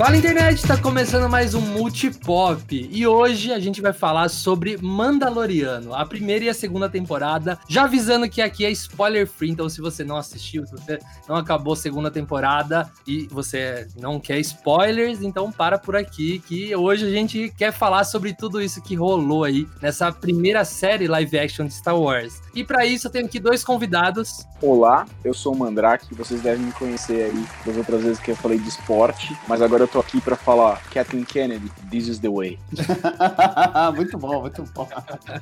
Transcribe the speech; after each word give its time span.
Fala 0.00 0.16
internet, 0.16 0.66
tá 0.66 0.78
começando 0.78 1.28
mais 1.28 1.52
um 1.52 1.60
Multipop 1.60 2.88
e 2.90 3.06
hoje 3.06 3.52
a 3.52 3.58
gente 3.58 3.82
vai 3.82 3.92
falar 3.92 4.30
sobre 4.30 4.78
Mandaloriano, 4.80 5.94
a 5.94 6.06
primeira 6.06 6.46
e 6.46 6.48
a 6.48 6.54
segunda 6.54 6.88
temporada. 6.88 7.58
Já 7.68 7.84
avisando 7.84 8.26
que 8.26 8.40
aqui 8.40 8.64
é 8.64 8.70
spoiler 8.70 9.26
free, 9.26 9.50
então 9.50 9.68
se 9.68 9.78
você 9.82 10.02
não 10.02 10.16
assistiu, 10.16 10.64
se 10.64 10.72
você 10.72 10.98
não 11.28 11.36
acabou 11.36 11.74
a 11.74 11.76
segunda 11.76 12.10
temporada 12.10 12.90
e 13.06 13.28
você 13.30 13.86
não 13.94 14.18
quer 14.18 14.38
spoilers, 14.38 15.20
então 15.20 15.52
para 15.52 15.76
por 15.76 15.94
aqui 15.94 16.38
que 16.38 16.74
hoje 16.74 17.04
a 17.04 17.10
gente 17.10 17.52
quer 17.54 17.70
falar 17.70 18.04
sobre 18.04 18.32
tudo 18.32 18.58
isso 18.62 18.80
que 18.80 18.94
rolou 18.94 19.44
aí 19.44 19.68
nessa 19.82 20.10
primeira 20.10 20.64
série 20.64 21.08
live 21.08 21.38
action 21.38 21.66
de 21.66 21.74
Star 21.74 22.00
Wars. 22.00 22.40
E 22.54 22.64
para 22.64 22.86
isso 22.86 23.06
eu 23.06 23.10
tenho 23.10 23.26
aqui 23.26 23.38
dois 23.38 23.62
convidados. 23.62 24.46
Olá, 24.62 25.04
eu 25.22 25.34
sou 25.34 25.54
o 25.54 25.58
Mandrake, 25.58 26.14
vocês 26.14 26.40
devem 26.40 26.64
me 26.64 26.72
conhecer 26.72 27.24
aí 27.24 27.44
das 27.66 27.76
outras 27.76 28.02
vezes 28.02 28.18
que 28.18 28.30
eu 28.30 28.36
falei 28.36 28.58
de 28.58 28.68
esporte, 28.68 29.36
mas 29.46 29.60
agora 29.60 29.84
eu 29.84 29.89
tô 29.90 30.00
aqui 30.00 30.20
para 30.20 30.36
falar 30.36 30.80
Kathleen 30.90 31.24
Kennedy, 31.24 31.70
This 31.90 32.06
is 32.06 32.18
the 32.18 32.28
Way. 32.28 32.58
muito 33.94 34.16
bom, 34.18 34.40
muito 34.42 34.62
bom. 34.74 34.88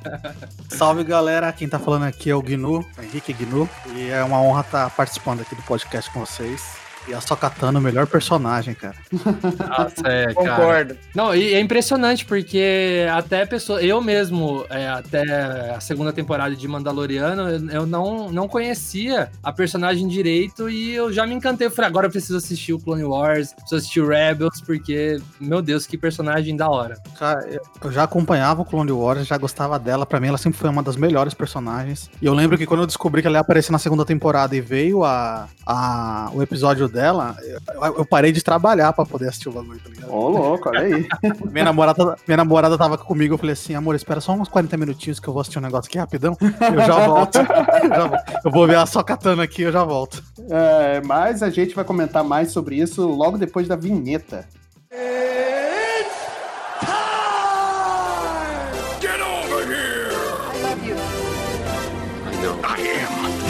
Salve 0.69 1.03
galera, 1.03 1.51
quem 1.53 1.67
tá 1.67 1.79
falando 1.79 2.03
aqui 2.03 2.29
é 2.29 2.35
o 2.35 2.41
Gnu, 2.41 2.85
Henrique 3.01 3.33
Gnu, 3.33 3.69
e 3.95 4.09
é 4.09 4.23
uma 4.23 4.41
honra 4.41 4.61
estar 4.61 4.89
participando 4.91 5.41
aqui 5.41 5.55
do 5.55 5.61
podcast 5.63 6.11
com 6.11 6.19
vocês. 6.21 6.88
E 7.09 7.13
a 7.13 7.19
Sokatano, 7.19 7.79
o 7.79 7.81
melhor 7.81 8.05
personagem, 8.05 8.75
cara. 8.75 8.95
Nossa, 9.11 10.07
é, 10.07 10.31
Concordo. 10.31 10.93
Cara. 10.93 11.07
Não, 11.15 11.35
e 11.35 11.55
é 11.55 11.59
impressionante, 11.59 12.23
porque 12.23 13.07
até 13.11 13.47
pessoa. 13.47 13.81
Eu 13.81 13.99
mesmo, 13.99 14.63
é, 14.69 14.87
até 14.87 15.71
a 15.71 15.79
segunda 15.79 16.13
temporada 16.13 16.55
de 16.55 16.67
Mandaloriano, 16.67 17.49
eu 17.71 17.87
não, 17.87 18.31
não 18.31 18.47
conhecia 18.47 19.31
a 19.41 19.51
personagem 19.51 20.07
direito 20.07 20.69
e 20.69 20.93
eu 20.93 21.11
já 21.11 21.25
me 21.25 21.33
encantei. 21.33 21.65
Eu 21.65 21.71
falei, 21.71 21.89
agora 21.89 22.05
eu 22.05 22.11
preciso 22.11 22.37
assistir 22.37 22.73
o 22.73 22.79
Clone 22.79 23.03
Wars, 23.03 23.53
preciso 23.53 23.77
assistir 23.77 24.01
o 24.01 24.07
Rebels, 24.07 24.61
porque, 24.61 25.19
meu 25.39 25.63
Deus, 25.63 25.87
que 25.87 25.97
personagem 25.97 26.55
da 26.55 26.69
hora. 26.69 26.95
Cara, 27.17 27.59
eu 27.83 27.91
já 27.91 28.03
acompanhava 28.03 28.61
o 28.61 28.65
Clone 28.65 28.91
Wars, 28.91 29.25
já 29.25 29.37
gostava 29.37 29.79
dela. 29.79 30.05
Pra 30.05 30.19
mim, 30.19 30.27
ela 30.27 30.37
sempre 30.37 30.59
foi 30.59 30.69
uma 30.69 30.83
das 30.83 30.95
melhores 30.95 31.33
personagens. 31.33 32.07
E 32.21 32.25
eu 32.27 32.35
lembro 32.35 32.55
que 32.55 32.67
quando 32.67 32.81
eu 32.81 32.87
descobri 32.87 33.23
que 33.23 33.27
ela 33.27 33.37
ia 33.37 33.41
aparecer 33.41 33.71
na 33.71 33.79
segunda 33.79 34.05
temporada 34.05 34.55
e 34.55 34.61
veio 34.61 35.03
a, 35.03 35.47
a, 35.65 36.29
o 36.33 36.43
episódio 36.43 36.87
dela, 36.87 36.98
eu, 37.01 37.95
eu, 37.97 38.05
parei 38.05 38.31
de 38.31 38.43
trabalhar 38.43 38.93
pra 38.93 39.05
poder 39.05 39.29
assistir 39.29 39.49
o 39.49 39.51
bagulho, 39.51 39.79
tá 39.79 39.89
ligado? 39.89 40.11
Ô, 40.11 40.29
louco, 40.29 40.69
olha 40.69 40.81
aí. 40.81 41.07
minha, 41.51 41.65
namorada, 41.65 42.15
minha 42.27 42.37
namorada 42.37 42.77
tava 42.77 42.97
comigo, 42.97 43.33
eu 43.33 43.37
falei 43.37 43.53
assim, 43.53 43.75
amor, 43.75 43.95
espera 43.95 44.21
só 44.21 44.33
uns 44.33 44.49
40 44.49 44.77
minutinhos 44.77 45.19
que 45.19 45.27
eu 45.27 45.33
vou 45.33 45.41
assistir 45.41 45.59
um 45.59 45.63
negócio 45.63 45.87
aqui 45.89 45.97
rapidão, 45.97 46.37
eu 46.41 46.85
já 46.85 47.05
volto. 47.05 47.37
eu, 47.83 47.89
já 47.89 48.07
volto. 48.07 48.33
eu 48.45 48.51
vou 48.51 48.67
ver 48.67 48.77
a 48.77 48.85
só 48.85 49.03
katana 49.03 49.43
aqui, 49.43 49.63
eu 49.63 49.71
já 49.71 49.83
volto. 49.83 50.23
É, 50.49 51.01
mas 51.05 51.43
a 51.43 51.49
gente 51.49 51.75
vai 51.75 51.85
comentar 51.85 52.23
mais 52.23 52.51
sobre 52.51 52.75
isso 52.75 53.07
logo 53.07 53.37
depois 53.37 53.67
da 53.67 53.75
vinheta. 53.75 54.47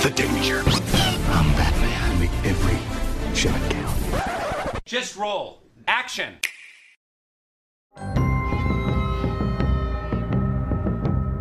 the 0.01 0.09
danger. 0.11 0.68
Just 4.89 5.15
roll. 5.17 5.61
Action. 5.87 6.39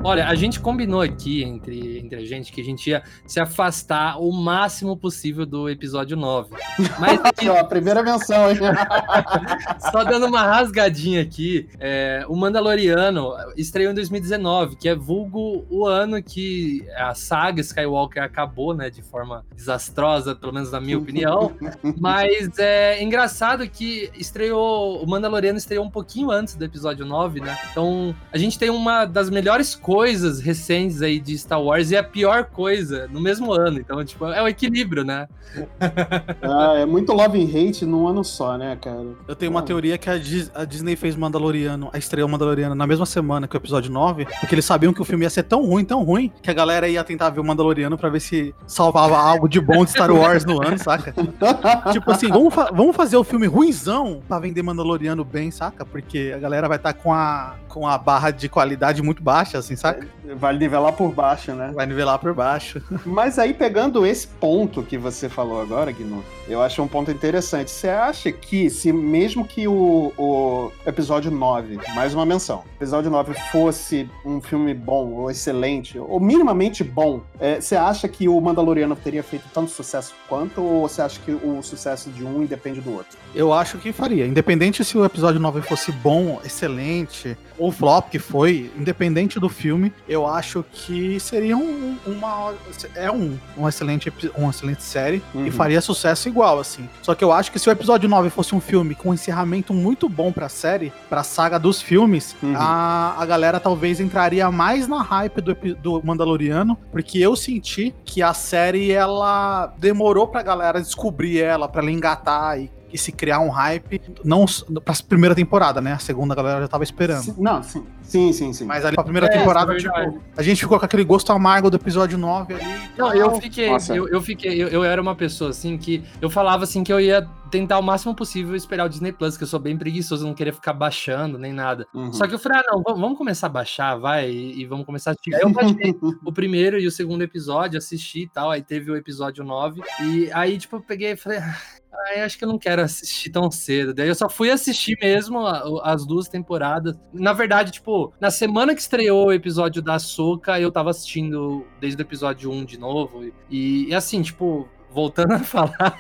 Olha, 0.08 0.26
a 0.26 0.34
gente 0.34 0.58
combinou 0.58 1.02
aqui 1.02 1.44
entre, 1.44 1.98
entre 1.98 2.18
a 2.18 2.24
gente 2.24 2.50
que 2.50 2.62
a 2.62 2.64
gente 2.64 2.88
ia 2.88 3.02
se 3.26 3.38
afastar 3.38 4.18
o 4.18 4.32
máximo 4.32 4.96
possível 4.96 5.44
do 5.44 5.68
episódio 5.68 6.16
9. 6.16 6.56
Mas 6.98 7.22
aqui, 7.22 7.46
ó, 7.50 7.58
a 7.58 7.64
primeira 7.64 8.02
menção, 8.02 8.50
hein? 8.50 8.56
Só 9.92 10.04
dando 10.04 10.24
uma 10.24 10.40
rasgadinha 10.44 11.20
aqui, 11.20 11.68
é, 11.78 12.24
o 12.26 12.34
Mandaloriano 12.34 13.34
estreou 13.54 13.92
em 13.92 13.94
2019, 13.94 14.76
que 14.76 14.88
é 14.88 14.94
vulgo 14.94 15.66
o 15.68 15.84
ano 15.84 16.22
que 16.22 16.86
a 16.96 17.14
saga 17.14 17.60
Skywalker 17.60 18.22
acabou, 18.22 18.72
né, 18.72 18.88
de 18.88 19.02
forma 19.02 19.44
desastrosa, 19.54 20.34
pelo 20.34 20.54
menos 20.54 20.72
na 20.72 20.80
minha 20.80 20.96
opinião. 20.96 21.52
Mas 22.00 22.58
é 22.58 23.02
engraçado 23.02 23.68
que 23.68 24.10
estreou, 24.14 25.04
o 25.04 25.06
Mandaloriano 25.06 25.58
estreou 25.58 25.84
um 25.84 25.90
pouquinho 25.90 26.30
antes 26.30 26.54
do 26.54 26.64
episódio 26.64 27.04
9, 27.04 27.40
né? 27.42 27.58
Então, 27.70 28.16
a 28.32 28.38
gente 28.38 28.58
tem 28.58 28.70
uma 28.70 29.04
das 29.04 29.28
melhores 29.28 29.74
coisas 29.74 29.97
coisas 29.98 30.38
recentes 30.38 31.02
aí 31.02 31.18
de 31.18 31.36
Star 31.36 31.60
Wars 31.60 31.90
e 31.90 31.96
a 31.96 32.04
pior 32.04 32.44
coisa 32.44 33.08
no 33.10 33.20
mesmo 33.20 33.52
ano. 33.52 33.80
Então, 33.80 34.04
tipo, 34.04 34.26
é 34.26 34.40
o 34.40 34.46
equilíbrio, 34.46 35.02
né? 35.02 35.26
ah, 36.40 36.74
é 36.76 36.86
muito 36.86 37.12
love 37.12 37.36
and 37.36 37.48
hate 37.48 37.84
num 37.84 38.06
ano 38.06 38.22
só, 38.22 38.56
né, 38.56 38.78
cara? 38.80 39.08
Eu 39.26 39.34
tenho 39.34 39.50
uma 39.50 39.60
teoria 39.60 39.98
que 39.98 40.08
a, 40.08 40.12
a, 40.54 40.64
Disney 40.64 40.94
fez 40.94 41.16
Mandaloriano, 41.16 41.90
a 41.92 41.98
estreia 41.98 42.28
Mandaloriano 42.28 42.76
na 42.76 42.86
mesma 42.86 43.06
semana 43.06 43.48
que 43.48 43.56
o 43.56 43.58
episódio 43.58 43.90
9, 43.90 44.26
porque 44.38 44.54
eles 44.54 44.64
sabiam 44.64 44.92
que 44.92 45.02
o 45.02 45.04
filme 45.04 45.24
ia 45.24 45.30
ser 45.30 45.42
tão 45.42 45.66
ruim, 45.66 45.84
tão 45.84 46.04
ruim, 46.04 46.30
que 46.40 46.48
a 46.48 46.54
galera 46.54 46.88
ia 46.88 47.02
tentar 47.02 47.30
ver 47.30 47.40
o 47.40 47.44
Mandaloriano 47.44 47.98
pra 47.98 48.08
ver 48.08 48.20
se 48.20 48.54
salvava 48.68 49.18
algo 49.18 49.48
de 49.48 49.60
bom 49.60 49.84
de 49.84 49.90
Star 49.90 50.12
Wars 50.12 50.44
no 50.44 50.64
ano, 50.64 50.78
saca? 50.78 51.12
tipo 51.90 52.08
assim, 52.08 52.28
vamos, 52.28 52.54
fa 52.54 52.70
vamos 52.72 52.94
fazer 52.94 53.16
o 53.16 53.24
filme 53.24 53.48
ruimzão 53.48 54.20
pra 54.28 54.38
vender 54.38 54.62
Mandaloriano 54.62 55.24
bem, 55.24 55.50
saca? 55.50 55.84
Porque 55.84 56.32
a 56.32 56.38
galera 56.38 56.68
vai 56.68 56.76
estar 56.76 56.92
tá 56.92 56.98
com, 57.02 57.12
a, 57.12 57.56
com 57.68 57.84
a 57.84 57.98
barra 57.98 58.30
de 58.30 58.48
qualidade 58.48 59.02
muito 59.02 59.24
baixa, 59.24 59.58
assim, 59.58 59.74
saca? 59.74 59.87
Saca? 59.92 60.17
Vai 60.36 60.56
nivelar 60.56 60.92
por 60.92 61.12
baixo, 61.12 61.52
né? 61.52 61.72
Vai 61.74 61.86
nivelar 61.86 62.18
por 62.18 62.34
baixo. 62.34 62.82
Mas 63.04 63.38
aí, 63.38 63.54
pegando 63.54 64.06
esse 64.06 64.26
ponto 64.26 64.82
que 64.82 64.98
você 64.98 65.28
falou 65.28 65.60
agora, 65.60 65.92
Gnu, 65.92 66.22
eu 66.48 66.62
acho 66.62 66.82
um 66.82 66.88
ponto 66.88 67.10
interessante. 67.10 67.70
Você 67.70 67.88
acha 67.88 68.32
que, 68.32 68.70
se 68.70 68.92
mesmo 68.92 69.46
que 69.46 69.66
o, 69.68 70.12
o 70.16 70.72
episódio 70.86 71.30
9, 71.30 71.78
mais 71.94 72.14
uma 72.14 72.26
menção, 72.26 72.64
episódio 72.76 73.10
9 73.10 73.34
fosse 73.50 74.08
um 74.24 74.40
filme 74.40 74.74
bom, 74.74 75.12
ou 75.12 75.30
excelente, 75.30 75.98
ou 75.98 76.20
minimamente 76.20 76.82
bom, 76.82 77.22
é, 77.40 77.60
você 77.60 77.76
acha 77.76 78.08
que 78.08 78.28
o 78.28 78.40
Mandaloriano 78.40 78.96
teria 78.96 79.22
feito 79.22 79.44
tanto 79.52 79.70
sucesso 79.70 80.14
quanto, 80.28 80.62
ou 80.62 80.88
você 80.88 81.02
acha 81.02 81.20
que 81.20 81.32
o 81.32 81.62
sucesso 81.62 82.10
de 82.10 82.24
um 82.24 82.42
independe 82.42 82.80
do 82.80 82.92
outro? 82.92 83.18
Eu 83.34 83.52
acho 83.52 83.78
que 83.78 83.92
faria. 83.92 84.26
Independente 84.26 84.84
se 84.84 84.96
o 84.96 85.04
episódio 85.04 85.40
9 85.40 85.62
fosse 85.62 85.92
bom, 85.92 86.40
excelente, 86.44 87.36
ou 87.58 87.70
flop 87.70 88.08
que 88.10 88.18
foi, 88.18 88.70
independente 88.76 89.38
do 89.38 89.48
filme, 89.48 89.92
eu 90.08 90.17
acho 90.26 90.64
que 90.72 91.18
seria 91.20 91.56
um, 91.56 91.96
uma. 92.06 92.54
É 92.94 93.10
um, 93.10 93.38
um 93.56 93.68
excelente, 93.68 94.12
uma 94.36 94.50
excelente 94.50 94.82
série 94.82 95.22
uhum. 95.34 95.46
e 95.46 95.50
faria 95.50 95.80
sucesso 95.80 96.28
igual, 96.28 96.58
assim. 96.58 96.88
Só 97.02 97.14
que 97.14 97.24
eu 97.24 97.32
acho 97.32 97.52
que 97.52 97.58
se 97.58 97.68
o 97.68 97.72
episódio 97.72 98.08
9 98.08 98.30
fosse 98.30 98.54
um 98.54 98.60
filme 98.60 98.94
com 98.94 99.10
um 99.10 99.14
encerramento 99.14 99.74
muito 99.74 100.08
bom 100.08 100.32
pra 100.32 100.48
série, 100.48 100.92
pra 101.08 101.22
saga 101.22 101.58
dos 101.58 101.80
filmes, 101.82 102.36
uhum. 102.42 102.54
a, 102.56 103.14
a 103.18 103.26
galera 103.26 103.60
talvez 103.60 104.00
entraria 104.00 104.50
mais 104.50 104.88
na 104.88 105.02
hype 105.02 105.40
do, 105.40 105.54
do 105.76 106.02
Mandaloriano, 106.04 106.78
porque 106.90 107.18
eu 107.18 107.36
senti 107.36 107.94
que 108.04 108.22
a 108.22 108.34
série 108.34 108.92
ela 108.92 109.72
demorou 109.78 110.28
pra 110.28 110.42
galera 110.42 110.80
descobrir 110.80 111.40
ela, 111.40 111.68
pra 111.68 111.82
ela 111.82 111.90
engatar 111.90 112.58
e 112.60 112.77
e 112.92 112.98
se 112.98 113.12
criar 113.12 113.40
um 113.40 113.48
hype, 113.48 114.00
não 114.24 114.46
pra 114.84 114.94
primeira 115.06 115.34
temporada, 115.34 115.80
né? 115.80 115.92
A 115.92 115.98
segunda 115.98 116.32
a 116.32 116.36
galera 116.36 116.60
já 116.60 116.68
tava 116.68 116.84
esperando. 116.84 117.22
Sim, 117.22 117.34
não, 117.38 117.62
sim. 117.62 117.84
Sim, 118.02 118.32
sim, 118.32 118.52
sim. 118.54 118.64
Mas 118.64 118.84
ali 118.84 118.94
pra 118.94 119.04
primeira 119.04 119.26
é, 119.26 119.30
temporada, 119.30 119.76
tipo, 119.76 119.92
a 120.36 120.42
gente 120.42 120.60
ficou 120.60 120.78
com 120.78 120.84
aquele 120.84 121.04
gosto 121.04 121.30
amargo 121.30 121.70
do 121.70 121.76
episódio 121.76 122.16
9 122.16 122.54
ali. 122.54 122.64
Não, 122.96 123.14
eu 123.14 123.38
fiquei, 123.40 123.68
eu, 123.68 124.08
eu, 124.08 124.20
fiquei, 124.22 124.62
eu, 124.62 124.68
eu, 124.68 124.82
era 124.82 125.00
uma 125.00 125.14
pessoa 125.14 125.50
assim 125.50 125.76
que 125.76 126.02
eu 126.20 126.30
falava 126.30 126.64
assim 126.64 126.82
que 126.82 126.92
eu 126.92 126.98
ia 126.98 127.28
tentar 127.50 127.78
o 127.78 127.82
máximo 127.82 128.14
possível 128.14 128.54
esperar 128.54 128.86
o 128.86 128.88
Disney 128.88 129.12
Plus, 129.12 129.36
que 129.36 129.42
eu 129.42 129.48
sou 129.48 129.60
bem 129.60 129.76
preguiçoso, 129.76 130.26
não 130.26 130.34
queria 130.34 130.52
ficar 130.52 130.72
baixando 130.72 131.38
nem 131.38 131.52
nada. 131.52 131.86
Uhum. 131.94 132.12
Só 132.12 132.26
que 132.26 132.34
eu 132.34 132.38
falei, 132.38 132.60
ah, 132.60 132.64
não, 132.66 132.82
vamos 132.96 133.18
começar 133.18 133.46
a 133.46 133.50
baixar, 133.50 133.96
vai, 133.96 134.30
e, 134.30 134.60
e 134.60 134.66
vamos 134.66 134.86
começar 134.86 135.10
a 135.10 135.12
assistir. 135.12 135.34
Aí 135.34 135.42
eu 135.42 135.50
baixei 135.50 135.94
o 136.24 136.32
primeiro 136.32 136.78
e 136.78 136.86
o 136.86 136.90
segundo 136.90 137.22
episódio, 137.22 137.78
assisti 137.78 138.22
e 138.22 138.28
tal, 138.28 138.50
aí 138.50 138.62
teve 138.62 138.90
o 138.90 138.96
episódio 138.96 139.44
9, 139.44 139.82
e 140.02 140.30
aí, 140.32 140.58
tipo, 140.58 140.76
eu 140.76 140.80
peguei 140.80 141.12
e 141.12 141.16
falei, 141.16 141.38
ah, 141.38 141.56
Ai, 142.06 142.22
acho 142.22 142.38
que 142.38 142.44
eu 142.44 142.48
não 142.48 142.58
quero 142.58 142.82
assistir 142.82 143.30
tão 143.30 143.50
cedo. 143.50 143.92
Daí 143.92 144.08
eu 144.08 144.14
só 144.14 144.28
fui 144.28 144.50
assistir 144.50 144.96
mesmo 145.00 145.44
as 145.82 146.06
duas 146.06 146.28
temporadas. 146.28 146.94
Na 147.12 147.32
verdade, 147.32 147.72
tipo, 147.72 148.12
na 148.20 148.30
semana 148.30 148.74
que 148.74 148.80
estreou 148.80 149.26
o 149.26 149.32
episódio 149.32 149.82
da 149.82 149.98
Soca, 149.98 150.60
eu 150.60 150.70
tava 150.70 150.90
assistindo 150.90 151.66
desde 151.80 152.00
o 152.00 152.04
episódio 152.04 152.50
1 152.50 152.64
de 152.64 152.78
novo. 152.78 153.24
E, 153.50 153.88
e 153.88 153.94
assim, 153.94 154.22
tipo, 154.22 154.68
voltando 154.90 155.34
a 155.34 155.38
falar 155.40 155.98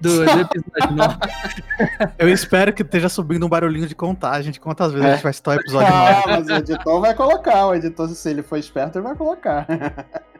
do, 0.00 0.24
do 0.24 0.40
episódio 0.40 0.96
9. 0.96 1.16
Eu 2.18 2.28
espero 2.28 2.72
que 2.72 2.82
esteja 2.82 3.08
subindo 3.08 3.46
um 3.46 3.48
barulhinho 3.48 3.86
de 3.86 3.94
contagem 3.94 4.52
de 4.52 4.60
quantas 4.60 4.92
vezes 4.92 5.06
é. 5.06 5.10
a 5.10 5.14
gente 5.14 5.22
vai 5.22 5.32
citar 5.32 5.56
o 5.56 5.60
episódio 5.60 5.88
9. 5.88 6.12
Ah, 6.12 6.22
mas 6.26 6.46
o 6.46 6.52
editor 6.52 7.00
vai 7.00 7.14
colocar, 7.14 7.66
o 7.66 7.74
editor, 7.74 8.08
se 8.08 8.30
ele 8.30 8.42
for 8.42 8.58
esperto, 8.58 8.98
ele 8.98 9.04
vai 9.04 9.16
colocar. 9.16 9.66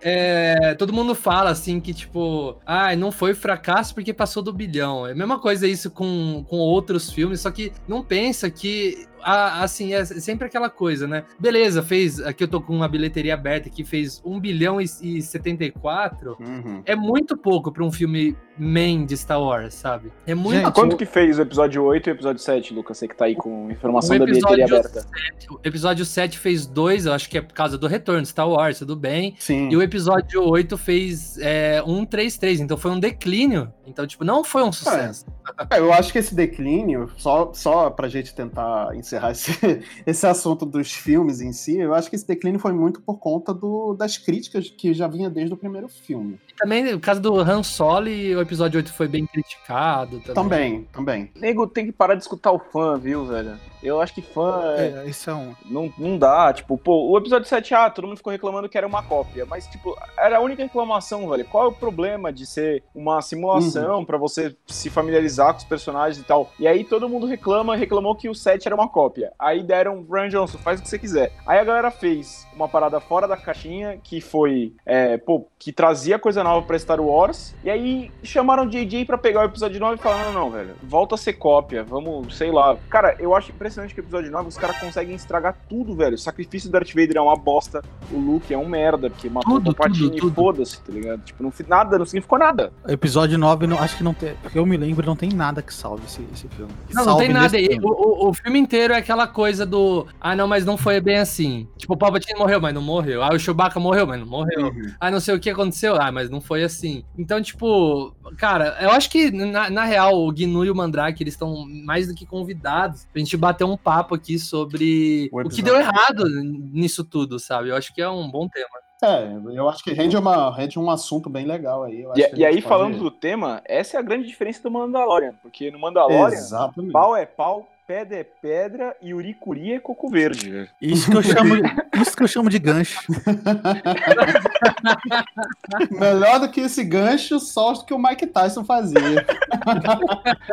é, 0.00 0.74
todo 0.74 0.92
mundo 0.92 1.14
fala 1.14 1.50
assim 1.50 1.80
que, 1.80 1.92
tipo, 1.92 2.56
ah, 2.64 2.94
não 2.94 3.10
foi 3.10 3.34
fracasso 3.34 3.94
porque 3.94 4.12
passou 4.12 4.42
do 4.42 4.52
bilhão. 4.52 5.06
É 5.06 5.12
a 5.12 5.14
mesma 5.14 5.38
coisa 5.38 5.66
isso 5.66 5.90
com, 5.90 6.44
com 6.48 6.56
outros 6.56 7.10
filmes, 7.10 7.40
só 7.40 7.50
que 7.50 7.72
não 7.86 8.02
pensa 8.02 8.50
que 8.50 9.06
assim, 9.22 9.94
é 9.94 10.04
sempre 10.04 10.46
aquela 10.46 10.70
coisa, 10.70 11.06
né? 11.06 11.24
Beleza, 11.38 11.82
fez. 11.82 12.20
Aqui 12.20 12.44
eu 12.44 12.48
tô 12.48 12.60
com 12.60 12.74
uma 12.74 12.88
bilheteria 12.88 13.34
aberta 13.34 13.70
que 13.70 13.84
fez 13.84 14.20
1 14.24 14.40
bilhão 14.40 14.80
e, 14.80 14.84
e 14.84 15.22
74. 15.22 16.36
Uhum. 16.40 16.82
É 16.84 16.94
muito 16.94 17.36
pouco 17.36 17.72
pra 17.72 17.84
um 17.84 17.92
filme 17.92 18.36
main 18.58 19.06
de 19.06 19.16
Star 19.16 19.40
Wars, 19.40 19.74
sabe? 19.74 20.12
É 20.26 20.34
muito 20.34 20.56
Gente, 20.56 20.72
Quanto 20.72 20.96
que 20.96 21.06
fez 21.06 21.38
o 21.38 21.42
episódio 21.42 21.82
8 21.84 22.08
e 22.08 22.10
o 22.10 22.14
episódio 22.14 22.42
7, 22.42 22.74
Lucas? 22.74 22.98
Você 22.98 23.08
que 23.08 23.16
tá 23.16 23.26
aí 23.26 23.36
com 23.36 23.70
informação 23.70 24.18
da 24.18 24.24
bilheteria 24.24 24.64
aberta. 24.64 25.00
7, 25.00 25.06
o 25.50 25.60
episódio 25.62 26.04
7 26.04 26.38
fez 26.38 26.66
2, 26.66 27.06
eu 27.06 27.12
acho 27.12 27.28
que 27.28 27.38
é 27.38 27.40
por 27.40 27.54
causa 27.54 27.78
do 27.78 27.86
retorno 27.86 28.22
de 28.22 28.28
Star 28.28 28.48
Wars, 28.48 28.78
tudo 28.78 28.96
bem. 28.96 29.34
Sim. 29.38 29.68
E 29.70 29.76
o 29.76 29.82
episódio 29.82 30.42
8 30.42 30.76
fez 30.76 31.38
é, 31.38 31.82
1, 31.86 32.04
3, 32.04 32.38
3. 32.38 32.60
Então 32.60 32.76
foi 32.76 32.90
um 32.90 33.00
declínio. 33.00 33.72
Então, 33.86 34.06
tipo, 34.06 34.24
não 34.24 34.44
foi 34.44 34.62
um 34.62 34.72
sucesso. 34.72 35.26
É. 35.70 35.78
eu 35.78 35.92
acho 35.92 36.12
que 36.12 36.18
esse 36.18 36.34
declínio, 36.34 37.10
só, 37.16 37.52
só 37.54 37.90
pra 37.90 38.08
gente 38.08 38.34
tentar 38.34 38.94
encerrar 38.94 39.17
esse, 39.30 39.52
esse 40.06 40.26
assunto 40.26 40.64
dos 40.64 40.92
filmes 40.92 41.40
em 41.40 41.52
si, 41.52 41.78
eu 41.78 41.94
acho 41.94 42.08
que 42.08 42.16
esse 42.16 42.26
declínio 42.26 42.60
foi 42.60 42.72
muito 42.72 43.00
por 43.00 43.18
conta 43.18 43.52
do, 43.52 43.94
das 43.94 44.16
críticas 44.16 44.70
que 44.70 44.92
já 44.94 45.06
vinha 45.06 45.30
desde 45.30 45.54
o 45.54 45.56
primeiro 45.56 45.88
filme. 45.88 46.38
também, 46.56 46.94
o 46.94 47.00
caso 47.00 47.20
do 47.20 47.38
Han 47.38 47.62
Solo, 47.62 48.06
o 48.06 48.40
episódio 48.40 48.78
8 48.78 48.92
foi 48.92 49.08
bem 49.08 49.26
criticado. 49.26 50.20
Também, 50.20 50.84
também. 50.84 50.84
também. 50.92 51.30
Nego 51.34 51.66
tem 51.66 51.86
que 51.86 51.92
parar 51.92 52.14
de 52.14 52.22
escutar 52.22 52.52
o 52.52 52.58
fã, 52.58 52.98
viu, 52.98 53.24
velho? 53.26 53.58
Eu 53.82 54.00
acho 54.00 54.14
que 54.14 54.22
fã. 54.22 54.74
É, 54.76 55.04
isso 55.08 55.30
é 55.30 55.34
um. 55.34 55.54
Não, 55.64 55.92
não 55.96 56.18
dá. 56.18 56.52
Tipo, 56.52 56.76
pô, 56.76 57.10
o 57.10 57.18
episódio 57.18 57.48
7, 57.48 57.74
ah, 57.74 57.90
todo 57.90 58.08
mundo 58.08 58.16
ficou 58.16 58.32
reclamando 58.32 58.68
que 58.68 58.76
era 58.76 58.86
uma 58.86 59.02
cópia. 59.02 59.46
Mas, 59.46 59.66
tipo, 59.66 59.96
era 60.18 60.38
a 60.38 60.40
única 60.40 60.62
reclamação, 60.62 61.28
velho. 61.28 61.44
Qual 61.44 61.64
é 61.64 61.68
o 61.68 61.72
problema 61.72 62.32
de 62.32 62.44
ser 62.44 62.82
uma 62.94 63.22
simulação 63.22 63.98
uhum. 63.98 64.04
para 64.04 64.18
você 64.18 64.54
se 64.66 64.90
familiarizar 64.90 65.52
com 65.52 65.58
os 65.58 65.64
personagens 65.64 66.18
e 66.18 66.26
tal? 66.26 66.50
E 66.58 66.66
aí 66.66 66.82
todo 66.82 67.08
mundo 67.08 67.26
reclama, 67.26 67.76
reclamou 67.76 68.16
que 68.16 68.28
o 68.28 68.34
7 68.34 68.66
era 68.66 68.74
uma 68.74 68.88
cópia. 68.88 68.97
Aí 69.38 69.62
deram, 69.62 70.04
Ryan 70.10 70.28
Johnson, 70.28 70.58
faz 70.58 70.80
o 70.80 70.82
que 70.82 70.88
você 70.88 70.98
quiser. 70.98 71.32
Aí 71.46 71.58
a 71.58 71.64
galera 71.64 71.90
fez 71.90 72.46
uma 72.54 72.68
parada 72.68 73.00
fora 73.00 73.28
da 73.28 73.36
caixinha, 73.36 73.98
que 74.02 74.20
foi, 74.20 74.72
é, 74.84 75.16
pô, 75.16 75.46
que 75.58 75.72
trazia 75.72 76.18
coisa 76.18 76.42
nova 76.42 76.66
pra 76.66 76.78
Star 76.78 77.00
Wars. 77.00 77.54
E 77.62 77.70
aí 77.70 78.10
chamaram 78.22 78.64
o 78.64 78.68
JJ 78.68 79.04
pra 79.04 79.18
pegar 79.18 79.42
o 79.42 79.44
episódio 79.44 79.78
9 79.78 79.94
e 79.94 79.98
falaram: 79.98 80.32
não, 80.32 80.40
não, 80.40 80.50
velho, 80.50 80.74
volta 80.82 81.14
a 81.14 81.18
ser 81.18 81.34
cópia, 81.34 81.84
vamos, 81.84 82.36
sei 82.36 82.50
lá. 82.50 82.76
Cara, 82.88 83.16
eu 83.18 83.34
acho 83.34 83.50
impressionante 83.50 83.94
que 83.94 84.00
o 84.00 84.02
episódio 84.02 84.30
9 84.30 84.48
os 84.48 84.56
caras 84.56 84.78
conseguem 84.78 85.14
estragar 85.14 85.56
tudo, 85.68 85.94
velho. 85.94 86.14
O 86.14 86.18
sacrifício 86.18 86.68
do 86.68 86.72
Darth 86.72 86.88
Vader 86.88 87.16
é 87.16 87.20
uma 87.20 87.36
bosta, 87.36 87.82
o 88.12 88.18
Luke 88.18 88.52
é 88.52 88.58
um 88.58 88.68
merda, 88.68 89.10
porque 89.10 89.28
matou 89.28 89.54
tudo, 89.54 89.70
o 89.70 89.74
Palpatine 89.74 90.16
e 90.16 90.30
foda-se, 90.30 90.80
tá 90.80 90.92
ligado? 90.92 91.22
Tipo, 91.22 91.42
não, 91.42 91.52
nada, 91.66 91.98
não 91.98 92.06
significou 92.06 92.38
nada. 92.38 92.72
Episódio 92.86 93.38
9, 93.38 93.66
não, 93.66 93.78
acho 93.78 93.96
que 93.96 94.02
não 94.02 94.14
tem, 94.14 94.34
porque 94.42 94.58
eu 94.58 94.66
me 94.66 94.76
lembro, 94.76 95.06
não 95.06 95.16
tem 95.16 95.30
nada 95.30 95.62
que 95.62 95.72
salve 95.72 96.04
esse, 96.06 96.26
esse 96.32 96.48
filme. 96.48 96.72
Não, 96.92 97.04
não 97.04 97.16
tem 97.16 97.32
nada. 97.32 97.56
O, 97.82 98.26
o, 98.26 98.28
o, 98.28 98.34
filme 98.34 98.58
inteiro 98.58 98.87
é 98.92 98.96
aquela 98.96 99.26
coisa 99.26 99.64
do, 99.64 100.06
ah, 100.20 100.34
não, 100.34 100.46
mas 100.46 100.64
não 100.64 100.76
foi 100.76 101.00
bem 101.00 101.16
assim. 101.16 101.68
Tipo, 101.76 101.94
o 101.94 101.96
Palpatine 101.96 102.38
morreu, 102.38 102.60
mas 102.60 102.74
não 102.74 102.82
morreu. 102.82 103.22
Ah, 103.22 103.30
o 103.32 103.38
Chewbacca 103.38 103.80
morreu, 103.80 104.06
mas 104.06 104.20
não 104.20 104.26
morreu. 104.26 104.66
Uhum. 104.66 104.92
Ah, 105.00 105.10
não 105.10 105.20
sei 105.20 105.34
o 105.34 105.40
que 105.40 105.50
aconteceu, 105.50 106.00
ah, 106.00 106.10
mas 106.12 106.30
não 106.30 106.40
foi 106.40 106.62
assim. 106.62 107.04
Então, 107.16 107.40
tipo, 107.42 108.14
cara, 108.36 108.76
eu 108.80 108.90
acho 108.90 109.10
que, 109.10 109.30
na, 109.30 109.70
na 109.70 109.84
real, 109.84 110.14
o 110.14 110.32
Gnu 110.32 110.64
e 110.64 110.70
o 110.70 110.74
Mandrake, 110.74 111.22
eles 111.22 111.34
estão 111.34 111.66
mais 111.84 112.08
do 112.08 112.14
que 112.14 112.26
convidados 112.26 113.06
pra 113.12 113.20
gente 113.20 113.36
bater 113.36 113.64
um 113.64 113.76
papo 113.76 114.14
aqui 114.14 114.38
sobre 114.38 115.28
o, 115.32 115.40
o 115.40 115.48
que 115.48 115.62
deu 115.62 115.76
errado 115.76 116.24
nisso 116.28 117.04
tudo, 117.04 117.38
sabe? 117.38 117.68
Eu 117.68 117.76
acho 117.76 117.94
que 117.94 118.02
é 118.02 118.08
um 118.08 118.30
bom 118.30 118.48
tema. 118.48 118.88
É, 119.02 119.32
eu 119.56 119.68
acho 119.68 119.84
que 119.84 119.92
rende, 119.92 120.16
uma, 120.16 120.54
rende 120.54 120.76
um 120.76 120.90
assunto 120.90 121.30
bem 121.30 121.46
legal 121.46 121.84
aí. 121.84 122.04
e, 122.16 122.40
e 122.40 122.44
aí, 122.44 122.60
falando 122.60 122.98
do 122.98 123.10
tema, 123.10 123.62
essa 123.64 123.96
é 123.96 124.00
a 124.00 124.02
grande 124.02 124.26
diferença 124.26 124.60
do 124.60 124.70
Mandalorian, 124.70 125.34
porque 125.40 125.70
no 125.70 125.78
Mandalorian, 125.78 126.36
Exatamente. 126.36 126.92
pau 126.92 127.14
é 127.14 127.24
pau, 127.24 127.68
pedra 127.88 128.18
é 128.18 128.24
pedra 128.24 128.94
e 129.00 129.14
uricuri 129.14 129.72
é 129.72 129.80
coco 129.80 130.10
verde. 130.10 130.68
Isso 130.78 131.10
que 131.10 131.16
eu 131.16 131.22
chamo, 131.22 131.54
isso 132.02 132.14
que 132.14 132.22
eu 132.22 132.28
chamo 132.28 132.50
de 132.50 132.58
gancho. 132.58 133.00
Melhor 135.90 136.40
do 136.40 136.50
que 136.50 136.60
esse 136.60 136.84
gancho, 136.84 137.40
só 137.40 137.72
do 137.72 137.86
que 137.86 137.94
o 137.94 137.98
Mike 137.98 138.26
Tyson 138.26 138.62
fazia. 138.62 139.24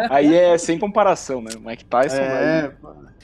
Aí 0.10 0.34
é 0.34 0.58
sem 0.58 0.80
comparação, 0.80 1.42
né? 1.42 1.52
O 1.58 1.60
Mike 1.60 1.84
Tyson. 1.84 2.16
É, 2.16 2.72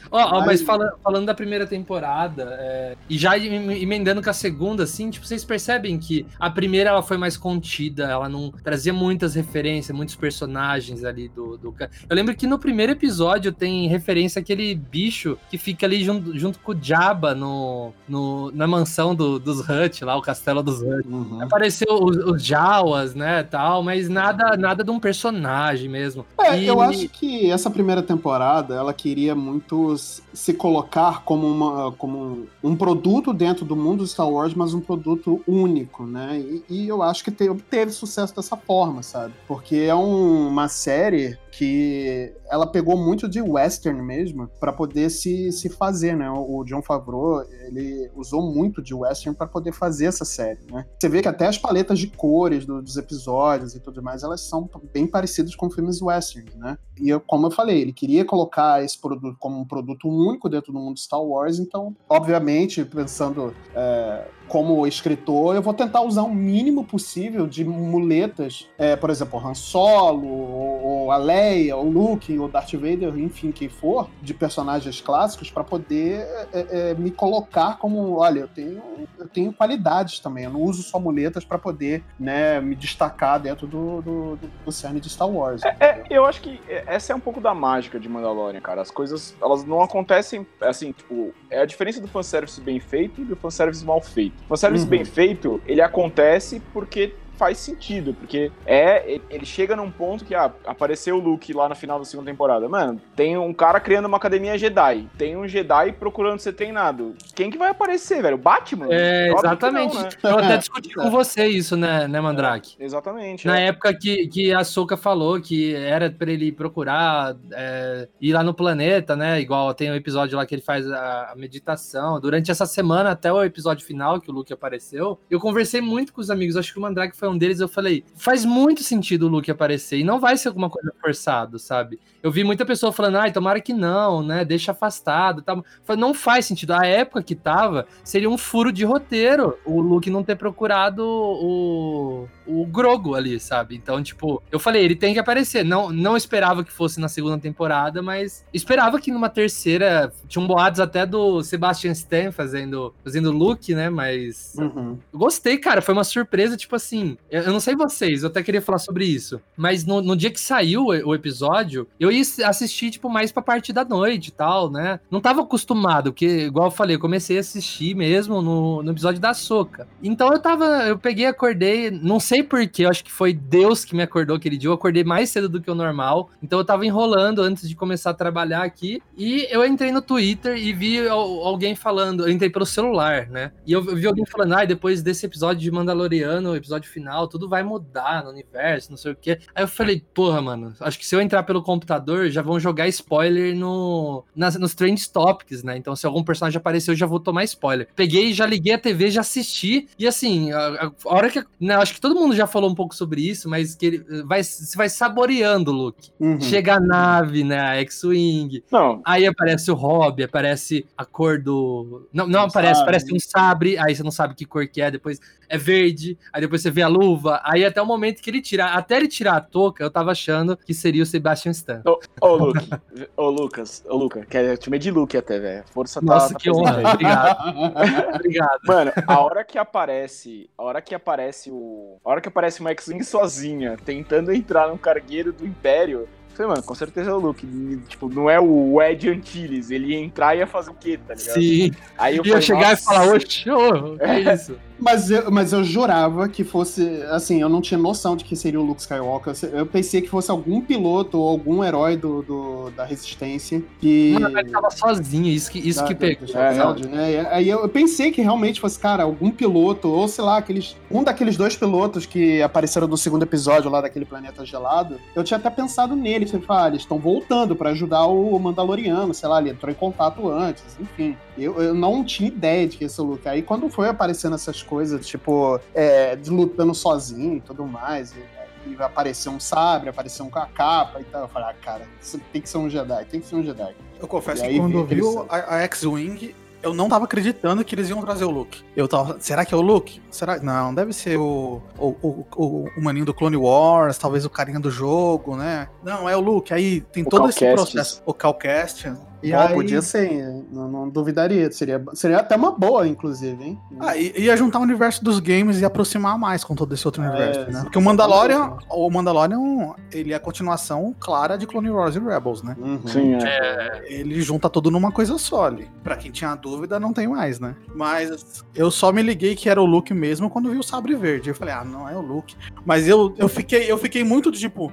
Ó, 0.09 0.39
oh, 0.39 0.45
mas 0.45 0.61
fala, 0.61 0.93
falando 1.03 1.25
da 1.25 1.33
primeira 1.33 1.67
temporada, 1.67 2.57
é, 2.59 2.95
e 3.09 3.17
já 3.17 3.37
emendando 3.37 4.21
com 4.21 4.29
a 4.29 4.33
segunda, 4.33 4.83
assim, 4.83 5.09
tipo, 5.09 5.25
vocês 5.25 5.43
percebem 5.43 5.97
que 5.97 6.25
a 6.39 6.49
primeira 6.49 6.89
ela 6.89 7.03
foi 7.03 7.17
mais 7.17 7.37
contida, 7.37 8.05
ela 8.05 8.27
não 8.27 8.51
trazia 8.51 8.93
muitas 8.93 9.35
referências, 9.35 9.95
muitos 9.95 10.15
personagens 10.15 11.03
ali 11.03 11.29
do. 11.29 11.57
do... 11.57 11.73
Eu 12.09 12.15
lembro 12.15 12.35
que 12.35 12.47
no 12.47 12.59
primeiro 12.59 12.91
episódio 12.91 13.51
tem 13.51 13.87
referência 13.87 14.39
àquele 14.39 14.73
bicho 14.75 15.37
que 15.49 15.57
fica 15.57 15.85
ali 15.85 16.03
junto, 16.03 16.37
junto 16.37 16.59
com 16.59 16.71
o 16.71 16.77
Jabba 16.81 17.33
no, 17.33 17.93
no, 18.07 18.51
na 18.51 18.67
mansão 18.67 19.15
do, 19.15 19.39
dos 19.39 19.59
Hut, 19.61 20.03
lá, 20.03 20.15
o 20.15 20.21
castelo 20.21 20.61
dos 20.61 20.81
Hut. 20.81 21.07
Uhum. 21.07 21.41
Apareceu 21.41 21.87
os, 22.03 22.17
os 22.17 22.43
Jawas, 22.43 23.15
né, 23.15 23.43
tal, 23.43 23.83
mas 23.83 24.09
nada, 24.09 24.55
nada 24.57 24.83
de 24.83 24.91
um 24.91 24.99
personagem 24.99 25.89
mesmo. 25.89 26.25
É, 26.39 26.59
e... 26.59 26.67
eu 26.67 26.81
acho 26.81 27.07
que 27.09 27.49
essa 27.49 27.69
primeira 27.69 28.01
temporada, 28.01 28.75
ela 28.75 28.93
queria 28.93 29.35
muito 29.35 29.90
se 29.97 30.53
colocar 30.53 31.23
como, 31.23 31.47
uma, 31.47 31.91
como 31.93 32.47
um, 32.63 32.75
produto 32.75 33.33
dentro 33.33 33.65
do 33.65 33.75
mundo 33.75 34.05
Star 34.05 34.29
Wars, 34.29 34.53
mas 34.53 34.73
um 34.73 34.81
produto 34.81 35.41
único, 35.47 36.05
né? 36.05 36.39
E, 36.39 36.63
e 36.69 36.87
eu 36.87 37.01
acho 37.01 37.23
que 37.23 37.31
teve, 37.31 37.91
sucesso 37.91 38.35
dessa 38.35 38.57
forma, 38.57 39.03
sabe? 39.03 39.33
Porque 39.47 39.75
é 39.75 39.95
um, 39.95 40.47
uma 40.47 40.67
série 40.67 41.37
que 41.51 42.33
ela 42.49 42.65
pegou 42.65 42.97
muito 42.97 43.27
de 43.27 43.41
western 43.41 44.01
mesmo 44.01 44.47
para 44.59 44.71
poder 44.71 45.09
se, 45.09 45.51
se 45.51 45.69
fazer, 45.69 46.15
né? 46.15 46.29
O 46.29 46.63
John 46.63 46.81
Favreau, 46.81 47.43
ele 47.67 48.09
usou 48.15 48.41
muito 48.41 48.81
de 48.81 48.93
western 48.93 49.37
para 49.37 49.47
poder 49.47 49.73
fazer 49.73 50.05
essa 50.05 50.23
série, 50.23 50.59
né? 50.71 50.85
Você 50.99 51.09
vê 51.09 51.21
que 51.21 51.27
até 51.27 51.47
as 51.47 51.57
paletas 51.57 51.99
de 51.99 52.07
cores 52.07 52.65
do, 52.65 52.81
dos 52.81 52.95
episódios 52.95 53.75
e 53.75 53.79
tudo 53.79 54.01
mais, 54.01 54.23
elas 54.23 54.41
são 54.41 54.69
bem 54.93 55.05
parecidas 55.05 55.55
com 55.55 55.69
filmes 55.69 56.01
westerns, 56.01 56.55
né? 56.55 56.77
E 56.99 57.09
eu, 57.09 57.19
como 57.19 57.47
eu 57.47 57.51
falei, 57.51 57.81
ele 57.81 57.93
queria 57.93 58.23
colocar 58.23 58.83
esse 58.83 58.99
produto 58.99 59.35
como 59.39 59.59
um 59.59 59.65
produto 59.65 60.07
único 60.07 60.47
dentro 60.47 60.71
do 60.71 60.79
mundo 60.79 60.99
Star 60.99 61.21
Wars, 61.21 61.59
então, 61.59 61.95
obviamente, 62.07 62.85
pensando 62.85 63.53
é, 63.75 64.25
como 64.51 64.85
escritor, 64.85 65.55
eu 65.55 65.61
vou 65.61 65.73
tentar 65.73 66.01
usar 66.01 66.23
o 66.23 66.35
mínimo 66.35 66.83
possível 66.83 67.47
de 67.47 67.63
muletas, 67.63 68.69
é, 68.77 68.97
por 68.97 69.09
exemplo, 69.09 69.39
Han 69.39 69.53
Solo, 69.53 70.27
ou, 70.27 70.83
ou 70.83 71.11
a 71.11 71.15
Leia, 71.15 71.77
o 71.77 71.89
Luke, 71.89 72.37
o 72.37 72.49
Darth 72.49 72.73
Vader, 72.73 73.17
enfim, 73.17 73.49
quem 73.49 73.69
for, 73.69 74.09
de 74.21 74.33
personagens 74.33 74.99
clássicos, 74.99 75.49
para 75.49 75.63
poder 75.63 76.27
é, 76.51 76.89
é, 76.91 76.93
me 76.95 77.11
colocar 77.11 77.77
como, 77.77 78.17
olha, 78.17 78.41
eu 78.41 78.47
tenho, 78.49 78.83
eu 79.17 79.27
tenho 79.29 79.53
qualidades 79.53 80.19
também, 80.19 80.43
eu 80.43 80.51
não 80.51 80.63
uso 80.63 80.83
só 80.83 80.99
muletas 80.99 81.45
para 81.45 81.57
poder 81.57 82.03
né, 82.19 82.59
me 82.59 82.75
destacar 82.75 83.39
dentro 83.39 83.65
do, 83.65 84.01
do, 84.01 84.35
do, 84.35 84.49
do 84.65 84.71
cerne 84.73 84.99
de 84.99 85.09
Star 85.09 85.29
Wars. 85.29 85.63
É, 85.63 85.77
é, 85.79 86.03
eu 86.09 86.25
acho 86.25 86.41
que 86.41 86.59
essa 86.67 87.13
é 87.13 87.15
um 87.15 87.21
pouco 87.21 87.39
da 87.39 87.53
mágica 87.53 87.97
de 87.97 88.09
Mandalorian, 88.09 88.59
cara. 88.59 88.81
As 88.81 88.91
coisas, 88.91 89.33
elas 89.41 89.63
não 89.63 89.81
acontecem, 89.81 90.45
assim, 90.59 90.91
tipo, 90.91 91.33
é 91.51 91.59
a 91.59 91.65
diferença 91.65 91.99
do 91.99 92.07
fanservice 92.07 92.59
bem 92.61 92.79
feito 92.79 93.21
e 93.21 93.25
do 93.25 93.35
fanservice 93.35 93.83
mal 93.83 94.01
feito. 94.01 94.33
O 94.45 94.47
fanservice 94.47 94.85
uhum. 94.85 94.89
bem 94.89 95.05
feito, 95.05 95.61
ele 95.67 95.81
acontece 95.81 96.61
porque 96.73 97.13
faz 97.41 97.57
sentido, 97.57 98.13
porque 98.13 98.51
é 98.67 99.19
ele 99.31 99.47
chega 99.47 99.75
num 99.75 99.89
ponto 99.89 100.23
que 100.23 100.35
ah, 100.35 100.51
apareceu 100.63 101.15
o 101.15 101.19
Luke 101.19 101.51
lá 101.53 101.67
no 101.67 101.75
final 101.75 101.97
da 101.97 102.05
segunda 102.05 102.29
temporada. 102.29 102.69
Mano, 102.69 103.01
tem 103.15 103.35
um 103.35 103.51
cara 103.51 103.79
criando 103.79 104.05
uma 104.05 104.17
academia 104.17 104.59
Jedi, 104.59 105.09
tem 105.17 105.35
um 105.35 105.47
Jedi 105.47 105.93
procurando 105.93 106.37
ser 106.37 106.53
treinado. 106.53 107.15
Quem 107.33 107.49
que 107.49 107.57
vai 107.57 107.71
aparecer, 107.71 108.21
velho? 108.21 108.37
Batman? 108.37 108.85
É, 108.91 109.33
exatamente. 109.33 109.95
Não, 109.95 110.03
né? 110.03 110.09
Eu 110.21 110.37
até 110.37 110.57
discuti 110.57 110.93
com 110.93 111.09
você 111.09 111.47
isso, 111.47 111.75
né, 111.75 112.07
né 112.07 112.21
Mandrake? 112.21 112.75
É, 112.79 112.83
exatamente. 112.83 113.47
Na 113.47 113.59
é. 113.59 113.69
época 113.69 113.91
que, 113.95 114.27
que 114.27 114.53
a 114.53 114.63
Soka 114.63 114.95
falou 114.95 115.41
que 115.41 115.73
era 115.73 116.11
para 116.11 116.31
ele 116.31 116.51
procurar 116.51 117.35
é, 117.53 118.07
ir 118.21 118.33
lá 118.33 118.43
no 118.43 118.53
planeta, 118.53 119.15
né? 119.15 119.41
Igual 119.41 119.73
tem 119.73 119.89
um 119.89 119.95
episódio 119.95 120.37
lá 120.37 120.45
que 120.45 120.53
ele 120.53 120.61
faz 120.61 120.87
a, 120.87 121.31
a 121.31 121.35
meditação. 121.35 122.19
Durante 122.19 122.51
essa 122.51 122.67
semana, 122.67 123.09
até 123.09 123.33
o 123.33 123.43
episódio 123.43 123.83
final 123.83 124.21
que 124.21 124.29
o 124.29 124.33
Luke 124.33 124.53
apareceu, 124.53 125.19
eu 125.27 125.39
conversei 125.39 125.81
muito 125.81 126.13
com 126.13 126.21
os 126.21 126.29
amigos. 126.29 126.55
Acho 126.55 126.71
que 126.71 126.77
o 126.77 126.81
Mandrake 126.83 127.17
foi 127.17 127.30
opinião 127.31 127.37
deles, 127.37 127.59
eu 127.59 127.67
falei, 127.67 128.03
faz 128.15 128.45
muito 128.45 128.83
sentido 128.83 129.25
o 129.25 129.29
Luke 129.29 129.49
aparecer, 129.49 129.99
e 129.99 130.03
não 130.03 130.19
vai 130.19 130.37
ser 130.37 130.49
alguma 130.49 130.69
coisa 130.69 130.93
forçado, 131.01 131.57
sabe? 131.57 131.99
Eu 132.23 132.31
vi 132.31 132.43
muita 132.43 132.65
pessoa 132.65 132.91
falando, 132.91 133.17
ai, 133.17 133.31
tomara 133.31 133.59
que 133.59 133.73
não, 133.73 134.21
né? 134.21 134.45
Deixa 134.45 134.71
afastado. 134.71 135.41
Tá? 135.41 135.59
Falei, 135.83 135.99
não 135.99 136.13
faz 136.13 136.45
sentido. 136.45 136.71
A 136.71 136.85
época 136.85 137.23
que 137.23 137.35
tava, 137.35 137.87
seria 138.03 138.29
um 138.29 138.37
furo 138.37 138.71
de 138.71 138.85
roteiro 138.85 139.57
o 139.65 139.81
Luke 139.81 140.09
não 140.09 140.23
ter 140.23 140.35
procurado 140.35 141.03
o, 141.03 142.27
o 142.45 142.65
Grogo 142.65 143.15
ali, 143.15 143.39
sabe? 143.39 143.75
Então, 143.75 144.01
tipo, 144.03 144.41
eu 144.51 144.59
falei, 144.59 144.83
ele 144.83 144.95
tem 144.95 145.13
que 145.13 145.19
aparecer. 145.19 145.65
Não, 145.65 145.89
não 145.89 146.15
esperava 146.15 146.63
que 146.63 146.71
fosse 146.71 146.99
na 146.99 147.07
segunda 147.07 147.39
temporada, 147.39 148.01
mas 148.01 148.45
esperava 148.53 148.99
que 148.99 149.11
numa 149.11 149.29
terceira. 149.29 150.13
Tinha 150.27 150.43
um 150.43 150.47
boatos 150.47 150.79
até 150.79 151.05
do 151.05 151.41
Sebastian 151.43 151.91
Stan 151.91 152.31
fazendo, 152.31 152.93
fazendo 153.03 153.31
Luke, 153.31 153.73
né? 153.73 153.89
Mas. 153.89 154.53
Uhum. 154.57 154.99
Gostei, 155.13 155.57
cara. 155.57 155.81
Foi 155.81 155.93
uma 155.93 156.03
surpresa, 156.03 156.55
tipo 156.55 156.75
assim. 156.75 157.10
Eu, 157.29 157.51
não 157.51 157.59
sei 157.59 157.75
vocês, 157.75 158.23
eu 158.23 158.29
até 158.29 158.43
queria 158.43 158.61
falar 158.61 158.79
sobre 158.79 159.05
isso. 159.05 159.41
Mas 159.55 159.85
no, 159.85 160.01
no 160.01 160.15
dia 160.15 160.31
que 160.31 160.39
saiu 160.39 160.85
o, 160.85 161.15
episódio, 161.15 161.87
eu 161.99 162.11
ia 162.11 162.21
assistir, 162.45 162.91
tipo, 162.91 163.09
mais 163.09 163.31
pra 163.31 163.41
parte 163.41 163.71
da 163.73 163.83
noite 163.83 164.27
e 164.27 164.31
tal, 164.31 164.69
né? 164.69 164.99
Não 165.09 165.21
tava 165.21 165.41
acostumado, 165.41 166.11
porque, 166.11 166.45
igual 166.45 166.67
eu 166.67 166.71
falei, 166.71 166.95
eu 166.95 166.99
comecei 166.99 167.37
a 167.37 167.41
assistir 167.41 167.95
mesmo 167.95 168.41
no, 168.41 168.83
no 168.83 168.91
episódio 168.91 169.19
da 169.19 169.33
Soca. 169.33 169.87
Então 170.01 170.31
eu 170.31 170.39
tava. 170.39 170.65
Eu 170.87 170.97
peguei, 170.97 171.25
acordei, 171.25 171.91
não 171.91 172.19
sei 172.19 172.43
porquê, 172.43 172.85
eu 172.85 172.89
acho 172.89 173.03
que 173.03 173.11
foi 173.11 173.33
Deus 173.33 173.85
que 173.85 173.95
me 173.95 174.03
acordou 174.03 174.35
aquele 174.35 174.57
dia. 174.57 174.69
Eu 174.69 174.73
acordei 174.73 175.03
mais 175.03 175.29
cedo 175.29 175.49
do 175.49 175.61
que 175.61 175.69
o 175.69 175.75
normal. 175.75 176.29
Então 176.41 176.59
eu 176.59 176.65
tava 176.65 176.85
enrolando 176.85 177.41
antes 177.41 177.67
de 177.67 177.75
começar 177.75 178.11
a 178.11 178.13
trabalhar 178.13 178.63
aqui. 178.63 179.01
E 179.17 179.47
eu 179.49 179.65
entrei 179.65 179.91
no 179.91 180.01
Twitter 180.01 180.57
e 180.57 180.73
vi 180.73 181.07
alguém 181.07 181.75
falando. 181.75 182.25
Eu 182.25 182.31
entrei 182.31 182.49
pelo 182.49 182.65
celular, 182.65 183.27
né? 183.27 183.51
E 183.65 183.73
eu 183.73 183.81
vi 183.81 184.07
alguém 184.07 184.25
falando, 184.25 184.53
ah, 184.53 184.65
depois 184.65 185.01
desse 185.01 185.25
episódio 185.25 185.61
de 185.61 185.71
Mandaloriano, 185.71 186.55
episódio 186.55 186.89
final, 186.89 187.00
tudo 187.27 187.47
vai 187.47 187.63
mudar 187.63 188.23
no 188.23 188.29
universo, 188.29 188.91
não 188.91 188.97
sei 188.97 189.11
o 189.11 189.15
quê. 189.15 189.39
Aí 189.53 189.63
eu 189.63 189.67
falei, 189.67 190.03
porra, 190.13 190.41
mano, 190.41 190.73
acho 190.79 190.97
que 190.97 191.05
se 191.05 191.15
eu 191.15 191.21
entrar 191.21 191.43
pelo 191.43 191.61
computador, 191.63 192.29
já 192.29 192.41
vão 192.41 192.59
jogar 192.59 192.87
spoiler 192.87 193.55
no, 193.55 194.23
nas, 194.35 194.55
nos 194.57 194.75
Trend 194.75 194.99
Topics, 195.09 195.63
né? 195.63 195.77
Então, 195.77 195.95
se 195.95 196.05
algum 196.05 196.23
personagem 196.23 196.57
aparecer, 196.57 196.91
eu 196.91 196.95
já 196.95 197.05
vou 197.05 197.19
tomar 197.19 197.43
spoiler. 197.43 197.87
Peguei, 197.95 198.33
já 198.33 198.45
liguei 198.45 198.73
a 198.73 198.79
TV, 198.79 199.11
já 199.11 199.21
assisti. 199.21 199.87
E 199.97 200.07
assim, 200.07 200.51
a, 200.51 200.85
a 200.85 200.91
hora 201.05 201.29
que. 201.29 201.43
Né, 201.59 201.75
acho 201.75 201.93
que 201.93 202.01
todo 202.01 202.15
mundo 202.15 202.35
já 202.35 202.47
falou 202.47 202.69
um 202.69 202.75
pouco 202.75 202.95
sobre 202.95 203.21
isso, 203.21 203.49
mas 203.49 203.75
que 203.75 203.85
ele 203.85 204.23
vai, 204.23 204.43
se 204.43 204.75
vai 204.75 204.89
saboreando 204.89 205.71
o 205.71 205.73
look. 205.73 206.09
Uhum. 206.19 206.39
Chega 206.39 206.75
a 206.75 206.79
nave, 206.79 207.43
né? 207.43 207.59
A 207.59 207.75
X-Wing. 207.81 208.63
Aí 209.05 209.25
aparece 209.25 209.71
o 209.71 209.75
Hobby, 209.75 210.23
aparece 210.23 210.85
a 210.97 211.05
cor 211.05 211.41
do. 211.41 212.07
Não, 212.13 212.27
não 212.27 212.41
aparece, 212.41 212.79
sabe. 212.79 212.85
parece 212.85 213.13
um 213.13 213.19
sabre. 213.19 213.77
Aí 213.77 213.95
você 213.95 214.03
não 214.03 214.11
sabe 214.11 214.35
que 214.35 214.45
cor 214.45 214.67
que 214.67 214.81
é. 214.81 214.91
Depois 214.91 215.19
é 215.51 215.57
verde, 215.57 216.17
aí 216.31 216.39
depois 216.39 216.61
você 216.61 216.71
vê 216.71 216.81
a 216.81 216.87
luva, 216.91 217.41
aí 217.43 217.63
até 217.63 217.81
o 217.81 217.85
momento 217.85 218.21
que 218.21 218.29
ele 218.29 218.41
tirar, 218.41 218.73
até 218.73 218.97
ele 218.97 219.07
tirar 219.07 219.37
a 219.37 219.41
touca, 219.41 219.83
eu 219.83 219.89
tava 219.89 220.11
achando 220.11 220.57
que 220.57 220.73
seria 220.73 221.03
o 221.03 221.05
Sebastian 221.05 221.51
Stan. 221.51 221.81
Ô, 221.85 221.99
ô 222.21 222.35
Luke, 222.35 222.69
ô 223.15 223.29
Lucas, 223.29 223.83
ô 223.87 223.95
Luca, 223.95 224.25
que 224.25 224.37
é 224.37 224.57
time 224.57 224.77
de 224.77 224.91
Luke 224.91 225.15
até, 225.15 225.39
velho. 225.39 225.63
Força 225.71 225.99
tá 225.99 226.05
Nossa, 226.05 226.33
tá, 226.33 226.39
que 226.39 226.51
honra, 226.51 226.91
obrigado. 226.93 228.15
obrigado. 228.15 228.59
Mano, 228.65 228.91
a 229.07 229.19
hora 229.19 229.43
que 229.43 229.57
aparece, 229.57 230.49
a 230.57 230.63
hora 230.63 230.81
que 230.81 230.93
aparece 230.93 231.49
o, 231.49 231.97
a 232.03 232.09
hora 232.09 232.21
que 232.21 232.27
aparece 232.27 232.59
uma 232.59 232.71
X-Wing 232.71 233.03
sozinha, 233.03 233.77
tentando 233.85 234.33
entrar 234.33 234.67
no 234.67 234.77
cargueiro 234.77 235.31
do 235.31 235.45
Império, 235.45 236.07
Falei, 236.33 236.49
mano, 236.49 236.63
com 236.63 236.75
certeza 236.75 237.11
é 237.11 237.13
o 237.13 237.19
Luke. 237.19 237.45
Tipo, 237.87 238.09
não 238.09 238.29
é 238.29 238.39
o 238.39 238.81
Ed 238.81 239.09
Antilles. 239.09 239.69
Ele 239.69 239.87
ia 239.87 239.99
entrar 239.99 240.35
e 240.35 240.39
ia 240.39 240.47
fazer 240.47 240.71
o 240.71 240.73
quê, 240.73 240.97
tá 240.97 241.13
ligado? 241.13 241.33
Sim. 241.33 241.71
Aí 241.97 242.17
eu 242.17 242.25
ia 242.25 242.31
falei, 242.31 242.47
chegar 242.47 242.73
e 242.73 242.77
falar, 242.77 243.13
oxe, 243.13 243.49
ô, 243.49 243.97
que 243.97 244.03
é 244.03 244.33
isso? 244.33 244.57
Mas 244.81 245.11
eu, 245.11 245.29
mas 245.31 245.53
eu 245.53 245.63
jurava 245.63 246.27
que 246.27 246.43
fosse. 246.43 247.03
Assim, 247.11 247.39
eu 247.39 247.47
não 247.47 247.61
tinha 247.61 247.77
noção 247.77 248.15
de 248.15 248.25
que 248.25 248.35
seria 248.35 248.59
o 248.59 248.63
Luke 248.63 248.81
Skywalker. 248.81 249.33
Eu 249.53 249.65
pensei 249.65 250.01
que 250.01 250.09
fosse 250.09 250.31
algum 250.31 250.59
piloto 250.59 251.19
ou 251.19 251.29
algum 251.29 251.63
herói 251.63 251.95
do, 251.95 252.23
do 252.23 252.71
da 252.71 252.83
Resistência 252.83 253.63
que. 253.79 254.17
Mano, 254.19 254.39
ele 254.39 254.49
tava 254.49 254.71
sozinho, 254.71 255.27
isso 255.27 255.51
que, 255.51 255.59
isso 255.59 255.81
da, 255.81 255.87
que 255.87 255.93
pegou. 255.93 256.27
É, 256.33 256.87
né? 256.87 257.27
Aí 257.29 257.47
eu 257.47 257.69
pensei 257.69 258.11
que 258.11 258.21
realmente 258.21 258.59
fosse, 258.59 258.79
cara, 258.79 259.03
algum 259.03 259.29
piloto, 259.29 259.87
ou 259.87 260.07
sei 260.07 260.23
lá, 260.23 260.37
aqueles. 260.37 260.75
Um 260.89 261.03
daqueles 261.03 261.37
dois 261.37 261.55
pilotos 261.55 262.05
que 262.07 262.41
apareceram 262.41 262.87
no 262.87 262.97
segundo 262.97 263.23
episódio 263.23 263.69
lá 263.69 263.81
daquele 263.81 264.05
planeta 264.05 264.43
gelado. 264.43 264.99
Eu 265.15 265.23
tinha 265.23 265.37
até 265.37 265.49
pensado 265.49 265.95
nele. 265.95 266.25
Falei, 266.25 266.45
ah, 266.49 266.67
eles 266.69 266.81
estão 266.81 266.97
voltando 266.97 267.55
para 267.55 267.69
ajudar 267.69 268.05
o 268.07 268.37
Mandaloriano, 268.39 269.13
sei 269.13 269.29
lá, 269.29 269.39
ele 269.39 269.51
entrou 269.51 269.71
em 269.71 269.75
contato 269.75 270.27
antes, 270.29 270.63
enfim. 270.79 271.15
Eu, 271.37 271.61
eu 271.61 271.73
não 271.73 272.03
tinha 272.03 272.27
ideia 272.27 272.67
de 272.67 272.77
que 272.77 272.83
esse 272.85 272.99
Luke. 273.01 273.27
Aí 273.27 273.41
quando 273.41 273.69
foi 273.69 273.87
aparecendo 273.87 274.35
essas 274.35 274.61
coisas, 274.71 275.05
tipo, 275.05 275.59
é, 275.75 276.17
lutando 276.27 276.73
sozinho 276.73 277.35
e 277.35 277.41
tudo 277.41 277.65
mais, 277.65 278.13
e, 278.13 278.69
e 278.69 278.81
aparecer 278.81 279.27
um 279.27 279.37
sabre, 279.37 279.89
aparecer 279.89 280.23
um 280.23 280.29
com 280.29 280.39
a 280.39 280.45
capa 280.45 281.01
e 281.01 281.03
tal, 281.03 281.23
eu 281.23 281.27
falei, 281.27 281.49
ah, 281.49 281.55
cara, 281.61 281.85
tem 282.31 282.41
que 282.41 282.47
ser 282.47 282.57
um 282.57 282.69
Jedi, 282.69 283.03
tem 283.03 283.19
que 283.19 283.27
ser 283.27 283.35
um 283.35 283.43
Jedi. 283.43 283.75
Eu 283.99 284.07
confesso 284.07 284.41
que 284.41 284.57
quando 284.57 284.77
eu 284.77 284.85
vi 284.85 285.01
a, 285.27 285.55
a 285.57 285.61
X-Wing, 285.63 286.33
eu 286.63 286.73
não 286.73 286.87
tava 286.87 287.03
acreditando 287.03 287.65
que 287.65 287.75
eles 287.75 287.89
iam 287.89 287.99
trazer 287.99 288.23
o 288.23 288.31
Luke. 288.31 288.63
Eu 288.77 288.87
tava, 288.87 289.17
será 289.19 289.43
que 289.43 289.53
é 289.53 289.57
o 289.57 289.61
Luke? 289.61 290.01
Será? 290.09 290.39
Não, 290.39 290.73
deve 290.73 290.93
ser 290.93 291.17
o, 291.17 291.61
o, 291.77 291.87
o, 292.01 292.25
o, 292.33 292.69
o 292.77 292.81
maninho 292.81 293.05
do 293.05 293.13
Clone 293.13 293.35
Wars, 293.35 293.97
talvez 293.97 294.23
o 294.23 294.29
carinha 294.29 294.59
do 294.59 294.71
jogo, 294.71 295.35
né? 295.35 295.67
Não, 295.83 296.07
é 296.07 296.15
o 296.15 296.21
Luke. 296.21 296.53
Aí 296.53 296.79
tem 296.79 297.03
o 297.03 297.09
todo 297.09 297.23
Calcast. 297.23 297.43
esse 297.43 297.55
processo. 297.55 298.01
O 298.05 298.13
Calcast, 298.13 298.93
e 299.23 299.33
aí... 299.33 299.53
podia 299.53 299.81
ser, 299.81 300.43
não, 300.51 300.67
não, 300.67 300.89
duvidaria. 300.89 301.51
Seria, 301.51 301.83
seria 301.93 302.17
até 302.17 302.35
uma 302.35 302.51
boa, 302.51 302.87
inclusive, 302.87 303.43
hein? 303.43 303.59
Ah, 303.79 303.95
ia 303.95 304.35
juntar 304.35 304.59
o 304.59 304.63
universo 304.63 305.03
dos 305.03 305.19
games 305.19 305.59
e 305.59 305.65
aproximar 305.65 306.17
mais 306.17 306.43
com 306.43 306.55
todo 306.55 306.73
esse 306.73 306.87
outro 306.87 307.03
é, 307.03 307.07
universo, 307.07 307.51
né? 307.51 307.61
Porque 307.63 307.77
o 307.77 307.81
Mandalorian, 307.81 308.57
o 308.69 308.89
Mandalorian, 308.89 309.75
ele 309.91 310.13
é 310.13 310.15
a 310.15 310.19
continuação 310.19 310.95
clara 310.99 311.37
de 311.37 311.45
Clone 311.45 311.69
Wars 311.69 311.95
e 311.95 311.99
Rebels, 311.99 312.41
né? 312.41 312.55
Uhum. 312.59 312.87
Sim, 312.87 313.15
é. 313.15 313.19
é. 313.23 313.93
Ele 313.93 314.21
junta 314.21 314.49
tudo 314.49 314.71
numa 314.71 314.91
coisa 314.91 315.17
só 315.17 315.45
ali. 315.45 315.69
Pra 315.83 315.95
quem 315.95 316.11
tinha 316.11 316.33
dúvida, 316.35 316.79
não 316.79 316.93
tem 316.93 317.07
mais, 317.07 317.39
né? 317.39 317.55
Mas 317.75 318.43
eu 318.55 318.71
só 318.71 318.91
me 318.91 319.01
liguei 319.01 319.35
que 319.35 319.49
era 319.49 319.61
o 319.61 319.65
Luke 319.65 319.93
mesmo 319.93 320.29
quando 320.29 320.49
vi 320.49 320.57
o 320.57 320.63
sabre 320.63 320.95
verde. 320.95 321.29
Eu 321.29 321.35
falei, 321.35 321.53
ah, 321.53 321.63
não 321.63 321.87
é 321.87 321.95
o 321.95 322.01
Luke. 322.01 322.35
Mas 322.65 322.87
eu, 322.87 323.13
eu, 323.17 323.29
fiquei, 323.29 323.71
eu 323.71 323.77
fiquei 323.77 324.03
muito 324.03 324.31
tipo. 324.31 324.71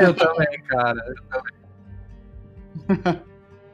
Eu 0.00 0.14
também, 0.14 0.62
cara. 0.68 1.00
Eu 1.06 1.14
também. 1.28 3.26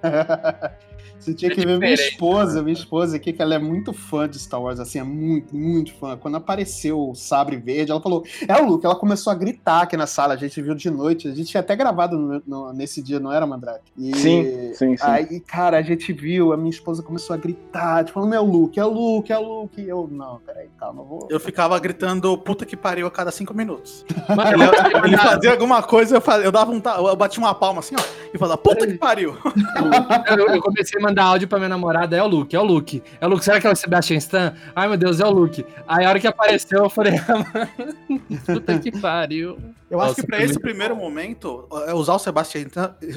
Você 1.22 1.32
tinha 1.32 1.52
é 1.52 1.54
que 1.54 1.64
ver 1.64 1.78
minha 1.78 1.94
esposa, 1.94 2.62
minha 2.62 2.72
esposa 2.72 3.16
aqui, 3.16 3.32
que 3.32 3.40
ela 3.40 3.54
é 3.54 3.58
muito 3.58 3.92
fã 3.92 4.28
de 4.28 4.40
Star 4.40 4.60
Wars, 4.60 4.80
assim, 4.80 4.98
é 4.98 5.04
muito, 5.04 5.54
muito 5.54 5.94
fã. 5.94 6.16
Quando 6.16 6.36
apareceu 6.36 7.10
o 7.10 7.14
sabre 7.14 7.56
verde, 7.56 7.92
ela 7.92 8.00
falou, 8.00 8.24
é 8.48 8.60
o 8.60 8.66
Luke, 8.66 8.84
ela 8.84 8.96
começou 8.96 9.32
a 9.32 9.36
gritar 9.36 9.82
aqui 9.82 9.96
na 9.96 10.08
sala, 10.08 10.34
a 10.34 10.36
gente 10.36 10.60
viu 10.60 10.74
de 10.74 10.90
noite, 10.90 11.28
a 11.28 11.30
gente 11.32 11.48
tinha 11.48 11.60
até 11.60 11.76
gravado 11.76 12.18
no, 12.18 12.42
no, 12.44 12.72
nesse 12.72 13.00
dia, 13.00 13.20
não 13.20 13.32
era, 13.32 13.46
Mandrake? 13.46 13.92
E, 13.96 14.16
sim, 14.16 14.74
sim, 14.74 14.96
sim. 14.96 15.04
Aí, 15.06 15.38
cara, 15.38 15.78
a 15.78 15.82
gente 15.82 16.12
viu, 16.12 16.52
a 16.52 16.56
minha 16.56 16.70
esposa 16.70 17.04
começou 17.04 17.34
a 17.34 17.36
gritar, 17.36 18.04
tipo, 18.04 18.18
não 18.18 18.34
é 18.34 18.40
o 18.40 18.44
Luke, 18.44 18.80
é 18.80 18.84
o 18.84 18.90
Luke, 18.90 19.32
é 19.32 19.38
o 19.38 19.42
Luke. 19.42 19.80
E 19.80 19.88
eu, 19.88 20.08
não, 20.10 20.40
peraí, 20.40 20.68
calma, 20.76 21.04
vou... 21.04 21.28
Eu 21.30 21.38
ficava 21.38 21.78
gritando, 21.78 22.36
puta 22.36 22.66
que 22.66 22.76
pariu, 22.76 23.06
a 23.06 23.10
cada 23.12 23.30
cinco 23.30 23.54
minutos. 23.54 24.04
ele, 24.28 25.06
ele 25.06 25.16
fazia 25.16 25.52
alguma 25.52 25.84
coisa, 25.84 26.16
eu, 26.16 26.20
fazia, 26.20 26.46
eu 26.46 26.50
dava 26.50 26.72
um, 26.72 26.82
eu 27.08 27.14
bati 27.14 27.38
uma 27.38 27.54
palma 27.54 27.78
assim, 27.78 27.94
ó, 27.96 28.02
e 28.34 28.38
falava, 28.38 28.58
puta 28.58 28.88
que 28.88 28.94
pariu. 28.94 29.36
eu, 30.36 30.48
eu 30.48 30.60
comecei 30.60 30.98
a 30.98 31.11
mandar 31.12 31.24
áudio 31.24 31.46
pra 31.46 31.58
minha 31.58 31.68
namorada, 31.68 32.16
é 32.16 32.22
o 32.22 32.26
Luke, 32.26 32.56
é 32.56 32.58
o 32.58 32.64
Luke. 32.64 33.02
É 33.20 33.26
o 33.26 33.28
Luke, 33.28 33.44
será 33.44 33.60
que 33.60 33.66
é 33.66 33.70
o 33.70 33.76
Sebastian 33.76 34.16
Stan? 34.16 34.54
Ai, 34.74 34.88
meu 34.88 34.96
Deus, 34.96 35.20
é 35.20 35.26
o 35.26 35.30
Luke. 35.30 35.64
Aí 35.86 36.04
a 36.04 36.08
hora 36.08 36.18
que 36.18 36.26
apareceu, 36.26 36.84
eu 36.84 36.90
falei, 36.90 37.14
ah, 37.28 37.68
puta 38.46 38.78
que 38.78 38.90
pariu. 38.98 39.58
Eu 39.90 40.00
acho 40.00 40.14
que 40.16 40.26
para 40.26 40.42
esse 40.42 40.58
primeiro 40.58 40.96
momento, 40.96 41.68
é, 41.86 41.92
usar 41.92 42.14
o 42.14 42.18
Sebastian, 42.18 42.66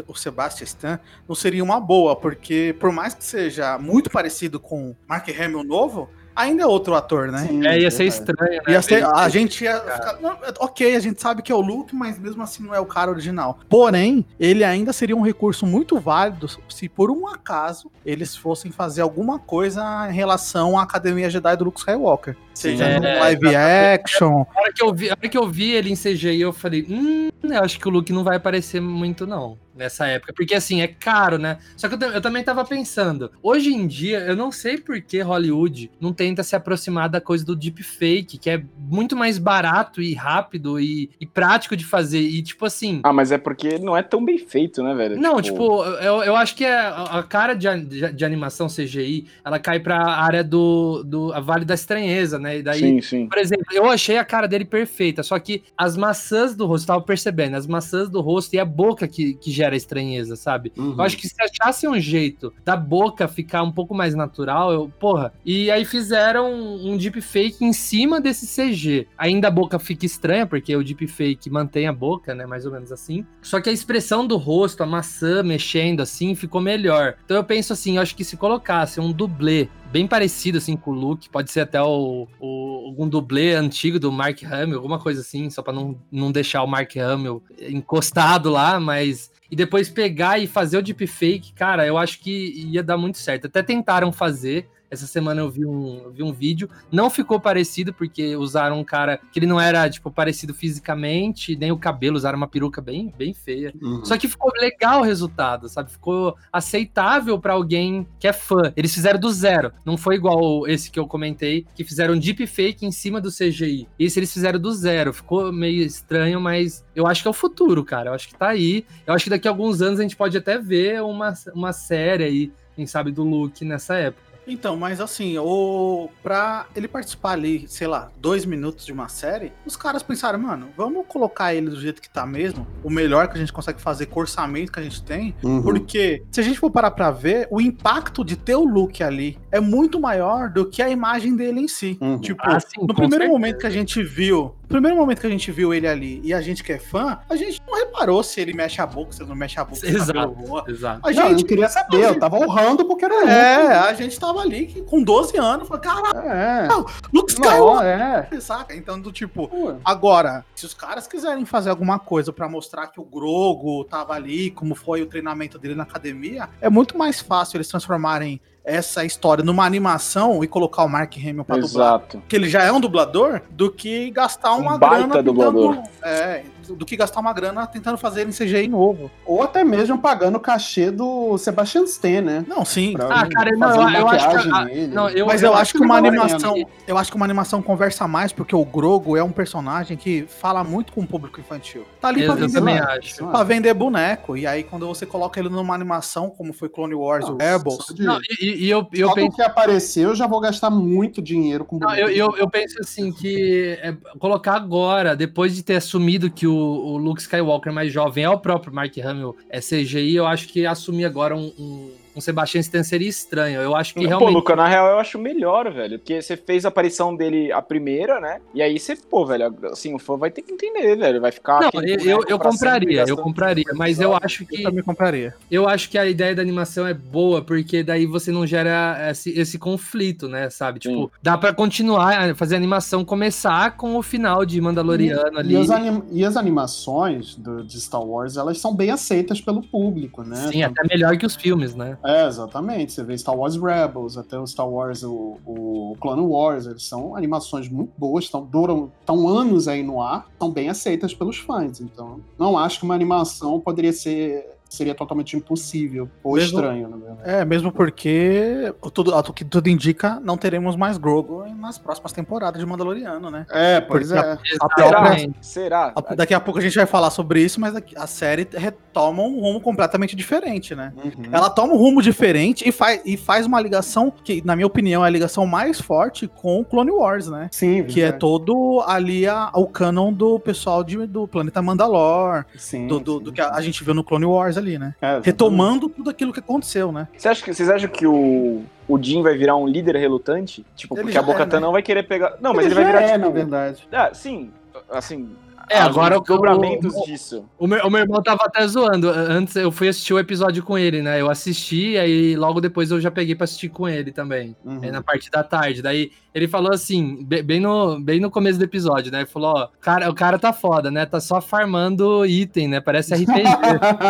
o 0.08 0.14
Sebastian 0.14 0.66
Stan 0.66 1.00
não 1.28 1.34
seria 1.34 1.64
uma 1.64 1.80
boa, 1.80 2.18
porque 2.18 2.76
por 2.80 2.92
mais 2.92 3.14
que 3.14 3.24
seja 3.24 3.78
muito 3.78 4.10
parecido 4.10 4.60
com 4.60 4.94
Mark 5.08 5.30
Hamill 5.30 5.64
novo, 5.64 6.10
ainda 6.36 6.64
é 6.64 6.66
outro 6.66 6.94
ator, 6.96 7.32
né? 7.32 7.48
Sim, 7.48 7.66
é, 7.66 7.80
ia 7.80 7.92
ser 7.92 8.06
estranho, 8.06 8.62
né? 8.66 8.74
Ia 8.74 8.82
ser, 8.82 9.06
a 9.06 9.30
gente 9.30 9.64
ia 9.64 9.80
ficar, 9.80 10.20
não, 10.22 10.38
ok, 10.60 10.96
a 10.96 11.00
gente 11.00 11.22
sabe 11.22 11.42
que 11.42 11.52
é 11.52 11.56
o 11.56 11.62
Luke, 11.62 11.96
mas 11.96 12.20
mesmo 12.20 12.44
assim 12.44 12.64
não 12.64 12.76
é 12.76 12.80
o 12.80 12.86
cara 12.86 13.10
original. 13.12 13.60
Porém, 13.70 14.26
ele 14.40 14.64
ainda 14.64 14.92
seria 14.92 15.16
um 15.16 15.22
recurso 15.22 15.66
muito 15.66 16.00
válido 16.00 16.48
se 16.70 16.90
por 16.90 17.10
um 17.10 17.28
acaso 17.28 17.92
eles 18.06 18.36
fossem 18.36 18.72
fazer 18.72 19.02
alguma 19.02 19.40
coisa 19.40 20.08
em 20.10 20.14
relação 20.14 20.78
à 20.78 20.84
Academia 20.84 21.30
Jedi 21.30 21.56
do 21.56 21.66
Luke 21.66 21.80
Skywalker. 21.80 22.36
Seja 22.54 22.86
é, 22.86 23.00
no 23.00 23.20
live 23.20 23.56
action. 23.56 24.46
A 24.56 24.62
hora, 24.62 24.74
que 24.74 24.84
eu 24.84 24.94
vi, 24.94 25.10
a 25.10 25.14
hora 25.14 25.30
que 25.30 25.38
eu 25.38 25.48
vi 25.48 25.72
ele 25.72 25.92
em 25.92 25.96
CGI, 25.96 26.42
eu 26.42 26.54
falei, 26.54 26.86
hum, 26.90 27.30
eu 27.44 27.64
acho 27.64 27.80
que 27.80 27.88
o 27.88 27.92
Luke 27.92 28.14
não 28.14 28.24
vai 28.24 28.38
aparecer 28.38 28.82
muito, 28.82 29.28
não. 29.28 29.58
Nessa 29.76 30.08
época. 30.08 30.34
Porque, 30.34 30.56
assim, 30.56 30.82
é 30.82 30.88
caro, 30.88 31.38
né? 31.38 31.58
Só 31.76 31.88
que 31.88 31.96
eu, 31.96 32.10
eu, 32.10 32.22
também 32.22 32.44
tava 32.44 32.64
pensando, 32.66 33.32
hoje 33.42 33.74
em 33.74 33.86
dia, 33.88 34.20
eu 34.20 34.36
não 34.36 34.52
sei 34.52 34.78
por 34.78 35.02
que 35.02 35.22
Hollywood 35.22 35.92
não 36.00 36.14
tenta 36.14 36.44
se 36.44 36.56
aproximar 36.56 37.10
da 37.10 37.20
coisa 37.20 37.46
do 37.46 37.56
deepfake, 37.56 38.38
que 38.38 38.50
é 38.50 38.64
muito 38.78 39.16
mais 39.16 39.38
barato 39.38 40.02
e 40.02 40.14
rápido 40.14 40.80
e, 40.80 41.10
e 41.20 41.26
prático 41.26 41.76
de 41.76 41.86
fazer. 41.86 42.22
E, 42.22 42.42
tipo 42.42 42.66
assim. 42.66 43.02
Ah, 43.04 43.14
mas 43.14 43.32
é 43.32 43.38
porque 43.38 43.78
não 43.78 43.96
é 43.96 44.02
tão 44.02 44.24
bem 44.24 44.38
feito, 44.38 44.82
né, 44.82 44.94
velho? 44.94 45.20
Não, 45.20 45.42
tipo, 45.42 45.56
tipo 45.56 45.84
eu, 46.02 46.24
eu 46.24 46.36
acho 46.36 46.56
que 46.56 46.64
é 46.64 46.76
a, 46.76 47.20
a 47.20 47.24
cara 47.24 47.54
de, 47.54 47.68
de, 47.82 48.14
de, 48.14 48.26
animação 48.26 48.68
CGI, 48.68 49.28
ela 49.44 49.60
cai 49.60 49.80
pra 49.80 49.98
área 49.98 50.44
do, 50.44 51.04
do 51.04 51.34
a 51.34 51.40
Vale 51.40 51.66
da 51.66 51.74
Estranheza, 51.74 52.40
né? 52.40 52.60
E 52.60 52.64
daí, 52.64 52.80
sim, 52.80 53.02
sim. 53.02 53.28
por 53.28 53.38
exemplo, 53.38 53.66
eu 53.72 53.90
achei 53.90 54.18
a 54.18 54.26
cara 54.26 54.48
dele 54.48 54.66
perfeita, 54.66 55.24
só 55.24 55.38
que 55.40 55.64
as 55.78 55.98
maçãs 55.98 56.56
do 56.56 56.66
rosto, 56.66 56.88
tava 56.88 57.02
percebendo, 57.02 57.56
as 57.56 57.68
maçãs 57.68 58.10
do 58.10 58.22
rosto 58.22 58.54
e 58.54 58.60
a 58.60 58.66
boca 58.66 59.08
que, 59.08 59.34
que 59.36 59.52
gera 59.52 59.65
estranheza, 59.74 60.36
sabe? 60.36 60.74
Uhum. 60.78 60.96
Eu 60.98 61.02
acho 61.02 61.18
que 61.18 61.28
se 61.28 61.36
achasse 61.42 61.88
um 61.88 61.98
jeito 62.00 62.54
da 62.64 62.76
boca 62.76 63.28
ficar 63.28 63.64
um 63.64 63.72
pouco 63.72 63.96
mais 63.96 64.14
natural, 64.14 64.74
eu, 64.74 64.92
porra. 65.00 65.34
E 65.46 65.72
aí 65.72 65.86
fizeram 65.86 66.54
um 66.54 66.98
deepfake 66.98 67.64
em 67.64 67.72
cima 67.72 68.20
desse 68.20 68.46
CG. 68.46 69.08
Ainda 69.18 69.48
a 69.48 69.52
boca 69.52 69.80
fica 69.80 70.06
estranha, 70.06 70.46
porque 70.46 70.76
o 70.76 70.84
deepfake 70.84 71.50
mantém 71.50 71.88
a 71.88 71.94
boca, 71.94 72.36
né? 72.36 72.46
Mais 72.46 72.66
ou 72.66 72.72
menos 72.72 72.92
assim. 72.92 73.26
Só 73.42 73.62
que 73.62 73.70
a 73.70 73.74
expressão 73.74 74.28
do 74.28 74.38
rosto, 74.38 74.84
a 74.84 74.86
maçã 74.86 75.42
mexendo 75.42 76.02
assim, 76.02 76.36
ficou 76.36 76.60
melhor. 76.60 77.16
Então 77.24 77.38
eu 77.38 77.44
penso 77.44 77.74
assim, 77.74 77.96
eu 77.96 78.02
acho 78.02 78.16
que 78.16 78.24
se 78.24 78.36
colocasse 78.36 79.00
um 79.00 79.12
dublê 79.12 79.70
bem 79.92 80.06
parecido 80.06 80.58
assim 80.58 80.76
com 80.76 80.92
o 80.92 80.94
look, 80.94 81.30
pode 81.30 81.50
ser 81.52 81.62
até 81.62 81.82
o, 81.82 82.28
o 82.40 82.86
algum 82.86 83.08
dublê 83.08 83.54
antigo 83.56 84.00
do 84.00 84.12
Mark 84.12 84.44
Hamill, 84.44 84.78
alguma 84.78 85.00
coisa 85.00 85.22
assim, 85.22 85.50
só 85.50 85.62
para 85.62 85.74
não, 85.74 86.00
não 86.12 86.32
deixar 86.32 86.64
o 86.64 86.68
Mark 86.68 86.96
Hamill 86.98 87.44
encostado 87.60 88.50
lá, 88.50 88.80
mas 88.80 89.32
e 89.56 89.58
depois 89.58 89.90
pegar 89.90 90.38
e 90.38 90.48
fazer 90.48 90.78
o 90.78 90.82
deepfake, 90.82 91.54
cara, 91.54 91.88
eu 91.88 91.98
acho 91.98 92.20
que 92.20 92.52
ia 92.58 92.84
dar 92.84 92.98
muito 92.98 93.18
certo. 93.18 93.48
Até 93.48 93.64
tentaram 93.64 94.12
fazer, 94.12 94.68
essa 94.96 95.08
semana 95.08 95.42
eu 95.42 95.50
vi 95.50 95.66
um, 95.66 96.02
eu 96.06 96.12
vi 96.12 96.24
um 96.24 96.34
vídeo, 96.34 96.70
não 96.92 97.10
ficou 97.10 97.40
parecido, 97.40 97.94
porque 97.94 98.36
usaram 98.36 98.80
um 98.80 98.84
cara 98.84 99.20
que 99.32 99.40
ele 99.40 99.46
não 99.46 99.60
era, 99.60 99.90
tipo, 99.90 100.10
parecido 100.10 100.54
fisicamente, 100.54 101.56
nem 101.56 101.72
o 101.72 101.78
cabelo, 101.78 102.16
usaram 102.16 102.38
uma 102.38 102.48
peruca 102.48 102.82
bem, 102.82 103.14
bem 103.18 103.34
feia. 103.34 103.74
Uhum. 103.82 104.04
Só 104.04 104.18
que 104.18 104.28
ficou 104.28 104.52
legal 104.60 105.02
o 105.02 105.04
resultado, 105.04 105.70
sabe? 105.70 105.92
Ficou 105.92 106.36
aceitável 106.52 107.40
para 107.40 107.54
alguém 107.54 108.08
que 108.20 108.28
é 108.28 108.34
fã. 108.34 108.74
Eles 108.76 108.94
fizeram 108.94 109.20
do 109.20 109.32
zero. 109.32 109.72
Não 109.86 109.98
foi 109.98 110.16
igual 110.16 110.68
esse 110.68 110.90
que 110.90 111.00
eu 111.00 111.08
comentei, 111.08 111.66
que 111.76 111.84
fizeram 111.84 112.14
um 112.14 112.20
deepfake 112.20 112.86
em 112.86 112.92
cima 112.92 113.22
do 113.22 113.30
CGI. 113.30 113.88
Esse 114.00 114.20
eles 114.20 114.34
fizeram 114.34 114.60
do 114.60 114.72
zero. 114.74 115.14
Ficou 115.14 115.52
meio 115.52 115.84
estranho, 115.84 116.40
mas 116.40 116.86
eu 116.96 117.06
acho 117.08 117.22
que 117.22 117.28
é 117.28 117.32
o 117.32 117.34
futuro, 117.34 117.84
cara. 117.84 118.10
Eu 118.10 118.14
acho 118.14 118.28
que 118.28 118.36
tá 118.36 118.50
aí. 118.50 118.86
Eu 119.06 119.14
acho 119.14 119.26
que 119.26 119.30
daqui 119.30 119.48
a 119.48 119.52
alguns 119.52 119.82
anos 119.82 120.00
a 120.00 120.04
gente 120.04 120.16
pode 120.16 120.38
até 120.38 120.58
ver 120.58 121.02
uma, 121.02 121.34
uma 121.54 121.74
série 121.74 122.24
aí, 122.24 122.52
quem 122.76 122.86
sabe, 122.86 123.12
do 123.12 123.24
Luke 123.24 123.64
nessa 123.64 123.96
época. 123.96 124.25
Então, 124.48 124.78
mas 124.78 125.02
assim, 125.02 125.38
o 125.38 126.10
pra 126.22 126.68
ele 126.76 126.88
participar 126.88 127.32
ali, 127.32 127.66
sei 127.68 127.88
lá, 127.88 128.10
dois 128.18 128.46
minutos 128.46 128.86
de 128.86 128.92
uma 128.92 129.08
série, 129.08 129.52
os 129.66 129.76
caras 129.76 130.04
pensaram, 130.04 130.40
mano, 130.40 130.70
vamos 130.78 131.06
colocar 131.08 131.54
ele 131.54 131.70
do 131.70 131.80
jeito 131.80 132.02
que 132.02 132.10
tá 132.10 132.26
mesmo, 132.26 132.66
o 132.84 132.90
melhor 132.90 133.28
que 133.28 133.36
a 133.36 133.40
gente 133.40 133.54
consegue 133.54 133.82
fazer 133.82 134.08
com 134.08 134.20
o 134.20 134.22
orçamento 134.22 134.72
que 134.72 134.80
a 134.80 134.84
gente 134.84 135.02
tem, 135.04 135.36
uhum. 135.44 135.62
porque 135.62 136.24
se 136.32 136.40
a 136.40 136.44
gente 136.44 136.60
for 136.60 136.70
parar 136.70 136.92
pra 136.92 137.12
ver, 137.12 137.48
o 137.50 137.60
impacto 137.60 138.24
de 138.24 138.36
ter 138.36 138.56
o 138.56 138.64
look 138.64 139.02
ali 139.04 139.38
é 139.56 139.60
muito 139.60 140.00
maior 140.00 140.50
do 140.50 140.66
que 140.66 140.82
a 140.82 140.90
imagem 140.90 141.36
dele 141.36 141.62
em 141.62 141.68
si. 141.68 141.98
Uhum. 142.02 142.20
Tipo, 142.20 142.42
ah, 142.44 142.60
sim, 142.60 142.82
no 142.82 142.88
primeiro 142.88 143.24
certeza. 143.24 143.32
momento 143.32 143.58
que 143.60 143.68
a 143.68 143.70
gente 143.70 144.04
viu 144.04 144.54
no 144.66 144.70
primeiro 144.70 144.98
momento 144.98 145.22
que 145.22 145.28
a 145.28 145.30
gente 145.30 145.52
viu 145.52 145.74
ele 145.74 145.88
ali 145.88 146.20
e 146.24 146.34
a 146.34 146.42
gente 146.42 146.64
que 146.64 146.74
é 146.74 146.80
fã, 146.80 147.20
a 147.30 147.36
gente 147.36 147.62
não 147.68 147.78
reparou 147.78 148.24
se 148.24 148.42
ele 148.42 148.52
mexe 148.52 148.82
a 148.82 148.86
boca, 148.86 149.12
se 149.12 149.22
ele 149.22 149.30
não 149.30 149.36
mexe 149.36 149.60
a 149.60 149.64
boca. 149.64 149.88
Exato, 149.88 150.64
exato. 150.68 151.08
A 151.08 151.12
gente 151.12 151.24
não, 151.24 151.40
eu 151.40 151.46
queria 151.46 151.70
saber, 151.70 151.98
gente... 151.98 152.14
eu 152.16 152.20
tava 152.20 152.38
honrando 152.38 152.84
porque 152.86 153.06
era 153.06 153.30
É, 153.30 153.78
a 153.78 153.94
gente 153.94 154.20
tava 154.20 154.42
ali 154.42 154.84
com 154.90 155.04
12 155.04 155.38
anos, 155.38 155.68
falou, 155.68 155.82
caralho, 155.82 156.18
é. 156.28 156.68
Luke 157.14 157.32
Skywalker. 157.32 157.88
É. 157.88 158.40
Saca? 158.40 158.76
Então, 158.76 159.00
do 159.00 159.12
tipo, 159.12 159.50
Ué. 159.54 159.76
agora, 159.86 160.44
se 160.56 160.66
os 160.66 160.74
caras 160.74 161.06
quiserem 161.06 161.46
fazer 161.46 161.70
alguma 161.70 162.00
coisa 162.00 162.34
para 162.34 162.50
mostrar 162.50 162.88
que 162.88 163.00
o 163.00 163.04
Grogo 163.04 163.84
tava 163.84 164.14
ali, 164.14 164.50
como 164.50 164.74
foi 164.74 165.04
o 165.04 165.06
treinamento 165.06 165.60
dele 165.60 165.76
na 165.76 165.84
academia, 165.84 166.50
é 166.60 166.70
muito 166.70 166.98
mais 166.98 167.20
fácil 167.20 167.58
eles 167.58 167.68
transformarem 167.68 168.42
essa 168.66 169.06
história 169.06 169.44
numa 169.44 169.66
animação 169.66 170.44
e 170.44 170.48
colocar 170.48 170.84
o 170.84 170.90
Mark 170.90 171.16
Hamill 171.18 171.46
pra 171.46 171.58
Exato. 171.58 172.18
dublar, 172.18 172.28
que 172.28 172.36
ele 172.36 172.50
já 172.50 172.64
é 172.64 172.72
um 172.72 172.80
dublador, 172.80 173.42
do 173.50 173.72
que 173.72 174.10
gastar 174.10 174.54
uma 174.56 174.76
um 174.76 174.80
grana 174.80 175.22
dublador. 175.22 175.76
Tentando, 175.76 175.90
é, 176.04 176.44
do 176.74 176.86
que 176.86 176.96
gastar 176.96 177.20
uma 177.20 177.34
grana 177.34 177.66
tentando 177.68 177.98
fazer 177.98 178.28
em 178.28 178.32
CGI 178.32 178.68
novo. 178.68 179.12
Ou 179.26 179.44
até 179.44 179.64
mesmo 179.64 179.98
pagando 179.98 180.36
o 180.36 180.40
cachê 180.40 180.92
do 180.92 181.38
Sebastian 181.38 181.84
Stan, 181.84 182.22
né? 182.22 182.46
Não, 182.48 182.64
sim. 182.64 182.94
Pra 182.94 183.08
ah, 183.08 183.30
cara, 183.30 183.52
não, 183.56 183.90
eu, 183.90 184.08
acho 184.08 184.30
que, 184.30 184.50
a, 184.50 184.88
não, 184.88 185.10
eu, 185.10 185.26
Mas 185.26 185.42
eu, 185.42 185.52
eu 185.52 185.58
acho 185.58 185.74
que 185.74 185.82
uma 185.82 185.98
animação, 185.98 186.56
eu 186.88 186.98
acho 186.98 187.12
que 187.12 187.18
uma 187.18 187.26
animação 187.26 187.62
conversa 187.62 188.08
mais 188.08 188.32
porque 188.32 188.56
o 188.56 188.66
Grogo 188.66 189.18
é 189.18 189.24
um 189.24 189.32
personagem 189.32 189.98
que 189.98 190.26
fala 190.28 190.64
muito 190.64 190.94
com 190.94 191.02
o 191.02 191.08
público 191.08 191.40
infantil. 191.40 191.86
Tá 192.00 192.10
ali 192.10 192.24
eu, 192.24 192.36
pra 192.36 192.46
vender, 192.46 192.82
acho. 192.82 193.26
pra 193.28 193.44
vender 193.44 193.74
boneco. 193.74 194.38
E 194.38 194.48
aí 194.48 194.64
quando 194.64 194.88
você 194.88 195.06
coloca 195.06 195.40
ele 195.40 195.50
numa 195.50 195.74
animação 195.74 196.30
como 196.30 196.54
foi 196.54 196.70
Clone 196.70 196.96
Wars 196.96 197.26
ou 197.26 197.38
Rebels, 197.38 197.94
não, 198.00 198.20
e, 198.42 198.66
e, 198.66 198.70
eu, 198.70 198.88
eu 198.94 199.14
penso 199.14 199.36
que 199.36 199.42
apareceu, 199.42 200.10
eu 200.10 200.16
já 200.16 200.28
vou 200.28 200.40
gastar 200.40 200.70
muito 200.70 201.22
dinheiro 201.22 201.66
com 201.66 201.78
não, 201.78 201.96
eu, 201.96 202.10
eu, 202.10 202.36
eu 202.38 202.50
penso 202.50 202.80
assim 202.80 203.12
que 203.12 203.78
é, 203.82 203.96
colocar 204.20 204.54
agora, 204.54 205.16
depois 205.16 205.56
de 205.56 205.64
ter 205.64 205.76
assumido 205.76 206.30
que 206.30 206.48
o, 206.48 206.55
o 206.56 206.98
Luke 206.98 207.22
Skywalker 207.22 207.72
mais 207.72 207.92
jovem 207.92 208.24
é 208.24 208.30
o 208.30 208.40
próprio 208.40 208.74
Mark 208.74 208.98
Hamill, 208.98 209.36
é 209.50 209.60
CGI, 209.60 210.16
eu 210.16 210.26
acho 210.26 210.48
que 210.48 210.66
assumir 210.66 211.06
agora 211.06 211.36
um, 211.36 211.52
um 211.58 211.92
um 212.16 212.22
Sebastian 212.22 212.62
Stan 212.62 212.84
seria 212.84 213.10
estranho. 213.10 213.62
Eu 213.62 213.76
acho 213.76 213.94
que 213.94 214.02
pô, 214.02 214.08
realmente. 214.08 214.32
Pô, 214.32 214.38
Luca, 214.38 214.56
na 214.56 214.68
real 214.68 214.88
eu 214.88 215.00
acho 215.00 215.20
melhor, 215.20 215.72
velho. 215.72 216.00
Porque 216.00 216.22
você 216.22 216.38
fez 216.38 216.66
a 216.66 216.70
aparição 216.70 217.16
dele 217.16 217.52
a 217.52 217.62
primeira, 217.62 218.20
né? 218.20 218.40
E 218.54 218.62
aí 218.62 218.80
você, 218.80 218.96
pô, 218.96 219.26
velho, 219.26 219.54
assim, 219.72 219.94
o 219.94 220.00
fã 220.00 220.18
vai 220.18 220.32
ter 220.32 220.42
que 220.42 220.54
entender, 220.54 220.96
velho. 220.96 221.22
Vai 221.22 221.32
ficar. 221.32 221.62
Não, 221.62 221.82
eu, 221.82 222.00
eu, 222.00 222.24
eu 222.28 222.40
compraria, 222.40 223.06
eu 223.08 223.18
compraria. 223.18 223.66
Mas 223.74 224.00
eu 224.00 224.16
acho 224.16 224.46
que. 224.46 224.62
Eu 224.62 224.70
também 224.70 224.84
compraria. 224.84 225.36
Eu 225.50 225.68
acho 225.68 225.90
que 225.90 225.98
a 225.98 226.06
ideia 226.06 226.36
da 226.36 226.42
animação 226.42 226.88
é 226.88 226.94
boa, 226.94 227.42
porque 227.42 227.84
daí 227.84 228.06
você 228.06 228.32
não 228.32 228.46
gera 228.46 228.98
esse, 229.12 229.38
esse 229.38 229.58
conflito, 229.58 230.28
né? 230.28 230.50
Sabe? 230.50 230.80
Tipo, 230.80 231.06
Sim. 231.06 231.10
dá 231.22 231.38
pra 231.38 231.54
continuar 231.54 232.30
a 232.30 232.36
fazer 232.36 232.56
a 232.56 232.58
animação 232.58 233.04
começar 233.04 233.76
com 233.78 233.96
o 233.96 234.02
final 234.02 234.46
de 234.46 234.60
Mandaloriano 234.62 235.38
e, 235.38 235.40
ali. 235.40 235.54
E 235.54 235.58
as, 235.58 235.70
anim, 235.70 236.04
e 236.12 236.26
as 236.26 236.38
animações 236.38 237.36
do, 237.36 237.64
de 237.64 237.80
Star 237.80 238.04
Wars, 238.04 238.38
elas 238.38 238.58
são 238.58 238.74
bem 238.76 238.92
aceitas 238.92 239.42
pelo 239.42 239.62
público, 239.62 240.24
né? 240.24 240.50
Sim, 240.52 240.64
até 240.64 240.82
melhor 240.88 241.18
que 241.18 241.26
os 241.26 241.36
filmes, 241.36 241.76
né? 241.76 241.98
É, 242.06 242.28
exatamente. 242.28 242.94
Você 242.94 243.04
vê 243.04 243.18
Star 243.18 243.36
Wars 243.36 243.56
Rebels, 243.56 244.16
até 244.18 244.38
o 244.38 244.46
Star 244.46 244.70
Wars, 244.70 245.02
o, 245.04 245.40
o 245.46 245.98
Clone 246.00 246.22
Wars, 246.22 246.68
eles 246.68 246.84
são 246.84 247.16
animações 247.16 247.68
muito 247.68 247.92
boas, 247.98 248.30
tão, 248.30 248.46
duram 248.46 248.92
estão 249.00 249.28
anos 249.28 249.68
aí 249.68 249.82
no 249.82 250.02
ar, 250.02 250.28
estão 250.32 250.52
bem 250.52 250.70
aceitas 250.70 251.14
pelos 251.16 251.40
fãs. 251.40 251.82
Então, 251.82 252.20
não 252.38 252.58
acho 252.58 252.80
que 252.80 252.86
uma 252.86 252.94
animação 252.94 253.60
poderia 253.60 253.92
ser 253.92 254.55
seria 254.70 254.96
totalmente 254.96 255.36
impossível 255.38 256.10
ou 256.24 256.36
mesmo, 256.36 256.60
estranho, 256.60 256.90
na 256.90 256.98
verdade. 256.98 257.22
É, 257.30 257.46
mesmo 257.46 257.72
porque 257.72 258.74
tudo, 258.94 259.16
o 259.16 259.34
que 259.34 259.46
tudo 259.46 259.70
indica, 259.70 260.20
não 260.20 260.38
teremos 260.38 260.76
mais 260.76 260.98
Grogu 260.98 261.46
nas 261.58 261.78
próximas 261.78 262.12
temporadas 262.12 262.60
de 262.60 262.66
Mandaloriano, 262.66 263.30
né? 263.30 263.46
É, 263.50 263.80
pois 263.82 264.10
porque 264.10 264.20
é. 264.20 264.32
A, 264.60 264.66
a 264.66 264.70
própria, 264.70 265.30
Será? 265.42 265.94
A, 265.96 266.16
daqui 266.16 266.34
a 266.34 266.40
pouco 266.40 266.60
a 266.60 266.62
gente 266.62 266.76
vai 266.76 266.86
falar 266.86 267.10
sobre 267.10 267.42
isso, 267.42 267.60
mas 267.60 267.76
a 267.96 268.08
série 268.08 268.48
retoma 268.54 269.24
um 269.24 269.40
rumo 269.40 269.62
completamente 269.62 270.16
diferente, 270.16 270.76
né? 270.76 270.94
Uhum. 270.96 271.26
Ela 271.32 271.50
toma 271.50 271.74
um 271.74 271.78
rumo 271.78 272.02
diferente 272.02 272.68
e 272.68 272.72
faz, 272.72 273.02
e 273.06 273.16
faz 273.16 273.46
uma 273.46 273.62
ligação 273.62 274.12
que, 274.12 274.42
na 274.46 274.56
minha 274.56 274.68
opinião, 274.68 275.04
é 275.04 275.08
a 275.08 275.12
ligação 275.12 275.46
mais 275.46 275.80
forte 275.80 276.28
com 276.28 276.60
o 276.60 276.66
Clone 276.66 276.92
Wars, 276.92 277.28
né? 277.28 277.50
Sim. 277.52 277.84
Que 277.84 278.02
é 278.02 278.12
todo 278.12 278.84
ali 278.88 279.28
a, 279.28 279.52
o 279.54 279.68
canon 279.68 280.12
do 280.12 280.40
pessoal 280.40 280.84
de, 280.84 281.06
do 281.06 281.28
planeta 281.28 281.62
Mandalor, 281.62 282.46
sim, 282.58 282.88
do, 282.88 283.00
do, 283.00 283.18
sim. 283.18 283.24
do 283.24 283.34
que 283.34 283.42
a, 283.42 283.52
a 283.52 283.62
gente 283.62 283.84
viu 283.84 283.94
no 283.94 284.04
Clone 284.04 284.26
Wars 284.26 284.55
ali 284.58 284.66
ali, 284.66 284.80
né? 284.80 284.96
É, 285.02 285.22
Retomando 285.24 285.88
tudo 285.88 286.10
aquilo 286.10 286.34
que 286.34 286.40
aconteceu, 286.40 286.92
né? 286.92 287.08
Você 287.16 287.30
acha 287.30 287.44
que, 287.44 287.54
vocês 287.54 287.70
acham 287.70 287.90
que 287.90 288.08
o, 288.08 288.64
o 288.88 289.02
Jim 289.02 289.22
vai 289.22 289.38
virar 289.38 289.56
um 289.56 289.68
líder 289.68 289.96
relutante? 289.96 290.66
Tipo, 290.76 290.96
ele 290.96 291.04
porque 291.04 291.18
a 291.18 291.22
Bocatan 291.22 291.58
é, 291.58 291.60
né? 291.60 291.66
não 291.66 291.72
vai 291.72 291.84
querer 291.84 292.04
pegar. 292.04 292.38
Não, 292.42 292.52
ele 292.52 292.58
mas 292.58 292.66
ele 292.66 292.76
vai 292.76 292.86
virar. 292.86 293.02
É, 293.02 293.14
tipo, 293.14 293.20
na 293.20 293.30
verdade. 293.30 293.88
Ah, 293.92 294.14
sim. 294.14 294.52
Assim, 294.90 295.30
é, 295.70 295.80
agora 295.80 296.20
os 296.20 296.26
dobramentos 296.26 296.94
o, 296.94 297.06
disso. 297.06 297.46
O 297.58 297.66
meu, 297.66 297.86
o 297.86 297.90
meu 297.90 298.02
irmão 298.02 298.22
tava 298.22 298.44
até 298.44 298.66
zoando. 298.68 299.10
Antes 299.10 299.56
eu 299.56 299.72
fui 299.72 299.88
assistir 299.88 300.14
o 300.14 300.20
episódio 300.20 300.64
com 300.64 300.78
ele, 300.78 301.02
né? 301.02 301.20
Eu 301.20 301.30
assisti, 301.30 301.98
aí 301.98 302.36
logo 302.36 302.62
depois 302.62 302.92
eu 302.92 303.00
já 303.00 303.10
peguei 303.10 303.36
pra 303.36 303.46
assistir 303.46 303.70
com 303.70 303.88
ele 303.88 304.12
também. 304.12 304.56
Uhum. 304.64 304.80
na 304.92 305.02
parte 305.02 305.30
da 305.32 305.44
tarde. 305.44 305.82
Daí 305.82 306.12
ele 306.36 306.50
falou 306.50 306.74
assim, 306.74 307.26
bem 307.26 307.62
no, 307.62 307.98
bem 307.98 308.20
no 308.20 308.30
começo 308.30 308.60
do 308.60 308.66
episódio, 308.66 309.10
né? 309.10 309.20
Ele 309.20 309.26
falou, 309.26 309.54
ó, 309.56 309.70
cara, 309.80 310.10
o 310.10 310.14
cara 310.14 310.38
tá 310.38 310.52
foda, 310.52 310.92
né? 310.92 311.06
Tá 311.06 311.22
só 311.22 311.40
farmando 311.40 312.26
item, 312.26 312.68
né? 312.68 312.82
Parece 312.82 313.14
RPG. 313.16 313.32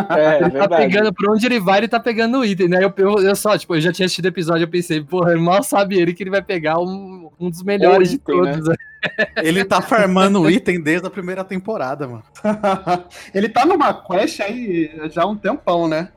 é, 0.09 0.41
ele 0.41 0.49
tá 0.49 0.67
pegando, 0.67 1.13
por 1.13 1.29
onde 1.29 1.45
ele 1.45 1.59
vai, 1.59 1.81
ele 1.81 1.87
tá 1.87 1.99
pegando 1.99 2.43
item, 2.43 2.67
né? 2.67 2.83
Eu, 2.83 2.91
eu, 2.97 3.19
eu, 3.19 3.35
só, 3.35 3.55
tipo, 3.55 3.75
eu 3.75 3.81
já 3.81 3.93
tinha 3.93 4.07
assistido 4.07 4.25
o 4.25 4.29
episódio, 4.29 4.63
eu 4.63 4.67
pensei, 4.67 5.03
porra, 5.03 5.35
mal 5.35 5.61
sabe 5.61 5.99
ele 5.99 6.15
que 6.15 6.23
ele 6.23 6.31
vai 6.31 6.41
pegar 6.41 6.79
um, 6.79 7.29
um 7.39 7.47
dos 7.47 7.61
melhores 7.61 8.13
item, 8.13 8.35
de 8.35 8.41
né? 8.41 8.51
todos. 8.53 8.69
Né? 8.69 8.75
Ele 9.37 9.63
tá 9.63 9.81
farmando 9.81 10.41
o 10.41 10.49
item 10.49 10.81
desde 10.81 11.05
a 11.07 11.09
primeira 11.09 11.43
temporada, 11.43 12.07
mano. 12.07 12.23
ele 13.33 13.49
tá 13.49 13.65
numa 13.65 13.93
quest 13.93 14.39
aí 14.39 14.91
já 15.11 15.23
há 15.23 15.27
um 15.27 15.35
tempão, 15.35 15.87
né? 15.87 16.09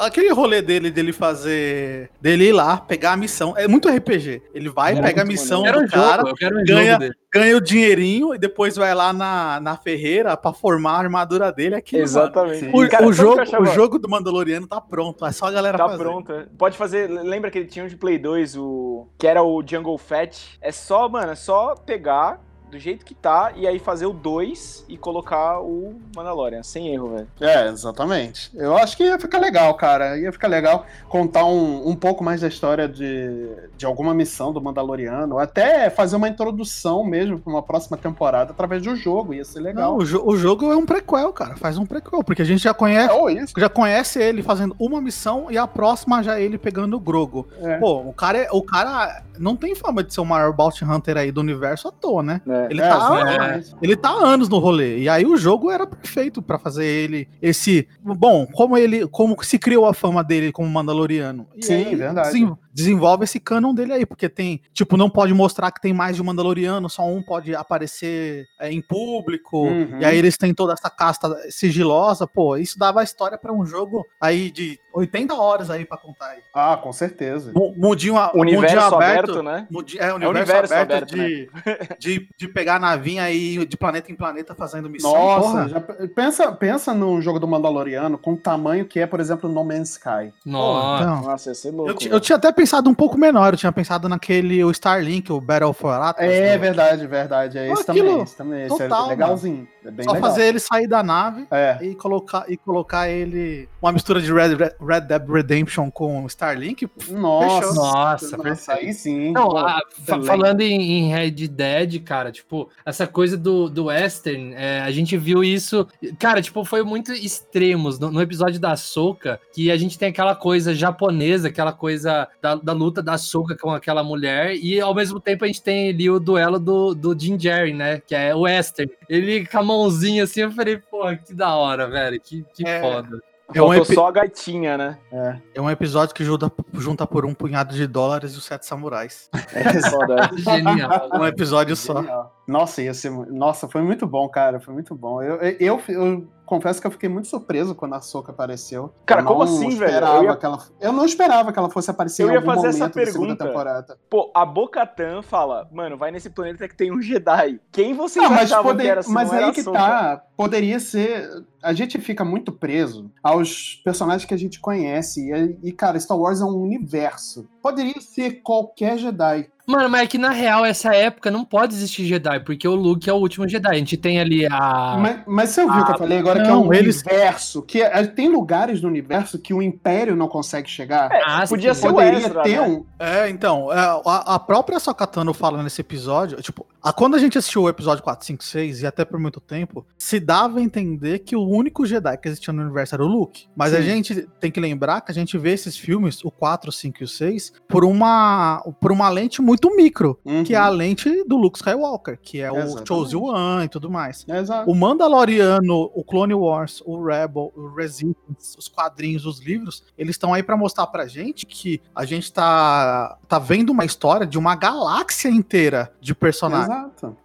Aquele 0.00 0.32
rolê 0.32 0.60
dele, 0.60 0.90
dele 0.90 1.12
fazer. 1.12 2.10
dele 2.20 2.48
ir 2.48 2.52
lá, 2.52 2.76
pegar 2.76 3.12
a 3.12 3.16
missão. 3.16 3.54
É 3.56 3.66
muito 3.66 3.88
RPG. 3.88 4.42
Ele 4.54 4.68
vai, 4.68 5.00
pega 5.00 5.22
a 5.22 5.24
missão 5.24 5.45
do 5.48 5.80
um 5.80 5.86
cara, 5.88 6.22
jogo, 6.22 6.34
ganha, 6.64 6.98
ganha 7.32 7.56
o 7.56 7.60
dinheirinho 7.60 8.34
e 8.34 8.38
depois 8.38 8.76
vai 8.76 8.94
lá 8.94 9.12
na, 9.12 9.60
na 9.60 9.76
ferreira 9.76 10.36
pra 10.36 10.52
formar 10.52 10.92
a 10.92 10.98
armadura 10.98 11.52
dele. 11.52 11.74
Aqui, 11.74 11.96
Exatamente. 11.96 12.70
O, 12.74 12.88
cara, 12.88 13.06
o 13.06 13.12
jogo, 13.12 13.42
o 13.60 13.66
jogo 13.66 13.98
do 13.98 14.08
Mandaloriano 14.08 14.66
tá 14.66 14.80
pronto. 14.80 15.24
É 15.24 15.32
só 15.32 15.46
a 15.46 15.52
galera 15.52 15.76
tá 15.76 15.84
fazer. 15.84 15.98
Tá 15.98 16.04
pronto. 16.04 16.32
É. 16.32 16.46
Pode 16.56 16.76
fazer. 16.76 17.08
Lembra 17.08 17.50
que 17.50 17.58
ele 17.58 17.68
tinha 17.68 17.84
um 17.84 17.88
de 17.88 17.96
Play 17.96 18.18
2, 18.18 18.56
o 18.56 19.08
que 19.18 19.26
era 19.26 19.42
o 19.42 19.62
Jungle 19.66 19.98
Fat? 19.98 20.58
É 20.60 20.72
só, 20.72 21.08
mano, 21.08 21.32
é 21.32 21.36
só 21.36 21.74
pegar 21.74 22.45
do 22.76 22.80
jeito 22.80 23.04
que 23.04 23.14
tá 23.14 23.52
e 23.56 23.66
aí 23.66 23.78
fazer 23.78 24.06
o 24.06 24.12
2 24.12 24.84
e 24.88 24.96
colocar 24.96 25.60
o 25.60 25.94
Mandalorian, 26.14 26.62
sem 26.62 26.88
erro, 26.88 27.08
velho. 27.08 27.28
É, 27.40 27.68
exatamente. 27.68 28.50
Eu 28.54 28.76
acho 28.76 28.96
que 28.96 29.04
ia 29.04 29.18
ficar 29.18 29.38
legal, 29.38 29.72
cara. 29.74 30.18
Ia 30.18 30.30
ficar 30.30 30.48
legal 30.48 30.86
contar 31.08 31.44
um, 31.46 31.88
um 31.88 31.96
pouco 31.96 32.22
mais 32.22 32.42
da 32.42 32.48
história 32.48 32.86
de, 32.86 33.48
de 33.76 33.86
alguma 33.86 34.12
missão 34.12 34.52
do 34.52 34.60
Mandaloriano, 34.60 35.38
até 35.38 35.88
fazer 35.88 36.16
uma 36.16 36.28
introdução 36.28 37.04
mesmo 37.04 37.38
pra 37.38 37.50
uma 37.50 37.62
próxima 37.62 37.96
temporada 37.96 38.50
através 38.50 38.82
do 38.82 38.94
jogo, 38.94 39.32
ia 39.32 39.44
ser 39.44 39.60
legal. 39.60 39.92
Não, 39.92 39.98
o, 39.98 40.04
jo 40.04 40.22
o, 40.24 40.36
jogo 40.36 40.70
é 40.70 40.76
um 40.76 40.84
prequel, 40.84 41.32
cara. 41.32 41.56
Faz 41.56 41.78
um 41.78 41.86
prequel, 41.86 42.22
porque 42.22 42.42
a 42.42 42.44
gente 42.44 42.62
já 42.62 42.74
conhece, 42.74 43.12
é, 43.12 43.60
já 43.60 43.68
conhece 43.68 44.22
ele 44.22 44.42
fazendo 44.42 44.76
uma 44.78 45.00
missão 45.00 45.50
e 45.50 45.56
a 45.56 45.66
próxima 45.66 46.22
já 46.22 46.38
ele 46.38 46.58
pegando 46.58 46.96
o 46.96 47.00
Grogo. 47.00 47.48
É. 47.60 47.78
Pô, 47.78 48.00
o 48.00 48.12
cara, 48.12 48.38
é, 48.38 48.48
o 48.52 48.62
cara 48.62 49.22
não 49.38 49.56
tem 49.56 49.74
fama 49.74 50.02
de 50.02 50.12
ser 50.12 50.20
o 50.20 50.24
maior 50.24 50.52
Bounty 50.52 50.84
Hunter 50.84 51.16
aí 51.16 51.32
do 51.32 51.40
universo 51.40 51.88
à 51.88 51.92
toa, 51.92 52.22
né? 52.22 52.40
É. 52.46 52.65
É, 52.66 52.72
ele, 52.72 52.80
é, 52.80 52.88
tá, 52.88 53.56
é. 53.56 53.62
ele 53.82 53.96
tá 53.96 54.10
há 54.10 54.26
anos 54.26 54.48
no 54.48 54.58
rolê. 54.58 54.98
E 54.98 55.08
aí 55.08 55.24
o 55.24 55.36
jogo 55.36 55.70
era 55.70 55.86
perfeito 55.86 56.42
para 56.42 56.58
fazer 56.58 56.86
ele 56.86 57.28
esse. 57.40 57.88
Bom, 58.02 58.46
como 58.46 58.76
ele. 58.76 59.06
Como 59.08 59.36
se 59.42 59.58
criou 59.58 59.86
a 59.86 59.94
fama 59.94 60.22
dele 60.22 60.52
como 60.52 60.68
Mandaloriano. 60.68 61.46
E 61.56 61.64
Sim, 61.64 61.86
aí, 61.86 61.94
verdade. 61.94 62.30
Desenvolve 62.76 63.24
esse 63.24 63.40
canon 63.40 63.72
dele 63.72 63.94
aí, 63.94 64.04
porque 64.04 64.28
tem. 64.28 64.60
Tipo, 64.74 64.98
não 64.98 65.08
pode 65.08 65.32
mostrar 65.32 65.70
que 65.70 65.80
tem 65.80 65.94
mais 65.94 66.16
de 66.16 66.22
um 66.22 66.26
Mandaloriano, 66.26 66.90
só 66.90 67.06
um 67.06 67.22
pode 67.22 67.54
aparecer 67.54 68.46
é, 68.60 68.70
em 68.70 68.82
público. 68.82 69.62
Uhum. 69.62 69.98
E 69.98 70.04
aí 70.04 70.18
eles 70.18 70.36
têm 70.36 70.52
toda 70.52 70.74
essa 70.74 70.90
casta 70.90 71.34
sigilosa. 71.50 72.26
Pô, 72.26 72.54
isso 72.56 72.78
dava 72.78 73.00
a 73.00 73.04
história 73.04 73.38
para 73.38 73.50
um 73.50 73.64
jogo 73.64 74.04
aí 74.20 74.50
de 74.50 74.78
80 74.92 75.34
horas 75.34 75.70
aí 75.70 75.86
para 75.86 75.96
contar. 75.96 76.28
Aí. 76.30 76.40
Ah, 76.54 76.76
com 76.76 76.92
certeza. 76.92 77.52
Mundinho, 77.54 78.14
universo 78.34 78.34
mundinho 78.34 78.80
aberto, 78.80 78.94
aberto, 78.94 79.42
né? 79.42 79.66
Mundi, 79.70 79.98
é, 79.98 80.12
universo, 80.12 80.24
é 80.24 80.28
universo 80.28 80.74
aberto, 80.74 80.92
aberto 80.92 81.14
de, 81.14 81.50
né? 81.54 81.88
de, 81.98 82.28
de, 82.36 82.48
pegar 82.48 82.76
a 82.76 82.78
navinha 82.78 83.22
aí 83.22 83.64
de 83.64 83.76
planeta 83.76 84.12
em 84.12 84.14
planeta 84.14 84.54
fazendo 84.54 84.90
missão. 84.90 85.12
Nossa, 85.12 85.68
já, 85.68 85.80
pensa, 85.80 86.52
pensa 86.52 86.94
num 86.94 87.20
jogo 87.22 87.38
do 87.38 87.46
Mandaloriano 87.46 88.18
com 88.18 88.32
o 88.32 88.36
tamanho 88.36 88.84
que 88.84 89.00
é, 89.00 89.06
por 89.06 89.20
exemplo, 89.20 89.50
No 89.50 89.64
Man's 89.64 89.92
Sky. 89.92 90.32
Nossa, 90.44 91.04
então, 91.04 91.22
Nossa 91.22 91.50
ia 91.50 91.54
ser 91.54 91.70
louco. 91.70 92.04
Eu, 92.04 92.12
eu, 92.12 92.20
tinha 92.20 92.36
até 92.36 92.50
pensado 92.50 92.65
um 92.88 92.94
pouco 92.94 93.18
menor, 93.18 93.52
eu 93.52 93.56
tinha 93.56 93.72
pensado 93.72 94.08
naquele 94.08 94.62
o 94.64 94.70
Starlink, 94.70 95.32
o 95.32 95.40
Battle 95.40 95.72
for 95.72 95.92
Atlas. 96.00 96.30
É, 96.30 96.40
né? 96.40 96.58
verdade, 96.58 97.06
verdade. 97.06 97.58
É 97.58 97.72
esse 97.72 97.84
também, 97.84 98.22
esse 98.22 98.36
também. 98.36 98.66
Esse 98.66 98.82
é 98.82 98.88
legalzinho. 99.08 99.68
É 99.86 100.02
Só 100.02 100.12
legal. 100.12 100.30
fazer 100.30 100.46
ele 100.46 100.58
sair 100.58 100.86
da 100.86 101.02
nave 101.02 101.46
é. 101.50 101.78
e, 101.80 101.94
colocar, 101.94 102.44
e 102.48 102.56
colocar 102.56 103.08
ele. 103.08 103.68
Uma 103.80 103.92
mistura 103.92 104.20
de 104.20 104.32
Red, 104.32 104.56
Red 104.80 105.00
Dead 105.02 105.28
Redemption 105.28 105.90
com 105.90 106.26
Starlink. 106.26 106.88
Nossa, 107.10 107.68
fechou. 107.68 107.74
nossa, 107.74 108.36
nossa 108.36 108.72
aí 108.74 108.92
sim. 108.92 109.32
Não, 109.32 109.50
Pô, 109.50 109.58
a, 109.58 109.80
falando 110.24 110.60
em, 110.60 110.80
em, 110.80 111.12
Red 111.12 111.48
Dead, 111.48 112.02
cara, 112.02 112.32
tipo, 112.32 112.68
essa 112.84 113.06
coisa 113.06 113.36
do, 113.36 113.68
do 113.68 113.84
Western, 113.84 114.54
é, 114.54 114.80
a 114.80 114.90
gente 114.90 115.16
viu 115.16 115.44
isso. 115.44 115.86
Cara, 116.18 116.42
tipo, 116.42 116.64
foi 116.64 116.82
muito 116.82 117.12
extremos. 117.12 117.98
No, 117.98 118.10
no, 118.10 118.20
episódio 118.20 118.58
da 118.58 118.76
Soca, 118.76 119.40
que 119.52 119.70
a 119.70 119.76
gente 119.76 119.98
tem 119.98 120.08
aquela 120.08 120.34
coisa 120.34 120.74
japonesa, 120.74 121.48
aquela 121.48 121.72
coisa 121.72 122.28
da, 122.42 122.54
da 122.56 122.72
luta 122.72 123.02
da 123.02 123.16
Soca 123.16 123.56
com 123.56 123.70
aquela 123.70 124.02
mulher, 124.02 124.56
e 124.56 124.80
ao 124.80 124.94
mesmo 124.94 125.20
tempo 125.20 125.44
a 125.44 125.46
gente 125.46 125.62
tem 125.62 125.90
ali 125.90 126.10
o 126.10 126.18
duelo 126.18 126.58
do, 126.58 126.94
do 126.94 127.18
Jim 127.18 127.38
Jerry, 127.38 127.72
né? 127.72 128.00
Que 128.04 128.14
é 128.14 128.34
o 128.34 128.40
Western. 128.40 128.90
Ele 129.08 129.46
com 129.46 129.58
a 129.58 129.62
mãozinha 129.62 130.24
assim, 130.24 130.40
eu 130.40 130.52
falei, 130.52 130.78
pô, 130.78 131.04
que 131.16 131.34
da 131.34 131.54
hora, 131.54 131.88
velho. 131.88 132.20
Que, 132.20 132.44
que 132.54 132.66
é. 132.66 132.80
foda. 132.80 133.20
É 133.54 133.62
um 133.62 133.72
epi... 133.72 133.94
só 133.94 134.08
a 134.08 134.12
gaitinha, 134.12 134.76
né? 134.76 134.98
É. 135.12 135.38
é 135.54 135.60
um 135.60 135.70
episódio 135.70 136.14
que 136.14 136.24
junta, 136.24 136.50
junta 136.74 137.06
por 137.06 137.24
um 137.24 137.32
punhado 137.32 137.74
de 137.74 137.86
dólares 137.86 138.34
e 138.34 138.38
os 138.38 138.44
sete 138.44 138.66
samurais. 138.66 139.30
É 139.54 139.88
foda. 139.88 140.30
Genial. 140.36 141.10
Um 141.14 141.24
episódio 141.24 141.76
Genial. 141.76 142.04
só. 142.04 142.32
Nossa, 142.46 142.82
ia 142.82 142.92
ser. 142.92 143.10
Nossa, 143.10 143.68
foi 143.68 143.82
muito 143.82 144.06
bom, 144.06 144.28
cara. 144.28 144.58
Foi 144.58 144.74
muito 144.74 144.94
bom. 144.96 145.22
Eu, 145.22 145.36
eu, 145.60 145.80
eu 145.88 146.28
confesso 146.46 146.80
que 146.80 146.86
eu 146.86 146.90
fiquei 146.90 147.08
muito 147.08 147.28
surpreso 147.28 147.74
quando 147.74 147.94
a 147.94 148.00
Soca 148.00 148.30
apareceu. 148.30 148.94
Cara, 149.04 149.22
como 149.22 149.42
assim, 149.42 149.76
velho? 149.76 150.06
Eu, 150.06 150.24
ia... 150.24 150.38
ela... 150.40 150.58
eu 150.80 150.92
não 150.92 151.04
esperava 151.04 151.52
que 151.52 151.58
ela 151.58 151.68
fosse 151.68 151.90
aparecer 151.90 152.22
eu 152.22 152.30
em 152.30 152.36
algum 152.36 152.54
fazer 152.54 152.68
essa 152.68 152.88
pergunta. 152.88 153.44
temporada. 153.44 153.98
Pô, 154.08 154.30
a 154.34 154.46
Bocatan 154.46 155.20
fala, 155.22 155.68
mano, 155.72 155.98
vai 155.98 156.10
nesse 156.10 156.30
planeta 156.30 156.68
que 156.68 156.76
tem 156.76 156.92
um 156.92 157.02
Jedi. 157.02 157.60
Quem 157.72 157.92
você 157.92 158.20
não, 158.20 158.30
mas 158.30 158.54
poder... 158.54 158.84
que 158.84 158.88
era 158.88 159.00
assim, 159.00 159.12
Mas 159.12 159.32
aí 159.32 159.52
que 159.52 159.64
tá, 159.64 160.22
poderia 160.36 160.78
ser... 160.78 161.44
A 161.62 161.72
gente 161.72 161.98
fica 161.98 162.24
muito 162.24 162.52
preso 162.52 163.10
aos 163.22 163.80
personagens 163.84 164.24
que 164.24 164.34
a 164.34 164.38
gente 164.38 164.60
conhece. 164.60 165.32
E, 165.32 165.68
e, 165.68 165.72
cara, 165.72 165.98
Star 165.98 166.18
Wars 166.18 166.40
é 166.40 166.44
um 166.44 166.60
universo. 166.60 167.48
Poderia 167.60 168.00
ser 168.00 168.42
qualquer 168.42 168.98
Jedi. 168.98 169.48
Mano, 169.66 169.88
mas 169.88 170.02
é 170.02 170.06
que 170.06 170.16
na 170.16 170.30
real, 170.30 170.64
essa 170.64 170.94
época 170.94 171.28
não 171.28 171.44
pode 171.44 171.74
existir 171.74 172.04
Jedi, 172.04 172.38
porque 172.40 172.68
o 172.68 172.76
Luke 172.76 173.10
é 173.10 173.12
o 173.12 173.16
último 173.16 173.48
Jedi. 173.48 173.68
A 173.68 173.74
gente 173.74 173.96
tem 173.96 174.20
ali 174.20 174.46
a. 174.46 174.96
Mas, 174.96 175.20
mas 175.26 175.50
você 175.50 175.62
ouviu 175.62 175.82
o 175.82 175.84
que 175.84 175.92
eu 175.92 175.98
falei 175.98 176.18
agora, 176.18 176.38
não, 176.38 176.44
que 176.44 176.50
é 176.52 176.54
um 176.54 176.72
eles... 176.72 177.02
universo. 177.02 177.62
Que 177.62 177.82
é, 177.82 178.06
tem 178.06 178.28
lugares 178.28 178.80
no 178.80 178.88
universo 178.88 179.40
que 179.40 179.52
o 179.52 179.60
Império 179.60 180.14
não 180.14 180.28
consegue 180.28 180.70
chegar. 180.70 181.10
É, 181.10 181.20
ah, 181.26 181.44
podia 181.48 181.74
sim. 181.74 181.80
ser 181.80 181.88
Poderia 181.88 182.18
extra, 182.18 182.42
ter 182.44 182.60
né? 182.60 182.60
um. 182.60 182.84
É, 182.96 183.28
então, 183.28 183.72
é, 183.72 183.76
a, 184.06 184.36
a 184.36 184.38
própria 184.38 184.78
Sokatano 184.78 185.34
fala 185.34 185.60
nesse 185.60 185.80
episódio, 185.80 186.40
tipo, 186.40 186.64
a, 186.82 186.92
quando 186.92 187.14
a 187.14 187.18
gente 187.18 187.36
assistiu 187.36 187.62
o 187.62 187.68
episódio 187.68 188.02
4, 188.02 188.26
5, 188.26 188.44
6, 188.44 188.82
e 188.82 188.86
até 188.86 189.04
por 189.04 189.18
muito 189.18 189.40
tempo, 189.40 189.86
se 189.98 190.20
dava 190.20 190.58
a 190.58 190.62
entender 190.62 191.20
que 191.20 191.34
o 191.34 191.46
único 191.46 191.84
Jedi 191.84 192.16
que 192.18 192.28
existia 192.28 192.52
no 192.52 192.62
universo 192.62 192.94
era 192.94 193.04
o 193.04 193.06
Luke. 193.06 193.46
Mas 193.56 193.72
sim. 193.72 193.78
a 193.78 193.80
gente 193.80 194.28
tem 194.40 194.50
que 194.50 194.60
lembrar 194.60 195.00
que 195.00 195.10
a 195.10 195.14
gente 195.14 195.36
vê 195.38 195.52
esses 195.52 195.76
filmes, 195.76 196.24
o 196.24 196.30
4, 196.30 196.70
o 196.70 196.72
5 196.72 196.98
e 197.00 197.04
o 197.04 197.08
6, 197.08 197.52
por 197.68 197.84
uma, 197.84 198.62
por 198.80 198.92
uma 198.92 199.08
lente 199.08 199.42
muito 199.42 199.74
micro, 199.74 200.18
uhum. 200.24 200.44
que 200.44 200.54
é 200.54 200.58
a 200.58 200.68
lente 200.68 201.24
do 201.24 201.36
Luke 201.36 201.58
Skywalker, 201.58 202.18
que 202.20 202.40
é 202.40 202.46
Exatamente. 202.46 202.82
o 202.82 202.86
Chose 202.86 203.16
One 203.16 203.64
e 203.64 203.68
tudo 203.68 203.90
mais. 203.90 204.24
Exato. 204.28 204.70
O 204.70 204.74
Mandaloriano, 204.74 205.90
o 205.94 206.04
Clone 206.04 206.34
Wars, 206.34 206.82
o 206.84 207.02
Rebel, 207.02 207.52
o 207.56 207.74
Resistance, 207.74 208.56
os 208.58 208.68
quadrinhos, 208.68 209.26
os 209.26 209.40
livros, 209.40 209.82
eles 209.96 210.14
estão 210.14 210.32
aí 210.32 210.42
para 210.42 210.56
mostrar 210.56 210.86
pra 210.86 211.06
gente 211.06 211.46
que 211.46 211.80
a 211.94 212.04
gente 212.04 212.32
tá, 212.32 213.18
tá 213.28 213.38
vendo 213.38 213.70
uma 213.70 213.84
história 213.84 214.26
de 214.26 214.38
uma 214.38 214.54
galáxia 214.54 215.28
inteira 215.28 215.92
de 216.00 216.14
personagens. 216.14 216.68
Exato. 216.68 216.75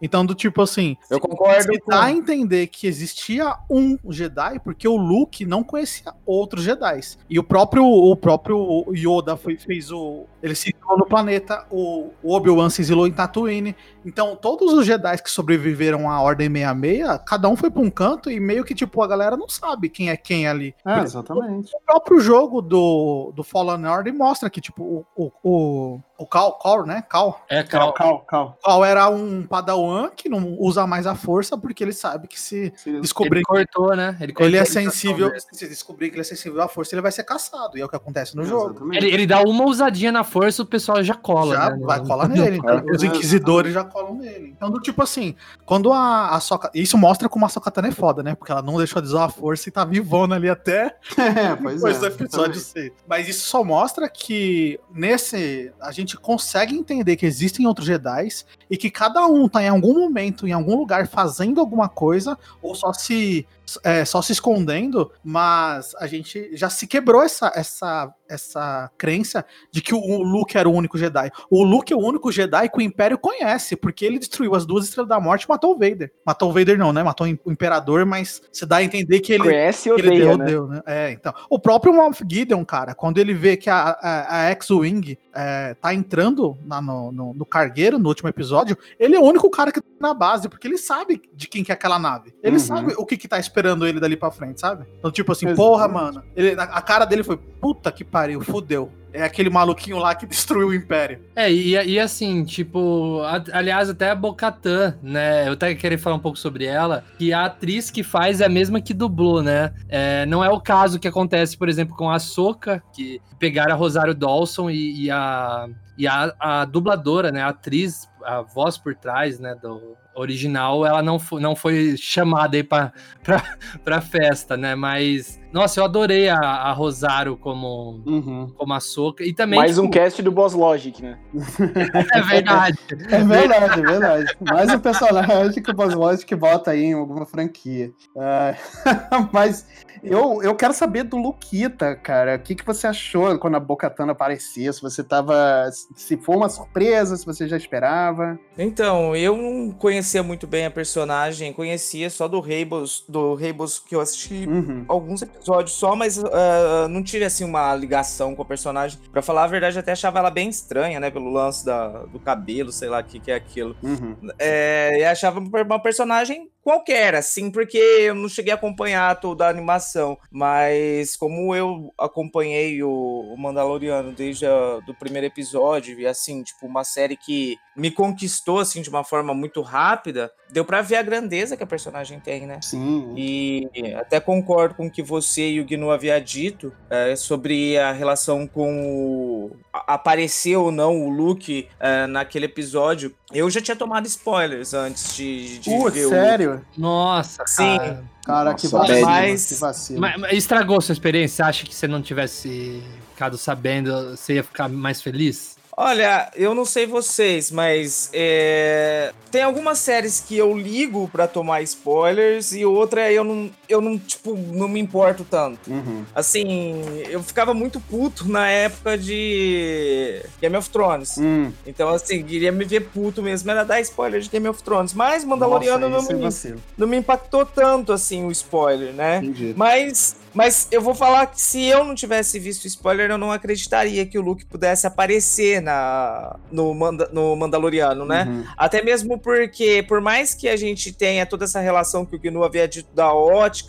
Então, 0.02 0.26
do 0.26 0.36
tipo 0.36 0.62
assim, 0.62 0.98
eu 1.10 1.20
concordo. 1.20 1.64
Você 1.64 1.80
com... 1.80 1.92
dá 1.92 2.04
a 2.06 2.12
entender 2.12 2.68
que 2.68 2.88
existia 2.88 3.56
um 3.70 3.98
Jedi 4.10 4.60
porque 4.60 4.88
o 4.88 4.96
Luke 4.96 5.46
não 5.46 5.64
conhecia 5.64 6.14
outros 6.26 6.64
Jedi. 6.64 7.00
E 7.30 7.40
o 7.40 7.44
próprio, 7.44 7.86
o 7.86 8.16
próprio 8.16 8.86
Yoda 8.94 9.36
foi, 9.38 9.58
fez 9.58 9.92
o. 9.92 10.26
Ele 10.42 10.56
se 10.56 10.76
no 10.98 11.06
planeta, 11.06 11.66
o, 11.70 12.10
o 12.22 12.34
Obi-Wan 12.34 12.70
se 12.70 12.82
exilou 12.82 13.08
em 13.08 13.12
Tatooine. 13.12 13.76
Então, 14.06 14.36
todos 14.36 14.74
os 14.74 14.86
Jedi 14.86 15.22
que 15.22 15.30
sobreviveram 15.30 16.10
à 16.10 16.22
Ordem 16.22 16.50
66, 16.52 17.22
cada 17.26 17.48
um 17.48 17.56
foi 17.56 17.70
pra 17.70 17.82
um 17.82 17.90
canto 17.90 18.30
e 18.30 18.40
meio 18.40 18.64
que, 18.64 18.74
tipo, 18.74 19.02
a 19.02 19.08
galera 19.08 19.38
não 19.38 19.48
sabe 19.48 19.90
quem 19.90 20.10
é 20.10 20.18
quem 20.18 20.48
ali. 20.48 20.76
É, 20.86 21.00
exatamente. 21.00 21.72
O 21.76 21.82
próprio 21.86 22.20
jogo 22.20 22.62
do, 22.62 23.32
do 23.36 23.44
Fallen 23.44 23.86
Order 23.86 24.14
mostra 24.14 24.50
que, 24.50 24.62
tipo, 24.62 24.84
o, 24.84 25.06
o, 25.16 25.32
o 25.44 26.00
o 26.22 26.26
Cal, 26.28 26.54
Cal, 26.60 26.86
né? 26.86 27.04
Cal. 27.10 27.44
É, 27.50 27.64
Cal. 27.64 27.94
Cal, 27.94 28.20
Cal. 28.20 28.58
Cal 28.64 28.86
era 28.86 29.10
um 29.10 29.42
padawan 29.42 30.12
que 30.16 30.30
não 30.30 30.56
usa 30.60 30.86
mais 30.86 31.08
a 31.08 31.16
força 31.16 31.58
porque 31.58 31.84
ele 31.84 31.94
sabe 31.94 32.28
que 32.28 32.40
se 32.40 32.72
descobrir... 33.02 33.40
Ele 33.40 33.46
cortou, 33.46 33.96
né? 33.96 34.16
Ele, 34.22 34.32
cortou 34.32 34.48
ele 34.48 34.58
é 34.58 34.64
sensível... 34.64 35.32
Se 35.52 35.68
descobrir 35.68 36.10
que 36.10 36.16
ele 36.16 36.22
é 36.22 36.24
sensível 36.24 36.62
à 36.62 36.68
força, 36.68 36.94
ele 36.94 37.02
vai 37.02 37.12
ser 37.12 37.24
caçado. 37.24 37.76
E 37.76 37.82
é 37.82 37.86
o 37.86 37.90
que 37.90 37.96
acontece 37.96 38.36
no 38.36 38.44
jogo. 38.44 38.94
Ele, 38.94 39.08
ele, 39.12 39.26
dá 39.26 39.42
uma 39.42 39.64
ousadinha 39.64 40.12
na 40.12 40.24
força, 40.24 40.62
o 40.62 40.66
pessoal 40.66 41.04
já 41.04 41.16
cola, 41.16 41.56
já 41.56 41.70
né? 41.72 41.86
vai 41.86 42.00
colar 42.06 42.28
nele. 42.28 42.62
Então, 42.62 42.84
os 42.94 43.02
inquisidores 43.02 43.74
já 43.74 43.84
colam 43.92 44.16
nele. 44.16 44.54
Então, 44.56 44.70
do 44.70 44.80
tipo 44.80 45.02
assim, 45.02 45.36
quando 45.66 45.92
a, 45.92 46.30
a 46.30 46.40
Soca. 46.40 46.72
Isso 46.74 46.98
mostra 46.98 47.28
como 47.30 47.46
a 47.46 47.50
Sokatana 47.50 47.90
é 47.90 47.92
foda, 47.92 48.24
né? 48.24 48.36
Porque 48.36 48.52
ela 48.52 48.62
não 48.62 48.78
deixou 48.78 49.02
de 49.02 49.08
usar 49.08 49.26
a 49.26 49.30
força 49.30 49.70
e 49.70 49.72
tá 49.72 49.84
vivona 49.86 50.36
ali 50.36 50.50
até 50.50 50.98
é, 51.18 51.56
pois 51.62 51.76
depois 51.76 51.98
é, 51.98 52.00
do 52.00 52.06
episódio 52.08 52.60
6. 52.60 52.92
Mas 53.08 53.28
isso 53.28 53.48
só 53.48 53.64
mostra 53.64 54.10
que 54.10 54.80
nesse. 54.94 55.72
A 55.82 55.92
gente 55.92 56.18
consegue 56.18 56.76
entender 56.76 57.16
que 57.16 57.26
existem 57.26 57.68
outros 57.68 57.88
Jedi 57.88 58.22
e 58.70 58.78
que 58.78 58.90
cada 58.90 59.26
um 59.26 59.48
tá 59.48 59.64
em 59.64 59.70
algum 59.70 59.94
momento, 59.94 60.48
em 60.48 60.52
algum 60.52 60.76
lugar, 60.76 61.08
fazendo 61.08 61.60
alguma 61.60 61.90
coisa, 61.90 62.38
ou 62.62 62.76
só 62.76 62.94
se 62.94 63.48
é, 63.84 64.06
só 64.06 64.22
se 64.22 64.32
escondendo, 64.32 65.12
mas 65.24 65.94
a 66.00 66.08
gente 66.08 66.50
já 66.54 66.70
se 66.70 66.88
quebrou 66.88 67.24
essa, 67.24 67.52
essa, 67.56 68.14
essa 68.30 68.90
crença 68.98 69.46
de 69.72 69.82
que 69.82 69.94
o 69.94 70.24
Luke 70.24 70.58
era 70.58 70.68
o 70.70 70.74
único 70.74 70.98
Jedi. 70.98 71.32
O 71.50 71.64
Luke 71.64 71.92
é 71.92 71.96
o 71.96 72.00
único 72.00 72.32
Jedi 72.32 72.70
que 72.70 72.78
o 72.78 72.82
Império 72.82 73.18
conhece, 73.18 73.76
porque 73.76 74.06
ele 74.06 74.20
destruiu 74.20 74.56
as 74.56 74.66
duas 74.66 74.86
Estrelas 74.86 75.10
da 75.10 75.20
Morte 75.20 75.44
e 75.44 75.50
matou 75.50 75.76
o 75.76 75.78
Vader. 75.78 76.12
Matou 76.26 76.50
o 76.50 76.54
Vader 76.54 76.78
não, 76.78 76.94
né? 76.94 77.04
Matou 77.04 77.28
o 77.28 77.52
Imperador, 77.52 78.06
mas 78.06 78.42
se 78.52 78.66
dá 78.66 78.78
a 78.78 78.84
entender 78.84 79.20
que 79.20 79.34
ele... 79.34 79.44
Conhece 79.44 79.90
e 79.90 79.92
odeia, 79.92 80.08
ele 80.08 80.20
deu, 80.20 80.38
né? 80.38 80.46
deu, 80.46 80.68
né? 80.68 80.82
É, 80.86 81.12
então. 81.12 81.34
O 81.50 81.60
próprio 81.60 81.94
Moff 81.94 82.24
Gideon, 82.28 82.64
cara, 82.66 82.96
quando 82.96 83.18
ele 83.18 83.34
vê 83.34 83.58
que 83.58 83.70
a, 83.70 83.98
a, 84.02 84.42
a 84.42 84.50
X-Wing 84.52 85.18
é, 85.34 85.74
tá 85.76 85.94
entrando 85.94 86.58
na, 86.66 86.82
no, 86.82 87.12
no, 87.12 87.34
no, 87.34 87.46
cargueiro 87.46 87.98
no 87.98 88.10
último 88.10 88.30
episódio, 88.30 88.78
ele 89.00 89.16
é 89.16 89.20
o 89.20 89.24
único 89.24 89.50
cara 89.50 89.72
que 89.72 89.82
tá 89.82 89.88
na 90.00 90.14
base, 90.14 90.50
porque 90.50 90.68
ele 90.68 90.78
sabe 90.78 91.22
de 91.34 91.48
quem 91.48 91.64
que 91.64 91.72
é 91.72 91.76
aquela 91.76 91.98
nave. 91.98 92.34
Ele 92.44 92.58
uhum. 92.58 92.60
sabe 92.60 92.94
o 92.98 93.06
que 93.06 93.18
que 93.18 93.28
tá 93.28 93.40
esperando 93.40 93.61
ele 93.69 94.00
dali 94.00 94.15
pra 94.15 94.32
frente, 94.32 94.60
sabe? 94.60 94.86
Então, 95.00 95.12
tipo 95.12 95.32
assim, 95.32 95.47
Exatamente. 95.47 95.69
porra, 95.69 95.88
mano. 95.88 96.24
Ele, 96.36 96.56
a 96.60 96.82
cara 96.82 97.06
dele 97.06 97.24
foi, 97.24 97.38
puta 97.38 97.91
que 97.91 98.04
pariu, 98.04 98.41
fudeu. 98.41 98.91
É 99.13 99.24
aquele 99.24 99.50
maluquinho 99.50 99.97
lá 99.97 100.15
que 100.15 100.26
destruiu 100.28 100.69
o 100.69 100.74
Império. 100.74 101.19
É, 101.36 101.52
e, 101.52 101.71
e 101.71 102.00
assim, 102.00 102.43
tipo, 102.43 103.21
a, 103.24 103.43
aliás, 103.58 103.89
até 103.89 104.10
a 104.10 104.15
Bocatã, 104.15 104.95
né? 105.02 105.47
Eu 105.47 105.54
até 105.54 105.74
queria 105.76 105.97
falar 105.97 106.15
um 106.15 106.19
pouco 106.19 106.38
sobre 106.38 106.65
ela, 106.65 107.04
que 107.17 107.34
a 107.34 107.45
atriz 107.45 107.91
que 107.91 108.04
faz 108.04 108.41
é 108.41 108.45
a 108.45 108.50
mesma 108.50 108.82
que 108.82 108.93
dublou, 108.93 109.43
né? 109.43 109.74
É, 109.89 110.26
não 110.26 110.43
é 110.43 110.50
o 110.50 110.60
caso 110.62 111.00
que 111.00 111.08
acontece, 111.08 111.58
por 111.58 111.67
exemplo, 111.67 111.95
com 111.95 112.10
a 112.10 112.19
Soca, 112.19 112.82
que 112.93 113.21
pegaram 113.39 113.74
a 113.74 113.78
Rosário 113.78 114.13
Dawson 114.13 114.69
e, 114.69 115.06
e 115.06 115.12
a. 115.12 115.67
E 115.97 116.08
a, 116.08 116.34
a 116.39 116.65
dubladora, 116.65 117.32
né, 117.32 117.43
a 117.43 117.50
atriz, 117.50 118.10
a 118.24 118.41
voz 118.41 118.76
por 118.76 118.95
trás, 118.95 119.39
né, 119.39 119.54
do, 119.62 119.95
original, 120.15 120.86
ela 120.86 121.02
não 121.04 121.19
não 121.34 121.56
foi 121.56 121.97
chamada 121.97 122.58
aí 122.58 122.63
pra 122.63 124.02
festa, 124.02 124.58
né? 124.58 124.76
Mas, 124.76 125.41
nossa, 125.52 125.80
eu 125.80 125.84
adorei 125.84 126.30
a, 126.30 126.38
a 126.38 126.72
Rosário 126.72 127.36
como, 127.36 128.02
uhum. 128.06 128.52
como 128.56 128.74
a 128.74 128.80
Soca. 128.80 129.24
E 129.24 129.34
também. 129.34 129.60
Mais 129.60 129.76
tipo... 129.76 129.86
um 129.86 129.90
cast 129.90 130.22
do 130.22 130.32
Boss 130.32 130.54
Logic, 130.54 131.02
né? 131.02 131.20
é 132.14 132.22
verdade. 132.22 132.78
É 133.10 133.24
verdade, 133.24 133.80
é 133.80 133.86
verdade. 133.86 134.38
Mais 134.40 134.74
um 134.74 134.80
personagem 134.80 135.62
que 135.62 135.72
o 135.72 135.74
Boss 135.74 135.94
Logic 135.94 136.34
bota 136.36 136.72
aí 136.72 136.86
em 136.86 136.94
alguma 136.94 137.26
franquia. 137.26 137.92
Uh, 138.16 138.56
mas 139.32 139.68
eu, 140.04 140.42
eu 140.42 140.56
quero 140.56 140.74
saber 140.74 141.04
do 141.04 141.18
Luquita, 141.18 141.96
cara. 141.96 142.36
O 142.36 142.40
que, 142.40 142.56
que 142.56 142.66
você 142.66 142.88
achou 142.88 143.38
quando 143.38 143.56
a 143.56 143.60
Bocatana 143.60 144.14
aparecia? 144.14 144.72
Se 144.74 144.82
você 144.82 145.04
tava. 145.04 145.70
Se 145.96 146.18
foi 146.18 146.36
uma 146.36 146.50
surpresa, 146.50 147.16
se 147.16 147.26
você 147.26 147.48
já 147.48 147.58
esperava. 147.58 148.40
Então, 148.58 149.16
eu 149.16 149.38
não 149.38 149.72
conhecia 149.72 150.24
muito 150.24 150.48
bem 150.48 150.66
a 150.66 150.72
personagem, 150.72 151.54
conhecia 151.54 152.10
só 152.10 152.28
do 152.28 152.40
Rebels, 152.40 153.04
do 153.08 153.36
Rebels 153.36 153.80
que 153.80 153.96
eu 153.96 154.02
assisti 154.02 154.48
uhum. 154.48 154.86
alguns 154.88 155.22
episódios 155.22 155.41
só, 155.68 155.96
mas 155.96 156.18
uh, 156.18 156.88
não 156.90 157.04
tive 157.04 157.26
assim 157.26 157.44
uma 157.44 157.76
ligação 157.76 158.36
com 158.36 158.42
a 158.42 158.46
personagem. 158.46 159.00
Para 159.12 159.22
falar 159.22 159.46
a 159.46 159.48
verdade, 159.48 159.80
até 159.80 159.92
achava 159.94 160.20
ela 160.20 160.30
bem 160.30 160.50
estranha, 160.50 161.00
né? 161.00 161.10
Pelo 161.10 161.32
lance 161.32 161.66
da, 161.66 161.88
do 162.04 162.20
cabelo, 162.20 162.72
sei 162.72 162.90
lá 162.90 163.00
o 163.00 163.04
que, 163.04 163.20
que 163.20 163.32
é 163.32 163.36
aquilo. 163.36 163.76
Uhum. 163.82 164.16
É, 164.38 165.00
e 165.00 165.04
achava 165.04 165.40
uma 165.40 165.80
personagem 165.80 166.51
qualquer, 166.63 167.15
assim, 167.15 167.50
porque 167.52 167.78
eu 167.78 168.15
não 168.15 168.30
cheguei 168.30 168.52
a 168.52 168.56
acompanhar 168.56 169.19
toda 169.19 169.45
a 169.45 169.50
animação, 169.50 170.17
mas 170.32 171.15
como 171.15 171.56
eu 171.56 171.91
acompanhei 171.97 172.82
o, 172.84 173.36
Mandaloriano 173.38 174.12
desde 174.12 174.45
o 174.45 174.82
do 174.82 174.93
primeiro 174.93 175.28
episódio, 175.28 176.00
e 176.00 176.06
assim, 176.06 176.43
tipo, 176.43 176.67
uma 176.67 176.84
série 176.84 177.17
que 177.17 177.58
me 177.76 177.89
conquistou, 177.89 178.60
assim, 178.60 178.82
de 178.82 178.89
uma 178.89 179.04
forma 179.04 179.34
muito 179.34 179.62
rápida, 179.62 180.32
deu 180.52 180.65
para 180.65 180.82
ver 180.82 180.97
a 180.97 181.02
grandeza 181.02 181.56
que 181.56 181.63
a 181.63 181.67
personagem 181.67 182.19
tem, 182.19 182.45
né? 182.45 182.60
Sim. 182.62 183.13
E 183.15 183.69
até 183.95 184.19
concordo 184.19 184.76
com 184.76 184.88
o 184.88 184.91
que 184.91 185.02
você 185.02 185.50
e 185.50 185.60
o 185.60 185.65
Gnu 185.65 185.89
havia 185.89 186.19
dito 186.19 186.74
é, 186.89 187.15
sobre 187.15 187.78
a 187.78 187.91
relação 187.91 188.45
com 188.45 188.86
o... 188.86 189.58
aparecer 189.74 190.58
ou 190.58 190.71
não 190.71 191.02
o 191.02 191.10
Luke 191.10 191.67
é, 191.80 192.06
naquele 192.08 192.45
episódio. 192.45 193.15
Eu 193.34 193.50
já 193.50 193.62
tinha 193.62 193.76
tomado 193.76 194.06
spoilers 194.06 194.74
antes 194.74 195.15
de, 195.15 195.60
de 195.60 195.70
uh, 195.70 195.89
ver 195.89 196.10
sério? 196.10 196.65
o... 196.78 196.82
Nossa, 196.82 197.44
Sim. 197.48 197.78
Cara. 197.78 198.12
Cara, 198.24 198.54
que 198.54 198.67
vacilo, 198.67 199.02
mas, 199.02 199.46
que 199.48 199.56
vacilo. 199.56 200.00
Mas, 200.00 200.20
mas 200.20 200.34
estragou 200.34 200.80
sua 200.80 200.94
experiência? 200.94 201.38
Você 201.38 201.50
acha 201.50 201.65
que 201.65 201.74
você 201.74 201.88
não 201.88 202.02
tivesse 202.02 202.84
ficado 203.10 203.38
sabendo, 203.38 204.12
você 204.12 204.36
ia 204.36 204.44
ficar 204.44 204.70
mais 204.70 205.02
feliz? 205.02 205.58
Olha, 205.76 206.30
eu 206.36 206.54
não 206.54 206.65
sei 206.65 206.86
vocês, 206.86 207.50
mas 207.50 208.10
é... 208.13 209.13
tem 209.32 209.41
algumas 209.41 209.80
séries 209.80 210.20
que 210.20 210.38
eu 210.38 210.56
ligo 210.56 211.08
para 211.08 211.28
tomar 211.28 211.62
spoilers 211.63 212.54
e 212.54 212.65
outra 212.65 213.12
eu 213.12 213.24
não, 213.24 213.50
eu 213.72 213.82
não, 213.82 213.98
tipo, 213.98 214.36
não 214.36 214.68
me 214.68 214.80
importo 214.80 215.26
tanto. 215.30 215.72
Uhum. 215.72 216.06
Assim, 216.14 216.82
eu 217.10 217.24
ficava 217.24 217.54
muito 217.54 217.80
puto 217.80 218.30
na 218.30 218.48
época 218.48 218.98
de 218.98 220.22
Game 220.42 220.56
of 220.56 220.70
Thrones. 220.70 221.18
Uhum. 221.18 221.52
Então, 221.66 221.90
assim, 221.90 222.24
queria 222.24 222.52
me 222.52 222.66
ver 222.66 222.82
puto 222.82 223.22
mesmo, 223.22 223.50
era 223.50 223.64
dar 223.64 223.80
spoiler 223.82 224.22
de 224.22 224.30
Game 224.30 224.48
of 224.48 224.62
Thrones. 224.62 224.94
Mas 224.94 225.24
Mandaloriano 225.24 225.90
Nossa, 225.90 226.14
não, 226.14 226.20
me, 226.20 226.62
não 226.78 226.88
me 226.88 226.98
impactou 226.98 227.46
tanto, 227.46 227.94
assim, 227.94 228.26
o 228.26 228.32
spoiler, 228.32 228.94
né? 228.94 229.18
Entendi. 229.18 229.54
Mas 229.56 230.16
mas 230.34 230.68
eu 230.72 230.82
vou 230.82 230.96
falar 230.96 231.28
que 231.28 231.42
se 231.42 231.66
eu 231.66 231.84
não 231.84 231.94
tivesse 231.94 232.40
visto 232.40 232.66
spoiler, 232.66 233.12
eu 233.12 233.18
não 233.18 233.32
acreditaria 233.32 234.06
que 234.06 234.18
o 234.18 234.22
Luke 234.22 234.46
pudesse 234.46 234.88
aparecer 234.88 235.62
na, 235.62 236.38
no, 236.52 236.74
Manda, 236.74 237.10
no 237.12 237.36
Mandaloriano, 237.36 238.06
né? 238.06 238.26
Uhum. 238.28 238.46
Até 238.58 238.82
mesmo 238.82 239.20
porque, 239.20 239.84
por 239.88 240.00
mais 240.00 240.34
que 240.34 240.48
a 240.48 240.56
gente 240.56 240.94
tenha 240.94 241.26
toda 241.26 241.46
essa 241.46 241.60
relação 241.60 242.06
que 242.06 242.16
o 242.16 242.20
Gnu 242.20 242.44
havia 242.44 242.68
dito 242.68 242.90
da 242.94 243.12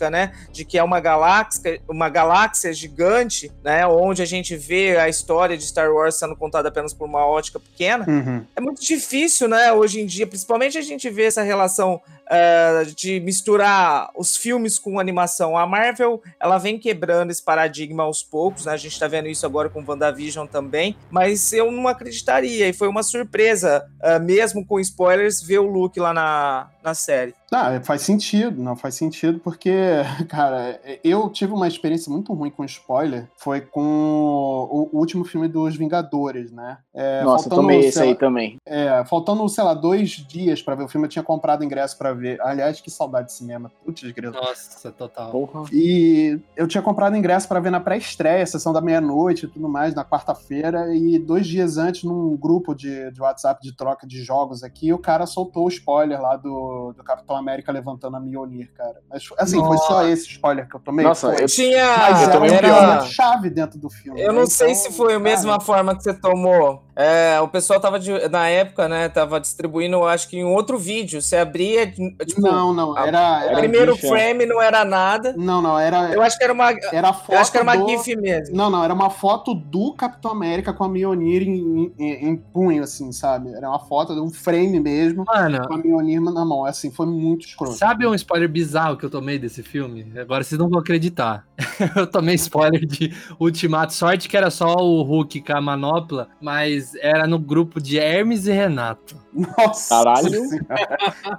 né? 0.09 0.33
De 0.51 0.65
que 0.65 0.77
é 0.77 0.83
uma 0.83 0.99
galáxia, 0.99 1.81
uma 1.87 2.09
galáxia 2.09 2.73
gigante, 2.73 3.51
né? 3.63 3.85
Onde 3.87 4.21
a 4.21 4.25
gente 4.25 4.55
vê 4.55 4.97
a 4.97 5.09
história 5.09 5.57
de 5.57 5.65
Star 5.65 5.91
Wars 5.91 6.15
sendo 6.15 6.35
contada 6.35 6.69
apenas 6.69 6.93
por 6.93 7.05
uma 7.05 7.25
ótica 7.25 7.59
pequena. 7.59 8.05
Uhum. 8.07 8.45
É 8.55 8.61
muito 8.61 8.83
difícil, 8.83 9.47
né? 9.47 9.71
Hoje 9.73 10.01
em 10.01 10.05
dia, 10.05 10.27
principalmente 10.27 10.77
a 10.77 10.81
gente 10.81 11.09
vê 11.09 11.25
essa 11.25 11.41
relação 11.41 12.01
uh, 12.23 12.85
de 12.95 13.19
misturar 13.19 14.09
os 14.15 14.35
filmes 14.35 14.79
com 14.79 14.99
animação. 14.99 15.57
A 15.57 15.65
Marvel, 15.65 16.21
ela 16.39 16.57
vem 16.57 16.79
quebrando 16.79 17.31
esse 17.31 17.43
paradigma 17.43 18.03
aos 18.03 18.23
poucos, 18.23 18.65
né? 18.65 18.73
A 18.73 18.77
gente 18.77 18.99
tá 18.99 19.07
vendo 19.07 19.27
isso 19.27 19.45
agora 19.45 19.69
com 19.69 19.83
WandaVision 19.85 20.47
também, 20.47 20.95
mas 21.09 21.53
eu 21.53 21.71
não 21.71 21.87
acreditaria, 21.87 22.67
e 22.67 22.73
foi 22.73 22.87
uma 22.87 23.03
surpresa, 23.03 23.85
uh, 24.01 24.21
mesmo 24.21 24.65
com 24.65 24.79
spoilers, 24.79 25.41
ver 25.41 25.59
o 25.59 25.67
Luke 25.67 25.99
lá 25.99 26.13
na, 26.13 26.69
na 26.83 26.93
série. 26.93 27.33
Ah, 27.51 27.79
faz 27.81 28.01
sentido, 28.01 28.61
não 28.61 28.75
faz 28.75 28.95
sentido, 28.95 29.39
porque, 29.39 29.71
cara, 30.27 30.79
eu 31.03 31.29
tive 31.29 31.53
uma 31.53 31.67
experiência 31.67 32.11
muito 32.11 32.33
ruim 32.33 32.49
com 32.49 32.65
spoiler, 32.65 33.29
foi 33.37 33.61
com 33.61 33.81
o, 33.81 34.89
último 34.91 35.23
filme 35.23 35.47
dos 35.47 35.75
Vingadores, 35.75 36.51
né? 36.51 36.79
É, 36.93 37.23
Nossa, 37.23 37.49
faltando, 37.49 37.61
tomei 37.61 37.79
esse 37.87 38.01
aí 38.01 38.15
também. 38.15 38.57
É, 38.65 39.03
faltando, 39.05 39.47
sei 39.47 39.63
lá, 39.63 39.73
dois 39.73 40.09
dias 40.09 40.61
para 40.61 40.75
ver 40.75 40.83
o 40.83 40.87
filme, 40.87 41.05
eu 41.05 41.09
tinha 41.09 41.23
comprado 41.23 41.63
ingresso 41.63 41.97
para 41.97 42.13
ver. 42.13 42.41
Aliás, 42.41 42.81
que 42.81 42.89
saudade 42.89 43.27
de 43.27 43.33
cinema. 43.33 43.71
Putz, 43.85 44.01
grilo. 44.11 44.33
Nossa, 44.33 44.91
total. 44.91 45.31
Porra. 45.31 45.63
E 45.71 46.39
eu 46.55 46.67
tinha 46.67 46.81
comprado 46.81 47.15
ingresso 47.15 47.47
para 47.47 47.59
ver 47.59 47.69
na 47.69 47.79
pré-estreia, 47.79 48.45
sessão 48.45 48.73
da 48.73 48.81
meia-noite 48.81 49.45
e 49.45 49.47
tudo 49.47 49.69
mais, 49.69 49.93
na 49.93 50.03
quarta-feira, 50.03 50.93
e 50.95 51.19
dois 51.19 51.45
dias 51.47 51.77
antes, 51.77 52.03
num 52.03 52.35
grupo 52.35 52.73
de, 52.73 53.11
de 53.11 53.21
WhatsApp 53.21 53.61
de 53.61 53.75
troca 53.75 54.07
de 54.07 54.23
jogos 54.23 54.63
aqui, 54.63 54.91
o 54.91 54.97
cara 54.97 55.25
soltou 55.25 55.65
o 55.65 55.69
spoiler 55.69 56.19
lá 56.19 56.35
do 56.35 56.72
do, 56.95 57.03
Capitão 57.03 57.35
América 57.35 57.71
levantando 57.71 58.17
a 58.17 58.19
Mjolnir, 58.19 58.71
cara. 58.73 59.01
Mas, 59.09 59.23
assim, 59.37 59.57
Nossa. 59.57 59.67
foi 59.67 59.77
só 59.87 60.07
esse 60.07 60.29
spoiler 60.29 60.67
que 60.67 60.75
eu 60.75 60.79
tomei. 60.79 61.05
Nossa, 61.05 61.33
eu 61.33 61.47
tinha. 61.47 61.97
Mas 61.97 62.21
eu 62.23 62.31
tomei 62.31 62.51
era... 62.51 63.01
chave 63.01 63.49
dentro 63.49 63.79
do 63.79 63.89
filme. 63.89 64.21
Eu 64.21 64.33
né? 64.33 64.39
não 64.39 64.47
sei 64.47 64.71
então, 64.71 64.81
se 64.83 64.93
foi 64.93 65.15
a 65.15 65.19
mesma 65.19 65.59
forma 65.59 65.95
que 65.95 66.03
você 66.03 66.13
tomou. 66.13 66.83
É, 66.95 67.39
o 67.41 67.47
pessoal 67.47 67.79
tava, 67.79 67.99
de, 67.99 68.11
na 68.29 68.47
época, 68.47 68.87
né, 68.87 69.09
tava 69.09 69.39
distribuindo, 69.39 70.03
acho 70.03 70.29
que 70.29 70.37
em 70.37 70.43
outro 70.43 70.77
vídeo. 70.77 71.21
Você 71.21 71.37
abria, 71.37 71.87
tipo... 71.87 72.39
Não, 72.39 72.71
não, 72.73 72.97
era... 72.97 73.45
era 73.45 73.55
o 73.55 73.59
primeiro 73.59 73.95
bicha. 73.95 74.07
frame 74.07 74.45
não 74.45 74.61
era 74.61 74.85
nada. 74.85 75.33
Não, 75.35 75.61
não, 75.61 75.79
era... 75.79 76.13
Eu 76.13 76.21
acho 76.21 76.37
que 76.37 76.43
era 76.43 76.53
uma... 76.53 76.71
Era 76.71 77.11
foto 77.11 77.33
eu 77.33 77.39
acho 77.39 77.51
que 77.51 77.57
era 77.57 77.63
uma 77.63 77.77
do... 77.77 77.89
gif 77.89 78.15
mesmo. 78.15 78.55
Não, 78.55 78.69
não, 78.69 78.83
era 78.83 78.93
uma 78.93 79.09
foto 79.09 79.55
do 79.55 79.93
Capitão 79.93 80.31
América 80.31 80.71
com 80.71 80.83
a 80.83 80.89
Mjolnir 80.89 81.41
em, 81.41 81.91
em, 81.97 82.27
em 82.27 82.35
punho, 82.35 82.83
assim, 82.83 83.11
sabe? 83.11 83.51
Era 83.53 83.67
uma 83.69 83.79
foto, 83.79 84.13
um 84.13 84.29
frame 84.29 84.79
mesmo, 84.79 85.25
Mano. 85.25 85.67
com 85.67 85.73
a 85.73 85.77
Mjolnir 85.77 86.21
na 86.21 86.45
mão. 86.45 86.62
Bom. 86.63 86.65
Assim, 86.65 86.91
foi 86.91 87.05
muito 87.05 87.45
escroto. 87.45 87.73
Sabe 87.73 88.07
um 88.07 88.15
spoiler 88.15 88.49
bizarro 88.49 88.97
que 88.97 89.05
eu 89.05 89.09
tomei 89.09 89.37
desse 89.37 89.61
filme? 89.61 90.11
Agora 90.17 90.43
vocês 90.43 90.57
não 90.57 90.69
vão 90.69 90.79
acreditar. 90.79 91.45
eu 91.95 92.07
tomei 92.07 92.35
spoiler 92.35 92.85
de 92.85 93.13
Ultimato. 93.39 93.93
Sorte 93.93 94.29
que 94.29 94.37
era 94.37 94.49
só 94.49 94.73
o 94.75 95.01
Hulk 95.03 95.41
com 95.41 95.53
a 95.53 95.61
manopla, 95.61 96.29
mas 96.41 96.95
era 96.95 97.27
no 97.27 97.37
grupo 97.37 97.81
de 97.81 97.97
Hermes 97.97 98.47
e 98.47 98.51
Renato. 98.51 99.21
Nossa! 99.33 99.89
Caralho! 99.95 100.41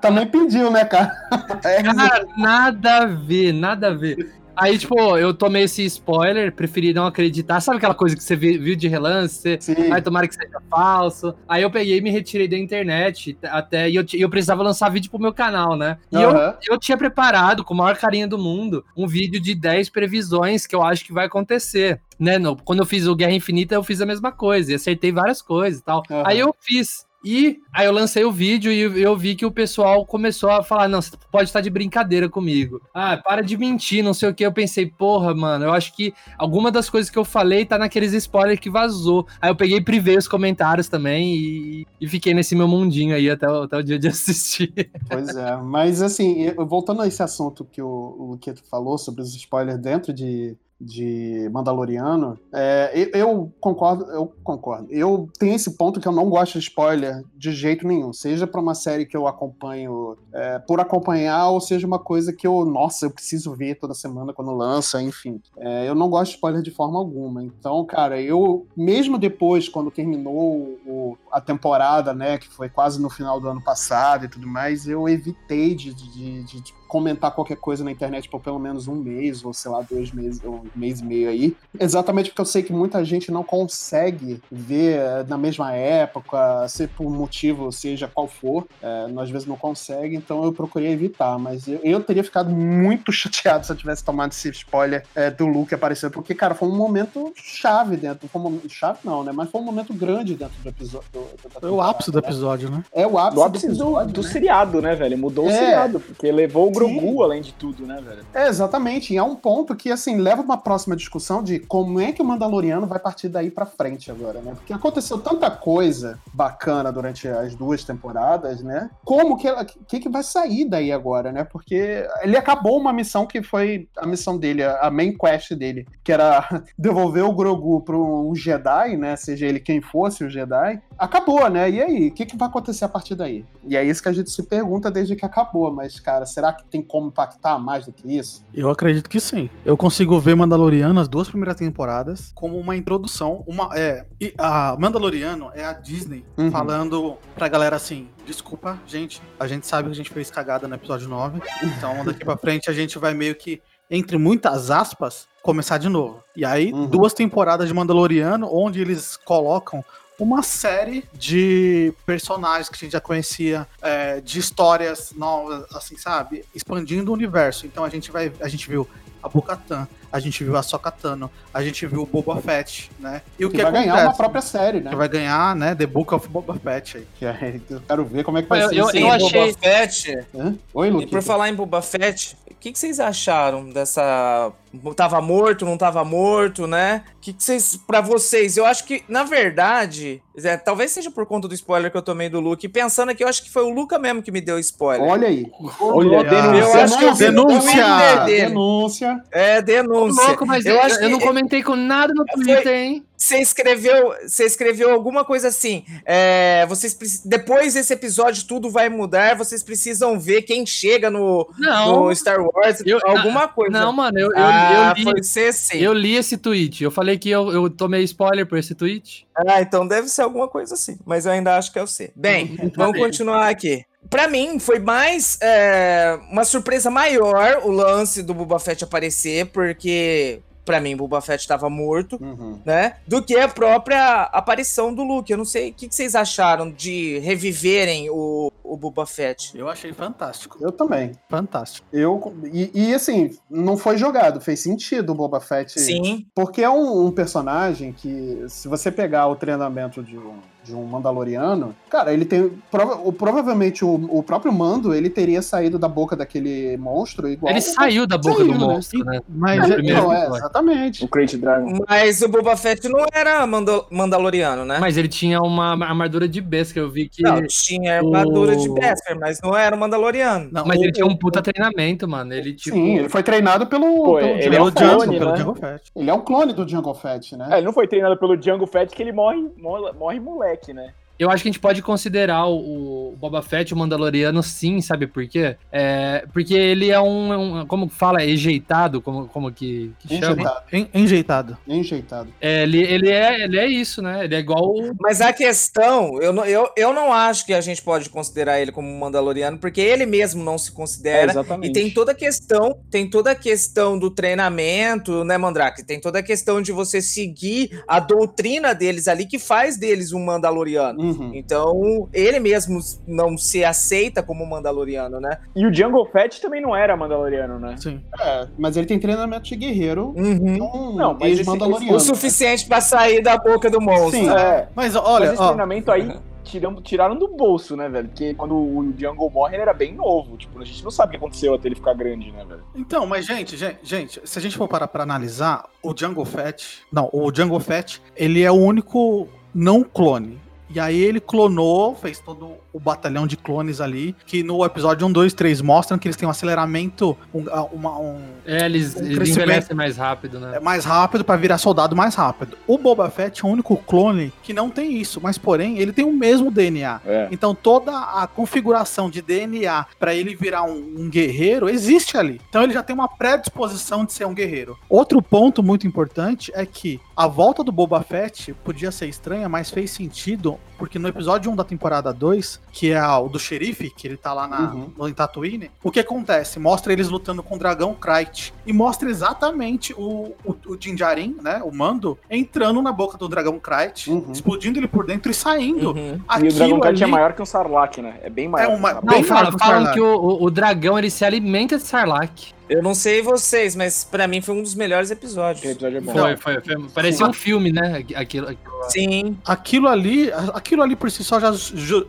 Também 0.00 0.26
pediu, 0.26 0.70
né, 0.70 0.84
cara? 0.84 1.14
Cara, 1.62 2.26
nada 2.37 2.98
a 2.98 3.06
ver, 3.06 3.52
nada 3.52 3.88
a 3.88 3.94
ver. 3.94 4.43
Aí, 4.56 4.78
tipo, 4.78 5.16
eu 5.16 5.34
tomei 5.34 5.64
esse 5.64 5.84
spoiler, 5.84 6.52
preferi 6.52 6.92
não 6.92 7.06
acreditar. 7.06 7.60
Sabe 7.60 7.78
aquela 7.78 7.94
coisa 7.94 8.16
que 8.16 8.22
você 8.22 8.36
viu 8.36 8.76
de 8.76 8.88
relance? 8.88 9.58
Sim. 9.60 9.92
Aí 9.92 10.00
tomara 10.00 10.28
que 10.28 10.34
seja 10.34 10.60
falso. 10.70 11.34
Aí 11.48 11.62
eu 11.62 11.70
peguei 11.70 11.98
e 11.98 12.00
me 12.00 12.10
retirei 12.10 12.46
da 12.46 12.56
internet. 12.56 13.36
Até, 13.44 13.90
e 13.90 13.96
eu, 13.96 14.04
eu 14.14 14.30
precisava 14.30 14.62
lançar 14.62 14.88
vídeo 14.90 15.10
pro 15.10 15.20
meu 15.20 15.32
canal, 15.32 15.76
né? 15.76 15.98
E 16.10 16.16
uhum. 16.16 16.22
eu, 16.22 16.54
eu 16.70 16.78
tinha 16.78 16.96
preparado, 16.96 17.64
com 17.64 17.74
o 17.74 17.76
maior 17.76 17.96
carinho 17.96 18.28
do 18.28 18.38
mundo, 18.38 18.84
um 18.96 19.06
vídeo 19.06 19.40
de 19.40 19.54
10 19.54 19.90
previsões 19.90 20.66
que 20.66 20.74
eu 20.74 20.82
acho 20.82 21.04
que 21.04 21.12
vai 21.12 21.26
acontecer. 21.26 22.00
Né, 22.18 22.38
no, 22.38 22.56
quando 22.56 22.78
eu 22.78 22.86
fiz 22.86 23.08
o 23.08 23.16
Guerra 23.16 23.32
Infinita, 23.32 23.74
eu 23.74 23.82
fiz 23.82 24.00
a 24.00 24.06
mesma 24.06 24.30
coisa, 24.30 24.70
e 24.70 24.74
acertei 24.76 25.10
várias 25.10 25.42
coisas 25.42 25.80
e 25.80 25.84
tal. 25.84 26.02
Uhum. 26.08 26.22
Aí 26.24 26.38
eu 26.38 26.54
fiz. 26.60 27.04
E 27.24 27.62
aí 27.72 27.87
eu 27.87 27.92
lancei 27.92 28.24
o 28.24 28.30
vídeo 28.30 28.70
e 28.70 29.02
eu 29.02 29.16
vi 29.16 29.34
que 29.34 29.46
o 29.46 29.50
pessoal 29.50 30.04
começou 30.04 30.50
a 30.50 30.62
falar: 30.62 30.88
não, 30.88 31.00
você 31.00 31.12
pode 31.32 31.48
estar 31.48 31.60
de 31.60 31.70
brincadeira 31.70 32.28
comigo. 32.28 32.82
Ah, 32.92 33.16
para 33.16 33.42
de 33.42 33.56
mentir, 33.56 34.04
não 34.04 34.12
sei 34.12 34.28
o 34.28 34.34
que. 34.34 34.44
Eu 34.44 34.52
pensei, 34.52 34.87
porra, 34.87 35.34
mano, 35.34 35.64
eu 35.64 35.72
acho 35.72 35.96
que 35.96 36.12
alguma 36.37 36.70
das 36.70 36.90
coisas 36.90 37.10
que 37.10 37.18
eu 37.18 37.24
falei 37.24 37.64
tá 37.64 37.78
naqueles 37.78 38.12
spoilers 38.12 38.60
que 38.60 38.68
vazou. 38.68 39.26
Aí 39.40 39.50
eu 39.50 39.56
peguei 39.56 39.78
e 39.78 39.84
privei 39.84 40.18
os 40.18 40.28
comentários 40.28 40.88
também 40.88 41.34
e, 41.34 41.87
e 42.00 42.06
fiquei 42.06 42.34
nesse 42.34 42.54
meu 42.54 42.68
mundinho 42.68 43.14
aí 43.14 43.30
até, 43.30 43.46
até 43.46 43.78
o 43.78 43.82
dia 43.82 43.98
de 43.98 44.08
assistir. 44.08 44.90
Pois 45.08 45.34
é, 45.34 45.56
mas 45.56 46.02
assim, 46.02 46.52
voltando 46.66 47.00
a 47.00 47.06
esse 47.06 47.22
assunto 47.22 47.64
que 47.64 47.80
o, 47.80 48.16
o 48.18 48.24
Luqueto 48.32 48.62
falou 48.64 48.98
sobre 48.98 49.22
os 49.22 49.34
spoilers 49.34 49.78
dentro 49.78 50.12
de, 50.12 50.56
de 50.85 51.49
Mandaloriano, 51.53 52.38
é, 52.53 53.09
eu, 53.14 53.53
concordo, 53.61 54.05
eu 54.11 54.33
concordo. 54.42 54.87
Eu 54.90 55.29
tenho 55.38 55.55
esse 55.55 55.77
ponto 55.77 56.01
que 56.01 56.07
eu 56.07 56.12
não 56.12 56.29
gosto 56.29 56.59
de 56.59 56.64
spoiler 56.66 57.25
de 57.37 57.53
jeito 57.53 57.87
nenhum, 57.87 58.12
seja 58.12 58.47
para 58.47 58.61
uma 58.61 58.75
série 58.75 59.07
que 59.07 59.16
eu 59.16 59.27
acompanho 59.27 60.16
é, 60.33 60.59
por 60.59 60.81
acompanhar, 60.81 61.49
ou 61.49 61.61
seja 61.61 61.87
uma 61.87 61.99
coisa 61.99 62.33
que 62.33 62.47
eu, 62.47 62.64
nossa, 62.64 63.07
eu 63.07 63.11
preciso 63.11 63.55
ver 63.55 63.77
toda 63.77 63.94
semana 63.94 64.33
quando 64.33 64.53
lança, 64.53 65.03
enfim. 65.03 65.40
É, 65.59 65.88
eu 65.88 65.94
não 65.94 66.09
gosto 66.09 66.31
de 66.31 66.37
spoiler 66.37 66.62
de 66.62 66.70
forma 66.70 66.99
alguma. 66.99 67.42
Então, 67.42 67.85
cara, 67.85 68.20
eu 68.20 68.66
mesmo 68.77 69.18
depois, 69.18 69.68
quando 69.68 69.90
terminou 69.90 70.79
o, 70.87 71.16
a 71.33 71.40
temporada, 71.40 72.12
né, 72.12 72.38
que 72.38 72.49
foi 72.49 72.68
quase 72.68 73.01
no 73.01 73.11
final 73.11 73.40
do 73.40 73.49
ano 73.49 73.62
passado 73.62 74.25
e 74.25 74.29
tudo 74.29 74.47
mais, 74.47 74.87
eu 74.87 75.09
evitei 75.09 75.75
de, 75.75 75.94
de, 75.94 76.42
de, 76.44 76.61
de 76.61 76.75
comentar 76.94 77.33
qualquer 77.33 77.57
coisa 77.57 77.83
na 77.83 77.90
internet 77.90 78.28
por 78.28 78.40
pelo 78.40 78.61
menos 78.61 78.87
um 78.87 78.94
mês, 78.94 79.44
ou 79.44 79.52
sei 79.52 79.68
lá, 79.68 79.83
dois 79.83 80.12
meses, 80.12 80.40
ou 80.44 80.54
um 80.54 80.62
mês 80.76 81.00
e 81.00 81.04
meio 81.04 81.28
aí. 81.28 81.57
Exatamente 81.80 82.30
porque 82.30 82.40
eu 82.40 82.46
sei 82.46 82.62
que 82.62 82.72
muita 82.72 83.04
gente 83.04 83.33
não 83.33 83.42
consegue 83.42 84.40
ver 84.48 85.00
eh, 85.00 85.24
na 85.26 85.37
mesma 85.37 85.72
época, 85.72 86.68
se 86.68 86.87
por 86.87 87.11
motivo 87.11 87.72
seja 87.72 88.07
qual 88.07 88.28
for, 88.28 88.64
é, 88.80 89.07
às 89.20 89.28
vezes 89.28 89.48
não 89.48 89.57
consegue, 89.57 90.14
então 90.14 90.44
eu 90.44 90.52
procurei 90.52 90.92
evitar. 90.92 91.37
Mas 91.37 91.66
eu, 91.66 91.80
eu 91.83 92.00
teria 92.00 92.22
ficado 92.22 92.48
muito 92.50 93.11
chateado 93.12 93.66
se 93.66 93.72
eu 93.72 93.76
tivesse 93.76 94.04
tomado 94.04 94.30
esse 94.30 94.48
spoiler 94.50 95.04
é, 95.16 95.33
do 95.33 95.46
Luke 95.46 95.74
aparecendo, 95.74 96.12
porque, 96.12 96.33
cara, 96.33 96.54
foi 96.54 96.68
um 96.68 96.76
momento 96.76 97.33
chave 97.35 97.96
dentro. 97.96 98.28
Foi 98.28 98.40
um 98.40 98.44
momento, 98.44 98.68
chave 98.68 99.00
não, 99.02 99.24
né? 99.24 99.33
Mas 99.33 99.50
foi 99.50 99.61
um 99.61 99.64
momento 99.64 99.92
grande 99.92 100.37
dentro 100.37 100.54
do 100.62 100.68
episódio. 100.68 101.09
Do, 101.12 101.20
do, 101.20 101.61
foi 101.61 101.70
o 101.70 101.80
ápice 101.80 102.12
do 102.12 102.20
episódio, 102.20 102.70
né? 102.70 102.85
É 102.92 103.04
o 103.04 103.18
ápice, 103.18 103.35
do, 103.35 103.42
ápice 103.42 103.68
do, 103.68 104.04
do, 104.04 104.22
né? 104.22 104.28
seriado, 104.28 104.80
né, 104.80 104.94
velho? 104.94 105.18
Mudou 105.18 105.48
é. 105.48 105.48
o 105.48 105.52
seriado, 105.52 105.98
porque 105.98 106.30
levou 106.30 106.68
o 106.68 106.70
grupo 106.70 106.84
Grogu, 106.88 107.23
além 107.23 107.42
de 107.42 107.53
tudo, 107.53 107.87
né, 107.87 108.01
velho? 108.01 108.25
É, 108.35 108.49
exatamente. 108.49 109.12
E 109.12 109.16
é 109.16 109.23
um 109.23 109.35
ponto 109.35 109.75
que, 109.75 109.90
assim, 109.90 110.16
leva 110.16 110.42
uma 110.42 110.57
próxima 110.57 110.97
discussão 110.97 111.42
de 111.42 111.59
como 111.59 112.01
é 112.01 112.12
que 112.12 112.23
o 112.23 112.25
Mandaloriano 112.25 112.87
vai 112.87 112.99
partir 112.99 113.29
daí 113.29 113.51
pra 113.51 113.66
frente 113.66 114.11
agora, 114.11 114.40
né? 114.40 114.53
Porque 114.55 114.73
aconteceu 114.73 115.18
tanta 115.18 115.51
coisa 115.51 116.18
bacana 116.33 116.92
durante 116.92 117.29
as 117.29 117.55
duas 117.55 117.85
temporadas, 117.85 118.62
né? 118.62 118.90
Como 119.05 119.37
que, 119.37 119.49
que, 119.87 120.01
que 120.01 120.09
vai 120.09 120.23
sair 120.23 120.64
daí 120.64 120.92
agora, 120.92 121.33
né? 121.33 121.44
Porque 121.44 122.07
ele 122.23 122.37
acabou 122.37 122.79
uma 122.79 122.92
missão 122.92 123.27
que 123.27 123.42
foi 123.42 123.88
a 123.97 124.07
missão 124.07 124.38
dele, 124.38 124.62
a 124.64 124.90
main 124.90 125.16
quest 125.16 125.53
dele, 125.55 125.87
que 126.03 126.12
era 126.12 126.62
devolver 126.79 127.25
o 127.25 127.33
Grogu 127.33 127.81
para 127.83 127.97
um 127.97 128.35
Jedi, 128.35 128.97
né? 128.97 129.16
Seja 129.16 129.47
ele 129.47 129.61
quem 129.61 129.81
fosse 129.81 130.25
o 130.25 130.31
Jedi. 130.31 130.81
Acabou, 130.98 131.48
né? 131.48 131.70
E 131.70 131.83
aí? 131.83 132.09
O 132.09 132.12
que, 132.12 132.26
que 132.26 132.37
vai 132.37 132.48
acontecer 132.48 132.85
a 132.85 132.88
partir 132.88 133.14
daí? 133.14 133.44
E 133.66 133.76
é 133.76 133.85
isso 133.85 134.02
que 134.02 134.09
a 134.09 134.12
gente 134.12 134.30
se 134.30 134.42
pergunta 134.42 134.90
desde 134.90 135.16
que 135.16 135.24
acabou. 135.24 135.72
Mas, 135.72 135.98
cara, 135.98 136.26
será 136.26 136.52
que 136.52 136.64
tem 136.64 136.83
como 136.83 137.09
impactar 137.09 137.59
mais 137.59 137.87
do 137.87 137.92
que 137.92 138.16
isso? 138.16 138.44
Eu 138.52 138.70
acredito 138.70 139.09
que 139.09 139.20
sim. 139.20 139.50
Eu 139.64 139.76
consigo 139.76 140.18
ver 140.20 140.35
Mandaloriano, 140.35 141.00
as 141.00 141.09
duas 141.09 141.28
primeiras 141.28 141.57
temporadas, 141.57 142.33
como 142.35 142.59
uma 142.59 142.76
introdução. 142.76 143.44
Uma, 143.46 143.70
é, 143.76 144.07
a 144.38 144.76
Mandaloriano 144.78 145.50
é 145.54 145.64
a 145.64 145.72
Disney 145.72 146.24
uhum. 146.37 146.50
falando 146.50 147.16
pra 147.35 147.48
galera 147.48 147.76
assim: 147.76 148.09
desculpa, 148.26 148.80
gente, 148.87 149.22
a 149.38 149.46
gente 149.46 149.66
sabe 149.66 149.88
que 149.88 149.92
a 149.92 149.96
gente 149.96 150.11
fez 150.11 150.30
cagada 150.30 150.66
no 150.68 150.74
episódio 150.74 151.09
9. 151.09 151.40
Então 151.62 152.04
daqui 152.04 152.24
pra 152.24 152.37
frente 152.37 152.70
a 152.70 152.72
gente 152.72 152.98
vai 152.98 153.14
meio 153.14 153.35
que, 153.35 153.61
entre 153.90 154.16
muitas 154.16 154.70
aspas, 154.70 155.26
começar 155.42 155.78
de 155.78 155.88
novo. 155.88 156.22
E 156.35 156.44
aí, 156.44 156.72
uhum. 156.72 156.87
duas 156.87 157.12
temporadas 157.12 157.68
de 157.68 157.74
Mandaloriano, 157.74 158.48
onde 158.50 158.80
eles 158.80 159.16
colocam 159.16 159.85
uma 160.18 160.42
série 160.42 161.05
de 161.12 161.92
personagens 162.07 162.68
que 162.68 162.77
a 162.77 162.79
gente 162.79 162.92
já 162.92 163.00
conhecia, 163.00 163.66
é, 163.83 164.20
de 164.20 164.38
histórias 164.38 165.12
novas, 165.12 165.64
assim, 165.74 165.96
sabe? 165.96 166.44
Expandindo 166.55 167.11
o 167.11 167.14
universo. 167.14 167.66
Então 167.66 167.85
a 167.85 167.88
gente 167.88 168.11
vai. 168.11 168.33
A 168.40 168.48
gente 168.48 168.68
viu 168.68 168.88
a 169.22 169.29
Bocatan, 169.29 169.88
a 170.12 170.20
gente 170.20 170.44
viu 170.44 170.55
a 170.55 170.62
Sokatano, 170.62 171.31
a 171.53 171.62
gente 171.62 171.87
viu 171.87 172.03
o 172.03 172.07
Boba 172.07 172.40
Fett, 172.42 172.90
né? 173.00 173.22
E 173.38 173.44
o 173.46 173.50
que, 173.50 173.57
que 173.57 173.62
vai 173.62 173.70
acontece, 173.70 173.90
ganhar 173.90 174.07
uma 174.07 174.14
própria 174.14 174.42
série, 174.42 174.81
né? 174.81 174.90
Que 174.90 174.96
vai 174.96 175.09
ganhar, 175.09 175.57
né? 175.57 175.74
The 175.74 175.87
Book 175.87 176.14
of 176.14 176.29
Boba 176.29 176.55
Fett 176.55 176.98
aí. 176.98 177.07
Que 177.18 177.24
é, 177.24 177.61
eu 177.70 177.81
quero 177.81 178.05
ver 178.05 178.22
como 178.22 178.37
é 178.37 178.42
que 178.42 178.48
vai 178.48 178.62
eu, 178.62 178.68
ser. 178.68 178.77
Eu, 178.77 178.90
eu, 178.90 179.11
achei... 179.11 179.46
Boba 179.46 179.59
Fett. 179.59 180.27
Hã? 180.35 180.55
Oi, 180.74 180.90
Luke. 180.90 181.05
E 181.05 181.07
por 181.09 181.22
falar 181.22 181.48
em 181.48 181.55
Boba 181.55 181.81
Fett, 181.81 182.37
o 182.50 182.55
que, 182.55 182.70
que 182.70 182.79
vocês 182.79 183.00
acharam 183.00 183.70
dessa 183.70 184.53
tava 184.94 185.20
morto, 185.20 185.64
não 185.64 185.76
tava 185.76 186.04
morto, 186.04 186.66
né? 186.66 187.04
O 187.16 187.20
que, 187.20 187.32
que 187.32 187.42
vocês, 187.42 187.76
para 187.87 188.00
vocês, 188.00 188.56
eu 188.56 188.66
acho 188.66 188.84
que, 188.84 189.02
na 189.08 189.22
verdade, 189.22 190.22
é, 190.42 190.56
talvez 190.56 190.90
seja 190.90 191.10
por 191.10 191.26
conta 191.26 191.46
do 191.46 191.54
spoiler 191.54 191.90
que 191.90 191.96
eu 191.96 192.02
tomei 192.02 192.28
do 192.28 192.40
Luke, 192.40 192.68
pensando 192.68 193.10
aqui, 193.10 193.22
eu 193.22 193.28
acho 193.28 193.42
que 193.42 193.50
foi 193.50 193.62
o 193.62 193.70
Luca 193.70 193.98
mesmo 193.98 194.22
que 194.22 194.32
me 194.32 194.40
deu 194.40 194.58
spoiler. 194.58 195.08
Olha 195.08 195.28
aí. 195.28 195.46
Olha, 195.80 196.24
denúncia. 196.24 196.58
Eu 196.58 196.80
acho 196.80 196.98
que 196.98 197.04
eu 197.04 197.14
denúncia. 197.14 198.24
Denúncia. 198.26 199.24
É, 199.30 199.62
denúncia. 199.62 200.26
Louco, 200.26 200.46
mas 200.46 200.66
eu, 200.66 200.74
eu, 200.74 200.82
acho 200.82 201.00
eu 201.00 201.10
não 201.10 201.20
comentei 201.20 201.62
com 201.62 201.76
nada 201.76 202.12
no 202.14 202.24
Twitter, 202.24 202.62
foi... 202.62 202.76
hein? 202.76 203.06
Você 203.16 203.38
escreveu, 203.38 204.12
você 204.26 204.44
escreveu 204.44 204.90
alguma 204.90 205.24
coisa 205.24 205.48
assim. 205.48 205.84
É, 206.04 206.66
vocês 206.66 207.22
depois 207.24 207.72
desse 207.72 207.92
episódio 207.92 208.44
tudo 208.46 208.68
vai 208.68 208.88
mudar. 208.88 209.37
Vocês 209.37 209.62
precisam 209.62 210.20
ver 210.20 210.42
quem 210.42 210.66
chega 210.66 211.08
no, 211.08 211.48
não, 211.56 212.06
no 212.06 212.14
Star 212.14 212.38
Wars, 212.40 212.82
eu, 212.84 212.98
alguma 213.02 213.48
coisa. 213.48 213.70
Não, 213.70 213.92
mano, 213.92 214.18
eu, 214.18 214.30
ah, 214.64 214.94
eu, 214.96 215.12
li, 215.12 215.24
sim. 215.24 215.79
eu 215.79 215.92
li 215.92 216.14
esse 216.14 216.37
tweet. 216.37 216.83
Eu 216.83 216.90
falei 216.90 217.18
que 217.18 217.31
eu, 217.31 217.53
eu 217.53 217.70
tomei 217.70 218.03
spoiler 218.05 218.46
por 218.46 218.59
esse 218.59 218.74
tweet. 218.74 219.27
Ah, 219.37 219.61
então 219.61 219.87
deve 219.87 220.09
ser 220.09 220.22
alguma 220.22 220.48
coisa 220.48 220.74
assim. 220.74 220.98
Mas 221.05 221.27
eu 221.27 221.33
ainda 221.33 221.57
acho 221.57 221.72
que 221.72 221.79
é 221.79 221.83
o 221.83 221.87
C. 221.87 222.12
Bem, 222.14 222.57
vamos 222.77 222.98
continuar 222.98 223.48
aqui. 223.48 223.85
Para 224.11 224.29
mim, 224.29 224.59
foi 224.59 224.79
mais 224.79 225.38
é, 225.40 226.18
uma 226.31 226.44
surpresa 226.44 226.90
maior 226.90 227.62
o 227.64 227.70
lance 227.70 228.22
do 228.22 228.35
Boba 228.35 228.59
Fett 228.59 228.85
aparecer, 228.85 229.46
porque 229.46 230.40
para 230.64 230.81
mim, 230.81 230.96
Boba 230.96 231.20
Fett 231.20 231.40
estava 231.40 231.68
morto, 231.68 232.18
uhum. 232.20 232.59
né? 232.64 232.96
Do 233.07 233.22
que 233.22 233.37
a 233.37 233.48
própria 233.48 234.22
aparição 234.22 234.94
do 234.94 235.03
Luke. 235.03 235.31
Eu 235.31 235.38
não 235.38 235.44
sei 235.44 235.70
o 235.70 235.74
que, 235.74 235.88
que 235.88 235.94
vocês 235.94 236.14
acharam 236.14 236.70
de 236.70 237.18
reviverem 237.18 238.09
o, 238.11 238.50
o 238.62 238.77
Boba 238.77 239.07
Fett. 239.07 239.57
Eu 239.57 239.68
achei 239.68 239.92
fantástico. 239.92 240.59
Eu 240.61 240.72
também. 240.72 241.12
Fantástico. 241.29 241.87
Eu, 241.92 242.35
e, 242.53 242.70
e, 242.74 242.94
assim, 242.94 243.37
não 243.50 243.77
foi 243.77 243.96
jogado, 243.96 244.40
fez 244.40 244.61
sentido 244.61 245.11
o 245.11 245.14
Boba 245.14 245.40
Fett. 245.40 245.79
Sim. 245.81 246.27
Porque 246.35 246.62
é 246.62 246.70
um, 246.70 247.07
um 247.07 247.12
personagem 247.12 247.92
que, 247.92 248.44
se 248.48 248.68
você 248.68 248.90
pegar 248.90 249.29
o 249.29 249.37
treinamento 249.37 250.03
de 250.03 250.16
um 250.16 250.38
de 250.64 250.74
um 250.74 250.85
Mandaloriano, 250.85 251.74
cara, 251.90 252.12
ele 252.12 252.24
tem. 252.24 252.50
Prova, 252.70 253.12
provavelmente 253.12 253.85
o, 253.85 253.94
o, 254.11 254.22
próprio 254.22 254.53
Mando 254.53 254.94
ele 254.94 255.11
teria 255.11 255.42
saído 255.42 255.79
da 255.79 255.87
boca 255.87 256.16
daquele 256.16 256.77
monstro 256.79 257.29
igual. 257.29 257.53
Ele 257.53 257.61
saiu 257.61 258.07
da 258.07 258.16
boca 258.16 258.37
saiu, 258.37 258.46
do 258.46 258.53
né? 258.53 258.59
monstro, 258.59 259.05
né? 259.05 259.20
Mas 259.29 259.70
é, 259.70 259.83
não, 259.83 260.12
é, 260.12 260.27
exatamente. 260.27 261.05
O 261.05 261.09
Crate 261.09 261.37
Dragon. 261.37 261.79
Mas 261.87 262.22
o 262.22 262.29
Boba 262.29 262.57
Fett 262.57 262.88
não 262.88 263.05
era 263.12 263.46
Mandal 263.46 263.87
Mandaloriano, 263.90 264.64
né? 264.64 264.79
Mas 264.81 264.96
ele 264.96 265.09
tinha 265.09 265.40
uma 265.40 265.72
armadura 265.72 266.27
de 266.27 266.40
Beskar, 266.40 266.83
eu 266.83 266.90
vi 266.90 267.09
que. 267.09 267.22
Não, 267.22 267.42
tinha 267.46 267.98
armadura 267.98 268.55
o... 268.55 268.57
de 268.57 268.72
Beskar, 268.72 269.18
mas 269.18 269.40
não 269.42 269.57
era 269.57 269.77
o 269.77 269.79
Mandaloriano. 269.79 270.48
Não, 270.50 270.64
mas 270.64 270.79
o, 270.79 270.83
ele 270.83 270.92
tinha 270.92 271.07
um 271.07 271.16
puta 271.16 271.42
treinamento, 271.42 272.09
mano. 272.09 272.33
Ele, 272.33 272.55
tipo... 272.55 272.77
Sim, 272.77 272.98
ele 272.98 273.09
foi 273.11 273.22
treinado 273.22 273.66
pelo. 273.66 273.85
Pô, 273.85 274.14
pelo 274.16 274.29
ele, 274.38 274.57
é 274.57 274.62
um 274.62 274.70
clone, 274.70 275.20
né? 275.20 275.33
Django 275.33 275.55
Fett. 275.55 275.83
Ele 275.94 276.11
é 276.11 276.14
um 276.14 276.20
clone 276.20 276.53
do 276.55 276.64
Django 276.64 276.94
Fett, 276.94 277.37
né? 277.37 277.48
É, 277.50 277.57
ele 277.59 277.66
não 277.66 277.72
foi 277.72 277.87
treinado 277.87 278.16
pelo 278.16 278.37
Django 278.37 278.66
Fett 278.66 278.94
que 278.94 279.03
ele 279.03 279.12
morre, 279.12 279.46
morre, 279.59 279.92
morre 279.92 280.20
moleque 280.20 280.53
moleque, 280.54 280.72
né? 280.72 280.94
Eu 281.18 281.31
acho 281.31 281.42
que 281.42 281.48
a 281.48 281.53
gente 281.53 281.61
pode 281.61 281.81
considerar 281.83 282.46
o, 282.46 283.12
o 283.12 283.16
Boba 283.16 283.42
Fett, 283.42 283.72
o 283.72 283.77
Mandaloriano, 283.77 284.42
sim, 284.42 284.81
sabe 284.81 285.07
por 285.07 285.27
quê? 285.29 285.57
É, 285.70 286.27
porque 286.33 286.55
ele 286.55 286.90
é 286.90 287.00
um, 287.00 287.61
um 287.61 287.66
como 287.66 287.88
fala, 287.88 288.24
ejeitado, 288.24 289.00
como, 289.00 289.29
como 289.29 289.53
que, 289.53 289.92
que 290.00 290.18
chama? 290.18 290.62
En, 290.72 290.88
enjeitado. 290.92 291.57
Enjeitado. 291.66 292.31
É, 292.40 292.64
ele, 292.64 292.83
ele, 292.83 293.11
é, 293.11 293.44
ele 293.44 293.59
é 293.59 293.66
isso, 293.66 294.03
né? 294.03 294.24
Ele 294.24 294.35
é 294.35 294.38
igual. 294.38 294.74
Mas 295.00 295.20
a 295.20 295.33
questão, 295.33 296.20
eu 296.20 296.33
não, 296.33 296.44
eu, 296.44 296.68
eu 296.77 296.92
não 296.92 297.12
acho 297.12 297.46
que 297.46 297.55
a 297.55 297.61
gente 297.61 297.83
pode 297.83 298.11
considerar 298.11 298.61
ele 298.61 298.72
como 298.72 298.88
um 298.88 298.98
Mandaloriano, 298.98 299.59
porque 299.59 299.81
ele 299.81 300.07
mesmo 300.07 300.42
não 300.42 300.59
se 300.59 300.72
considera. 300.72 301.29
É, 301.29 301.31
exatamente. 301.31 301.70
E 301.70 301.72
tem 301.72 301.90
toda 301.90 302.12
a 302.12 302.14
questão, 302.14 302.79
tem 302.90 303.09
toda 303.09 303.31
a 303.31 303.35
questão 303.35 303.98
do 303.98 304.11
treinamento, 304.11 305.22
né, 305.24 305.38
Mandrake? 305.38 305.85
Tem 305.85 306.00
toda 306.00 306.18
a 306.18 306.22
questão 306.22 306.61
de 306.61 306.72
você 306.72 307.00
seguir 307.00 307.83
a 307.87 308.00
doutrina 308.00 308.74
deles 308.74 309.07
ali 309.07 309.27
que 309.27 309.38
faz 309.38 309.77
deles 309.77 310.12
um 310.12 310.24
Mandaloriano. 310.24 311.03
Uhum. 311.04 311.30
Então, 311.34 312.08
ele 312.12 312.38
mesmo 312.38 312.80
não 313.06 313.36
se 313.36 313.64
aceita 313.64 314.22
como 314.22 314.46
Mandaloriano, 314.46 315.20
né? 315.20 315.38
E 315.54 315.66
o 315.66 315.72
Jungle 315.72 316.06
Fett 316.06 316.40
também 316.40 316.60
não 316.60 316.74
era 316.74 316.96
Mandaloriano, 316.96 317.58
né? 317.58 317.76
Sim. 317.76 318.02
É, 318.20 318.48
mas 318.58 318.76
ele 318.76 318.86
tem 318.86 318.98
treinamento 318.98 319.44
de 319.44 319.56
guerreiro. 319.56 320.14
Uhum. 320.16 320.54
Então, 320.54 320.92
não, 320.94 321.16
mas 321.18 321.38
esse, 321.38 321.48
Mandaloriano. 321.48 321.96
O 321.96 322.00
suficiente 322.00 322.66
para 322.66 322.80
sair 322.80 323.22
da 323.22 323.36
boca 323.36 323.70
do 323.70 323.80
monstro. 323.80 324.20
Sim, 324.20 324.30
é. 324.30 324.68
Mas 324.74 324.96
olha, 324.96 325.26
mas 325.26 325.34
esse 325.34 325.42
ó, 325.42 325.46
treinamento 325.48 325.90
aí 325.90 326.16
tiram, 326.44 326.80
tiraram 326.80 327.16
do 327.16 327.28
bolso, 327.28 327.76
né, 327.76 327.88
velho? 327.88 328.08
Porque 328.08 328.34
quando 328.34 328.54
o 328.54 328.94
Jungle 328.96 329.30
morre, 329.30 329.56
ele 329.56 329.62
era 329.62 329.72
bem 329.72 329.92
novo. 329.92 330.36
Tipo, 330.36 330.60
a 330.60 330.64
gente 330.64 330.84
não 330.84 330.90
sabe 330.90 331.08
o 331.08 331.10
que 331.12 331.16
aconteceu 331.16 331.54
até 331.54 331.68
ele 331.68 331.74
ficar 331.74 331.94
grande, 331.94 332.30
né, 332.30 332.44
velho? 332.44 332.62
Então, 332.74 333.06
mas, 333.06 333.26
gente, 333.26 333.56
gente, 333.56 333.78
gente 333.82 334.20
se 334.24 334.38
a 334.38 334.42
gente 334.42 334.56
for 334.56 334.68
parar 334.68 334.86
pra 334.86 335.02
analisar, 335.02 335.64
o 335.82 335.94
Jungle 335.96 336.24
Fett. 336.24 336.82
Não, 336.92 337.08
o 337.12 337.34
Jungle 337.34 337.60
Fett, 337.60 338.00
ele 338.14 338.42
é 338.42 338.50
o 338.50 338.54
único 338.54 339.28
não 339.54 339.82
clone. 339.82 340.40
E 340.68 340.81
aí 340.81 341.00
ele 341.00 341.20
clonou, 341.20 341.94
fez 341.94 342.18
todo 342.18 342.55
o 342.72 342.80
batalhão 342.80 343.26
de 343.26 343.36
clones 343.36 343.80
ali, 343.80 344.16
que 344.26 344.43
no 344.43 344.64
episódio 344.64 345.07
1, 345.07 345.12
2, 345.12 345.34
3 345.34 345.61
mostram 345.61 345.99
que 345.99 346.09
eles 346.09 346.16
têm 346.16 346.26
um 346.26 346.30
aceleramento, 346.30 347.16
um, 347.32 347.45
uma, 347.72 347.99
um, 347.99 348.20
é, 348.45 348.64
eles, 348.64 348.97
um 348.97 349.05
eles 349.05 349.28
envelhecem 349.28 349.76
mais 349.76 349.97
rápido, 349.97 350.41
né? 350.41 350.57
É 350.57 350.61
mais 350.61 350.84
rápido 350.84 351.24
para 351.24 351.36
virar 351.36 351.59
soldado 351.59 351.95
mais 351.95 352.14
rápido. 352.14 352.57
O 352.66 352.76
Boba 352.76 353.09
Fett 353.11 353.45
é 353.45 353.49
o 353.49 353.51
único 353.51 353.76
clone 353.76 354.32
que 354.43 354.53
não 354.53 354.70
tem 354.70 354.97
isso, 354.99 355.20
mas 355.22 355.38
porém 355.38 355.78
ele 355.78 355.93
tem 355.93 356.05
o 356.05 356.12
mesmo 356.12 356.51
DNA. 356.51 357.01
É. 357.07 357.28
Então 357.30 357.55
toda 357.55 357.93
a 357.97 358.26
configuração 358.26 359.09
de 359.09 359.22
DNA 359.22 359.86
para 359.99 360.14
ele 360.14 360.34
virar 360.34 360.64
um, 360.64 360.95
um, 360.99 361.09
guerreiro 361.09 361.68
existe 361.68 362.16
ali. 362.16 362.41
Então 362.49 362.62
ele 362.62 362.72
já 362.72 362.82
tem 362.82 362.95
uma 362.95 363.09
predisposição 363.09 364.05
de 364.05 364.12
ser 364.12 364.26
um 364.26 364.34
guerreiro. 364.34 364.76
Outro 364.88 365.22
ponto 365.22 365.62
muito 365.62 365.86
importante 365.86 366.51
é 366.55 366.66
que 366.66 367.01
a 367.16 367.26
volta 367.26 367.62
do 367.62 367.70
Boba 367.70 368.03
Fett 368.03 368.53
podia 368.64 368.91
ser 368.91 369.07
estranha, 369.07 369.49
mas 369.49 369.70
fez 369.70 369.91
sentido 369.91 370.53
porque 370.78 370.98
no 370.98 371.09
episódio 371.09 371.50
1 371.50 371.57
da 371.57 371.64
temporada 371.64 372.12
2, 372.12 372.61
que 372.72 372.90
é 372.92 373.07
o 373.07 373.28
do 373.28 373.38
xerife, 373.38 373.90
que 373.90 374.07
ele 374.07 374.16
tá 374.16 374.32
lá 374.32 374.46
na, 374.46 374.72
uhum. 374.72 374.92
no 374.96 375.12
Tatooine, 375.12 375.70
o 375.82 375.90
que 375.90 376.00
acontece? 376.00 376.59
Mostra 376.59 376.92
eles 376.92 377.09
lutando 377.09 377.42
com 377.42 377.57
o 377.57 377.59
dragão 377.59 377.94
Krayt. 377.94 378.52
E 378.66 378.72
mostra 378.72 379.09
exatamente 379.09 379.94
o, 379.94 380.34
o, 380.44 380.57
o 380.66 380.76
Jinjarin, 380.78 381.36
né, 381.42 381.61
o 381.64 381.72
Mando, 381.72 382.18
entrando 382.30 382.82
na 382.82 382.92
boca 382.92 383.16
do 383.16 383.28
dragão 383.28 383.59
Krayt, 383.59 384.09
uhum. 384.09 384.32
explodindo 384.32 384.78
ele 384.78 384.88
por 384.88 385.07
dentro 385.07 385.30
e 385.30 385.34
saindo. 385.34 385.92
Uhum. 385.92 386.20
E 386.42 386.48
o 386.48 386.52
dragão 386.52 386.80
Krayt 386.80 387.00
é 387.00 387.05
ali... 387.05 387.12
é 387.12 387.16
maior 387.16 387.32
que 387.32 387.42
um 387.42 387.46
Sarlacc, 387.46 387.98
né? 387.98 388.18
É 388.22 388.30
bem 388.30 388.48
maior. 388.48 388.72
É 388.72 388.76
uma, 388.76 388.94
bem 388.94 389.20
Não, 389.20 389.24
fala, 389.24 389.52
falam 389.59 389.92
que 389.92 390.00
o, 390.00 390.16
o, 390.16 390.44
o 390.44 390.50
dragão 390.50 390.98
ele 390.98 391.11
se 391.11 391.24
alimenta 391.24 391.76
de 391.76 391.84
Sarlacc. 391.84 392.55
Eu 392.68 392.82
não 392.82 392.94
sei 392.94 393.22
vocês, 393.22 393.76
mas 393.76 394.04
para 394.04 394.26
mim 394.26 394.40
foi 394.40 394.54
um 394.54 394.62
dos 394.62 394.74
melhores 394.74 395.10
episódios. 395.10 395.64
Episódio 395.64 395.98
é 395.98 396.00
bom. 396.00 396.12
Foi, 396.12 396.36
foi, 396.36 396.60
foi. 396.60 396.88
Parecia 396.94 397.26
um 397.26 397.32
filme, 397.32 397.72
né? 397.72 398.04
Aquilo, 398.14 398.48
aquilo, 398.48 398.74
Sim. 398.88 399.38
Aquilo 399.44 399.88
ali, 399.88 400.32
aquilo 400.52 400.82
ali 400.82 400.96
por 400.96 401.10
si 401.10 401.22
só 401.24 401.40
já, 401.40 401.52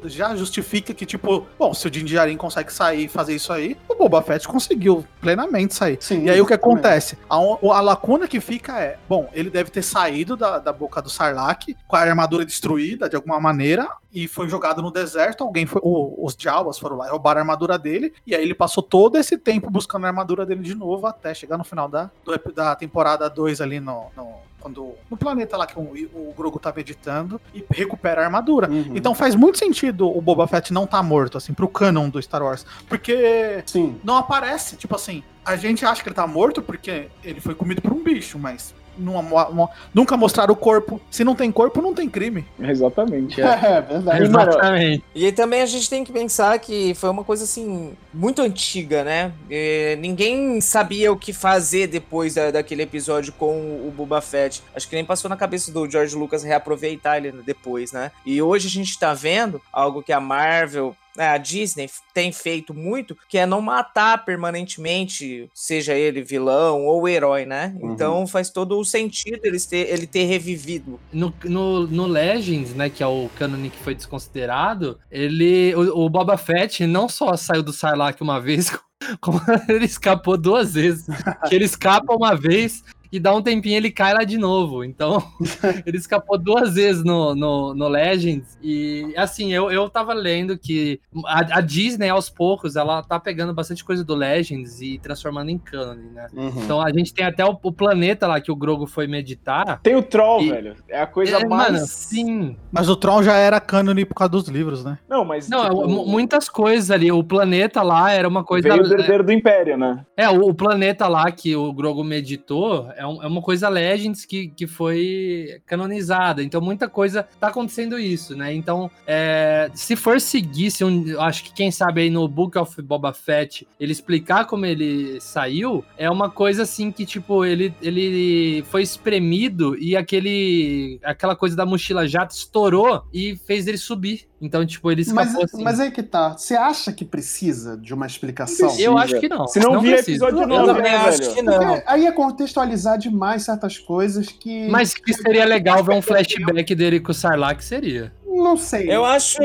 já 0.05 0.35
justifica 0.35 0.93
que, 0.93 1.05
tipo, 1.05 1.45
bom, 1.57 1.73
se 1.73 1.87
o 1.87 1.91
Din 1.91 2.05
Djarin 2.05 2.37
consegue 2.37 2.71
sair 2.71 3.05
e 3.05 3.07
fazer 3.07 3.35
isso 3.35 3.51
aí, 3.51 3.77
o 3.87 3.95
Boba 3.95 4.21
Fett 4.21 4.47
conseguiu 4.47 5.05
plenamente 5.21 5.73
sair. 5.73 5.97
Sim, 5.99 6.25
e 6.25 6.29
aí 6.29 6.41
o 6.41 6.45
que 6.45 6.53
acontece? 6.53 7.17
A, 7.29 7.35
a, 7.35 7.81
lacuna 7.81 8.27
que 8.27 8.39
fica 8.39 8.79
é, 8.79 8.97
bom, 9.07 9.29
ele 9.33 9.49
deve 9.49 9.69
ter 9.69 9.81
saído 9.81 10.35
da, 10.35 10.59
da 10.59 10.73
boca 10.73 11.01
do 11.01 11.09
Sarlacc 11.09 11.75
com 11.87 11.95
a 11.95 11.99
armadura 11.99 12.45
destruída 12.45 13.09
de 13.09 13.15
alguma 13.15 13.39
maneira 13.39 13.87
e 14.15 14.29
foi 14.29 14.47
jogado 14.47 14.81
no 14.81 14.89
deserto. 14.89 15.43
Alguém 15.43 15.65
foi, 15.65 15.81
os 15.83 16.35
Jawas 16.39 16.79
foram 16.79 16.95
lá 16.95 17.07
e 17.07 17.11
roubaram 17.11 17.39
a 17.39 17.41
armadura 17.41 17.77
dele. 17.77 18.13
E 18.25 18.33
aí 18.33 18.41
ele 18.41 18.55
passou 18.55 18.81
todo 18.81 19.17
esse 19.17 19.37
tempo 19.37 19.69
buscando 19.69 20.05
a 20.05 20.07
armadura 20.07 20.44
dele 20.45 20.61
de 20.61 20.75
novo 20.75 21.07
até 21.07 21.33
chegar 21.33 21.57
no 21.57 21.63
final 21.63 21.87
da, 21.87 22.09
da 22.53 22.75
temporada 22.75 23.29
2 23.29 23.61
ali 23.61 23.79
no, 23.79 24.07
no 24.15 24.45
quando 24.65 24.95
no 25.11 25.15
planeta 25.15 25.55
lá 25.55 25.67
que 25.67 25.77
o, 25.77 25.81
o 25.81 26.33
Grogu 26.35 26.57
tava 26.57 26.79
editando 26.79 27.39
e 27.53 27.63
recupera 27.69 28.21
a 28.21 28.25
armadura. 28.25 28.67
Uhum. 28.67 28.93
Então 28.95 29.13
faz 29.13 29.35
muito 29.35 29.59
sentido 29.59 30.09
o 30.09 30.19
Boba 30.19 30.47
Fett 30.47 30.73
não 30.73 30.87
tá 30.87 31.03
morto, 31.03 31.37
assim, 31.37 31.53
pro 31.53 31.67
canon 31.67 32.09
do 32.09 32.19
Star 32.19 32.41
Wars. 32.41 32.65
Porque 32.89 33.61
Sim. 33.67 33.99
não 34.03 34.17
aparece, 34.17 34.75
tipo 34.75 34.95
assim, 34.95 35.23
a 35.45 35.55
gente 35.55 35.85
acha 35.85 36.01
que 36.01 36.09
ele 36.09 36.15
tá 36.15 36.25
morto 36.25 36.63
porque 36.63 37.09
ele 37.23 37.39
foi 37.39 37.53
comido 37.53 37.79
por 37.79 37.93
um 37.93 38.03
bicho, 38.03 38.39
mas 38.39 38.73
numa, 38.97 39.69
nunca 39.93 40.17
mostrar 40.17 40.49
o 40.51 40.55
corpo. 40.55 40.99
Se 41.09 41.23
não 41.23 41.35
tem 41.35 41.51
corpo, 41.51 41.81
não 41.81 41.93
tem 41.93 42.09
crime. 42.09 42.45
Exatamente. 42.59 43.41
É, 43.41 43.45
é 43.77 43.81
verdade. 43.81 44.23
Exatamente. 44.23 45.03
E 45.13 45.31
também 45.31 45.61
a 45.61 45.65
gente 45.65 45.89
tem 45.89 46.03
que 46.03 46.11
pensar 46.11 46.57
que 46.59 46.93
foi 46.95 47.09
uma 47.09 47.23
coisa 47.23 47.43
assim, 47.43 47.93
muito 48.13 48.41
antiga, 48.41 49.03
né? 49.03 49.31
E 49.49 49.97
ninguém 49.99 50.59
sabia 50.61 51.11
o 51.11 51.17
que 51.17 51.33
fazer 51.33 51.87
depois 51.87 52.35
da, 52.35 52.51
daquele 52.51 52.83
episódio 52.83 53.33
com 53.33 53.55
o 53.87 53.93
Boba 53.95 54.21
Fett. 54.21 54.63
Acho 54.75 54.87
que 54.87 54.95
nem 54.95 55.05
passou 55.05 55.29
na 55.29 55.35
cabeça 55.35 55.71
do 55.71 55.89
George 55.89 56.15
Lucas 56.15 56.43
reaproveitar 56.43 57.17
ele 57.17 57.31
depois, 57.45 57.91
né? 57.91 58.11
E 58.25 58.41
hoje 58.41 58.67
a 58.67 58.71
gente 58.71 58.97
tá 58.97 59.13
vendo 59.13 59.61
algo 59.71 60.03
que 60.03 60.13
a 60.13 60.19
Marvel 60.19 60.95
a 61.17 61.37
Disney 61.37 61.89
tem 62.13 62.31
feito 62.31 62.73
muito, 62.73 63.17
que 63.27 63.37
é 63.37 63.45
não 63.45 63.61
matar 63.61 64.23
permanentemente, 64.25 65.49
seja 65.53 65.93
ele 65.93 66.21
vilão 66.21 66.85
ou 66.85 67.07
herói, 67.07 67.45
né? 67.45 67.75
Uhum. 67.79 67.93
Então 67.93 68.27
faz 68.27 68.49
todo 68.49 68.79
o 68.79 68.85
sentido 68.85 69.39
ele 69.43 69.59
ter, 69.59 69.89
ele 69.89 70.07
ter 70.07 70.25
revivido. 70.25 70.99
No, 71.11 71.33
no, 71.43 71.87
no 71.87 72.05
Legends, 72.05 72.73
né, 72.73 72.89
que 72.89 73.03
é 73.03 73.07
o 73.07 73.29
canon 73.37 73.69
que 73.69 73.77
foi 73.77 73.95
desconsiderado, 73.95 74.99
ele, 75.09 75.73
o, 75.75 76.05
o 76.05 76.09
Boba 76.09 76.37
Fett 76.37 76.85
não 76.85 77.07
só 77.07 77.35
saiu 77.35 77.63
do 77.63 77.73
Sarlacc 77.73 78.21
uma 78.21 78.39
vez, 78.39 78.71
como 79.21 79.41
ele 79.67 79.85
escapou 79.85 80.37
duas 80.37 80.73
vezes. 80.73 81.05
que 81.47 81.55
ele 81.55 81.65
escapa 81.65 82.13
uma 82.13 82.35
vez 82.35 82.83
e 83.15 83.19
dá 83.19 83.33
um 83.33 83.41
tempinho 83.41 83.77
ele 83.77 83.89
cai 83.89 84.13
lá 84.13 84.23
de 84.23 84.37
novo. 84.37 84.83
Então, 84.83 85.23
ele 85.85 85.97
escapou 85.97 86.37
duas 86.37 86.75
vezes 86.75 87.03
no, 87.03 87.33
no, 87.33 87.73
no, 87.73 87.87
Legends. 87.87 88.57
E, 88.61 89.13
assim, 89.15 89.53
eu, 89.53 89.71
eu 89.71 89.89
tava 89.89 90.13
lendo 90.13 90.57
que 90.57 90.99
a, 91.25 91.59
a, 91.59 91.61
Disney, 91.61 92.09
aos 92.09 92.29
poucos, 92.29 92.75
ela 92.75 93.01
tá 93.01 93.17
pegando 93.19 93.53
bastante 93.53 93.85
coisa 93.85 94.03
do 94.03 94.13
Legends 94.13 94.81
e 94.81 94.99
transformando 94.99 95.49
em 95.49 95.57
canon, 95.57 95.95
né? 96.13 96.27
Uhum. 96.33 96.63
Então, 96.63 96.81
a 96.81 96.91
gente 96.91 97.13
tem 97.13 97.25
até 97.25 97.45
o, 97.45 97.57
o, 97.63 97.71
planeta 97.71 98.27
lá 98.27 98.41
que 98.41 98.51
o 98.51 98.55
Grogo 98.55 98.85
foi 98.85 99.07
meditar. 99.07 99.79
Tem 99.81 99.95
o 99.95 100.03
Troll, 100.03 100.41
e... 100.41 100.49
velho. 100.49 100.75
É 100.89 100.99
a 100.99 101.07
coisa 101.07 101.37
é, 101.37 101.45
mais... 101.45 101.71
Mano, 101.71 101.85
sim. 101.87 102.57
Mas 102.71 102.89
o 102.89 102.95
Troll 102.97 103.23
já 103.23 103.37
era 103.37 103.61
canon 103.61 103.95
por 104.05 104.15
causa 104.15 104.31
dos 104.31 104.47
livros, 104.49 104.83
né? 104.83 104.99
Não, 105.07 105.23
mas... 105.23 105.47
Não, 105.47 105.63
tipo... 105.63 106.05
muitas 106.05 106.49
coisas 106.49 106.91
ali. 106.91 107.11
O 107.11 107.23
planeta 107.23 107.81
lá 107.81 108.11
era 108.11 108.27
uma 108.27 108.43
coisa... 108.43 108.67
Veio 108.67 108.83
o 108.83 108.93
herdeiro 108.93 109.23
do 109.23 109.31
Império, 109.31 109.77
né? 109.77 110.05
É, 110.17 110.29
o, 110.29 110.49
o 110.49 110.53
planeta 110.53 111.07
lá 111.07 111.31
que 111.31 111.55
o 111.55 111.71
Grogo 111.71 112.03
meditou 112.03 112.89
é, 112.97 113.04
um, 113.07 113.21
é 113.21 113.27
uma 113.27 113.41
coisa 113.41 113.69
Legends 113.69 114.25
que, 114.25 114.47
que 114.47 114.67
foi 114.67 115.61
canonizada. 115.65 116.43
Então, 116.43 116.61
muita 116.61 116.87
coisa 116.87 117.27
tá 117.39 117.47
acontecendo 117.47 117.99
isso, 117.99 118.35
né? 118.35 118.53
Então, 118.53 118.89
é, 119.05 119.69
se 119.73 119.95
for 119.95 120.19
seguir, 120.19 120.71
se 120.71 120.83
um, 120.83 121.19
acho 121.21 121.43
que 121.43 121.53
quem 121.53 121.71
sabe 121.71 122.01
aí 122.01 122.09
no 122.09 122.27
Book 122.27 122.57
of 122.57 122.81
Boba 122.81 123.13
Fett 123.13 123.67
ele 123.79 123.91
explicar 123.91 124.45
como 124.45 124.65
ele 124.65 125.19
saiu, 125.19 125.83
é 125.97 126.09
uma 126.09 126.29
coisa 126.29 126.63
assim 126.63 126.91
que, 126.91 127.05
tipo, 127.05 127.45
ele, 127.45 127.73
ele 127.81 128.63
foi 128.69 128.81
espremido 128.81 129.77
e 129.77 129.95
aquele 129.95 130.99
aquela 131.03 131.35
coisa 131.35 131.55
da 131.55 131.65
mochila 131.65 132.07
jato 132.07 132.35
estourou 132.35 133.03
e 133.13 133.35
fez 133.35 133.67
ele 133.67 133.77
subir. 133.77 134.27
Então, 134.45 134.63
tipo, 134.63 134.91
ele 134.91 135.01
escapou 135.01 135.25
mas, 135.25 135.53
assim. 135.53 135.63
Mas 135.63 135.79
aí 135.79 135.89
que 135.89 136.03
tá. 136.03 136.37
Você 136.37 136.55
acha 136.55 136.93
que 136.93 137.03
precisa 137.03 137.75
de 137.75 137.93
uma 137.93 138.05
explicação? 138.05 138.77
Eu 138.79 138.95
acho 138.95 139.19
que 139.19 139.27
não. 139.27 139.47
Se 139.47 139.59
não, 139.59 139.73
não 139.73 139.81
vir 139.81 139.97
episódio 139.97 140.45
9, 140.45 140.53
eu 140.53 140.75
também 140.75 140.91
né, 140.91 140.97
acho 140.97 141.33
que 141.33 141.41
não. 141.41 141.53
Porque 141.57 141.83
aí 141.87 142.05
é 142.05 142.11
contextualizar 142.11 142.99
demais 142.99 143.43
certas 143.43 143.79
coisas 143.79 144.27
que. 144.27 144.67
Mas 144.69 144.93
que 144.93 145.13
seria 145.13 145.45
legal 145.45 145.83
ver 145.83 145.95
um 145.95 146.01
flashback 146.01 146.75
dele 146.75 146.99
com 146.99 147.11
o 147.11 147.15
Sarlacc, 147.15 147.61
seria. 147.63 148.13
Não 148.35 148.57
sei. 148.57 148.91
Eu 148.91 149.05
acho, 149.05 149.41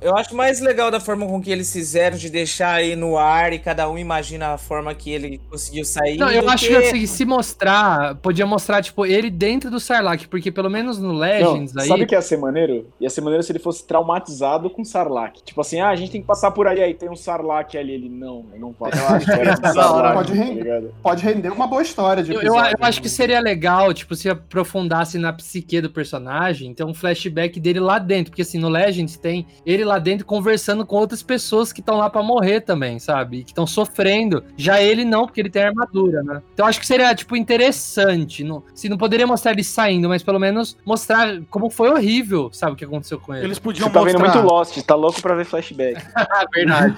eu 0.00 0.16
acho 0.16 0.34
mais 0.34 0.60
legal 0.60 0.90
da 0.90 0.98
forma 0.98 1.26
com 1.26 1.40
que 1.40 1.50
eles 1.50 1.72
fizeram 1.72 2.16
de 2.16 2.28
deixar 2.28 2.74
aí 2.74 2.96
no 2.96 3.16
ar 3.16 3.52
e 3.52 3.58
cada 3.58 3.88
um 3.88 3.96
imagina 3.96 4.54
a 4.54 4.58
forma 4.58 4.92
que 4.94 5.10
ele 5.10 5.40
conseguiu 5.48 5.84
sair. 5.84 6.16
Não, 6.18 6.30
eu 6.30 6.48
acho 6.50 6.66
que, 6.66 6.76
assim, 6.76 7.06
se 7.06 7.24
mostrar, 7.24 8.16
podia 8.16 8.44
mostrar 8.44 8.82
tipo 8.82 9.06
ele 9.06 9.30
dentro 9.30 9.70
do 9.70 9.78
Sarlacc, 9.78 10.26
porque 10.26 10.50
pelo 10.50 10.68
menos 10.68 10.98
no 10.98 11.12
Legends 11.12 11.72
não, 11.72 11.82
aí. 11.82 11.88
Sabe 11.88 12.02
o 12.02 12.06
que 12.06 12.14
ia 12.14 12.22
ser 12.22 12.36
maneiro? 12.36 12.86
Ia 13.00 13.08
ser 13.08 13.20
maneiro 13.20 13.42
se 13.44 13.52
ele 13.52 13.60
fosse 13.60 13.86
traumatizado 13.86 14.68
com 14.68 14.84
Sarlacc. 14.84 15.42
Tipo 15.44 15.60
assim, 15.60 15.80
ah, 15.80 15.90
a 15.90 15.96
gente 15.96 16.10
tem 16.10 16.20
que 16.20 16.26
passar 16.26 16.50
por 16.50 16.66
ali 16.66 16.82
aí, 16.82 16.94
tem 16.94 17.08
um 17.08 17.16
Sarlacc 17.16 17.76
ali, 17.76 17.92
ele 17.92 18.08
não, 18.08 18.44
eu 18.52 18.58
não 18.58 18.72
posso. 18.72 18.96
Eu 19.06 19.06
acho 19.06 19.26
que 19.26 19.72
Sarlacc, 19.72 20.14
pode, 20.14 20.32
tá 20.32 20.44
render, 20.44 20.82
tá 20.82 20.88
pode 21.02 21.24
render 21.24 21.52
uma 21.52 21.66
boa 21.66 21.82
história 21.82 22.22
de 22.22 22.32
eu, 22.32 22.40
eu, 22.40 22.54
eu 22.54 22.76
acho 22.80 23.00
que 23.00 23.08
seria 23.08 23.40
legal, 23.40 23.92
tipo, 23.94 24.14
se 24.14 24.28
aprofundasse 24.28 25.18
na 25.18 25.32
psique 25.32 25.80
do 25.80 25.90
personagem, 25.90 26.68
então 26.70 26.88
um 26.88 26.94
flashback 26.94 27.60
dele 27.60 27.80
lá 27.80 27.98
dentro 27.98 28.15
dentro, 28.16 28.30
porque 28.30 28.42
assim, 28.42 28.58
no 28.58 28.68
Legends 28.68 29.16
tem 29.16 29.46
ele 29.64 29.84
lá 29.84 29.98
dentro 29.98 30.26
conversando 30.26 30.86
com 30.86 30.96
outras 30.96 31.22
pessoas 31.22 31.72
que 31.72 31.80
estão 31.80 31.96
lá 31.96 32.08
para 32.08 32.22
morrer 32.22 32.60
também, 32.60 32.98
sabe? 32.98 33.44
Que 33.44 33.50
estão 33.50 33.66
sofrendo. 33.66 34.42
Já 34.56 34.80
ele 34.80 35.04
não, 35.04 35.26
porque 35.26 35.40
ele 35.40 35.50
tem 35.50 35.62
armadura, 35.62 36.22
né? 36.22 36.42
Então 36.54 36.66
acho 36.66 36.80
que 36.80 36.86
seria, 36.86 37.14
tipo, 37.14 37.36
interessante. 37.36 38.42
Não, 38.42 38.62
se 38.74 38.88
não 38.88 38.96
poderia 38.96 39.26
mostrar 39.26 39.52
ele 39.52 39.64
saindo, 39.64 40.08
mas 40.08 40.22
pelo 40.22 40.38
menos 40.38 40.76
mostrar 40.84 41.40
como 41.50 41.70
foi 41.70 41.90
horrível, 41.90 42.50
sabe, 42.52 42.72
o 42.72 42.76
que 42.76 42.84
aconteceu 42.84 43.20
com 43.20 43.34
ele. 43.34 43.44
Eles 43.44 43.58
podiam 43.58 43.88
Você 43.88 43.92
tá 43.92 44.00
mostrar... 44.00 44.22
vendo 44.22 44.32
muito 44.32 44.46
Lost, 44.46 44.78
tá 44.82 44.94
louco 44.94 45.20
pra 45.20 45.34
ver 45.34 45.44
flashback. 45.44 46.02
Verdade. 46.54 46.94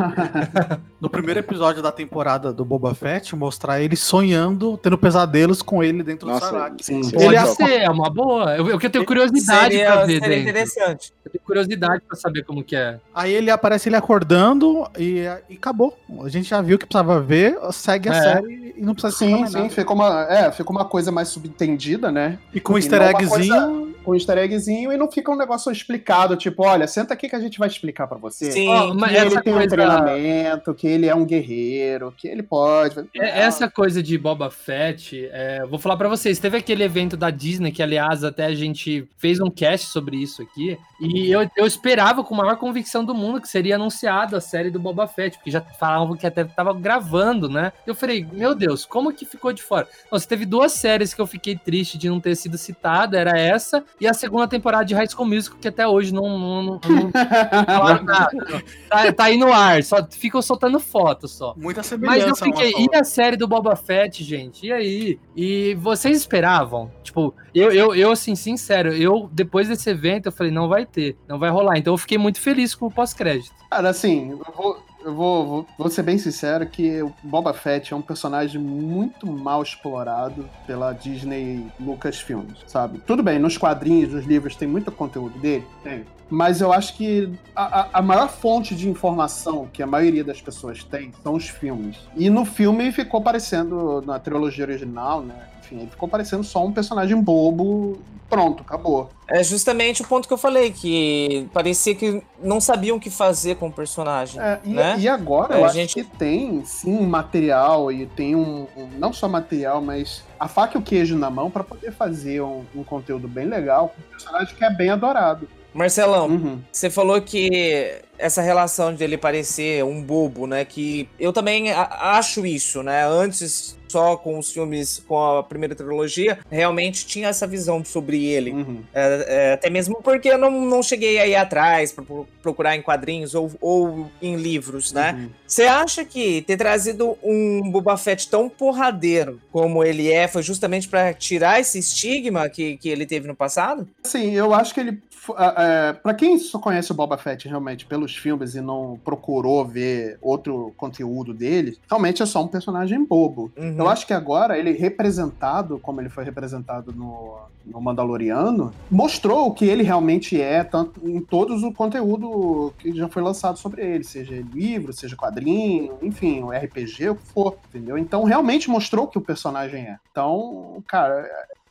no 1.01 1.11
primeiro 1.11 1.41
episódio 1.41 1.83
da 1.83 1.91
temporada 1.91 2.53
do 2.53 2.65
Boba 2.65 2.95
Fett, 2.95 3.35
mostrar 3.35 3.81
ele 3.81 3.97
sonhando, 3.97 4.77
tendo 4.79 4.97
pesadelos 4.97 5.63
com 5.63 5.83
ele 5.83 6.03
dentro 6.03 6.29
Nossa, 6.29 6.47
do 6.47 6.51
Sarlacc. 6.51 6.83
Sim, 6.83 7.03
sim. 7.03 7.17
Ele 7.17 7.35
ia 7.35 7.47
ser, 7.47 7.83
é 7.83 7.91
uma 7.91 8.11
boa. 8.11 8.57
Eu, 8.57 8.69
eu 8.69 8.91
tenho 8.91 9.05
curiosidade 9.05 9.75
seria, 9.75 9.93
pra 9.93 10.07
ver. 10.07 10.21
Seria 10.21 10.39
interessante. 10.39 11.08
Eu 11.25 11.31
tenho 11.31 11.45
curiosidade 11.45 12.03
pra 12.07 12.17
saber 12.17 12.45
como 12.45 12.65
que 12.65 12.75
é. 12.75 12.99
Aí 13.15 13.33
ele 13.33 13.51
aparece 13.51 13.89
ele 13.89 13.97
acordando 13.97 14.89
e, 14.99 15.25
e 15.49 15.55
acabou. 15.55 15.99
A 16.25 16.29
gente 16.29 16.49
já 16.49 16.61
viu 16.63 16.79
que 16.79 16.87
precisava 16.87 17.21
ver, 17.21 17.57
segue 17.73 18.09
a 18.09 18.15
é. 18.15 18.23
série 18.23 18.75
e 18.77 18.83
não 18.83 18.95
precisa 18.95 19.15
Sim, 19.17 19.47
sim, 19.47 19.69
ficou 19.69 19.97
uma, 19.97 20.23
é, 20.25 20.51
ficou 20.51 20.75
uma 20.75 20.85
coisa 20.85 21.13
mais 21.13 21.29
subentendida, 21.29 22.11
né? 22.11 22.39
E 22.55 22.61
com 22.61 22.75
um 22.75 22.79
easter 22.79 23.03
eggzinho. 23.03 23.88
Um 24.09 24.15
easter 24.15 24.39
eggzinho 24.39 24.93
e 24.93 24.97
não 24.97 25.11
fica 25.11 25.31
um 25.31 25.37
negócio 25.37 25.71
explicado, 25.71 26.37
tipo, 26.37 26.65
olha, 26.65 26.87
senta 26.87 27.15
aqui 27.15 27.29
que 27.29 27.37
a 27.37 27.41
gente 27.41 27.59
vai 27.59 27.69
explicar 27.69 28.07
para 28.07 28.17
você. 28.17 28.51
Sim, 28.51 28.69
oh, 28.69 28.95
mas 28.95 29.15
ele 29.15 29.41
tem 29.43 29.53
coisa... 29.53 29.67
um 29.67 29.69
treinamento, 29.69 30.75
que 30.75 30.87
ele 30.87 31.07
é 31.07 31.15
um 31.15 31.25
guerreiro, 31.25 32.15
que 32.17 32.27
ele 32.27 32.43
pode. 32.43 33.07
É, 33.15 33.41
essa 33.41 33.69
coisa 33.69 34.03
de 34.03 34.17
Boba 34.17 34.51
Fett, 34.51 35.29
é, 35.33 35.67
vou 35.67 35.79
falar 35.79 35.97
para 35.97 36.09
vocês, 36.09 36.39
teve 36.39 36.57
aquele 36.57 36.83
evento 36.83 37.17
da 37.17 37.31
Disney, 37.31 37.71
que 37.71 37.83
aliás 37.83 38.25
até 38.25 38.47
a 38.47 38.55
gente 38.55 39.07
fez 39.19 39.41
um 39.41 39.51
cast 39.51 39.89
sobre 39.89 40.17
isso 40.17 40.41
aqui, 40.41 40.79
e 41.01 41.31
eu, 41.31 41.49
eu 41.57 41.67
esperava 41.67 42.25
com 42.25 42.35
a 42.35 42.39
maior 42.39 42.57
convicção 42.57 43.05
do 43.05 43.15
mundo 43.15 43.41
que 43.41 43.49
seria 43.49 43.77
anunciado 43.77 44.37
a 44.37 44.41
série 44.41 44.71
do 44.71 44.81
Boba 44.81 45.07
Fett, 45.07 45.37
porque 45.37 45.51
já 45.51 45.61
falavam 45.61 46.17
que 46.17 46.27
até 46.27 46.45
tava 46.45 46.73
gravando, 46.73 47.49
né? 47.49 47.73
Eu 47.87 47.95
falei, 47.95 48.27
meu 48.33 48.55
Deus, 48.55 48.85
como 48.85 49.13
que 49.13 49.25
ficou 49.25 49.53
de 49.53 49.63
fora? 49.63 49.87
Nossa, 50.11 50.27
teve 50.27 50.45
duas 50.45 50.73
séries 50.73 51.15
que 51.15 51.21
eu 51.21 51.27
fiquei 51.27 51.57
triste 51.57 51.99
de 51.99 52.09
não 52.09 52.21
ter 52.21 52.35
sido 52.35 52.59
citada, 52.59 53.19
era 53.19 53.39
essa 53.39 53.85
e 54.01 54.07
a 54.07 54.15
segunda 54.15 54.47
temporada 54.47 54.85
de 54.85 54.95
High 54.95 55.09
School 55.09 55.29
Musical, 55.29 55.59
que 55.61 55.69
até 55.69 55.87
hoje 55.87 56.13
não, 56.13 56.39
não, 56.39 56.63
não, 56.63 56.81
não 56.85 57.11
tá, 58.07 59.13
tá, 59.13 59.25
aí 59.25 59.37
no 59.37 59.53
ar, 59.53 59.83
só 59.83 60.07
ficam 60.09 60.41
soltando 60.41 60.79
fotos 60.79 61.33
só. 61.33 61.55
Muita 61.57 61.83
semelhança. 61.83 62.19
Mas 62.19 62.29
eu 62.29 62.37
fiquei, 62.37 62.73
e 62.77 62.95
a 62.95 63.05
série 63.05 63.37
do 63.37 63.49
Boba 63.49 63.75
Fett, 63.77 64.23
gente? 64.23 64.67
E 64.67 64.73
aí? 64.73 65.19
E 65.37 65.75
vocês 65.77 66.17
esperavam? 66.17 66.91
Tipo, 67.03 67.35
eu, 67.55 67.73
eu, 67.73 67.95
eu 67.95 68.13
assim, 68.13 68.35
sincero, 68.35 68.93
eu, 68.93 69.29
depois 69.33 69.69
desse 69.69 69.91
evento, 69.91 70.27
eu 70.27 70.33
falei, 70.33 70.53
não 70.53 70.69
vai 70.69 70.87
ter, 70.87 71.17
não 71.27 71.39
vai 71.39 71.51
rolar. 71.51 71.79
Então 71.79 71.95
eu 71.95 71.99
fiquei 71.99 72.19
muito 72.19 72.41
feliz 72.41 72.75
com 72.75 72.87
o 72.87 72.91
pós-crédito. 72.91 73.55
Cara, 73.71 73.91
assim, 73.91 74.31
eu 74.31 74.55
vou, 74.55 74.83
eu 75.05 75.15
vou, 75.15 75.47
vou, 75.47 75.67
vou, 75.79 75.91
ser 75.91 76.03
bem 76.03 76.19
sincero 76.19 76.67
que 76.67 77.03
o 77.03 77.13
Boba 77.23 77.53
Fett 77.53 77.93
é 77.93 77.97
um 77.97 78.03
personagem 78.03 78.61
muito 78.61 79.27
mal 79.27 79.63
explorado 79.63 80.49
pela 80.67 80.93
Disney 80.93 81.67
Lucasfilms, 81.81 82.65
sabe? 82.67 83.01
Tudo 83.07 83.23
bem, 83.23 83.39
nos 83.39 83.57
quadrinhos, 83.57 84.13
nos 84.13 84.27
livros, 84.27 84.57
tem 84.57 84.69
muito 84.69 84.91
conteúdo 84.91 85.39
dele, 85.39 85.67
tem. 85.83 86.05
Mas 86.31 86.61
eu 86.61 86.73
acho 86.73 86.95
que 86.95 87.33
a, 87.57 87.99
a 87.99 88.03
maior 88.03 88.29
fonte 88.29 88.75
de 88.75 88.89
informação 88.89 89.67
que 89.73 89.83
a 89.83 89.87
maioria 89.87 90.23
das 90.23 90.43
pessoas 90.43 90.85
tem 90.85 91.11
são 91.23 91.35
os 91.35 91.49
filmes. 91.49 91.97
E 92.15 92.29
no 92.29 92.45
filme 92.45 92.93
ficou 92.93 93.23
parecendo, 93.23 94.03
na 94.03 94.19
trilogia 94.19 94.65
original, 94.65 95.23
né? 95.23 95.49
Enfim, 95.61 95.81
ele 95.81 95.91
ficou 95.91 96.09
parecendo 96.09 96.45
só 96.45 96.65
um 96.65 96.73
personagem 96.73 97.19
bobo 97.21 97.99
pronto, 98.29 98.63
acabou. 98.63 99.11
É 99.27 99.43
justamente 99.43 100.03
o 100.03 100.07
ponto 100.07 100.27
que 100.27 100.33
eu 100.33 100.39
falei, 100.39 100.71
que 100.71 101.49
parecia 101.53 101.95
que 101.95 102.23
não 102.43 102.61
sabiam 102.61 102.97
o 102.97 103.01
que 103.01 103.11
fazer 103.11 103.57
com 103.57 103.69
o 103.69 103.73
personagem. 103.73 104.41
É, 104.41 104.61
e, 104.65 104.71
né? 104.71 104.97
e 104.99 105.09
agora 105.09 105.57
é, 105.57 105.61
eu 105.61 105.65
acho 105.65 105.75
gente... 105.75 105.95
que 105.95 106.05
tem 106.05 106.65
sim 106.65 107.07
material 107.07 107.93
e 107.93 108.07
tem 108.07 108.35
um, 108.35 108.67
um, 108.77 108.89
não 108.99 109.13
só 109.13 109.29
material, 109.29 109.83
mas 109.83 110.25
a 110.39 110.49
faca 110.49 110.77
e 110.77 110.81
o 110.81 110.83
queijo 110.83 111.17
na 111.17 111.31
mão 111.31 111.51
para 111.51 111.65
poder 111.65 111.93
fazer 111.93 112.41
um, 112.41 112.65
um, 112.75 112.85
conteúdo 112.85 113.29
bem 113.29 113.47
legal 113.47 113.89
com 113.89 114.01
um 114.01 114.11
personagem 114.11 114.55
que 114.55 114.65
é 114.65 114.71
bem 114.71 114.91
adorado. 114.91 115.49
Marcelão, 115.75 116.29
uhum. 116.29 116.61
você 116.73 116.89
falou 116.89 117.21
que 117.21 118.01
essa 118.19 118.43
relação 118.43 118.95
de 118.95 119.05
ele 119.05 119.17
parecer 119.17 119.85
um 119.85 120.03
bobo, 120.03 120.47
né? 120.47 120.65
Que 120.65 121.09
eu 121.21 121.33
também 121.33 121.71
acho 121.71 122.45
isso, 122.45 122.83
né? 122.83 123.07
Antes, 123.07 123.78
só 123.89 124.17
com 124.17 124.39
os 124.39 124.53
filmes, 124.53 125.03
com 125.07 125.19
a 125.19 125.43
primeira 125.43 125.75
trilogia, 125.75 126.39
realmente 126.51 127.07
tinha 127.07 127.29
essa 127.29 127.47
visão 127.47 127.85
sobre 127.85 128.25
ele. 128.25 128.53
Uhum. 128.53 128.83
É, 128.93 129.27
é, 129.29 129.53
até 129.55 129.71
mesmo 129.71 130.01
porque 130.03 130.29
eu 130.29 130.39
não, 130.39 130.51
não 130.51 130.83
cheguei 130.83 131.19
aí 131.19 131.35
atrás 131.35 131.93
para 131.93 132.05
procurar 132.43 132.77
em 132.77 132.83
quadrinhos 132.83 133.35
ou, 133.35 133.51
ou 133.61 134.11
em 134.21 134.37
livros, 134.37 134.93
né? 134.93 135.13
Uhum. 135.13 135.31
Você 135.47 135.65
uhum. 135.65 135.73
acha 135.73 136.05
que 136.05 136.43
ter 136.43 136.57
trazido 136.57 137.17
um 137.23 137.71
Boba 137.71 137.97
Fett 137.97 138.29
tão 138.29 138.49
porradeiro 138.49 139.41
como 139.51 139.83
ele 139.83 140.11
é 140.11 140.29
foi 140.29 140.43
justamente 140.43 140.89
para 140.89 141.13
tirar 141.13 141.61
esse 141.61 141.79
estigma 141.79 142.49
que, 142.49 142.77
que 142.77 142.89
ele 142.89 143.07
teve 143.07 143.27
no 143.27 143.35
passado? 143.35 143.89
Sim, 144.05 144.33
eu 144.33 144.55
acho 144.55 144.75
que 144.75 144.81
ele. 144.81 145.01
É, 145.39 145.93
para 145.93 146.15
quem 146.15 146.39
só 146.39 146.59
conhece 146.59 146.91
o 146.91 146.95
Boba 146.95 147.19
Fett 147.19 147.47
realmente 147.47 147.85
pelo 147.85 147.99
pelos 147.99 148.17
filmes 148.17 148.55
e 148.55 148.61
não 148.61 148.99
procurou 149.05 149.65
ver 149.65 150.19
outro 150.23 150.73
conteúdo 150.77 151.35
dele, 151.35 151.77
realmente 151.89 152.23
é 152.23 152.27
só 152.27 152.43
um 152.43 152.49
personagem 152.49 153.05
bobo. 153.05 153.51
Uhum. 153.57 153.77
Eu 153.77 153.89
acho 153.89 154.07
que 154.07 154.13
agora 154.13 154.57
ele 154.57 154.73
representado, 154.73 155.79
como 155.81 156.01
ele 156.01 156.09
foi 156.09 156.25
representado 156.25 156.93
no, 156.93 157.39
no 157.67 157.81
Mandaloriano, 157.81 158.73
mostrou 158.91 159.49
o 159.49 159.53
que 159.53 159.65
ele 159.65 159.83
realmente 159.83 160.41
é, 160.41 160.63
tanto 160.63 161.09
em 161.09 161.21
todos 161.21 161.63
o 161.63 161.73
conteúdo 161.73 162.73
que 162.79 162.95
já 162.95 163.09
foi 163.09 163.23
lançado 163.23 163.59
sobre 163.59 163.85
ele, 163.85 164.05
seja 164.05 164.43
livro, 164.53 164.93
seja 164.93 165.17
quadrinho, 165.17 165.99
enfim, 166.01 166.43
o 166.43 166.51
RPG, 166.51 167.11
o 167.11 167.17
que 167.17 167.27
for, 167.27 167.59
entendeu? 167.69 167.99
Então 167.99 168.25
realmente 168.25 168.71
mostrou 168.71 169.07
o 169.07 169.09
que 169.09 169.19
o 169.19 169.23
personagem 169.23 169.83
é. 169.83 169.99
Então, 170.11 170.83
cara, 170.87 171.29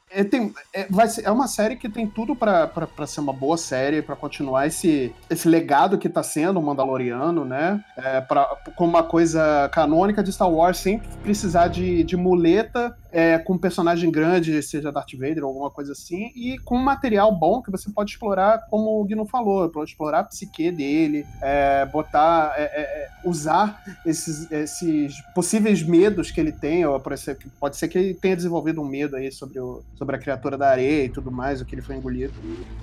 é, 0.10 0.24
tem, 0.24 0.54
é, 0.74 0.88
vai 0.90 1.08
ser, 1.08 1.26
é 1.26 1.32
uma 1.32 1.48
série 1.48 1.76
que 1.76 1.90
tem 1.90 2.08
tudo 2.08 2.36
para 2.36 2.72
ser 3.06 3.20
uma 3.20 3.34
boa 3.34 3.58
série, 3.58 4.02
para 4.02 4.16
continuar 4.16 4.68
esse, 4.68 5.14
esse 5.30 5.48
legado 5.48 5.98
que 5.98 6.08
tá 6.08 6.24
sendo 6.24 6.60
o 6.60 6.64
Mandaloriano, 6.64 7.44
né? 7.44 7.84
É, 7.98 8.22
pra, 8.22 8.58
uma 8.80 9.04
coisa 9.04 9.70
canônica 9.74 10.24
de 10.24 10.32
Star 10.32 10.50
Wars, 10.50 10.78
sem 10.78 11.00
precisar 11.22 11.68
de, 11.68 12.04
de 12.04 12.16
muleta 12.16 12.96
é, 13.12 13.38
com 13.38 13.54
um 13.54 13.58
personagem 13.58 14.12
grande, 14.12 14.62
seja 14.62 14.92
Darth 14.92 15.14
Vader 15.14 15.44
ou 15.44 15.50
alguma 15.50 15.72
coisa 15.72 15.92
assim, 15.94 16.32
e 16.36 16.58
com 16.60 16.78
um 16.78 16.84
material 16.84 17.32
bom 17.36 17.62
que 17.62 17.72
você 17.72 17.90
pode 17.90 18.12
explorar, 18.12 18.68
como 18.70 19.02
o 19.02 19.04
Guino 19.04 19.26
falou, 19.26 19.70
pode 19.70 19.90
explorar 19.90 20.20
a 20.20 20.24
psique 20.24 20.72
dele, 20.72 21.26
é, 21.42 21.86
botar, 21.86 22.54
é, 22.58 22.64
é, 22.64 22.82
é 22.82 23.10
usar 23.24 23.82
esses, 24.06 24.52
esses 24.52 25.20
possíveis 25.34 25.82
medos 25.84 26.32
que 26.32 26.40
ele 26.40 26.52
tem, 26.52 26.86
ou 26.86 27.00
pode 27.00 27.20
ser, 27.20 27.38
pode 27.60 27.78
ser 27.78 27.88
que 27.88 27.98
ele 27.98 28.14
tenha 28.14 28.36
desenvolvido 28.36 28.82
um 28.82 28.88
medo 28.88 29.16
aí 29.16 29.32
sobre, 29.32 29.60
o, 29.60 29.84
sobre 29.98 30.16
a 30.16 30.20
criatura 30.20 30.58
da 30.58 30.70
areia 30.70 31.06
e 31.06 31.10
tudo 31.10 31.32
mais, 31.32 31.62
o 31.62 31.66
que 31.66 31.74
ele 31.74 31.82
foi 31.82 31.96
engolido, 31.96 32.34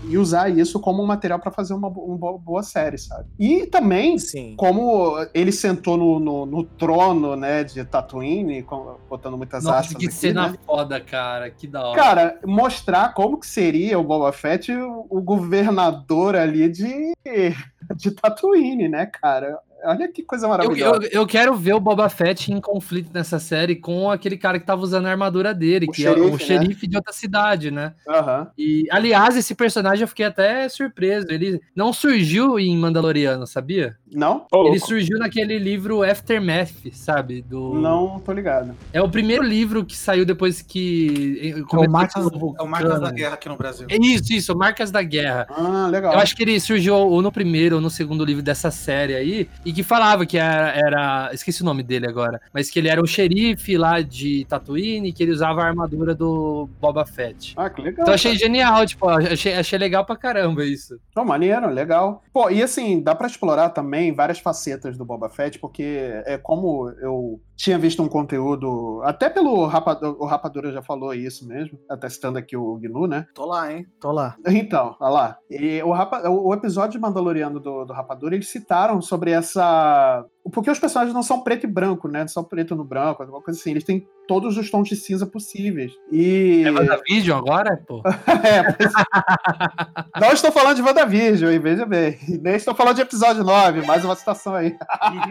e 0.09 0.19
usar 0.19 0.49
isso 0.49 0.81
como 0.81 1.03
um 1.03 1.07
material 1.07 1.39
para 1.39 1.51
fazer 1.51 1.75
uma, 1.75 1.89
uma, 1.89 2.39
boa 2.39 2.63
série, 2.63 2.99
sabe? 2.99 3.27
E 3.39 3.67
também, 3.67 4.19
Sim. 4.19 4.55
como 4.57 5.17
ele 5.33 5.53
sentou 5.53 5.97
no, 5.97 6.19
no, 6.19 6.47
no 6.47 6.65
trono, 6.65 7.37
né, 7.37 7.63
de 7.63 7.85
Tatooine, 7.85 8.65
botando 9.09 9.37
muitas 9.37 9.65
Nossa, 9.65 9.79
aspas 9.79 10.15
cena 10.15 10.49
né? 10.49 10.59
foda, 10.67 11.01
cara. 11.01 11.51
Que 11.51 11.67
da 11.67 11.87
hora. 11.87 12.03
Cara, 12.03 12.39
mostrar 12.45 13.13
como 13.15 13.39
que 13.39 13.47
seria 13.47 13.99
o 13.99 14.05
Boba 14.05 14.33
Fett 14.33 14.73
o, 14.73 15.07
o 15.09 15.21
governador 15.21 16.37
ali 16.37 16.69
de, 16.69 17.13
de 17.97 18.11
Tatooine, 18.11 18.89
né, 18.89 19.07
cara? 19.07 19.59
Olha 19.85 20.09
que 20.09 20.23
coisa 20.23 20.49
maravilhosa. 20.49 20.97
Eu, 20.97 21.03
eu, 21.03 21.11
eu, 21.21 21.27
quero 21.27 21.55
ver 21.55 21.75
o 21.75 21.81
Boba 21.81 22.09
Fett 22.09 22.53
em 22.53 22.61
conflito 22.61 23.11
nessa 23.13 23.39
série 23.39 23.77
com 23.77 24.11
aquele 24.11 24.37
cara 24.37 24.59
que 24.59 24.67
tava 24.67 24.83
usando 24.83 25.07
a 25.07 25.11
armadura 25.11 25.53
dele, 25.53 25.87
o 25.87 25.93
que 25.93 26.03
xerife, 26.03 26.21
é 26.21 26.25
o 26.25 26.33
né? 26.33 26.39
xerife 26.39 26.87
de 26.87 26.97
outra 26.97 27.13
cidade, 27.13 27.71
né? 27.71 27.95
Uhum. 28.07 28.47
E, 28.57 28.87
aliás, 28.91 29.37
esse 29.37 29.55
personagem 29.55 30.03
eu 30.03 30.09
fiquei 30.09 30.27
até 30.27 30.69
surpreso. 30.69 31.27
Ele 31.31 31.61
não 31.75 31.93
surgiu 31.93 32.59
em 32.59 32.77
Mandaloriano, 32.77 33.47
sabia? 33.47 33.97
Não? 34.11 34.47
Oh, 34.53 34.69
ele 34.69 34.79
surgiu 34.79 35.19
naquele 35.19 35.59
livro 35.59 36.03
Aftermath, 36.03 36.93
sabe? 36.93 37.43
Do... 37.43 37.75
Não, 37.75 38.21
tô 38.21 38.33
ligado. 38.33 38.75
É 38.93 39.03
o 39.03 39.09
primeiro 39.09 39.43
livro 39.43 39.85
que 39.85 39.97
saiu 39.97 40.25
depois 40.25 40.63
que. 40.63 41.55
É 41.73 41.77
o, 41.77 41.91
Marcas, 41.91 42.27
é 42.27 42.63
o 42.63 42.67
Marcas 42.67 43.01
da 43.01 43.11
Guerra 43.11 43.35
aqui 43.35 43.49
no 43.49 43.57
Brasil. 43.57 43.87
É 43.91 43.97
isso, 43.97 44.33
isso, 44.33 44.57
Marcas 44.57 44.91
da 44.91 45.03
Guerra. 45.03 45.47
Ah, 45.51 45.89
legal. 45.91 46.13
Eu 46.13 46.19
acho 46.21 46.37
que 46.37 46.43
ele 46.43 46.59
surgiu 46.61 46.95
ou 46.95 47.21
no 47.21 47.33
primeiro 47.33 47.77
ou 47.77 47.83
no 47.83 47.91
segundo 47.91 48.25
livro 48.25 48.43
dessa 48.43 48.71
série 48.71 49.15
aí. 49.15 49.49
E 49.65 49.73
que 49.75 49.83
falava 49.83 50.25
que 50.25 50.39
era, 50.39 50.71
era, 50.71 51.31
Esqueci 51.33 51.63
o 51.63 51.65
nome 51.65 51.83
dele 51.83 52.07
agora. 52.07 52.41
Mas 52.53 52.71
que 52.71 52.79
ele 52.79 52.89
era 52.89 53.03
um 53.03 53.07
xerife 53.07 53.77
lá 53.77 54.01
de 54.01 54.45
Tatooine 54.47 55.13
que 55.13 55.23
ele 55.23 55.33
usava 55.33 55.63
a 55.63 55.67
armadura 55.67 56.15
do 56.15 56.69
Boba 56.81 57.05
Fett. 57.05 57.55
Ah, 57.57 57.69
que 57.69 57.83
legal. 57.83 58.03
Então 58.03 58.15
achei 58.15 58.33
cara. 58.33 58.45
genial, 58.45 58.87
tipo, 58.87 59.09
achei, 59.09 59.55
achei 59.55 59.79
legal 59.79 60.05
pra 60.05 60.17
caramba 60.17 60.65
isso. 60.65 60.99
Pô, 61.15 61.25
maneiro, 61.25 61.69
legal. 61.69 62.23
Pô, 62.33 62.49
e 62.51 62.63
assim, 62.63 63.03
dá 63.03 63.15
pra 63.15 63.27
explorar 63.27 63.71
também 63.71 64.13
várias 64.13 64.39
facetas 64.39 64.97
do 64.97 65.05
Boba 65.05 65.29
Fett, 65.29 65.59
porque 65.59 66.23
é 66.25 66.39
como 66.39 66.91
eu 67.01 67.41
tinha 67.57 67.79
visto 67.79 68.03
um 68.03 68.09
conteúdo, 68.09 69.01
até 69.05 69.31
pelo 69.31 69.67
Rapadura, 69.67 70.17
o 70.19 70.27
Rapadura 70.27 70.73
já 70.73 70.83
falou 70.83 71.15
isso 71.15 71.47
mesmo, 71.47 71.79
até 71.89 72.09
citando 72.09 72.39
aqui 72.39 72.57
o 72.57 72.77
Gnu, 72.77 73.07
né? 73.07 73.27
Tô 73.35 73.47
lá, 73.47 73.73
hein? 73.73 73.87
Tô 74.01 74.13
lá. 74.13 74.37
Então, 74.47 74.97
olha 75.01 75.13
lá. 75.13 75.39
E 75.51 75.83
o, 75.83 75.93
Rapa, 75.93 76.29
o 76.29 76.53
episódio 76.55 76.93
de 76.93 76.99
Mandaloriano 76.99 77.61
do, 77.61 77.85
do 77.85 77.93
Rapadura, 77.93 78.35
eles 78.35 78.49
citaram 78.49 79.01
sobre 79.01 79.31
essa 79.31 80.25
porque 80.51 80.71
os 80.71 80.79
personagens 80.79 81.15
não 81.15 81.23
são 81.23 81.41
preto 81.41 81.65
e 81.65 81.67
branco, 81.67 82.07
né? 82.07 82.21
Não 82.21 82.29
são 82.29 82.45
preto 82.45 82.77
no 82.77 82.85
branco, 82.85 83.23
alguma 83.23 83.41
coisa 83.41 83.59
assim. 83.59 83.71
Eles 83.71 83.85
têm 83.85 84.07
todos 84.29 84.57
os 84.59 84.71
tons 84.71 84.89
de 84.89 84.97
cinza 84.97 85.27
possíveis. 85.27 85.93
E. 86.13 86.63
É 86.65 86.71
WandaVision 86.71 87.39
agora, 87.39 87.83
pô? 87.87 88.03
é, 88.45 90.21
não 90.21 90.33
estou 90.33 90.53
falando 90.53 90.77
de 90.77 90.83
WandaVision, 90.83 91.59
veja 91.61 91.87
bem. 91.87 92.19
Nem 92.43 92.57
estou 92.57 92.75
falando 92.75 92.97
de 92.97 93.03
episódio 93.03 93.43
9, 93.43 93.87
mais 93.87 94.05
uma 94.05 94.15
citação 94.15 94.55
aí. 94.55 94.77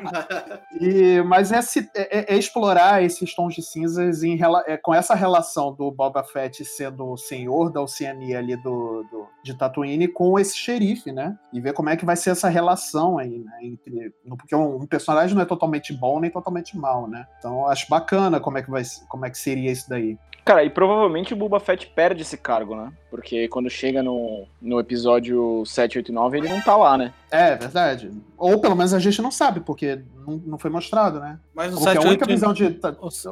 e, 0.82 1.22
mas 1.24 1.52
é, 1.52 1.60
é, 1.96 2.34
é, 2.34 2.38
explorar 2.38 3.04
esses 3.04 3.36
tons 3.36 3.54
de 3.54 3.62
cinzas 3.62 4.24
em, 4.24 4.40
é, 4.66 4.78
com 4.78 4.96
essa 4.96 5.14
relação 5.14 5.74
do 5.74 5.92
Boba 5.92 6.24
Fett 6.24 6.66
sendo 6.66 7.06
o 7.06 7.18
senhor 7.18 7.72
da 7.72 7.82
Oceania 7.82 8.40
ali 8.40 8.56
do, 8.56 9.04
do, 9.12 9.28
de 9.44 9.56
Tatooine 9.56 10.08
com 10.08 10.40
esse 10.40 10.58
xerife, 10.58 11.12
né? 11.12 11.38
E 11.52 11.62
ver 11.62 11.74
como 11.74 11.90
é 11.90 11.98
que 11.98 12.06
vai 12.06 12.16
ser 12.16 12.32
essa 12.32 12.50
relação 12.50 13.20
aí, 13.20 13.40
né? 13.40 13.52
Entre, 13.62 14.12
porque 14.38 14.56
um, 14.56 14.78
um 14.78 14.88
personagem 14.88 15.03
não 15.08 15.42
é 15.42 15.46
totalmente 15.46 15.94
bom 15.94 16.20
nem 16.20 16.30
totalmente 16.30 16.78
mal, 16.78 17.08
né? 17.08 17.26
Então 17.40 17.68
acho 17.68 17.88
bacana 17.90 18.40
como 18.40 18.58
é 18.58 18.62
que 18.62 18.72
vai 18.72 18.84
como 19.08 19.26
é 19.26 19.30
que 19.30 19.38
seria 19.38 19.72
isso 19.72 19.90
daí. 19.90 20.18
Cara, 20.46 20.64
e 20.64 20.70
provavelmente 20.70 21.34
o 21.34 21.38
Boba 21.38 21.58
Fett 21.58 21.88
perde 21.88 22.22
esse 22.22 22.36
cargo, 22.36 22.76
né? 22.76 22.92
Porque 23.10 23.48
quando 23.48 23.70
chega 23.70 24.04
no, 24.04 24.46
no 24.62 24.78
episódio 24.78 25.64
789, 25.66 26.38
ele 26.38 26.50
não 26.50 26.60
tá 26.60 26.76
lá, 26.76 26.98
né? 26.98 27.14
É, 27.32 27.56
verdade. 27.56 28.12
Ou 28.38 28.60
pelo 28.60 28.76
menos 28.76 28.94
a 28.94 29.00
gente 29.00 29.22
não 29.22 29.32
sabe, 29.32 29.62
porque 29.62 30.02
não, 30.26 30.42
não 30.46 30.58
foi 30.58 30.70
mostrado, 30.70 31.20
né? 31.20 31.40
Mas 31.54 31.72
no 31.72 31.78
porque 31.78 31.94
7, 31.94 32.06
a, 32.06 32.10
única 32.10 32.26
8... 32.26 32.34
visão 32.34 32.54
de, 32.54 32.80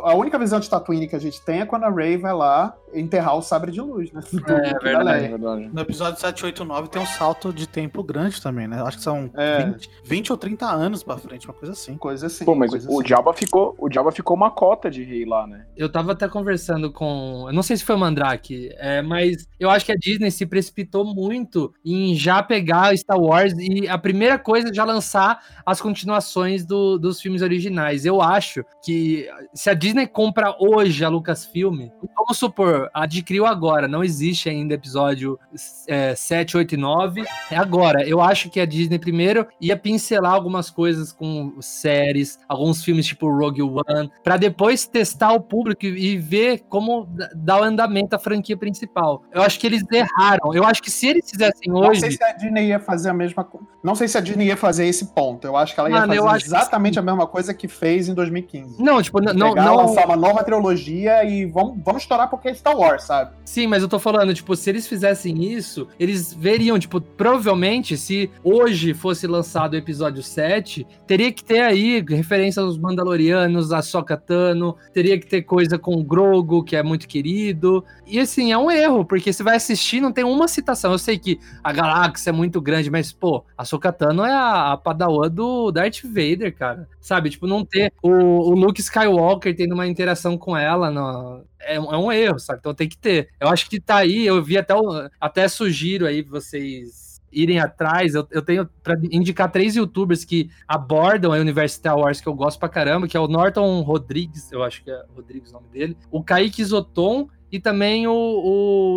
a 0.03 0.15
única 0.15 0.39
visão 0.39 0.59
de 0.59 0.69
Tatooine 0.69 1.07
que 1.07 1.15
a 1.15 1.19
gente 1.19 1.41
tem 1.41 1.61
é 1.61 1.65
quando 1.65 1.83
a 1.83 1.89
Rey 1.89 2.17
vai 2.17 2.33
lá 2.33 2.75
enterrar 2.93 3.37
o 3.37 3.41
sabre 3.41 3.71
de 3.71 3.81
luz, 3.81 4.11
né? 4.11 4.21
É, 4.47 4.79
verdade, 4.79 5.27
verdade. 5.27 5.69
No 5.71 5.81
episódio 5.81 6.19
789 6.19 6.89
tem 6.89 7.01
um 7.01 7.05
salto 7.05 7.53
de 7.53 7.67
tempo 7.67 8.03
grande 8.03 8.41
também, 8.41 8.67
né? 8.67 8.81
Acho 8.81 8.97
que 8.97 9.03
são 9.03 9.29
é. 9.35 9.65
20, 9.65 9.89
20 10.03 10.31
ou 10.31 10.37
30 10.37 10.65
anos 10.65 11.03
pra 11.03 11.17
frente, 11.17 11.47
uma 11.47 11.53
coisa 11.53 11.73
assim. 11.73 11.95
Coisa 11.97 12.27
assim. 12.27 12.45
Pô, 12.45 12.55
mas 12.55 12.71
o 12.73 12.77
assim. 12.77 13.07
Jabba 13.07 13.33
ficou, 13.33 13.75
o 13.77 13.91
Jabba 13.91 14.11
ficou 14.11 14.35
uma 14.35 14.51
cota 14.51 14.89
de 14.89 15.03
rei 15.03 15.25
lá, 15.25 15.47
né? 15.47 15.65
Eu 15.75 15.89
tava 15.91 16.11
até 16.11 16.27
conversando 16.27 16.91
com, 16.91 17.45
eu 17.47 17.53
não 17.53 17.63
sei 17.63 17.77
se 17.77 17.85
foi 17.85 17.95
o 17.95 17.99
Mandrake, 17.99 18.69
é, 18.77 19.01
mas 19.01 19.47
eu 19.59 19.69
acho 19.69 19.85
que 19.85 19.91
a 19.91 19.95
Disney 19.95 20.31
se 20.31 20.45
precipitou 20.45 21.05
muito 21.05 21.73
em 21.85 22.15
já 22.15 22.43
pegar 22.43 22.95
Star 22.97 23.19
Wars 23.19 23.53
e 23.57 23.87
a 23.87 23.97
primeira 23.97 24.37
coisa 24.37 24.69
é 24.69 24.73
já 24.73 24.83
lançar 24.83 25.41
as 25.65 25.79
continuações 25.79 26.65
do, 26.65 26.80
dos 26.99 27.21
filmes 27.21 27.41
originais. 27.41 28.05
Eu 28.05 28.21
acho 28.21 28.63
que 28.81 29.27
se 29.53 29.69
a 29.69 29.73
Disney 29.73 30.07
compra 30.07 30.55
hoje 30.59 31.03
a 31.03 31.09
Lucasfilm, 31.09 31.89
vamos 32.15 32.37
supor, 32.37 32.89
adquiriu 32.93 33.45
agora, 33.45 33.87
não 33.87 34.03
existe 34.03 34.49
ainda 34.49 34.73
episódio 34.73 35.39
é, 35.87 36.15
7, 36.15 36.57
8 36.57 36.75
e 36.75 36.77
9, 36.77 37.23
é 37.49 37.57
agora. 37.57 38.07
Eu 38.07 38.21
acho 38.21 38.49
que 38.49 38.59
a 38.59 38.65
Disney 38.65 38.99
primeiro 38.99 39.47
ia 39.59 39.77
pincelar 39.77 40.33
algumas 40.33 40.69
coisas 40.69 41.11
com 41.11 41.53
séries, 41.59 42.39
alguns 42.47 42.83
filmes 42.83 43.05
tipo 43.05 43.29
Rogue 43.29 43.61
One, 43.61 44.11
para 44.23 44.37
depois 44.37 44.85
testar 44.87 45.33
o 45.33 45.41
público 45.41 45.85
e 45.85 46.17
ver 46.17 46.63
como 46.69 47.07
dar 47.35 47.61
o 47.61 47.63
andamento 47.63 48.15
à 48.15 48.19
franquia 48.19 48.57
principal. 48.57 49.23
Eu 49.31 49.41
acho 49.41 49.59
que 49.59 49.67
eles 49.67 49.83
erraram. 49.91 50.53
Eu 50.53 50.65
acho 50.65 50.81
que 50.81 50.91
se 50.91 51.07
eles 51.07 51.29
fizessem 51.29 51.71
hoje. 51.71 51.87
Não 51.87 51.95
sei 51.95 52.11
se 52.11 52.23
a 52.23 52.31
Disney 52.33 52.67
ia 52.67 52.79
fazer 52.79 53.09
a 53.09 53.13
mesma 53.13 53.43
coisa. 53.43 53.67
Não 53.83 53.95
sei 53.95 54.07
se 54.07 54.17
a 54.17 54.21
Disney 54.21 54.47
ia 54.47 54.57
fazer 54.57 54.85
esse 54.85 55.07
ponto. 55.13 55.45
Eu 55.45 55.57
acho 55.57 55.73
que 55.73 55.79
ela 55.79 55.89
ia 55.89 55.95
Mano, 55.95 56.15
fazer 56.23 56.45
exatamente 56.45 56.70
a 56.75 57.01
mesma 57.01 57.27
coisa 57.27 57.53
que 57.53 57.67
fez 57.67 58.07
em 58.07 58.13
2015. 58.13 58.81
Não, 58.81 59.01
tipo, 59.01 59.21
não. 59.21 59.49
Pegar, 59.53 59.65
não... 59.65 59.75
lançar 59.75 60.05
uma 60.05 60.15
nova 60.15 60.43
trilogia 60.43 61.23
e 61.23 61.45
vamos, 61.45 61.77
vamos 61.83 62.03
estourar 62.03 62.29
porque 62.29 62.49
é 62.49 62.53
Star 62.53 62.77
Wars, 62.77 63.03
sabe? 63.03 63.31
Sim, 63.45 63.67
mas 63.67 63.81
eu 63.83 63.89
tô 63.89 63.99
falando, 63.99 64.33
tipo, 64.33 64.55
se 64.55 64.69
eles 64.69 64.87
fizessem 64.87 65.43
isso, 65.43 65.87
eles 65.99 66.33
veriam, 66.33 66.77
tipo, 66.79 67.01
provavelmente, 67.01 67.97
se 67.97 68.29
hoje 68.43 68.93
fosse 68.93 69.27
lançado 69.27 69.73
o 69.73 69.77
episódio 69.77 70.23
7, 70.23 70.85
teria 71.05 71.31
que 71.31 71.43
ter 71.43 71.61
aí 71.61 72.03
referência 72.07 72.61
aos 72.61 72.77
Mandalorianos, 72.77 73.71
a 73.71 73.81
Sokatano, 73.81 74.75
teria 74.93 75.19
que 75.19 75.27
ter 75.27 75.41
coisa 75.41 75.77
com 75.77 75.95
o 75.95 76.03
Grogo, 76.03 76.63
que 76.63 76.75
é 76.75 76.83
muito 76.83 77.07
querido. 77.07 77.83
E 78.05 78.19
assim, 78.19 78.51
é 78.51 78.57
um 78.57 78.69
erro, 78.69 79.05
porque 79.05 79.31
você 79.31 79.43
vai 79.43 79.55
assistir, 79.55 80.01
não 80.01 80.11
tem 80.11 80.23
uma 80.23 80.47
citação. 80.47 80.91
Eu 80.91 80.97
sei 80.97 81.17
que 81.17 81.39
a 81.63 81.71
galáxia 81.71 82.29
é 82.29 82.33
muito 82.33 82.61
grande, 82.61 82.89
mas, 82.89 83.11
pô, 83.11 83.43
a 83.57 83.65
Sokatano 83.65 84.23
é 84.23 84.31
a, 84.31 84.73
a 84.73 84.77
padawan 84.77 85.29
do 85.29 85.71
Darth 85.71 86.01
Vader, 86.03 86.55
cara. 86.61 86.87
Sabe? 86.99 87.31
Tipo, 87.31 87.47
não 87.47 87.65
ter 87.65 87.91
o, 88.03 88.11
o 88.11 88.51
Luke 88.51 88.79
Skywalker 88.79 89.55
tendo 89.55 89.73
uma 89.73 89.87
interação 89.87 90.37
com 90.37 90.55
ela 90.55 90.91
no, 90.91 91.43
é, 91.59 91.77
é, 91.77 91.79
um 91.79 92.11
erro, 92.11 92.37
sabe? 92.37 92.59
Então 92.59 92.71
tem 92.71 92.87
que 92.87 92.97
ter. 92.97 93.29
Eu 93.39 93.47
acho 93.47 93.67
que 93.67 93.79
tá 93.79 93.95
aí, 93.95 94.27
eu 94.27 94.43
vi 94.43 94.59
até, 94.59 94.75
até 95.19 95.47
sugiro 95.47 96.05
aí 96.05 96.21
vocês 96.21 97.19
irem 97.31 97.59
atrás. 97.59 98.13
Eu, 98.13 98.27
eu 98.29 98.43
tenho 98.43 98.69
para 98.83 98.95
indicar 99.11 99.51
três 99.51 99.75
youtubers 99.75 100.23
que 100.23 100.51
abordam 100.67 101.33
a 101.33 101.37
universo 101.37 101.77
Star 101.77 101.97
Wars 101.97 102.21
que 102.21 102.27
eu 102.27 102.35
gosto 102.35 102.59
pra 102.59 102.69
caramba, 102.69 103.07
que 103.07 103.17
é 103.17 103.19
o 103.19 103.27
Norton 103.27 103.81
Rodrigues, 103.81 104.51
eu 104.51 104.61
acho 104.61 104.83
que 104.83 104.91
é 104.91 105.03
Rodrigues 105.15 105.49
o 105.49 105.53
nome 105.53 105.67
dele, 105.69 105.97
o 106.11 106.23
Kaique 106.23 106.63
Zoton 106.63 107.27
e 107.51 107.59
também 107.59 108.05
o, 108.05 108.13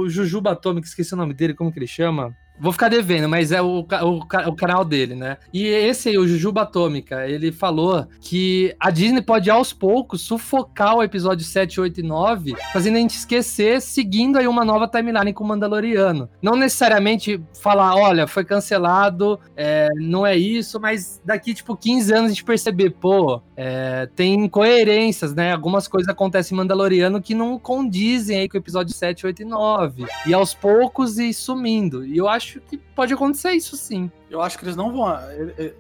o 0.03 0.09
Jujuba 0.11 0.51
Atomic, 0.51 0.87
esqueci 0.87 1.15
o 1.15 1.17
nome 1.17 1.33
dele, 1.33 1.55
como 1.55 1.73
que 1.73 1.79
ele 1.79 1.87
chama? 1.87 2.37
Vou 2.59 2.73
ficar 2.73 2.89
devendo, 2.89 3.29
mas 3.29 3.51
é 3.51 3.61
o, 3.61 3.81
o, 3.81 4.19
o, 4.19 4.57
canal 4.57 4.85
dele, 4.85 5.15
né? 5.15 5.39
E 5.53 5.67
esse 5.67 6.11
aí, 6.11 6.19
o 6.19 6.27
Jujuba 6.27 6.63
Atômica, 6.63 7.27
ele 7.27 7.51
falou 7.51 8.07
que 8.21 8.75
a 8.79 8.91
Disney 8.91 9.23
pode 9.23 9.51
aos 9.51 9.73
poucos 9.73 10.23
sufocar 10.23 10.97
o 10.97 11.03
episódio 11.03 11.45
7, 11.45 11.81
8 11.81 12.01
e 12.01 12.03
9, 12.03 12.55
fazendo 12.73 12.97
a 12.97 13.01
gente 13.01 13.17
esquecer, 13.17 13.81
seguindo 13.81 14.39
aí 14.39 14.47
uma 14.47 14.65
nova 14.65 14.87
timeline 14.87 15.33
com 15.33 15.43
o 15.43 15.49
Mandaloriano. 15.49 16.29
Não 16.41 16.55
necessariamente 16.55 17.43
falar, 17.61 17.97
olha, 17.97 18.27
foi 18.27 18.45
cancelado, 18.45 19.39
é, 19.57 19.89
não 19.97 20.25
é 20.25 20.37
isso, 20.37 20.79
mas 20.79 21.21
daqui, 21.25 21.55
tipo, 21.55 21.77
15 21.77 22.13
anos 22.13 22.27
a 22.27 22.29
gente 22.29 22.45
perceber, 22.45 22.91
pô, 22.91 23.43
é, 23.57 24.09
tem 24.17 24.35
incoerências, 24.35 25.33
né? 25.35 25.53
Algumas 25.53 25.87
coisas 25.87 26.09
acontecem 26.09 26.55
em 26.55 26.59
Mandaloriano 26.59 27.23
que 27.23 27.35
não 27.35 27.59
condizem 27.59 28.39
aí 28.39 28.49
com 28.49 28.57
o 28.57 28.61
episódio 28.61 28.93
7, 28.93 29.27
8 29.27 29.43
e 29.43 29.45
9. 29.45 30.07
E 30.27 30.35
aos 30.35 30.55
poucos 30.55 31.19
ir 31.19 31.33
sumindo. 31.33 32.05
E 32.05 32.17
eu 32.17 32.29
acho 32.29 32.61
que 32.61 32.77
pode 32.77 33.15
acontecer 33.15 33.53
isso 33.53 33.77
sim. 33.77 34.11
Eu 34.35 34.43
acho 34.43 34.59
que 34.59 34.64
eles 34.64 34.74
não 34.74 34.93
vão. 34.93 35.16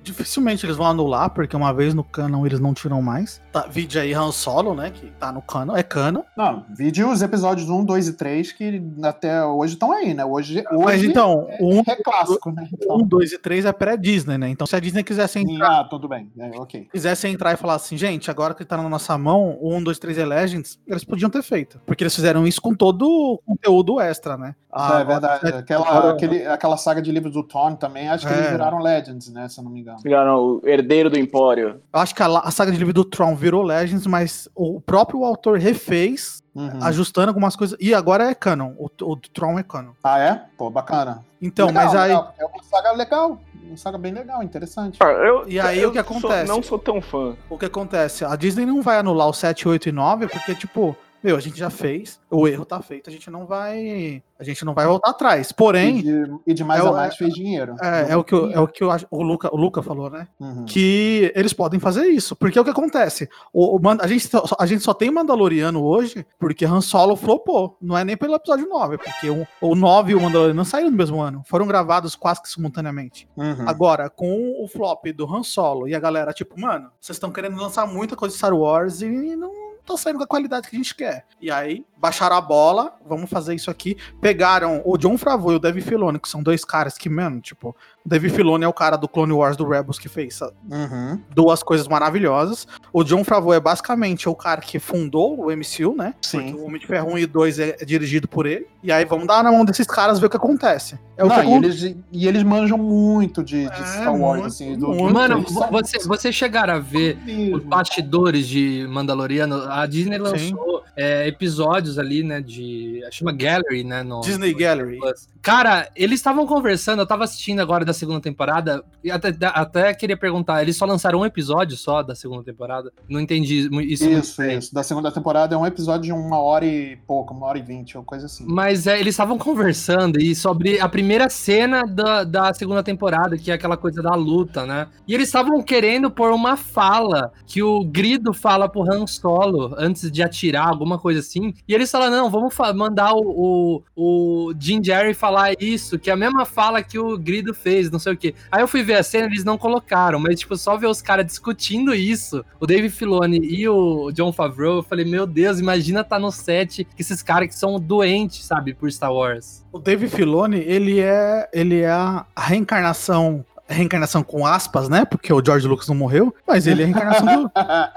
Dificilmente 0.00 0.64
eles 0.64 0.76
vão 0.76 0.86
anular, 0.86 1.28
porque 1.30 1.56
uma 1.56 1.74
vez 1.74 1.92
no 1.92 2.04
canon 2.04 2.46
eles 2.46 2.60
não 2.60 2.72
tiram 2.72 3.02
mais. 3.02 3.42
Tá, 3.50 3.66
vídeo 3.66 4.00
aí 4.00 4.14
Han 4.14 4.30
Solo, 4.30 4.76
né? 4.76 4.92
Que 4.92 5.10
tá 5.18 5.32
no 5.32 5.42
canon, 5.42 5.76
é 5.76 5.82
canon. 5.82 6.22
Não, 6.36 6.64
vídeo 6.70 7.10
os 7.10 7.20
episódios 7.20 7.68
1, 7.68 7.84
2 7.84 8.08
e 8.08 8.12
3 8.12 8.52
que 8.52 8.82
até 9.02 9.44
hoje 9.44 9.72
estão 9.72 9.90
aí, 9.90 10.14
né? 10.14 10.24
Hoje, 10.24 10.62
hoje 10.70 10.84
Mas 10.84 11.02
então, 11.02 11.48
é, 11.50 11.58
um, 11.60 11.80
é 11.80 11.96
clássico, 11.96 12.52
né? 12.52 12.68
Então. 12.72 12.96
1, 12.98 13.08
2 13.08 13.32
e 13.32 13.38
3 13.38 13.64
é 13.64 13.72
pré-Disney, 13.72 14.38
né? 14.38 14.48
Então 14.48 14.68
se 14.68 14.76
a 14.76 14.80
Disney 14.80 15.02
quisesse 15.02 15.40
entrar. 15.40 15.80
Ah, 15.80 15.84
tudo 15.84 16.06
bem. 16.06 16.30
É, 16.38 16.50
ok. 16.54 16.88
Quisesse 16.92 17.26
entrar 17.26 17.54
e 17.54 17.56
falar 17.56 17.74
assim, 17.74 17.96
gente, 17.96 18.30
agora 18.30 18.54
que 18.54 18.64
tá 18.64 18.76
na 18.76 18.88
nossa 18.88 19.18
mão, 19.18 19.58
o 19.60 19.74
1, 19.74 19.82
2, 19.82 19.98
3 19.98 20.18
é 20.18 20.24
Legends, 20.24 20.78
eles 20.86 21.02
podiam 21.02 21.28
ter 21.28 21.42
feito. 21.42 21.80
Porque 21.84 22.04
eles 22.04 22.14
fizeram 22.14 22.46
isso 22.46 22.62
com 22.62 22.72
todo 22.72 23.02
o 23.04 23.38
conteúdo 23.44 24.00
extra, 24.00 24.36
né? 24.36 24.54
Ah, 24.76 25.00
é 25.00 25.04
verdade. 25.04 25.46
Aquela, 25.46 26.10
aquele, 26.10 26.46
aquela 26.46 26.76
saga 26.76 27.00
de 27.00 27.12
livros 27.12 27.32
do 27.32 27.44
Thorne 27.44 27.76
também, 27.76 28.08
acho 28.08 28.26
que 28.26 28.32
é. 28.32 28.36
eles 28.36 28.50
viraram 28.50 28.80
Legends, 28.80 29.28
né? 29.32 29.48
Se 29.48 29.60
eu 29.60 29.64
não 29.64 29.70
me 29.70 29.80
engano. 29.80 29.98
Viraram 30.02 30.36
o 30.36 30.60
herdeiro 30.64 31.08
do 31.08 31.16
Empório. 31.16 31.80
Eu 31.92 32.00
acho 32.00 32.12
que 32.12 32.22
a, 32.22 32.26
a 32.26 32.50
saga 32.50 32.72
de 32.72 32.78
livros 32.78 32.94
do 32.94 33.04
Tron 33.04 33.36
virou 33.36 33.62
Legends, 33.62 34.04
mas 34.04 34.48
o 34.52 34.80
próprio 34.80 35.24
autor 35.24 35.58
refez, 35.58 36.42
uhum. 36.52 36.82
ajustando 36.82 37.28
algumas 37.28 37.54
coisas. 37.54 37.78
E 37.80 37.94
agora 37.94 38.28
é 38.28 38.34
canon. 38.34 38.72
O, 38.76 38.90
o 39.02 39.16
Tron 39.16 39.60
é 39.60 39.62
canon. 39.62 39.92
Ah, 40.02 40.18
é? 40.18 40.42
Pô, 40.58 40.68
bacana. 40.68 41.24
Então, 41.40 41.68
legal, 41.68 41.84
mas 41.84 41.94
aí. 41.94 42.08
Legal. 42.08 42.34
É 42.36 42.44
uma 42.44 42.62
saga 42.64 42.92
legal. 42.92 43.40
Uma 43.62 43.76
saga 43.76 43.96
bem 43.96 44.12
legal, 44.12 44.42
interessante. 44.42 44.98
Ah, 45.00 45.06
eu, 45.06 45.48
e 45.48 45.60
aí 45.60 45.86
o 45.86 45.92
que 45.92 45.98
acontece? 45.98 46.46
Sou, 46.46 46.56
não 46.56 46.62
sou 46.62 46.78
tão 46.78 47.00
fã. 47.00 47.36
O 47.48 47.56
que 47.56 47.64
acontece? 47.64 48.24
A 48.24 48.34
Disney 48.34 48.66
não 48.66 48.82
vai 48.82 48.98
anular 48.98 49.28
o 49.28 49.32
7, 49.32 49.68
8 49.68 49.88
e 49.88 49.92
9, 49.92 50.26
porque, 50.26 50.54
tipo, 50.54 50.96
meu, 51.24 51.38
a 51.38 51.40
gente 51.40 51.58
já 51.58 51.70
fez, 51.70 52.20
o 52.30 52.46
erro 52.46 52.66
tá 52.66 52.82
feito, 52.82 53.08
a 53.08 53.12
gente 53.12 53.30
não 53.30 53.46
vai 53.46 54.22
a 54.38 54.42
gente 54.42 54.64
não 54.64 54.74
vai 54.74 54.86
voltar 54.86 55.10
atrás. 55.10 55.52
Porém. 55.52 55.98
E 55.98 56.02
de, 56.02 56.36
e 56.48 56.54
de 56.54 56.64
mais 56.64 56.84
é, 56.84 56.88
a 56.88 56.92
mais 56.92 57.16
fez 57.16 57.32
dinheiro. 57.32 57.76
É, 57.80 58.12
é 58.12 58.16
o 58.16 58.24
que, 58.24 58.34
eu, 58.34 58.50
é 58.50 58.60
o, 58.60 58.66
que 58.66 58.82
eu, 58.82 58.90
o, 59.10 59.22
Luca, 59.22 59.48
o 59.54 59.56
Luca 59.56 59.82
falou, 59.82 60.10
né? 60.10 60.26
Uhum. 60.40 60.64
Que 60.64 61.32
eles 61.34 61.52
podem 61.52 61.78
fazer 61.78 62.06
isso. 62.08 62.34
Porque 62.34 62.58
é 62.58 62.60
o 62.60 62.64
que 62.64 62.70
acontece. 62.70 63.28
O, 63.52 63.76
o, 63.76 63.80
a, 64.00 64.06
gente, 64.06 64.28
a 64.58 64.66
gente 64.66 64.82
só 64.82 64.92
tem 64.92 65.10
Mandaloriano 65.10 65.82
hoje 65.82 66.26
porque 66.38 66.64
Han 66.64 66.80
Solo 66.80 67.16
flopou. 67.16 67.78
Não 67.80 67.96
é 67.96 68.04
nem 68.04 68.16
pelo 68.16 68.34
episódio 68.34 68.68
9, 68.68 68.98
porque 68.98 69.30
o, 69.30 69.46
o 69.60 69.74
9 69.74 70.12
e 70.12 70.14
o 70.14 70.20
Mandaloriano 70.20 70.56
não 70.56 70.64
saíram 70.64 70.90
no 70.90 70.96
mesmo 70.96 71.22
ano. 71.22 71.42
Foram 71.46 71.66
gravados 71.66 72.16
quase 72.16 72.42
que 72.42 72.48
simultaneamente. 72.48 73.28
Uhum. 73.36 73.68
Agora, 73.68 74.10
com 74.10 74.62
o 74.62 74.68
flop 74.68 75.06
do 75.14 75.32
Han 75.32 75.42
Solo 75.42 75.88
e 75.88 75.94
a 75.94 76.00
galera, 76.00 76.32
tipo, 76.32 76.60
mano, 76.60 76.90
vocês 77.00 77.16
estão 77.16 77.30
querendo 77.30 77.56
lançar 77.56 77.86
muita 77.86 78.16
coisa 78.16 78.32
de 78.32 78.38
Star 78.38 78.54
Wars 78.54 79.00
e 79.00 79.36
não 79.36 79.73
tá 79.84 79.96
saindo 79.96 80.18
com 80.18 80.24
a 80.24 80.26
qualidade 80.26 80.68
que 80.68 80.76
a 80.76 80.78
gente 80.78 80.94
quer. 80.94 81.26
E 81.40 81.50
aí, 81.50 81.84
baixaram 81.96 82.36
a 82.36 82.40
bola, 82.40 82.96
vamos 83.06 83.28
fazer 83.28 83.54
isso 83.54 83.70
aqui. 83.70 83.96
Pegaram 84.20 84.82
o 84.84 84.96
John 84.96 85.18
Favreau 85.18 85.52
e 85.52 85.56
o 85.56 85.58
Dave 85.58 85.80
Filoni, 85.80 86.18
que 86.18 86.28
são 86.28 86.42
dois 86.42 86.64
caras 86.64 86.96
que, 86.96 87.08
mano, 87.08 87.40
tipo, 87.40 87.76
Dave 88.06 88.28
Filoni 88.28 88.64
é 88.64 88.68
o 88.68 88.72
cara 88.72 88.96
do 88.96 89.08
Clone 89.08 89.32
Wars 89.32 89.56
do 89.56 89.66
Rebels 89.66 89.98
que 89.98 90.10
fez 90.10 90.38
uhum. 90.42 91.18
duas 91.34 91.62
coisas 91.62 91.88
maravilhosas. 91.88 92.66
O 92.92 93.02
John 93.02 93.24
Favreau 93.24 93.54
é 93.54 93.60
basicamente 93.60 94.28
o 94.28 94.34
cara 94.34 94.60
que 94.60 94.78
fundou 94.78 95.40
o 95.40 95.50
MCU, 95.50 95.94
né? 95.96 96.14
Sim. 96.20 96.38
Porque 96.38 96.60
o 96.60 96.66
Homem 96.66 96.80
de 96.80 96.86
Ferro 96.86 97.12
1 97.12 97.18
e 97.18 97.26
2 97.26 97.58
é, 97.58 97.76
dirigido 97.84 98.28
por 98.28 98.44
ele. 98.44 98.66
E 98.82 98.92
aí 98.92 99.06
vamos 99.06 99.26
dar 99.26 99.42
na 99.42 99.50
mão 99.50 99.64
desses 99.64 99.86
caras 99.86 100.18
ver 100.18 100.26
o 100.26 100.30
que 100.30 100.36
acontece. 100.36 100.98
É 101.16 101.24
o 101.24 101.28
Não, 101.28 101.40
que 101.40 101.46
e, 101.46 101.54
eles, 101.54 101.96
e 102.12 102.28
eles 102.28 102.42
manjam 102.42 102.76
muito 102.76 103.42
de, 103.42 103.62
de 103.70 103.80
é, 103.80 103.86
Star 103.86 104.14
Wars, 104.14 104.40
muito, 104.40 104.46
assim. 104.46 104.76
Do, 104.76 104.88
muito. 104.88 105.14
Mano, 105.14 105.42
você, 105.70 105.98
você 106.06 106.30
chegaram 106.30 106.74
a 106.74 106.78
ver 106.78 107.16
os 107.54 107.64
bastidores 107.64 108.46
de 108.46 108.86
Mandaloriano? 108.90 109.62
A 109.70 109.86
Disney 109.86 110.18
lançou 110.18 110.84
é, 110.94 111.26
episódios 111.26 111.98
ali, 111.98 112.22
né? 112.22 112.42
De. 112.42 113.00
Chama 113.10 113.32
Gallery, 113.32 113.84
né? 113.84 114.02
No, 114.02 114.20
Disney 114.20 114.52
no 114.52 114.58
Gallery. 114.58 114.98
Cara, 115.40 115.88
eles 115.96 116.20
estavam 116.20 116.46
conversando, 116.46 117.00
eu 117.00 117.06
tava 117.06 117.24
assistindo 117.24 117.60
agora 117.60 117.84
da 117.84 117.93
segunda 117.94 118.20
temporada, 118.20 118.84
e 119.02 119.10
até, 119.10 119.34
até 119.40 119.94
queria 119.94 120.16
perguntar, 120.16 120.62
eles 120.62 120.76
só 120.76 120.84
lançaram 120.84 121.20
um 121.20 121.26
episódio 121.26 121.76
só 121.76 122.02
da 122.02 122.14
segunda 122.14 122.42
temporada? 122.42 122.92
Não 123.08 123.20
entendi 123.20 123.68
isso. 123.90 124.08
Isso, 124.08 124.42
isso. 124.42 124.74
Da 124.74 124.82
segunda 124.82 125.12
temporada 125.12 125.54
é 125.54 125.58
um 125.58 125.66
episódio 125.66 126.02
de 126.02 126.12
uma 126.12 126.38
hora 126.38 126.64
e 126.64 126.96
pouco, 127.06 127.32
uma 127.32 127.46
hora 127.46 127.58
e 127.58 127.62
vinte, 127.62 127.96
ou 127.96 128.02
coisa 128.02 128.26
assim. 128.26 128.44
Mas 128.48 128.86
é, 128.86 128.98
eles 128.98 129.14
estavam 129.14 129.38
conversando 129.38 130.20
e 130.20 130.34
sobre 130.34 130.80
a 130.80 130.88
primeira 130.88 131.28
cena 131.28 131.82
da, 131.82 132.24
da 132.24 132.52
segunda 132.52 132.82
temporada, 132.82 133.36
que 133.38 133.50
é 133.50 133.54
aquela 133.54 133.76
coisa 133.76 134.02
da 134.02 134.14
luta, 134.14 134.66
né? 134.66 134.88
E 135.06 135.14
eles 135.14 135.28
estavam 135.28 135.62
querendo 135.62 136.10
pôr 136.10 136.32
uma 136.32 136.56
fala 136.56 137.32
que 137.46 137.62
o 137.62 137.84
Grido 137.84 138.32
fala 138.32 138.68
pro 138.68 138.82
Han 138.82 139.06
Solo 139.06 139.74
antes 139.78 140.10
de 140.10 140.22
atirar, 140.22 140.68
alguma 140.68 140.98
coisa 140.98 141.20
assim. 141.20 141.54
E 141.68 141.74
eles 141.74 141.90
falaram, 141.90 142.16
não, 142.16 142.30
vamos 142.30 142.54
mandar 142.74 143.12
o, 143.14 143.82
o, 143.96 144.48
o 144.48 144.54
Jim 144.58 144.82
Jerry 144.82 145.14
falar 145.14 145.34
falar 145.34 145.54
isso, 145.58 145.98
que 145.98 146.10
é 146.10 146.12
a 146.12 146.16
mesma 146.16 146.44
fala 146.44 146.82
que 146.82 146.98
o 146.98 147.18
Grido 147.18 147.52
fez, 147.52 147.83
não 147.90 147.98
sei 147.98 148.12
o 148.12 148.16
quê. 148.16 148.34
Aí 148.50 148.62
eu 148.62 148.68
fui 148.68 148.82
ver 148.82 148.94
a 148.94 149.02
cena, 149.02 149.26
eles 149.26 149.44
não 149.44 149.58
colocaram, 149.58 150.18
mas, 150.18 150.40
tipo, 150.40 150.56
só 150.56 150.76
ver 150.76 150.86
os 150.86 151.02
caras 151.02 151.26
discutindo 151.26 151.94
isso, 151.94 152.44
o 152.60 152.66
Dave 152.66 152.90
Filoni 152.90 153.38
e 153.38 153.68
o 153.68 154.10
John 154.12 154.32
Favreau, 154.32 154.76
eu 154.76 154.82
falei, 154.82 155.04
meu 155.04 155.26
Deus, 155.26 155.58
imagina 155.58 156.04
tá 156.04 156.18
no 156.18 156.30
set 156.30 156.84
que 156.84 157.02
esses 157.02 157.22
caras 157.22 157.48
que 157.48 157.54
são 157.54 157.78
doentes, 157.78 158.44
sabe, 158.44 158.74
por 158.74 158.90
Star 158.90 159.12
Wars. 159.12 159.64
O 159.72 159.78
Dave 159.78 160.08
Filoni, 160.08 160.58
ele 160.58 161.00
é, 161.00 161.48
ele 161.52 161.80
é 161.80 161.90
a 161.90 162.26
reencarnação 162.36 163.44
reencarnação 163.72 164.22
com 164.22 164.46
aspas, 164.46 164.88
né? 164.88 165.04
Porque 165.04 165.32
o 165.32 165.42
George 165.44 165.66
Lucas 165.66 165.88
não 165.88 165.94
morreu, 165.94 166.34
mas 166.46 166.66
ele 166.66 166.82
é 166.82 166.84
a 166.84 166.86
reencarnação 166.86 167.50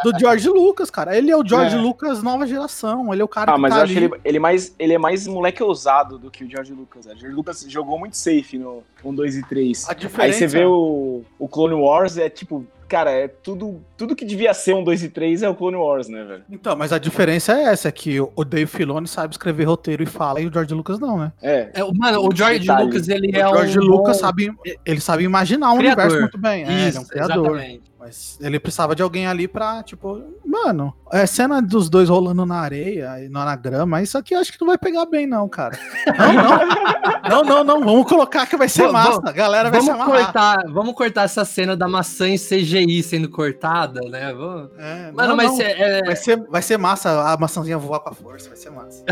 do, 0.04 0.12
do 0.12 0.20
George 0.20 0.48
Lucas, 0.48 0.90
cara. 0.90 1.18
Ele 1.18 1.30
é 1.30 1.36
o 1.36 1.46
George 1.46 1.76
é. 1.76 1.80
Lucas 1.80 2.24
nova 2.24 2.48
geração. 2.48 3.12
Ele 3.12 3.22
é 3.22 3.26
o 3.26 3.28
cara 3.28 3.52
ah, 3.52 3.56
que 3.56 3.62
mas 3.62 3.74
tá 3.74 3.80
eu 3.80 3.84
ali. 3.84 3.92
acho 3.92 4.04
ele, 4.06 4.22
ele, 4.24 4.40
mais, 4.40 4.76
ele 4.80 4.94
é 4.94 4.98
mais 4.98 5.28
moleque 5.28 5.62
ousado 5.62 6.18
do 6.18 6.32
que 6.32 6.44
o 6.44 6.50
George 6.50 6.74
Lucas. 6.74 7.06
O 7.06 7.10
George 7.10 7.36
Lucas 7.36 7.66
jogou 7.68 8.00
muito 8.00 8.16
safe 8.16 8.58
no 8.58 8.84
1, 9.04 9.14
2 9.14 9.36
e 9.38 9.44
3. 9.44 9.88
Aí 10.18 10.34
você 10.34 10.48
vê 10.48 10.66
o, 10.66 11.24
o 11.38 11.48
Clone 11.48 11.74
Wars, 11.74 12.18
é 12.18 12.30
tipo, 12.30 12.66
cara, 12.88 13.12
é 13.12 13.28
tudo, 13.28 13.82
tudo 13.96 14.16
que 14.16 14.26
devia 14.26 14.54
ser 14.54 14.74
um 14.74 14.84
2 14.84 15.04
e 15.04 15.10
3 15.10 15.44
é 15.44 15.50
o 15.50 15.56
Clone 15.56 15.76
Wars, 15.76 16.08
né, 16.08 16.24
velho? 16.24 16.44
Então, 16.50 16.76
mas 16.76 16.92
a 16.92 16.98
diferença 16.98 17.54
é 17.54 17.64
essa, 17.64 17.88
é 17.88 17.92
que 17.92 18.20
o 18.20 18.44
Dave 18.44 18.66
Filoni 18.66 19.08
sabe 19.08 19.34
escrever 19.34 19.66
roteiro 19.66 20.04
e 20.04 20.06
fala, 20.06 20.40
e 20.42 20.48
o 20.48 20.54
George 20.54 20.74
Lucas 20.74 21.00
não, 21.00 21.18
né? 21.20 21.32
É. 21.42 21.70
é 21.74 21.84
mano, 21.94 22.28
o 22.28 22.36
George 22.36 22.60
Detalhe. 22.60 22.86
Lucas, 22.86 23.10
ele 23.10 23.28
o 23.28 23.36
é 23.36 23.40
George 23.40 23.80
um 23.80 23.84
Lucas 23.84 24.18
bom... 24.18 24.22
sabe, 24.22 24.52
ele 24.86 25.00
sabe 25.00 25.24
imaginar 25.24 25.72
um 25.72 25.78
criador. 25.78 26.06
universo 26.06 26.22
muito 26.22 26.38
bem. 26.38 26.64
Isso, 26.64 26.72
é, 26.72 26.88
ele 26.88 26.98
é 26.98 27.00
um 27.00 27.06
criador. 27.06 27.46
Exatamente. 27.46 27.97
Mas 28.08 28.38
ele 28.40 28.58
precisava 28.58 28.96
de 28.96 29.04
alguém 29.04 29.28
ali 29.28 29.50
pra, 29.50 29.84
tipo, 29.84 30.24
mano, 30.46 30.94
é 31.12 31.26
cena 31.26 31.62
dos 31.62 31.90
dois 31.90 32.08
rolando 32.08 32.46
na 32.46 32.56
areia 32.56 33.22
e 33.22 33.28
na 33.28 33.54
grama, 33.54 34.02
isso 34.02 34.18
aqui 34.18 34.34
eu 34.34 34.40
acho 34.40 34.52
que 34.52 34.62
não 34.62 34.68
vai 34.68 34.78
pegar 34.78 35.06
bem, 35.06 35.28
não, 35.28 35.48
cara. 35.50 35.78
Não, 36.18 36.34
não. 36.34 37.44
não, 37.44 37.44
não, 37.44 37.64
não. 37.64 37.86
Vamos 37.86 38.08
colocar 38.08 38.46
que 38.46 38.56
vai 38.56 38.70
ser 38.70 38.90
massa. 38.90 39.22
A 39.26 39.32
galera 39.32 39.70
vai 39.70 39.82
vamos 39.82 40.06
cortar, 40.06 40.64
Vamos 40.70 40.94
cortar 40.94 41.24
essa 41.24 41.44
cena 41.44 41.76
da 41.76 41.88
maçã 41.88 42.30
em 42.30 42.38
CGI 42.38 43.04
sendo 43.04 43.30
cortada, 43.30 44.00
né? 44.10 44.34
Vamos... 44.34 44.70
É, 44.78 45.12
mano, 45.12 45.30
não, 45.30 45.36
mas 45.36 45.52
não. 45.52 45.62
É... 45.62 46.02
Vai, 46.04 46.16
ser, 46.16 46.38
vai 46.48 46.62
ser 46.62 46.78
massa 46.78 47.34
a 47.34 47.38
maçãzinha 47.38 47.78
voar 47.78 48.00
com 48.00 48.10
a 48.10 48.14
força, 48.14 48.48
vai 48.48 48.58
ser 48.58 48.70
massa. 48.70 49.04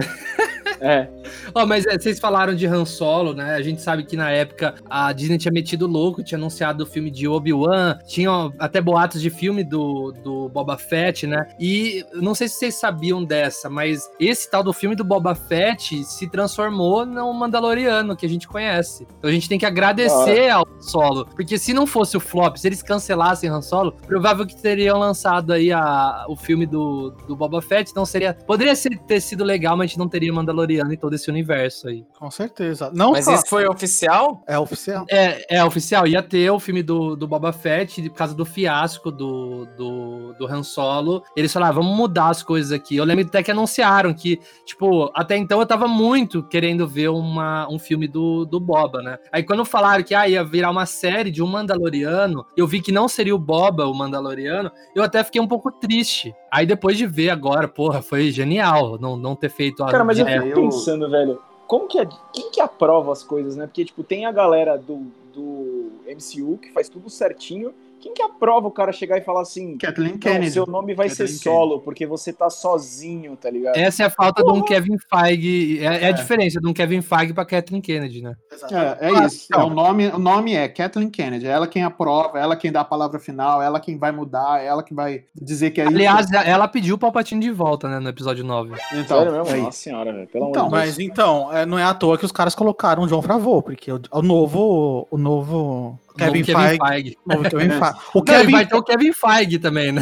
é. 0.80 1.10
Oh, 1.54 1.66
mas 1.66 1.86
é, 1.86 2.00
vocês 2.00 2.20
falaram 2.20 2.56
de 2.56 2.66
Han 2.66 2.86
Solo, 2.86 3.34
né? 3.34 3.56
A 3.56 3.62
gente 3.62 3.82
sabe 3.82 4.06
que 4.06 4.16
na 4.16 4.30
época 4.32 4.76
a 4.90 5.12
Disney 5.12 5.38
tinha 5.38 5.52
metido 5.52 5.86
louco, 5.86 6.24
tinha 6.24 6.38
anunciado 6.38 6.84
o 6.84 6.88
filme 6.88 7.12
de 7.12 7.28
Obi-Wan, 7.28 8.00
tinha 8.08 8.30
até 8.60 8.82
boatos 8.86 9.20
de 9.20 9.32
filme 9.32 9.64
do, 9.64 10.14
do 10.24 10.48
Boba 10.50 10.78
Fett, 10.78 11.26
né? 11.26 11.48
E 11.60 12.06
não 12.14 12.36
sei 12.36 12.48
se 12.48 12.56
vocês 12.56 12.76
sabiam 12.76 13.24
dessa, 13.24 13.70
mas 13.70 14.10
esse 14.20 14.50
tal 14.50 14.64
do 14.64 14.72
filme 14.72 14.96
do 14.96 15.04
Boba 15.04 15.34
Fett 15.34 16.04
se 16.04 16.30
transformou 16.30 17.06
no 17.06 17.34
Mandaloriano 17.34 18.16
que 18.16 18.26
a 18.26 18.30
gente 18.30 18.48
conhece. 18.48 19.08
Então 19.18 19.30
a 19.30 19.34
gente 19.34 19.50
tem 19.50 19.58
que 19.58 19.66
agradecer 19.66 20.50
ah. 20.50 20.58
ao 20.58 20.66
Solo, 20.80 21.26
porque 21.26 21.58
se 21.58 21.74
não 21.74 21.88
fosse 21.88 22.16
o 22.16 22.20
flop, 22.20 22.58
se 22.58 22.68
eles 22.68 22.84
cancelassem 22.84 23.50
Han 23.50 23.62
Solo, 23.62 23.92
provável 23.92 24.46
que 24.46 24.56
teriam 24.56 25.00
lançado 25.00 25.52
aí 25.52 25.72
a, 25.72 26.26
o 26.30 26.36
filme 26.36 26.66
do, 26.68 27.10
do 27.28 27.36
Boba 27.36 27.62
Fett, 27.62 27.90
então 27.90 28.06
seria 28.06 28.34
poderia 28.34 28.76
ser, 28.76 28.98
ter 29.00 29.20
sido 29.20 29.44
legal, 29.44 29.76
mas 29.76 29.86
a 29.86 29.88
gente 29.88 30.00
não 30.00 30.08
teria 30.08 30.32
Mandaloriano 30.32 30.94
em 30.94 30.98
todo 30.98 31.16
esse 31.16 31.30
universo 31.30 31.88
aí. 31.88 32.06
Com 32.20 32.30
certeza. 32.30 32.92
Não 32.94 33.14
mas 33.14 33.26
só... 33.26 33.34
isso 33.34 33.48
foi 33.48 33.68
oficial? 33.68 34.44
É 34.48 34.60
oficial. 34.60 35.06
É, 35.10 35.58
é 35.58 35.64
oficial. 35.64 36.06
Ia 36.06 36.22
ter 36.22 36.50
o 36.52 36.60
filme 36.60 36.84
do, 36.84 37.16
do 37.16 37.28
Boba 37.28 37.52
Fett 37.52 38.10
por 38.10 38.18
causa 38.18 38.36
do 38.36 38.46
fiasco 38.66 39.12
do, 39.12 39.68
do, 39.78 40.34
do 40.34 40.48
Han 40.48 40.64
Solo. 40.64 41.24
Eles 41.36 41.54
falaram, 41.54 41.72
ah, 41.72 41.76
vamos 41.76 41.96
mudar 41.96 42.30
as 42.30 42.42
coisas 42.42 42.72
aqui. 42.72 42.96
Eu 42.96 43.06
lembro 43.06 43.24
até 43.24 43.44
que 43.44 43.52
anunciaram 43.52 44.12
que, 44.12 44.40
tipo, 44.66 45.12
até 45.14 45.38
então 45.38 45.60
eu 45.60 45.68
tava 45.68 45.88
muito 45.88 46.42
querendo 46.42 46.88
ver 46.88 47.10
uma, 47.10 47.70
um 47.70 47.78
filme 47.78 48.08
do, 48.08 48.44
do 48.44 48.60
Boba, 48.60 49.04
né? 49.04 49.20
Aí 49.32 49.44
quando 49.44 49.64
falaram 49.64 50.04
que 50.04 50.16
ah, 50.16 50.28
ia 50.28 50.44
virar 50.44 50.72
uma 50.72 50.88
série 50.88 51.30
de 51.30 51.44
um 51.44 51.48
Mandaloriano, 51.48 52.44
eu 52.58 52.66
vi 52.66 52.82
que 52.82 52.92
não 52.92 53.08
seria 53.08 53.36
o 53.36 53.40
Boba 53.40 53.86
o 53.86 53.94
Mandaloriano, 53.94 54.72
eu 54.96 55.04
até 55.04 55.24
fiquei 55.24 55.40
um 55.40 55.48
pouco 55.48 55.72
triste. 55.72 56.34
Aí 56.52 56.66
depois 56.66 56.98
de 56.98 57.06
ver 57.06 57.30
agora, 57.30 57.68
porra, 57.68 58.02
foi 58.02 58.32
genial 58.32 58.98
não, 59.00 59.16
não 59.16 59.36
ter 59.36 59.50
feito 59.50 59.84
a. 59.84 59.92
Cara, 59.92 60.04
mas 60.04 60.18
eu 60.18 60.26
fico 60.26 60.56
pensando, 60.56 61.08
velho, 61.08 61.40
como 61.68 61.88
que 61.88 62.00
é. 62.00 62.08
Quem 62.34 62.50
que 62.50 62.60
aprova 62.60 63.12
as 63.12 63.22
coisas, 63.22 63.56
né? 63.56 63.68
Porque, 63.68 63.86
tipo, 63.86 64.04
tem 64.04 64.26
a 64.26 64.32
galera 64.32 64.76
do, 64.76 65.06
do 65.32 65.92
MCU 66.08 66.58
que 66.58 66.72
faz 66.72 66.90
tudo 66.90 67.12
certinho 67.12 67.74
quem 68.06 68.14
que 68.14 68.22
aprova 68.22 68.68
o 68.68 68.72
cara 68.72 68.92
chegar 68.92 69.18
e 69.18 69.22
falar 69.22 69.42
assim, 69.42 69.80
Kathleen 69.80 70.20
Kennedy. 70.20 70.52
seu 70.52 70.68
nome 70.68 70.94
vai 70.94 71.10
Kathleen 71.10 71.28
ser 71.28 71.34
solo, 71.40 71.70
Kennedy. 71.70 71.84
porque 71.86 72.06
você 72.06 72.32
tá 72.32 72.52
sozinho, 72.52 73.36
tá 73.36 73.50
ligado? 73.50 73.76
Essa 73.76 74.04
é 74.04 74.06
a 74.06 74.12
falta 74.12 74.44
Porra. 74.44 74.54
de 74.54 74.60
um 74.60 74.64
Kevin 74.64 74.98
Feige, 75.10 75.80
é, 75.80 75.86
é, 75.86 76.04
é, 76.04 76.08
a 76.10 76.12
diferença 76.12 76.62
de 76.62 76.68
um 76.68 76.74
Kevin 76.74 77.02
Feige 77.02 77.34
pra 77.34 77.44
Kathleen 77.44 77.82
Kennedy, 77.82 78.22
né? 78.22 78.36
É, 78.72 79.08
é 79.08 79.26
isso, 79.26 79.48
é, 79.52 79.58
o, 79.58 79.72
nome, 79.72 80.08
o 80.10 80.20
nome 80.20 80.54
é 80.54 80.68
Kathleen 80.68 81.10
Kennedy, 81.10 81.48
é 81.48 81.50
ela 81.50 81.66
quem 81.68 81.82
aprova, 81.84 82.40
ela 82.40 82.56
quem 82.56 82.72
dá 82.72 82.82
a 82.82 82.86
palavra 82.86 83.18
final, 83.18 83.60
ela 83.60 83.80
quem 83.80 83.98
vai 83.98 84.12
mudar, 84.12 84.64
ela 84.64 84.84
quem 84.84 84.96
vai 84.96 85.24
dizer 85.34 85.72
que 85.72 85.82
é 85.82 85.88
Aliás, 85.88 86.28
isso. 86.28 86.36
ela 86.36 86.68
pediu 86.68 86.94
o 86.94 87.00
Palpatine 87.00 87.42
de 87.42 87.52
volta, 87.52 87.90
né, 87.90 88.00
no 88.00 88.10
episódio 88.10 88.44
9. 88.46 88.76
Então, 88.94 89.18
Sério 89.18 89.34
mesmo? 89.34 89.56
É 89.56 89.62
Nossa 89.62 89.80
senhora, 89.80 90.14
velho, 90.14 90.28
pelo 90.28 90.50
então, 90.50 90.68
amor 90.68 90.82
de 90.82 90.86
Deus. 90.86 90.98
Mas 90.98 91.00
então, 91.00 91.52
é, 91.52 91.66
não 91.66 91.80
é 91.80 91.84
à 91.84 91.94
toa 91.96 92.20
que 92.20 92.26
os 92.26 92.32
caras 92.32 92.54
colocaram 92.54 93.02
o 93.02 93.08
John 93.08 93.24
Favreau, 93.24 93.64
porque 93.64 93.92
o, 93.92 94.00
o 94.12 94.22
novo, 94.22 95.08
o 95.10 95.18
novo 95.18 96.00
Kevin, 96.18 96.44
Kevin 96.44 96.78
Feige. 96.78 97.18
Kevin 97.50 97.70
Feige. 97.70 97.96
O 98.14 98.22
Kevin... 98.22 98.52
vai 98.52 98.66
ter 98.66 98.76
o 98.76 98.84
Kevin 98.84 99.14
Feige 99.14 99.60
também, 99.60 99.92
né? 99.92 100.02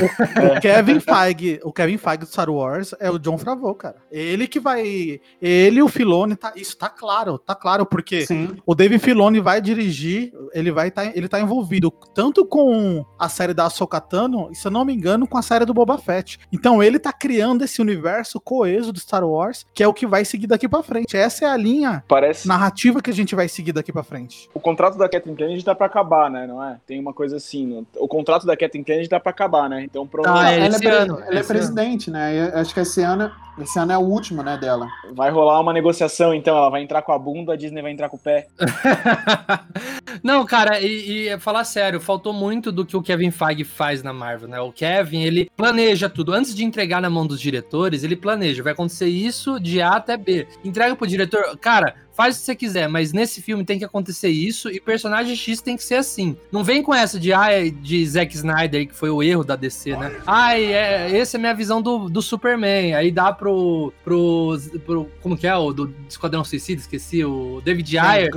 O 0.56 0.60
Kevin 0.60 1.00
Feige, 1.00 1.60
o 1.64 1.72
Kevin 1.72 1.98
Feige 1.98 2.18
do 2.20 2.26
Star 2.26 2.50
Wars 2.50 2.94
é 3.00 3.10
o 3.10 3.18
John 3.18 3.38
Favreau, 3.38 3.76
cara. 3.76 3.98
Ele 4.12 4.48
que 4.48 4.60
vai, 4.60 5.20
ele 5.42 5.80
e 5.80 5.84
o 5.84 5.88
Filoni 5.88 6.36
tá, 6.36 6.54
isso 6.56 6.78
tá 6.78 6.90
claro, 6.90 7.38
tá 7.38 7.56
claro 7.56 7.86
porque 7.86 8.26
Sim. 8.26 8.56
o 8.66 8.76
Dave 8.76 9.00
Filoni 9.00 9.40
vai 9.40 9.62
dirigir, 9.62 10.32
ele 10.54 10.72
vai 10.72 10.92
tá, 10.92 11.06
ele 11.06 11.28
tá 11.28 11.40
envolvido 11.40 11.92
tanto 12.14 12.46
com 12.46 13.06
a 13.18 13.30
série 13.30 13.54
da 13.54 13.66
Ahsoka 13.66 14.00
Tano, 14.00 14.50
e 14.52 14.56
se 14.56 14.68
eu 14.68 14.72
não 14.72 14.86
me 14.86 14.94
engano, 14.94 15.28
com 15.28 15.38
a 15.38 15.42
série 15.42 15.66
do 15.66 15.74
Boba 15.74 15.98
Fett. 15.98 16.40
Então 16.52 16.82
ele 16.82 17.00
tá 17.00 17.12
criando 17.12 17.64
esse 17.64 17.82
universo 17.82 18.40
coeso 18.40 18.92
do 18.92 19.00
Star 19.00 19.24
Wars, 19.24 19.66
que 19.74 19.84
é 19.84 19.88
o 19.88 19.94
que 19.94 20.06
vai 20.06 20.26
seguir 20.26 20.48
daqui 20.48 20.68
para 20.68 20.84
frente. 20.84 21.16
Essa 21.16 21.46
é 21.46 21.48
a 21.50 21.58
linha 21.58 22.04
Parece... 22.08 22.48
narrativa 22.48 23.02
que 23.02 23.10
a 23.10 23.14
gente 23.14 23.36
vai 23.36 23.48
seguir 23.48 23.72
daqui 23.72 23.92
para 23.92 24.04
frente. 24.04 24.50
O 24.54 24.60
contrato 24.60 24.98
da 24.98 25.10
Kathleen 25.10 25.36
Kennedy 25.36 25.64
tá 25.64 25.74
para 25.74 25.88
acabar 25.88 26.03
acabar, 26.04 26.30
né? 26.30 26.46
Não 26.46 26.62
é? 26.64 26.78
Tem 26.86 27.00
uma 27.00 27.14
coisa 27.14 27.38
assim. 27.38 27.86
O 27.98 28.08
contrato 28.08 28.46
da 28.46 28.56
Kathleen 28.56 28.84
Kennedy 28.84 29.10
dá 29.10 29.20
para 29.20 29.32
acabar, 29.32 29.70
né? 29.70 29.84
Então 29.84 30.06
provavelmente. 30.06 30.48
Ah, 30.48 30.54
é 30.54 30.66
ela, 30.66 30.96
é, 30.96 31.02
ano, 31.02 31.20
ela 31.26 31.40
é 31.40 31.44
presidente, 31.44 32.10
ano. 32.10 32.20
né? 32.20 32.52
Acho 32.54 32.74
que 32.74 32.80
esse 32.82 33.02
ano, 33.02 33.32
esse 33.58 33.80
ano 33.80 33.92
é 33.92 33.98
o 33.98 34.02
último, 34.02 34.44
né, 34.44 34.58
dela. 34.58 34.88
Vai 35.14 35.32
rolar 35.32 35.60
uma 35.60 35.74
negociação, 35.74 36.34
então. 36.34 36.56
Ela 36.56 36.70
vai 36.70 36.84
entrar 36.84 37.02
com 37.02 37.12
a 37.12 37.18
bunda, 37.18 37.54
a 37.54 37.56
Disney 37.56 37.82
vai 37.82 37.92
entrar 37.92 38.10
com 38.10 38.18
o 38.18 38.20
pé. 38.20 38.48
Não, 40.24 40.46
cara, 40.46 40.80
e, 40.80 41.28
e, 41.28 41.40
falar 41.40 41.66
sério, 41.66 42.00
faltou 42.00 42.32
muito 42.32 42.72
do 42.72 42.86
que 42.86 42.96
o 42.96 43.02
Kevin 43.02 43.30
Feige 43.30 43.66
faz 43.66 44.02
na 44.02 44.14
Marvel, 44.14 44.48
né? 44.48 44.60
O 44.62 44.72
Kevin, 44.72 45.22
ele 45.22 45.52
planeja 45.56 46.10
tudo. 46.10 46.34
Antes 46.34 46.56
de 46.56 46.64
entregar 46.64 47.02
na 47.02 47.10
mão 47.10 47.28
dos 47.28 47.42
diretores, 47.42 48.04
ele 48.04 48.16
planeja. 48.16 48.64
Vai 48.64 48.72
acontecer 48.72 49.08
isso 49.08 49.60
de 49.60 49.82
A 49.82 49.98
até 49.98 50.16
B. 50.16 50.48
Entrega 50.64 50.96
pro 50.96 51.06
diretor. 51.06 51.58
Cara, 51.58 51.96
faz 52.14 52.36
o 52.36 52.40
que 52.40 52.46
você 52.46 52.56
quiser, 52.56 52.88
mas 52.88 53.12
nesse 53.12 53.42
filme 53.42 53.66
tem 53.66 53.78
que 53.78 53.86
acontecer 53.86 54.30
isso 54.30 54.70
e 54.70 54.80
personagem 54.80 55.36
X 55.36 55.62
tem 55.62 55.76
que 55.76 55.84
ser 55.84 55.96
assim. 55.96 56.38
Não 56.52 56.64
vem 56.64 56.82
com 56.82 56.94
essa 56.94 57.20
de, 57.20 57.34
ah, 57.34 57.50
de 57.70 58.06
Zack 58.06 58.34
Snyder, 58.36 58.88
que 58.88 58.96
foi 58.96 59.10
o 59.10 59.22
erro 59.22 59.44
da 59.44 59.56
DC, 59.56 59.98
né? 59.98 60.16
Ai, 60.26 60.64
é, 60.64 61.18
essa 61.18 61.36
é 61.36 61.38
a 61.38 61.42
minha 61.42 61.54
visão 61.54 61.82
do, 61.82 62.10
do 62.10 62.22
Superman. 62.22 62.94
Aí 62.94 63.12
dá 63.12 63.34
pro, 63.34 63.92
pro, 64.04 64.58
pro. 64.86 65.10
Como 65.22 65.36
que 65.36 65.48
é? 65.48 65.56
O 65.56 65.74
do 65.74 65.94
Esquadrão 66.08 66.44
Suicida, 66.44 66.80
esqueci, 66.80 67.26
o 67.26 67.62
David 67.64 67.98
Ayer. 67.98 68.32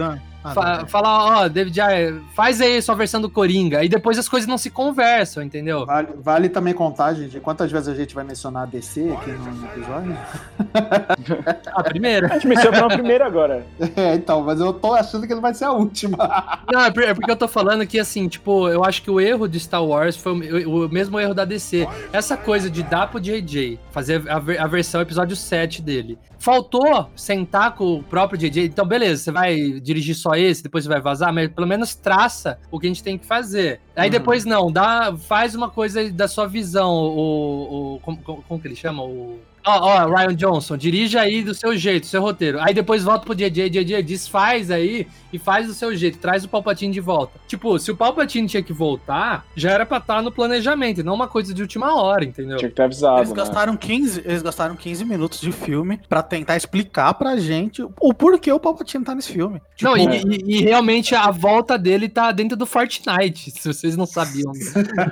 Ah, 0.46 0.54
Fa 0.54 0.86
falar, 0.86 1.42
ó, 1.42 1.48
David 1.48 1.80
Ayer, 1.80 2.20
faz 2.34 2.60
aí 2.60 2.80
sua 2.80 2.94
versão 2.94 3.20
do 3.20 3.28
Coringa. 3.28 3.82
E 3.82 3.88
depois 3.88 4.16
as 4.16 4.28
coisas 4.28 4.46
não 4.46 4.56
se 4.56 4.70
conversam, 4.70 5.42
entendeu? 5.42 5.84
Vale, 5.84 6.08
vale 6.22 6.48
também 6.48 6.72
contar, 6.72 7.14
gente, 7.14 7.40
quantas 7.40 7.70
vezes 7.72 7.88
a 7.88 7.94
gente 7.94 8.14
vai 8.14 8.22
mencionar 8.22 8.62
a 8.62 8.66
DC 8.66 9.10
aqui 9.10 9.32
no 9.32 9.66
episódio? 9.66 10.16
a 11.74 11.82
primeira. 11.82 12.28
A 12.28 12.34
gente 12.34 12.46
mencionou 12.46 12.84
a 12.84 12.88
primeira 12.88 13.26
agora. 13.26 13.66
É, 13.96 14.14
então, 14.14 14.42
mas 14.42 14.60
eu 14.60 14.74
tô 14.74 14.92
achando 14.92 15.26
que 15.26 15.34
não 15.34 15.40
vai 15.40 15.54
ser 15.54 15.64
a 15.64 15.72
última. 15.72 16.18
Não, 16.70 16.80
é, 16.80 16.88
é 16.88 17.14
porque 17.14 17.30
eu 17.30 17.36
tô 17.36 17.48
falando 17.48 17.86
que, 17.86 17.98
assim, 17.98 18.28
tipo, 18.28 18.68
eu 18.68 18.84
acho 18.84 19.00
que 19.00 19.10
o 19.10 19.18
erro 19.18 19.48
de 19.48 19.58
Star 19.58 19.82
Wars 19.82 20.16
foi 20.16 20.32
o, 20.66 20.88
mesmo 20.88 21.18
erro 21.18 21.32
da 21.32 21.44
DC. 21.44 21.88
Essa 22.12 22.36
coisa 22.36 22.68
de 22.68 22.82
dar 22.82 23.10
pro 23.10 23.20
JJ, 23.20 23.78
fazer 23.90 24.22
a, 24.28 24.36
a 24.36 24.66
versão 24.66 25.00
episódio 25.00 25.34
7 25.34 25.80
dele. 25.80 26.18
Faltou 26.38 27.08
sentar 27.16 27.74
com 27.74 27.96
o 27.96 28.02
próprio 28.02 28.38
JJ. 28.38 28.66
Então, 28.66 28.86
beleza, 28.86 29.22
você 29.22 29.32
vai 29.32 29.56
dirigir 29.80 30.14
só 30.14 30.34
esse, 30.38 30.62
depois 30.62 30.86
vai 30.86 31.00
vazar, 31.00 31.32
mas 31.32 31.50
pelo 31.50 31.66
menos 31.66 31.94
traça 31.94 32.58
o 32.70 32.78
que 32.78 32.86
a 32.86 32.90
gente 32.90 33.02
tem 33.02 33.18
que 33.18 33.26
fazer. 33.26 33.80
Aí 33.94 34.06
uhum. 34.06 34.10
depois 34.10 34.44
não, 34.44 34.70
dá, 34.70 35.16
faz 35.16 35.54
uma 35.54 35.70
coisa 35.70 36.10
da 36.10 36.28
sua 36.28 36.46
visão, 36.46 36.92
o, 36.92 37.94
o 37.96 38.00
como, 38.00 38.18
como 38.18 38.60
que 38.60 38.68
ele 38.68 38.76
chama? 38.76 39.02
O 39.02 39.38
Ó, 39.66 39.78
ó, 39.80 40.06
Ryan 40.06 40.34
Johnson, 40.36 40.76
dirige 40.76 41.18
aí 41.18 41.42
do 41.42 41.52
seu 41.52 41.76
jeito, 41.76 42.06
seu 42.06 42.22
roteiro. 42.22 42.60
Aí 42.60 42.72
depois 42.72 43.02
volta 43.02 43.26
pro 43.26 43.34
JJ, 43.34 43.68
JJ 43.68 44.00
desfaz 44.00 44.70
aí 44.70 45.08
e 45.32 45.38
faz 45.40 45.66
do 45.66 45.74
seu 45.74 45.94
jeito, 45.94 46.18
traz 46.18 46.44
o 46.44 46.48
Palpatine 46.48 46.92
de 46.92 47.00
volta. 47.00 47.40
Tipo, 47.48 47.76
se 47.76 47.90
o 47.90 47.96
Palpatine 47.96 48.46
tinha 48.46 48.62
que 48.62 48.72
voltar, 48.72 49.44
já 49.56 49.72
era 49.72 49.84
pra 49.84 49.98
estar 49.98 50.16
tá 50.16 50.22
no 50.22 50.30
planejamento, 50.30 51.00
e 51.00 51.02
não 51.02 51.14
uma 51.14 51.26
coisa 51.26 51.52
de 51.52 51.62
última 51.62 52.00
hora, 52.00 52.24
entendeu? 52.24 52.58
Tinha 52.58 52.68
que 52.68 52.76
ter 52.76 52.82
avisado. 52.82 53.18
Eles 53.18 53.30
né? 53.30 53.36
gastaram 53.36 53.76
15, 53.76 54.22
eles 54.24 54.40
gastaram 54.40 54.76
15 54.76 55.04
minutos 55.04 55.40
de 55.40 55.50
filme 55.50 56.00
para 56.08 56.22
tentar 56.22 56.56
explicar 56.56 57.12
pra 57.14 57.36
gente 57.36 57.82
o 57.82 58.14
porquê 58.14 58.52
o 58.52 58.60
Palpatine 58.60 59.04
tá 59.04 59.16
nesse 59.16 59.32
filme. 59.32 59.60
Tipo, 59.74 59.90
não, 59.90 59.96
e, 59.96 60.04
e, 60.04 60.58
e, 60.58 60.62
realmente 60.62 61.12
a 61.14 61.30
volta 61.32 61.76
dele 61.76 62.08
tá 62.08 62.30
dentro 62.30 62.56
do 62.56 62.66
Fortnite, 62.66 63.50
se 63.50 63.66
vocês 63.66 63.96
não 63.96 64.06
sabiam. 64.06 64.52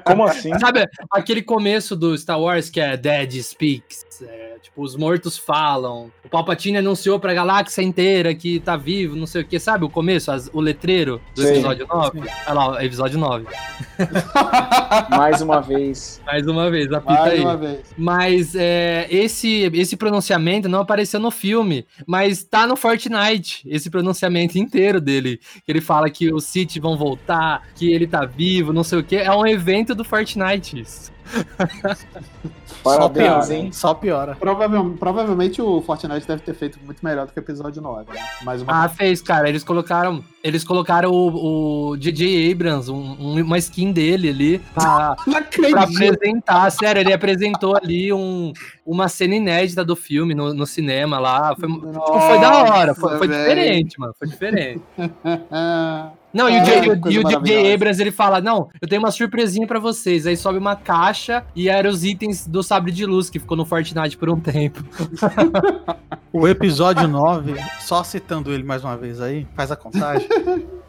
Como 0.04 0.22
assim? 0.24 0.56
Sabe 0.60 0.86
aquele 1.10 1.42
começo 1.42 1.96
do 1.96 2.16
Star 2.16 2.40
Wars 2.40 2.70
que 2.70 2.80
é 2.80 2.96
Dead 2.96 3.42
Speaks? 3.42 4.03
É 4.22 4.56
tipo, 4.60 4.82
os 4.82 4.96
mortos 4.96 5.36
falam. 5.36 6.10
O 6.24 6.28
Palpatine 6.28 6.78
anunciou 6.78 7.18
pra 7.18 7.34
galáxia 7.34 7.82
inteira 7.82 8.34
que 8.34 8.60
tá 8.60 8.76
vivo, 8.76 9.16
não 9.16 9.26
sei 9.26 9.42
o 9.42 9.44
que, 9.44 9.58
sabe? 9.58 9.84
O 9.84 9.90
começo, 9.90 10.30
as, 10.30 10.50
o 10.52 10.60
letreiro 10.60 11.20
do 11.34 11.42
sim, 11.42 11.48
episódio 11.48 11.86
9. 11.86 12.20
Sim. 12.20 12.26
Olha 12.46 12.54
lá, 12.54 12.84
episódio 12.84 13.18
9. 13.18 13.46
Mais 15.10 15.40
uma 15.40 15.60
vez. 15.60 16.20
Mais 16.24 16.46
uma 16.46 16.70
vez, 16.70 16.92
apita 16.92 17.12
Mais 17.12 17.32
aí. 17.32 17.40
Uma 17.40 17.56
vez. 17.56 17.80
Mas 17.96 18.54
é, 18.54 19.06
esse, 19.10 19.70
esse 19.74 19.96
pronunciamento 19.96 20.68
não 20.68 20.80
apareceu 20.80 21.20
no 21.20 21.30
filme, 21.30 21.86
mas 22.06 22.44
tá 22.44 22.66
no 22.66 22.76
Fortnite, 22.76 23.62
esse 23.66 23.90
pronunciamento 23.90 24.58
inteiro 24.58 25.00
dele. 25.00 25.40
Que 25.64 25.72
ele 25.72 25.80
fala 25.80 26.10
que 26.10 26.32
os 26.32 26.44
Sith 26.44 26.78
vão 26.78 26.96
voltar, 26.96 27.62
que 27.74 27.92
ele 27.92 28.06
tá 28.06 28.24
vivo, 28.24 28.72
não 28.72 28.84
sei 28.84 28.98
o 28.98 29.04
que. 29.04 29.16
É 29.16 29.32
um 29.32 29.46
evento 29.46 29.94
do 29.94 30.04
Fortnite 30.04 30.80
isso. 30.80 31.13
Parabéns, 32.82 32.84
Só 32.84 33.08
piora, 33.08 33.54
hein? 33.54 33.72
Só 33.72 33.94
piora. 33.94 34.36
Provavelmente, 34.36 34.98
provavelmente 34.98 35.62
o 35.62 35.80
Fortnite 35.80 36.26
deve 36.26 36.42
ter 36.42 36.54
feito 36.54 36.78
muito 36.84 37.02
melhor 37.02 37.26
do 37.26 37.32
que 37.32 37.38
o 37.38 37.40
episódio 37.40 37.80
9. 37.80 38.12
Né? 38.12 38.20
Mais 38.42 38.60
uma 38.60 38.84
ah, 38.84 38.88
fez, 38.88 39.22
cara. 39.22 39.48
Eles 39.48 39.64
colocaram. 39.64 40.22
Eles 40.42 40.62
colocaram 40.62 41.10
o, 41.10 41.92
o 41.92 41.96
DJ 41.96 42.52
Abrams, 42.52 42.90
um, 42.90 43.40
uma 43.40 43.56
skin 43.56 43.92
dele 43.92 44.28
ali, 44.28 44.58
pra, 44.74 45.16
pra, 45.16 45.82
apresentar. 45.82 46.70
Sério, 46.70 47.00
ele 47.00 47.14
apresentou 47.14 47.74
ali 47.74 48.12
um, 48.12 48.52
uma 48.84 49.08
cena 49.08 49.34
inédita 49.34 49.84
do 49.84 49.96
filme 49.96 50.34
no, 50.34 50.52
no 50.52 50.66
cinema 50.66 51.18
lá. 51.18 51.54
Foi, 51.58 51.68
Nossa, 51.68 52.28
foi 52.28 52.40
da 52.40 52.62
hora, 52.62 52.94
foi, 52.94 53.18
foi 53.18 53.28
diferente, 53.28 53.98
mano. 53.98 54.14
Foi 54.18 54.28
diferente. 54.28 54.82
Não, 56.34 56.50
e 56.50 56.60
o, 56.60 57.28
J.J. 57.28 57.74
Abrams, 57.74 58.02
ele 58.02 58.10
fala, 58.10 58.40
não, 58.40 58.68
eu 58.82 58.88
tenho 58.88 59.00
uma 59.00 59.12
surpresinha 59.12 59.68
para 59.68 59.78
vocês. 59.78 60.26
Aí 60.26 60.36
sobe 60.36 60.58
uma 60.58 60.74
caixa 60.74 61.46
e 61.54 61.68
eram 61.68 61.88
os 61.88 62.02
itens 62.02 62.44
do 62.44 62.60
Sabre 62.60 62.90
de 62.90 63.06
Luz, 63.06 63.30
que 63.30 63.38
ficou 63.38 63.56
no 63.56 63.64
Fortnite 63.64 64.16
por 64.16 64.28
um 64.28 64.40
tempo. 64.40 64.82
o 66.36 66.48
episódio 66.48 67.06
9, 67.06 67.54
só 67.78 68.02
citando 68.02 68.52
ele 68.52 68.64
mais 68.64 68.82
uma 68.82 68.96
vez 68.96 69.20
aí, 69.20 69.46
faz 69.54 69.70
a 69.70 69.76
contagem. 69.76 70.28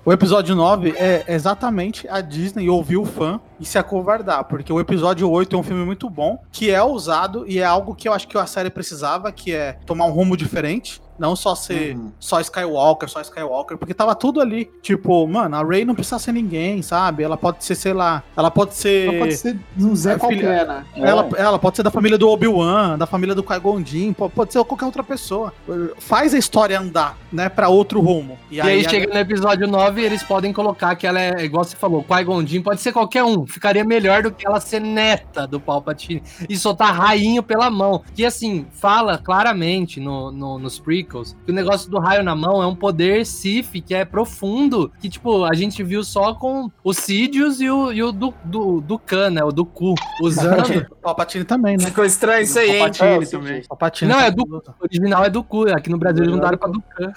O 0.04 0.12
episódio 0.12 0.56
9 0.56 0.96
é 0.98 1.24
exatamente 1.28 2.08
a 2.08 2.20
Disney 2.20 2.68
ouvir 2.68 2.98
o 2.98 3.06
fã 3.06 3.40
e 3.60 3.66
se 3.66 3.78
acovardar, 3.78 4.46
porque 4.46 4.74
o 4.74 4.80
episódio 4.80 5.30
8 5.30 5.56
é 5.56 5.60
um 5.60 5.64
filme 5.64 5.86
muito 5.86 6.10
bom, 6.10 6.44
que 6.52 6.72
é 6.72 6.84
usado 6.84 7.46
e 7.48 7.60
é 7.60 7.64
algo 7.64 7.94
que 7.94 8.08
eu 8.08 8.14
acho 8.14 8.28
que 8.28 8.36
a 8.38 8.46
série 8.48 8.72
precisava, 8.72 9.32
que 9.32 9.54
é 9.54 9.74
tomar 9.86 10.06
um 10.06 10.12
rumo 10.12 10.36
diferente. 10.36 11.00
Não 11.18 11.36
só 11.36 11.56
ser 11.56 11.96
uhum. 11.96 12.12
só 12.20 12.40
Skywalker, 12.42 13.10
só 13.10 13.22
Skywalker, 13.22 13.78
porque 13.78 13.94
tava 13.94 14.16
tudo 14.16 14.42
ali. 14.42 14.70
Tipo, 14.82 15.26
mano, 15.28 15.56
a 15.56 15.64
Rey 15.64 15.86
não 15.86 15.96
precisa 15.96 16.20
ser 16.20 16.32
ninguém, 16.32 16.82
sabe? 16.82 17.24
Ela 17.24 17.38
pode 17.38 17.64
ser, 17.64 17.76
sei 17.76 17.94
lá, 17.94 18.24
ela 18.36 18.52
pode 18.52 18.76
ser. 18.76 19.08
Ela 19.08 19.20
pode 19.20 19.38
ser 19.38 19.60
um 19.78 19.96
Zé 19.96 20.18
qualquer, 20.18 20.68
né? 20.68 20.86
Ela, 20.96 21.30
é. 21.36 21.42
ela 21.42 21.60
pode 21.60 21.78
ser 21.78 21.84
da 21.84 21.92
família 21.92 22.18
do 22.18 22.30
Obi-Wan, 22.30 22.98
da 22.98 23.06
família 23.06 23.34
do 23.34 23.44
Qui-Gon 23.44 23.84
pode, 24.14 24.34
pode 24.34 24.54
ser 24.54 24.64
qualquer 24.64 24.86
outra 24.86 25.04
pessoa. 25.04 25.54
Faz 25.98 26.34
a 26.34 26.38
história 26.38 26.80
andar, 26.80 27.18
né, 27.32 27.50
pra 27.50 27.70
outro 27.70 28.02
rumo. 28.02 28.38
E, 28.50 28.56
e 28.56 28.62
aí, 28.62 28.70
aí, 28.80 28.90
chega 28.90 29.12
a... 29.12 29.14
no 29.14 29.20
episódio 29.20 29.68
9 29.68 30.02
eles 30.02 30.24
podem 30.24 30.52
colocar 30.52 30.96
que 30.96 31.08
ela 31.08 31.22
é, 31.22 31.44
igual 31.44 31.64
você 31.64 31.76
falou, 31.76 32.04
Qui-Gon 32.04 32.44
pode 32.64 32.82
ser 32.82 32.92
qualquer 32.92 33.24
um. 33.24 33.46
Ficaria 33.46 33.84
melhor 33.84 34.24
do 34.24 34.32
que 34.32 34.46
ela 34.46 34.60
ser 34.60 34.80
neta 34.82 35.48
do 35.48 35.60
Palpatine 35.60 36.22
e 36.50 36.58
soltar 36.58 36.94
rainho 36.94 37.42
pela 37.44 37.70
mão. 37.70 38.04
Que 38.14 38.26
assim, 38.26 38.66
fala 38.72 39.18
claramente 39.18 40.00
no, 40.00 40.32
no, 40.32 40.60
nos 40.60 40.80
prequels 40.80 41.05
que 41.06 41.52
o 41.52 41.54
negócio 41.54 41.90
do 41.90 42.00
raio 42.00 42.24
na 42.24 42.36
mão 42.36 42.62
é 42.62 42.68
um 42.68 42.76
poder 42.76 43.26
Sith 43.26 43.82
que 43.86 43.94
é 43.94 44.04
profundo, 44.06 44.92
que 45.00 45.10
tipo, 45.10 45.44
a 45.44 45.54
gente 45.54 45.84
viu 45.84 46.04
só 46.04 46.34
com 46.34 46.70
o 46.84 46.94
Sidious 46.94 47.60
e 47.62 47.70
o, 47.70 47.92
e 47.92 48.04
o 48.04 48.12
do, 48.12 48.34
do, 48.44 48.82
do 48.82 49.00
Khan, 49.00 49.30
né? 49.30 49.44
O 49.44 49.52
do 49.52 49.66
cu, 49.66 49.96
usando. 50.22 50.86
O 50.92 50.96
Palpatine 50.96 51.44
também, 51.44 51.78
né? 51.78 51.86
Ficou 51.86 52.04
estranho 52.04 52.44
isso 52.44 52.58
aí, 52.58 52.72
hein? 52.72 52.80
Palpatine 52.80 53.10
é, 53.10 53.26
também. 53.26 53.64
Palpatine 53.68 54.12
não, 54.12 54.20
é 54.20 54.32
do 54.32 54.44
O 54.44 54.84
original 54.84 55.24
é 55.24 55.30
do 55.30 55.44
cu, 55.44 55.70
aqui 55.70 55.90
no 55.90 55.98
Brasil 55.98 56.24
eles 56.24 56.34
mudaram 56.34 56.58
pra 56.58 56.68
do 56.68 56.82
Khan. 56.82 57.14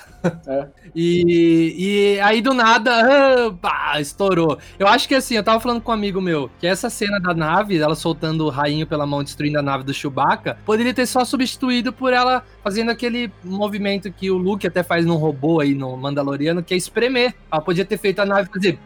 É. 0.46 0.66
E, 0.94 1.74
e 2.16 2.20
aí 2.20 2.40
do 2.40 2.54
nada, 2.54 2.90
ah, 2.90 3.52
pá, 3.60 4.00
estourou. 4.00 4.58
Eu 4.78 4.86
acho 4.86 5.06
que 5.06 5.14
assim, 5.14 5.36
eu 5.36 5.42
tava 5.42 5.60
falando 5.60 5.80
com 5.80 5.90
um 5.90 5.94
amigo 5.94 6.20
meu 6.20 6.50
que 6.58 6.66
essa 6.66 6.90
cena 6.90 7.20
da 7.20 7.34
nave, 7.34 7.78
ela 7.78 7.94
soltando 7.94 8.44
o 8.44 8.50
rainho 8.50 8.86
pela 8.86 9.06
mão, 9.06 9.22
destruindo 9.22 9.58
a 9.58 9.62
nave 9.62 9.84
do 9.84 9.94
Chewbacca, 9.94 10.58
poderia 10.64 10.94
ter 10.94 11.06
só 11.06 11.24
substituído 11.24 11.92
por 11.92 12.12
ela 12.12 12.42
fazendo 12.68 12.90
aquele 12.90 13.32
movimento 13.42 14.12
que 14.12 14.30
o 14.30 14.36
Luke 14.36 14.66
até 14.66 14.82
faz 14.82 15.06
num 15.06 15.16
robô 15.16 15.60
aí 15.60 15.74
no 15.74 15.96
Mandaloriano, 15.96 16.62
que 16.62 16.74
é 16.74 16.76
espremer. 16.76 17.34
Ela 17.50 17.62
podia 17.62 17.82
ter 17.82 17.96
feito 17.96 18.18
a 18.18 18.26
nave 18.26 18.50
fazer 18.52 18.78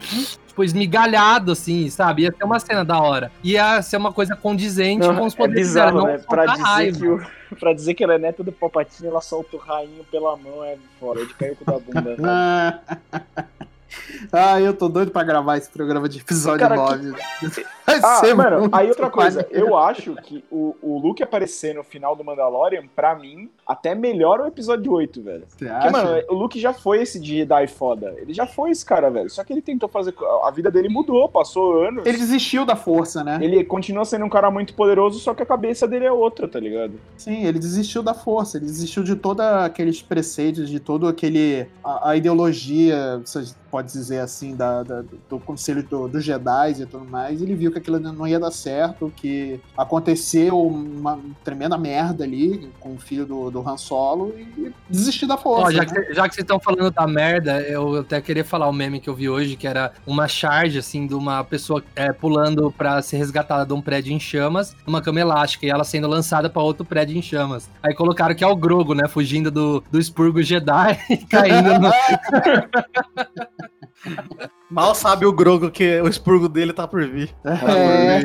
tipo, 0.47 0.63
esmigalhado, 0.63 1.51
assim, 1.51 1.91
sabe? 1.91 2.23
Ia 2.23 2.33
ser 2.33 2.45
uma 2.45 2.61
cena 2.61 2.85
da 2.85 3.01
hora. 3.01 3.33
Ia 3.43 3.83
ser 3.83 3.97
uma 3.97 4.13
coisa 4.13 4.37
condizente 4.37 5.05
não, 5.05 5.17
com 5.17 5.27
os 5.27 5.35
é 5.35 5.37
poderes 5.37 5.63
é 5.63 5.69
bizarro, 5.69 6.03
dela, 6.03 6.13
né? 6.13 6.25
pra 6.29 6.47
dizer, 6.47 6.63
raiva. 6.63 6.99
que 6.99 7.09
o, 7.09 7.57
pra 7.59 7.73
dizer 7.73 7.95
que 7.95 8.05
ela 8.05 8.15
é 8.15 8.19
neta 8.19 8.45
do 8.45 8.53
Palpatine, 8.53 9.09
ela 9.09 9.21
solta 9.21 9.57
o 9.57 9.59
rainho 9.59 10.05
pela 10.09 10.37
mão, 10.37 10.63
é 10.63 10.77
fora, 11.01 11.27
de 11.27 11.35
cair 11.35 11.57
com 11.57 11.65
da 11.65 11.81
bunda. 11.81 12.17
Ah, 14.33 14.61
eu 14.61 14.73
tô 14.73 14.89
doido 14.89 15.11
pra 15.11 15.23
gravar 15.23 15.57
esse 15.59 15.71
programa 15.71 16.09
de 16.09 16.21
episódio 16.21 16.61
Cara, 16.61 16.77
9. 16.77 17.13
Que... 17.55 17.67
ah, 17.87 18.35
mano, 18.35 18.69
aí 18.73 18.89
outra 18.89 19.11
coisa, 19.11 19.47
eu 19.51 19.77
acho 19.77 20.15
que 20.17 20.45
o, 20.51 20.75
o 20.81 20.99
Luke 20.99 21.23
aparecer 21.23 21.75
no 21.75 21.83
final 21.83 22.17
do 22.17 22.25
Mandalorian, 22.25 22.85
pra 22.95 23.15
mim, 23.15 23.51
até 23.67 23.95
melhora 23.95 24.45
o 24.45 24.47
episódio 24.47 24.93
8, 24.93 25.23
velho. 25.23 25.45
Você 25.49 25.67
Porque, 25.67 25.91
mano, 25.91 26.23
o 26.31 26.35
Luke 26.35 26.59
já 26.59 26.73
foi 26.73 27.03
esse 27.03 27.23
Jedi 27.23 27.67
foda. 27.67 28.15
Ele 28.19 28.33
já 28.33 28.47
foi 28.47 28.71
esse 28.71 28.85
cara, 28.85 29.11
velho. 29.11 29.29
Só 29.29 29.45
que 29.45 29.53
ele 29.53 29.63
tentou 29.63 29.89
fazer. 29.89 30.15
A 30.45 30.51
vida 30.51 30.71
dele 30.71 30.89
mudou, 30.89 31.29
passou 31.29 31.83
anos. 31.85 32.07
Ele 32.07 32.19
desistiu 32.19 32.65
da 32.65 32.77
força, 32.77 33.23
né? 33.25 33.39
Ele 33.41 33.65
continua 33.65 34.05
sendo 34.05 34.25
um 34.25 34.31
cara 34.31 34.51
muito 34.51 34.75
poderoso, 34.75 35.19
só 35.19 35.35
que 35.35 35.43
a 35.43 35.47
cabeça 35.47 35.87
dele 35.87 36.05
é 36.05 36.13
outra, 36.13 36.49
tá 36.49 36.61
ligado? 36.61 36.95
Sim, 37.17 37.45
ele 37.45 37.59
desistiu 37.59 38.03
da 38.03 38.15
força, 38.15 38.57
ele 38.57 38.67
desistiu 38.67 39.03
de 39.03 39.17
todos 39.17 39.45
aqueles 39.45 40.01
preceitos, 40.01 40.69
de 40.69 40.81
todo 40.81 41.07
aquele. 41.07 41.67
a, 41.85 42.11
a 42.11 42.17
ideologia 42.17 43.21
pode 43.73 43.91
dizer 43.91 44.19
assim, 44.19 44.55
da, 44.55 44.83
da 44.83 45.03
do 45.31 45.39
conselho 45.39 45.83
do, 45.83 46.07
dos 46.07 46.23
Jedi 46.23 46.83
e 46.83 46.87
tudo 46.87 47.07
mais, 47.07 47.41
ele 47.41 47.55
viu 47.55 47.73
que 47.73 47.79
aquilo 47.79 47.99
não 47.99 48.29
ia 48.29 48.39
dar 48.39 48.51
certo, 48.51 49.11
que 49.17 49.59
aconteceu 49.75 50.61
uma 50.61 51.19
tremenda 51.43 51.79
merda 51.79 52.23
ali 52.23 52.71
com 52.79 52.93
o 52.95 52.99
filho 52.99 53.25
do, 53.25 53.51
do 53.51 53.67
Han 53.67 53.79
Solo 53.79 54.35
e 54.37 54.71
desistiu 54.91 55.27
da 55.27 55.39
força. 55.39 55.69
Ó, 55.69 55.71
já, 55.71 55.81
né? 55.81 55.87
que, 55.87 56.13
já 56.13 56.29
que 56.29 56.35
vocês 56.35 56.45
estão 56.45 56.61
falando 56.61 56.91
da 56.91 57.07
merda, 57.07 57.63
eu 57.63 58.01
até 58.01 58.21
queria 58.21 58.45
falar 58.45 58.69
o 58.69 58.73
meme 58.75 59.01
que 59.01 59.09
eu 59.09 59.15
vi 59.15 59.31
hoje, 59.31 59.57
que 59.57 59.67
era 59.67 59.93
uma 60.07 60.29
charge, 60.29 60.79
assim, 60.79 61.07
de 61.07 61.15
uma 61.15 61.43
pessoa 61.43 61.83
é, 61.97 62.13
pulando 62.13 62.71
pra 62.71 63.01
ser 63.01 63.17
resgatada 63.17 63.65
de 63.65 63.73
um 63.73 63.81
prédio 63.81 64.13
em 64.13 64.21
chamas, 64.21 64.77
numa 64.87 65.01
cama 65.01 65.19
elástica, 65.19 65.65
e 65.65 65.71
ela 65.71 65.83
sendo 65.83 66.07
lançada 66.07 66.51
pra 66.51 66.61
outro 66.61 66.85
prédio 66.85 67.17
em 67.17 67.23
chamas. 67.23 67.71
Aí 67.83 67.95
colocaram 67.95 68.35
que 68.35 68.45
é 68.45 68.47
o 68.47 68.55
Grogo, 68.55 68.93
né, 68.93 69.09
fugindo 69.09 69.51
do, 69.51 69.83
do 69.91 69.99
expurgo 69.99 70.43
Jedi 70.43 70.99
e 71.09 71.17
caindo 71.17 71.79
no... 71.79 71.91
Mal 74.73 74.95
sabe 74.95 75.27
o 75.27 75.33
Grogo 75.33 75.71
que 75.71 76.01
o 76.01 76.09
expurgo 76.09 76.49
dele 76.49 76.73
tá 76.73 76.89
por 76.89 77.07
vir. 77.07 77.35
É. 77.45 78.23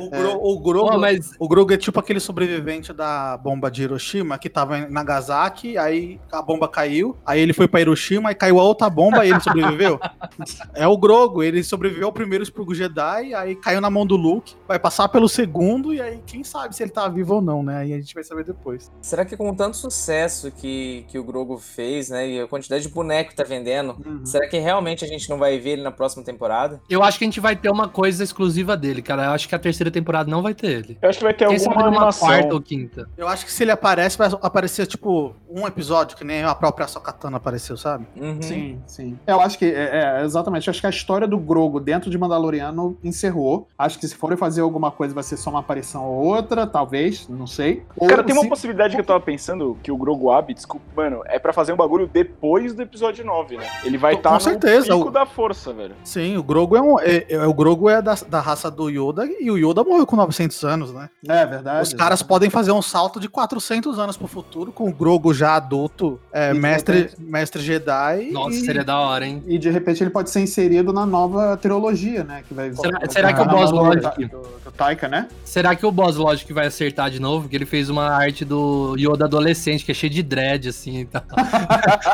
O, 0.00 0.10
Gro, 0.10 0.40
o, 0.42 0.60
Grogo, 0.60 0.90
oh, 0.94 0.98
mas... 0.98 1.32
o 1.38 1.46
Grogo 1.46 1.72
é 1.74 1.76
tipo 1.76 2.00
aquele 2.00 2.18
sobrevivente 2.18 2.94
da 2.94 3.36
bomba 3.36 3.70
de 3.70 3.82
Hiroshima 3.82 4.38
que 4.38 4.48
tava 4.48 4.78
em 4.78 4.90
Nagasaki, 4.90 5.76
aí 5.76 6.18
a 6.32 6.40
bomba 6.40 6.66
caiu, 6.66 7.14
aí 7.26 7.40
ele 7.40 7.52
foi 7.52 7.68
pra 7.68 7.80
Hiroshima 7.82 8.32
e 8.32 8.34
caiu 8.34 8.58
a 8.58 8.62
outra 8.62 8.88
bomba 8.88 9.26
e 9.26 9.30
ele 9.30 9.40
sobreviveu. 9.40 10.00
é 10.74 10.86
o 10.86 10.96
Grogo, 10.96 11.42
ele 11.42 11.62
sobreviveu 11.62 12.06
ao 12.06 12.12
primeiro 12.12 12.42
expurgo 12.42 12.74
Jedi, 12.74 13.34
aí 13.34 13.54
caiu 13.54 13.80
na 13.80 13.90
mão 13.90 14.06
do 14.06 14.16
Luke, 14.16 14.54
vai 14.66 14.78
passar 14.78 15.08
pelo 15.08 15.28
segundo 15.28 15.92
e 15.92 16.00
aí 16.00 16.22
quem 16.26 16.42
sabe 16.42 16.74
se 16.74 16.82
ele 16.82 16.90
tá 16.90 17.06
vivo 17.06 17.34
ou 17.34 17.42
não, 17.42 17.62
né? 17.62 17.78
Aí 17.78 17.92
a 17.92 17.98
gente 17.98 18.14
vai 18.14 18.24
saber 18.24 18.44
depois. 18.44 18.90
Será 19.02 19.26
que 19.26 19.36
com 19.36 19.54
tanto 19.54 19.76
sucesso 19.76 20.50
que, 20.50 21.04
que 21.08 21.18
o 21.18 21.24
Grogo 21.24 21.58
fez, 21.58 22.08
né, 22.08 22.28
e 22.28 22.40
a 22.40 22.48
quantidade 22.48 22.82
de 22.82 22.88
boneco 22.88 23.30
que 23.30 23.36
tá 23.36 23.44
vendendo, 23.44 23.94
uhum. 24.04 24.24
será 24.24 24.48
que 24.48 24.55
realmente 24.58 25.04
a 25.04 25.08
gente 25.08 25.28
não 25.28 25.38
vai 25.38 25.58
ver 25.58 25.70
ele 25.70 25.82
na 25.82 25.90
próxima 25.90 26.22
temporada? 26.24 26.80
Eu 26.88 27.02
acho 27.02 27.18
que 27.18 27.24
a 27.24 27.26
gente 27.26 27.40
vai 27.40 27.56
ter 27.56 27.70
uma 27.70 27.88
coisa 27.88 28.22
exclusiva 28.22 28.76
dele, 28.76 29.02
cara. 29.02 29.24
Eu 29.24 29.30
acho 29.30 29.48
que 29.48 29.54
a 29.54 29.58
terceira 29.58 29.90
temporada 29.90 30.30
não 30.30 30.42
vai 30.42 30.54
ter 30.54 30.68
ele. 30.68 30.98
Eu 31.00 31.08
acho 31.08 31.18
que 31.18 31.24
vai 31.24 31.34
ter 31.34 31.46
Quem 31.48 31.58
alguma 31.58 31.86
animação. 31.86 32.28
quarta 32.28 32.54
ou 32.54 32.60
quinta. 32.60 33.08
Eu 33.16 33.28
acho 33.28 33.44
que 33.44 33.52
se 33.52 33.62
ele 33.64 33.70
aparece, 33.70 34.18
vai 34.18 34.28
aparecer, 34.42 34.86
tipo, 34.86 35.34
um 35.48 35.66
episódio, 35.66 36.16
que 36.16 36.24
nem 36.24 36.42
a 36.42 36.54
própria 36.54 36.86
Sokatana 36.86 37.36
apareceu, 37.36 37.76
sabe? 37.76 38.06
Uhum. 38.16 38.42
Sim, 38.42 38.82
sim. 38.86 39.18
Eu 39.26 39.40
acho 39.40 39.58
que, 39.58 39.64
é, 39.64 40.20
é, 40.20 40.24
exatamente, 40.24 40.66
eu 40.66 40.70
acho 40.70 40.80
que 40.80 40.86
a 40.86 40.90
história 40.90 41.26
do 41.26 41.38
Grogo 41.38 41.80
dentro 41.80 42.10
de 42.10 42.18
Mandaloriano 42.18 42.96
encerrou. 43.02 43.68
Acho 43.78 43.98
que 43.98 44.06
se 44.06 44.14
forem 44.14 44.36
fazer 44.36 44.60
alguma 44.60 44.90
coisa, 44.90 45.14
vai 45.14 45.22
ser 45.22 45.36
só 45.36 45.50
uma 45.50 45.60
aparição 45.60 46.04
ou 46.04 46.24
outra, 46.24 46.66
talvez, 46.66 47.28
não 47.28 47.46
sei. 47.46 47.82
Cara, 48.08 48.22
tem 48.22 48.34
uma 48.34 48.48
possibilidade 48.48 48.94
que 48.94 49.00
eu 49.00 49.04
tava 49.04 49.20
pensando, 49.20 49.76
que 49.82 49.90
o 49.90 49.96
Grogo 49.96 50.30
Ab, 50.30 50.52
desculpa, 50.52 50.84
mano, 50.94 51.22
é 51.26 51.38
para 51.38 51.52
fazer 51.52 51.72
um 51.72 51.76
bagulho 51.76 52.06
depois 52.06 52.74
do 52.74 52.82
episódio 52.82 53.24
9, 53.24 53.56
né? 53.56 53.66
Ele 53.84 53.98
vai 53.98 54.14
estar 54.14 54.30
tá 54.30 54.40
certeza. 54.50 54.94
pico 54.94 55.08
o... 55.08 55.10
da 55.10 55.26
força, 55.26 55.72
velho. 55.72 55.94
Sim, 56.04 56.36
o 56.36 56.42
Grogo 56.42 56.76
é 56.76 56.82
um. 56.82 56.98
É, 57.00 57.26
é, 57.28 57.46
o 57.46 57.54
Grogo 57.54 57.88
é 57.88 58.00
da, 58.00 58.14
da 58.28 58.40
raça 58.40 58.70
do 58.70 58.88
Yoda 58.88 59.26
e 59.26 59.50
o 59.50 59.56
Yoda 59.56 59.84
morreu 59.84 60.06
com 60.06 60.16
900 60.16 60.64
anos, 60.64 60.92
né? 60.92 61.08
É 61.28 61.46
verdade. 61.46 61.82
Os 61.82 61.92
caras 61.92 62.22
podem 62.22 62.50
fazer 62.50 62.72
um 62.72 62.82
salto 62.82 63.20
de 63.20 63.28
400 63.28 63.98
anos 63.98 64.16
pro 64.16 64.26
futuro 64.26 64.72
com 64.72 64.88
o 64.88 64.92
Grogo 64.92 65.32
já 65.34 65.56
adulto, 65.56 66.20
é, 66.32 66.52
mestre, 66.52 67.10
mestre 67.18 67.62
Jedi. 67.62 68.30
Nossa, 68.30 68.56
e... 68.56 68.60
seria 68.64 68.84
da 68.84 68.98
hora, 68.98 69.26
hein? 69.26 69.42
E 69.46 69.58
de 69.58 69.70
repente 69.70 70.02
ele 70.02 70.10
pode 70.10 70.30
ser 70.30 70.40
inserido 70.40 70.92
na 70.92 71.06
nova 71.06 71.56
trilogia, 71.56 72.24
né? 72.24 72.42
Que 72.46 72.54
vai, 72.54 72.72
será, 72.72 73.00
será 73.08 73.32
que 73.32 73.40
o 73.40 73.46
Boss 73.46 73.70
Logic. 73.70 74.24
Do, 74.26 74.42
do 74.64 74.72
Taika, 74.76 75.08
né? 75.08 75.28
Será 75.44 75.74
que 75.74 75.84
o 75.84 75.90
Boss 75.90 76.16
Logic 76.16 76.52
vai 76.52 76.66
acertar 76.66 77.10
de 77.10 77.20
novo? 77.20 77.42
Porque 77.42 77.56
ele 77.56 77.66
fez 77.66 77.88
uma 77.88 78.08
arte 78.08 78.44
do 78.44 78.94
Yoda 78.96 79.24
adolescente, 79.24 79.84
que 79.84 79.90
é 79.90 79.94
cheio 79.94 80.12
de 80.12 80.22
dread, 80.22 80.68
assim 80.68 81.00
e 81.00 81.04
tal. 81.04 81.22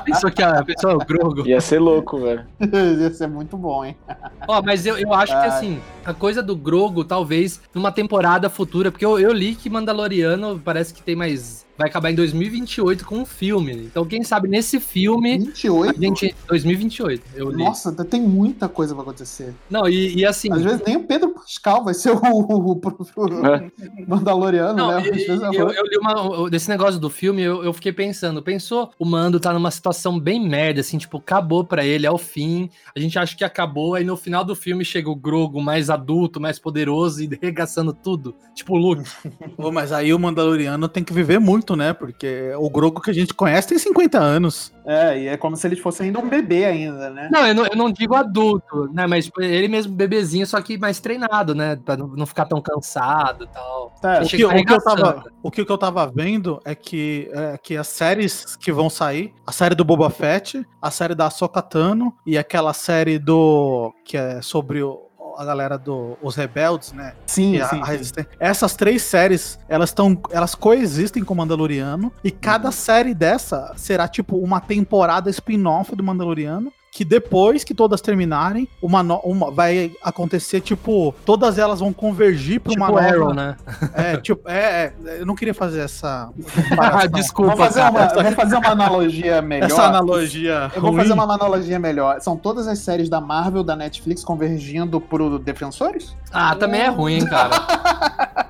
Isso 0.07 0.27
aqui, 0.27 0.43
a 0.43 0.65
pessoa, 0.65 0.95
o 0.95 0.99
Grogo. 0.99 1.47
Ia 1.47 1.61
ser 1.61 1.79
louco, 1.79 2.22
velho. 2.23 2.47
Ia 3.01 3.13
ser 3.13 3.27
muito 3.27 3.57
bom, 3.57 3.85
hein? 3.85 3.97
Ó, 4.49 4.63
mas 4.63 4.87
eu, 4.87 4.97
eu 4.99 5.13
acho 5.13 5.33
que 5.33 5.47
assim, 5.47 5.81
a 6.05 6.15
coisa 6.15 6.43
do 6.43 6.57
Grogo, 6.57 7.05
talvez, 7.05 7.61
numa 7.75 7.93
temporada 7.93 8.49
futura, 8.49 8.91
porque 8.91 9.05
eu, 9.05 9.19
eu 9.19 9.33
li 9.33 9.55
que 9.55 9.69
Mandaloriano 9.69 10.61
parece 10.65 10.95
que 10.95 11.03
tem 11.03 11.17
mais 11.17 11.67
vai 11.83 11.89
acabar 11.89 12.11
em 12.11 12.15
2028 12.15 13.05
com 13.05 13.19
um 13.19 13.27
filme. 13.27 13.73
Então, 13.73 14.05
quem 14.05 14.23
sabe 14.23 14.49
nesse 14.49 14.79
filme. 14.79 15.39
28? 15.39 15.99
A 15.99 16.01
gente, 16.01 16.35
2028. 16.47 17.25
Eu 17.35 17.51
li. 17.51 17.65
Nossa, 17.65 17.93
tem 18.05 18.21
muita 18.21 18.69
coisa 18.69 18.95
pra 18.95 19.03
acontecer. 19.03 19.55
Não, 19.69 19.89
e, 19.89 20.19
e 20.19 20.27
assim. 20.27 20.53
Às 20.53 20.63
vezes 20.63 20.83
nem 20.87 20.97
o 20.97 21.05
Pedro 21.05 21.31
Pascal 21.31 21.85
vai 21.85 21.95
ser 21.95 22.11
o, 22.11 22.21
o, 22.21 22.73
o, 22.73 22.81
o 22.81 23.47
é. 23.47 23.71
Mandaloriano, 24.07 24.77
Não, 24.77 24.89
né? 24.89 25.03
E, 25.09 25.27
eu, 25.57 25.71
eu, 25.71 25.85
li 25.87 25.99
uma. 25.99 26.49
Desse 26.49 26.69
negócio 26.69 27.01
do 27.01 27.11
filme, 27.11 27.43
eu, 27.43 27.65
eu 27.65 27.73
fiquei 27.73 27.93
pensando. 27.93 28.43
Pensou, 28.43 28.91
o 28.99 29.05
Mando 29.05 29.41
tá 29.41 29.53
numa 29.53 29.71
situação 29.71 30.19
bem 30.19 30.47
merda, 30.47 30.81
assim, 30.81 30.99
tipo, 30.99 31.19
acabou 31.19 31.65
pra 31.65 31.85
ele, 31.85 32.07
é 32.07 32.11
o 32.11 32.19
fim. 32.19 32.71
A 32.95 33.01
gente 33.01 33.19
acha 33.19 33.37
que 33.37 33.45
acabou, 33.45 33.95
aí 33.95 34.05
no 34.05 34.17
final 34.17 34.45
do 34.45 34.55
filme 34.55 34.85
chega 34.85 35.11
o 35.11 35.17
Grogo 35.17 35.61
mais 35.61 35.91
adulto, 35.91 36.41
mais 36.41 36.59
poderoso 36.59 37.23
e 37.23 37.29
regaçando 37.43 37.93
tudo. 37.93 38.35
Tipo 38.55 38.75
o 38.75 38.79
Luke. 38.79 39.11
Pô, 39.57 39.73
mas 39.73 39.91
aí 39.93 40.15
o 40.15 40.19
Mandaloriano 40.19 40.89
tem 40.89 41.03
que 41.03 41.13
viver 41.13 41.41
muito 41.41 41.72
adulto, 41.73 41.77
né? 41.77 41.93
Porque 41.93 42.53
o 42.57 42.69
Grogo 42.71 43.01
que 43.01 43.11
a 43.11 43.15
gente 43.15 43.35
conhece 43.35 43.69
tem 43.69 43.79
50 43.79 44.19
anos. 44.19 44.73
É, 44.85 45.19
e 45.19 45.29
é 45.29 45.37
como 45.37 45.57
se 45.57 45.67
ele 45.67 45.77
fosse 45.77 46.03
ainda 46.03 46.19
um 46.19 46.29
bebê 46.29 46.65
ainda, 46.65 47.11
né? 47.11 47.29
Não, 47.33 47.47
eu 47.47 47.55
não, 47.55 47.67
eu 47.67 47.77
não 47.77 47.91
digo 47.91 48.15
adulto, 48.15 48.91
né? 48.93 49.07
Mas 49.07 49.31
ele 49.39 49.69
mesmo 49.69 49.95
bebezinho, 49.95 50.47
só 50.47 50.61
que 50.61 50.79
mais 50.79 51.01
treinado, 51.01 51.55
né? 51.55 51.77
Pra 51.77 51.97
não 51.97 52.27
ficar 52.27 52.47
tão 52.47 52.61
cansado 52.61 53.45
e 53.45 53.49
tal. 53.49 53.95
É, 54.03 54.23
o, 54.23 54.27
que, 54.27 54.45
o, 54.45 54.65
que 54.65 54.73
eu 54.73 54.83
tava, 54.83 55.25
o 55.43 55.51
que 55.51 55.61
eu 55.61 55.79
tava 55.79 56.07
vendo 56.07 56.61
é 56.65 56.75
que, 56.75 57.31
é 57.33 57.59
que 57.59 57.77
as 57.77 57.89
séries 57.89 58.57
que 58.57 58.73
vão 58.73 58.91
sair, 58.91 59.33
a 59.47 59.53
série 59.53 59.75
do 59.75 59.85
Boba 59.85 60.11
Fett, 60.11 60.65
a 60.81 60.91
série 60.91 61.15
da 61.15 61.27
Ahsoka 61.27 61.63
Tano 61.63 62.15
e 62.27 62.37
aquela 62.37 62.73
série 62.73 63.19
do... 63.19 63.93
que 64.05 64.17
é 64.17 64.43
sobre 64.43 64.83
o 64.83 65.12
a 65.37 65.45
galera 65.45 65.79
do 65.79 66.17
Os 66.23 66.37
Rebeldes, 66.37 66.93
né? 66.93 67.15
Sim, 67.27 67.61
a, 67.61 67.69
sim, 67.69 67.81
a 67.83 68.05
sim. 68.05 68.27
Essas 68.39 68.75
três 68.75 69.03
séries, 69.03 69.59
elas 69.69 69.91
estão, 69.91 70.21
elas 70.31 70.55
coexistem 70.55 71.25
com 71.25 71.35
o 71.35 71.37
Mandaloriano 71.37 72.13
e 72.23 72.31
cada 72.31 72.67
uhum. 72.67 72.73
série 72.73 73.15
dessa 73.15 73.73
será 73.77 74.09
tipo 74.09 74.37
uma 74.37 74.61
temporada 74.61 75.31
spin-off 75.31 75.95
do 75.95 76.03
Mandaloriano 76.03 76.73
que 76.93 77.07
depois 77.07 77.65
que 77.65 77.73
todas 77.73 78.03
terminarem, 78.03 78.69
uma, 78.83 79.01
uma 79.25 79.51
vai 79.51 79.93
acontecer, 80.03 80.61
tipo, 80.61 81.15
todas 81.25 81.59
elas 81.59 81.81
vão 81.81 81.91
convergir 81.91 82.61
para 82.61 82.73
tipo 82.73 82.85
uma 82.85 82.93
nova... 82.93 83.09
Arrow, 83.09 83.35
né? 83.35 83.57
É, 83.95 84.19
tipo, 84.19 84.47
é, 84.47 84.93
é, 85.07 85.21
eu 85.21 85.25
não 85.25 85.35
queria 85.35 85.55
fazer 85.55 85.81
essa... 85.81 86.29
Desculpa, 87.15 87.57
vou 87.57 87.65
fazer, 87.65 87.81
uma, 87.81 88.09
vou 88.09 88.33
fazer 88.33 88.57
uma 88.57 88.69
analogia 88.69 89.41
melhor. 89.41 89.71
Essa 89.71 89.85
analogia 89.85 90.71
Eu 90.75 90.83
vou 90.83 90.95
fazer 90.95 91.15
uma 91.15 91.25
analogia 91.25 91.79
melhor. 91.79 92.21
São 92.21 92.37
todas 92.37 92.69
as 92.69 92.81
séries 92.81 93.09
da 93.09 93.23
Marvel, 93.23 93.65
da 93.65 93.75
Netflix, 93.75 94.23
convergindo 94.23 95.01
pro 95.01 95.39
Defensores? 95.39 96.15
Ah, 96.31 96.55
também 96.55 96.83
é 96.83 96.89
ruim, 96.89 97.25
cara. 97.25 97.57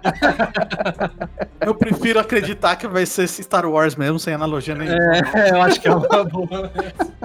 eu 1.61 1.75
prefiro 1.77 2.19
acreditar 2.19 2.75
que 2.75 2.89
vai 2.89 3.07
ser 3.07 3.29
Star 3.29 3.67
Wars 3.67 3.95
mesmo, 3.95 4.19
sem 4.19 4.35
analogia 4.35 4.75
nenhuma. 4.75 5.17
É, 5.33 5.51
eu 5.51 5.63
acho 5.63 5.81
que 5.81 5.87
é 5.87 5.95
uma 5.95 6.25
boa. 6.25 6.73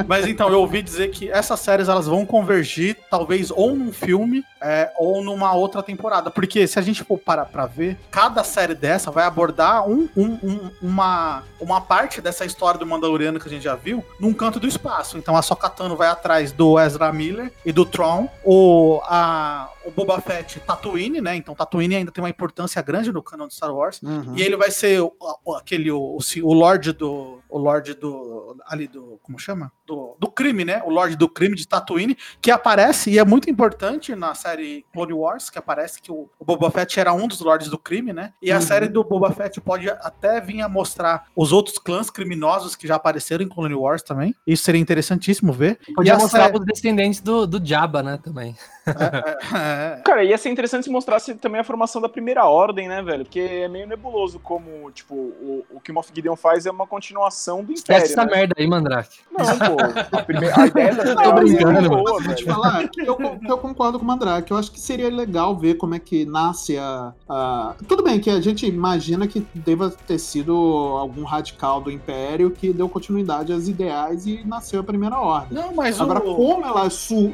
Mas 0.08 0.28
então, 0.28 0.50
eu 0.50 0.60
ouvi 0.60 0.82
dizer 0.82 1.07
que 1.10 1.30
essas 1.30 1.60
séries 1.60 1.88
elas 1.88 2.08
vão 2.08 2.26
convergir, 2.26 2.98
talvez, 3.10 3.52
ou 3.52 3.76
num 3.76 3.92
filme 3.92 4.44
é, 4.68 4.92
ou 4.98 5.24
numa 5.24 5.54
outra 5.54 5.82
temporada. 5.82 6.30
Porque 6.30 6.68
se 6.68 6.78
a 6.78 6.82
gente 6.82 7.04
for 7.04 7.18
parar 7.18 7.46
pra 7.46 7.66
ver, 7.66 7.98
cada 8.12 8.44
série 8.44 8.76
dessa 8.76 9.10
vai 9.10 9.26
abordar 9.26 9.88
um, 9.88 10.10
um, 10.16 10.40
um, 10.44 10.72
uma, 10.82 11.44
uma 11.60 11.82
parte 11.82 12.20
dessa 12.20 12.46
história 12.46 12.80
do 12.80 12.86
Mandaloriano 12.86 13.40
que 13.40 13.48
a 13.48 13.52
gente 13.52 13.64
já 13.64 13.76
viu 13.76 14.04
num 14.20 14.34
canto 14.34 14.60
do 14.60 14.68
espaço. 14.68 15.18
Então 15.18 15.36
a 15.36 15.42
Sokatano 15.42 15.96
vai 15.96 16.10
atrás 16.10 16.52
do 16.52 16.80
Ezra 16.80 17.12
Miller 17.14 17.52
e 17.66 17.72
do 17.72 17.86
Tron, 17.86 18.30
o, 18.44 19.00
a, 19.04 19.70
o 19.86 19.92
Boba 19.92 20.20
Fett 20.20 20.60
Tatooine, 20.60 21.22
né? 21.22 21.36
Então 21.36 21.56
Tatooine 21.56 21.96
ainda 21.96 22.12
tem 22.12 22.22
uma 22.22 22.30
importância 22.30 22.82
grande 22.82 23.12
no 23.12 23.24
canon 23.24 23.48
de 23.48 23.54
Star 23.54 23.74
Wars. 23.74 24.02
Uhum. 24.02 24.36
E 24.36 24.42
ele 24.42 24.58
vai 24.58 24.70
ser 24.70 25.02
o, 25.02 25.14
o, 25.46 25.56
aquele, 25.56 25.90
o, 25.90 26.18
o 26.44 26.54
Lorde 26.54 26.92
do. 26.92 27.40
O 27.50 27.58
Lorde 27.58 27.94
do. 27.94 28.58
Ali 28.66 28.88
do. 28.88 29.20
Como 29.24 29.40
chama? 29.40 29.72
Do, 29.86 30.18
do 30.20 30.30
crime, 30.30 30.66
né? 30.66 30.82
O 30.86 30.90
Lorde 30.90 31.16
do 31.16 31.30
crime 31.30 31.56
de 31.56 31.66
Tatooine, 31.66 32.18
que 32.42 32.52
aparece 32.52 33.12
e 33.12 33.18
é 33.18 33.24
muito 33.24 33.50
importante 33.50 34.14
na 34.14 34.36
série 34.36 34.57
Clone 34.94 35.14
Wars, 35.14 35.50
que 35.50 35.58
aparece 35.58 36.02
que 36.02 36.12
o, 36.12 36.30
o 36.40 36.46
Boba 36.46 36.70
Fett 36.72 37.00
era 37.00 37.14
um 37.14 37.28
dos 37.28 37.40
Lordes 37.40 37.70
do 37.70 37.78
crime, 37.78 38.14
né? 38.14 38.34
E 38.42 38.52
uhum. 38.52 38.58
a 38.58 38.62
série 38.62 38.88
do 38.88 39.04
Boba 39.04 39.32
Fett 39.32 39.60
pode 39.62 39.90
até 39.90 40.40
vir 40.42 40.62
a 40.62 40.70
mostrar 40.70 41.26
os 41.36 41.52
outros 41.52 41.78
clãs 41.78 42.10
criminosos 42.10 42.76
que 42.76 42.88
já 42.88 42.96
apareceram 42.96 43.44
em 43.44 43.50
Clone 43.50 43.76
Wars 43.76 44.02
também. 44.02 44.36
Isso 44.46 44.64
seria 44.64 44.82
interessantíssimo 44.82 45.52
ver. 45.54 45.80
Podia 45.96 46.18
mostrar 46.18 46.46
série... 46.46 46.58
os 46.58 46.66
descendentes 46.66 47.22
do, 47.22 47.46
do 47.46 47.66
Jabba, 47.66 48.02
né? 48.04 48.20
Também. 48.22 48.56
É, 48.86 48.92
é, 48.92 49.98
é. 49.98 50.02
Cara, 50.06 50.24
ia 50.24 50.38
ser 50.38 50.50
interessante 50.50 50.86
se 50.86 50.90
mostrasse 50.90 51.36
também 51.36 51.60
a 51.60 51.64
formação 51.64 52.02
da 52.02 52.10
primeira 52.10 52.46
ordem, 52.46 52.88
né, 52.88 53.02
velho? 53.02 53.24
Porque 53.24 53.40
é 53.40 53.68
meio 53.68 53.88
nebuloso 53.88 54.40
como, 54.40 54.90
tipo, 54.92 55.16
o, 55.16 55.66
o 55.72 55.80
que 55.80 55.92
o 55.92 55.94
Moff 55.94 56.12
Gideon 56.14 56.36
faz 56.36 56.66
é 56.66 56.72
uma 56.72 56.88
continuação 56.88 57.64
do 57.64 57.74
Império. 57.74 58.04
essa 58.04 58.26
né? 58.26 58.36
merda 58.36 58.56
aí, 58.58 58.68
Mandrake. 58.68 59.20
Não, 59.32 59.46
pô. 59.46 59.78
A, 60.18 60.24
primeira, 60.24 60.60
a 60.60 60.68
ideia 60.68 60.96
da 60.96 61.16
Tô 61.16 61.34
brincando, 61.34 61.86
é 61.86 61.90
boa, 61.90 62.22
Vou 62.22 62.36
te 62.36 62.46
falar 62.46 62.88
que 62.88 63.02
eu, 63.02 63.18
eu 63.48 63.58
concordo 63.58 64.00
com 64.00 64.06
o 64.06 64.08
Mandrake. 64.08 64.37
Eu 64.50 64.58
acho 64.58 64.72
que 64.72 64.80
seria 64.80 65.10
legal 65.10 65.56
ver 65.58 65.76
como 65.76 65.96
é 65.96 66.00
que 66.00 66.26
nasce 66.26 66.78
a, 66.78 67.14
a. 67.28 67.76
Tudo 67.88 68.04
bem 68.04 68.20
que 68.20 68.30
a 68.30 68.42
gente 68.42 68.66
imagina 68.66 69.28
que 69.28 69.46
deva 69.54 69.90
ter 69.90 70.20
sido 70.20 70.54
algum 70.54 71.24
radical 71.24 71.82
do 71.82 71.92
Império 71.92 72.52
que 72.52 72.72
deu 72.74 72.90
continuidade 72.90 73.54
às 73.54 73.68
ideais 73.68 74.26
e 74.26 74.44
nasceu 74.46 74.80
a 74.80 74.84
Primeira 74.84 75.20
Ordem. 75.20 75.58
Não, 75.58 75.74
mas 75.74 76.00
Agora, 76.00 76.20
o... 76.20 76.36
como 76.36 76.66
ela, 76.66 76.88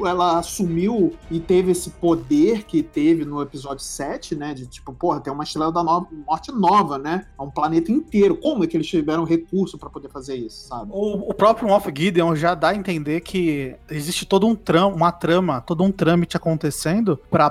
ela 0.06 0.38
assumiu 0.38 1.14
e 1.30 1.40
teve 1.40 1.72
esse 1.72 1.90
poder 1.90 2.64
que 2.64 2.82
teve 2.82 3.24
no 3.24 3.40
episódio 3.42 3.84
7, 3.84 4.34
né? 4.34 4.54
De 4.54 4.66
tipo, 4.66 4.92
porra, 4.92 5.20
tem 5.20 5.32
uma 5.32 5.44
estrela 5.44 5.72
da 5.72 5.82
no 5.82 6.08
morte 6.26 6.50
nova, 6.52 6.98
né? 6.98 7.26
É 7.38 7.42
um 7.42 7.50
planeta 7.50 7.92
inteiro. 7.92 8.36
Como 8.36 8.64
é 8.64 8.66
que 8.66 8.76
eles 8.76 8.86
tiveram 8.86 9.24
recurso 9.24 9.78
para 9.78 9.90
poder 9.90 10.08
fazer 10.08 10.36
isso, 10.36 10.68
sabe? 10.68 10.90
O, 10.92 11.30
o 11.30 11.34
próprio 11.34 11.68
Moff 11.68 11.90
Gideon 11.94 12.34
já 12.34 12.54
dá 12.54 12.68
a 12.68 12.74
entender 12.74 13.20
que 13.20 13.76
existe 13.90 14.26
todo 14.26 14.46
um 14.46 14.54
trama, 14.54 14.94
uma 14.94 15.12
trama, 15.12 15.60
todo 15.60 15.82
um 15.82 15.92
trâmite 15.92 16.36
acontecendo 16.36 16.93
para 17.30 17.50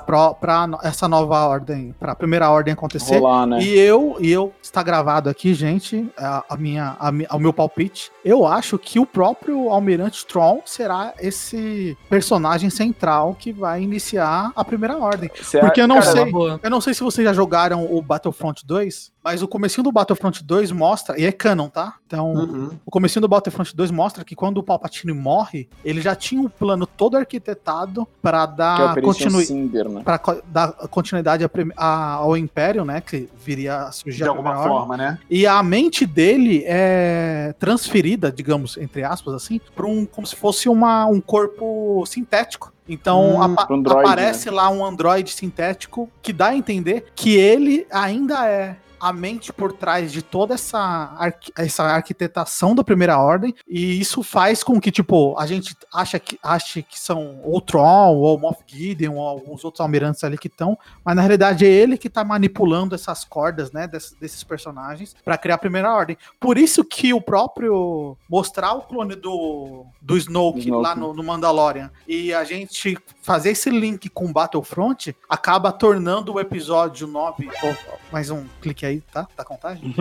essa 0.84 1.08
nova 1.08 1.46
ordem, 1.46 1.96
para 2.00 2.12
a 2.12 2.16
primeira 2.16 2.50
ordem 2.50 2.74
acontecer. 2.74 3.18
Rolar, 3.18 3.46
né? 3.46 3.62
E 3.62 3.78
eu, 3.78 4.18
e 4.20 4.32
eu 4.32 4.54
está 4.62 4.84
gravado 4.84 5.30
aqui, 5.30 5.54
gente, 5.54 6.10
a, 6.18 6.44
a 6.50 6.58
minha, 6.58 6.96
a, 7.00 7.36
o 7.36 7.40
meu 7.40 7.54
palpite. 7.54 8.12
Eu 8.24 8.46
acho 8.46 8.78
que 8.78 9.00
o 9.00 9.06
próprio 9.06 9.70
Almirante 9.70 10.26
Tron 10.26 10.62
será 10.66 11.14
esse 11.20 11.98
personagem 12.10 12.70
central 12.70 13.36
que 13.38 13.52
vai 13.52 13.82
iniciar 13.82 14.52
a 14.56 14.64
primeira 14.64 14.98
ordem. 14.98 15.30
Porque 15.60 15.82
eu 15.82 15.88
não 15.88 16.00
cara, 16.00 16.12
sei, 16.12 16.32
eu 16.64 16.70
não 16.70 16.82
sei 16.82 16.94
se 16.94 17.04
vocês 17.04 17.26
já 17.26 17.34
jogaram 17.34 17.86
o 17.92 18.02
Battlefront 18.02 18.66
2, 18.66 19.13
mas 19.24 19.42
o 19.42 19.48
comecinho 19.48 19.84
do 19.84 19.92
Battlefront 19.92 20.44
2 20.44 20.72
mostra, 20.72 21.20
e 21.20 21.26
é 21.26 21.32
canon, 21.32 21.70
tá? 21.70 21.96
Então, 22.06 22.34
uhum. 22.34 22.70
o 22.86 22.92
comecinho 22.92 23.22
do 23.22 23.28
Battlefront 23.28 23.76
2 23.76 23.90
mostra 23.90 24.24
que 24.24 24.36
quando 24.36 24.58
o 24.58 24.64
Palpatine 24.64 25.14
morre, 25.14 25.70
ele 25.84 26.02
já 26.02 26.16
tinha 26.16 26.42
um 26.42 26.50
plano 26.50 26.86
todo 26.86 27.16
arquitetado 27.16 28.08
para 28.22 28.46
dar, 28.46 28.98
é 28.98 29.02
continui 29.02 29.46
né? 29.50 30.02
para 30.04 30.20
dar 30.46 30.72
continuidade 30.90 31.44
a, 31.44 31.50
a, 31.78 32.14
ao 32.16 32.36
Império, 32.36 32.84
né? 32.84 33.00
Que 33.00 33.30
viria 33.38 33.84
a 33.84 33.92
surgir 33.92 34.24
de 34.24 34.30
alguma 34.30 34.62
forma, 34.62 34.98
né? 34.98 35.18
E 35.30 35.48
a 35.48 35.64
mente 35.64 36.06
dele 36.06 36.64
é 36.66 37.56
transferida, 37.58 38.32
digamos, 38.32 38.78
entre 38.78 39.04
aspas, 39.04 39.34
assim, 39.34 39.60
para 39.74 39.86
um 39.86 40.06
como 40.06 40.28
se 40.28 40.36
fosse 40.36 40.68
uma, 40.68 41.06
um 41.06 41.22
corpo 41.22 42.04
sintético. 42.06 42.74
Então 42.88 43.36
hum, 43.36 43.42
apa 43.42 43.74
android, 43.74 44.00
aparece 44.02 44.50
né? 44.50 44.58
lá 44.58 44.70
um 44.70 44.86
androide 44.86 45.32
sintético 45.32 46.10
que 46.22 46.34
dá 46.34 46.48
a 46.48 46.56
entender 46.56 47.06
que 47.16 47.38
ele 47.38 47.88
ainda 47.90 48.46
é 48.46 48.76
a 49.00 49.12
mente 49.12 49.52
por 49.52 49.74
trás 49.74 50.12
de 50.12 50.22
toda 50.22 50.54
essa, 50.54 51.34
essa 51.58 51.84
arquitetação 51.84 52.74
da 52.74 52.84
primeira 52.84 53.18
ordem, 53.20 53.54
e 53.68 54.00
isso 54.00 54.24
faz 54.24 54.64
com 54.64 54.80
que, 54.80 54.92
tipo, 54.92 55.38
a 55.38 55.46
gente 55.46 55.76
acha 55.94 56.20
que, 56.20 56.40
ache 56.42 56.82
que 56.82 57.00
são 57.00 57.42
ou 57.44 57.60
Tron, 57.60 58.16
ou 58.16 58.40
Moff 58.40 58.62
Gideon, 58.66 59.16
ou 59.16 59.28
alguns 59.28 59.64
outros 59.64 59.82
almirantes 59.82 60.24
ali 60.24 60.38
que 60.38 60.48
estão, 60.48 60.78
mas 61.04 61.16
na 61.16 61.22
realidade 61.22 61.66
é 61.66 61.70
ele 61.70 61.98
que 61.98 62.10
tá 62.10 62.24
manipulando 62.24 62.96
essas 62.96 63.24
cordas, 63.24 63.72
né, 63.72 63.88
desses, 63.88 64.14
desses 64.14 64.44
personagens, 64.44 65.16
para 65.24 65.38
criar 65.38 65.56
a 65.56 65.60
primeira 65.60 65.94
ordem. 65.94 66.18
Por 66.40 66.58
isso 66.58 66.84
que 66.84 67.14
o 67.14 67.22
próprio 67.22 68.18
mostrar 68.30 68.74
o 68.74 68.82
clone 68.82 69.16
do, 69.16 69.86
do 70.02 70.18
Snoke, 70.18 70.60
Snoke. 70.60 70.84
lá 70.84 70.96
no, 70.96 71.14
no 71.14 71.24
Mandalorian, 71.24 71.92
e 72.08 72.34
a 72.34 72.44
gente 72.44 72.98
fazer 73.22 73.52
esse 73.52 73.70
link 73.70 74.10
com 74.10 74.32
Battlefront, 74.32 75.16
acaba 75.30 75.72
tornando 75.72 76.34
o 76.34 76.40
episódio 76.40 77.08
9, 77.08 77.50
oh, 77.64 77.98
mais 78.12 78.30
um 78.30 78.46
clique 78.62 78.86
aí 78.86 78.93
aí, 78.94 79.02
tá? 79.12 79.28
Tá 79.36 79.44
contagem? 79.44 79.94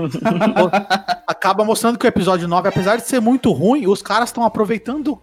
Acaba 1.27 1.65
mostrando 1.65 1.99
que 1.99 2.07
o 2.07 2.09
episódio 2.09 2.47
9, 2.47 2.69
apesar 2.69 2.97
de 2.97 3.03
ser 3.03 3.21
muito 3.21 3.51
ruim, 3.53 3.87
os 3.87 4.03
caras 4.03 4.29
estão 4.29 4.45
aproveitando 4.45 5.17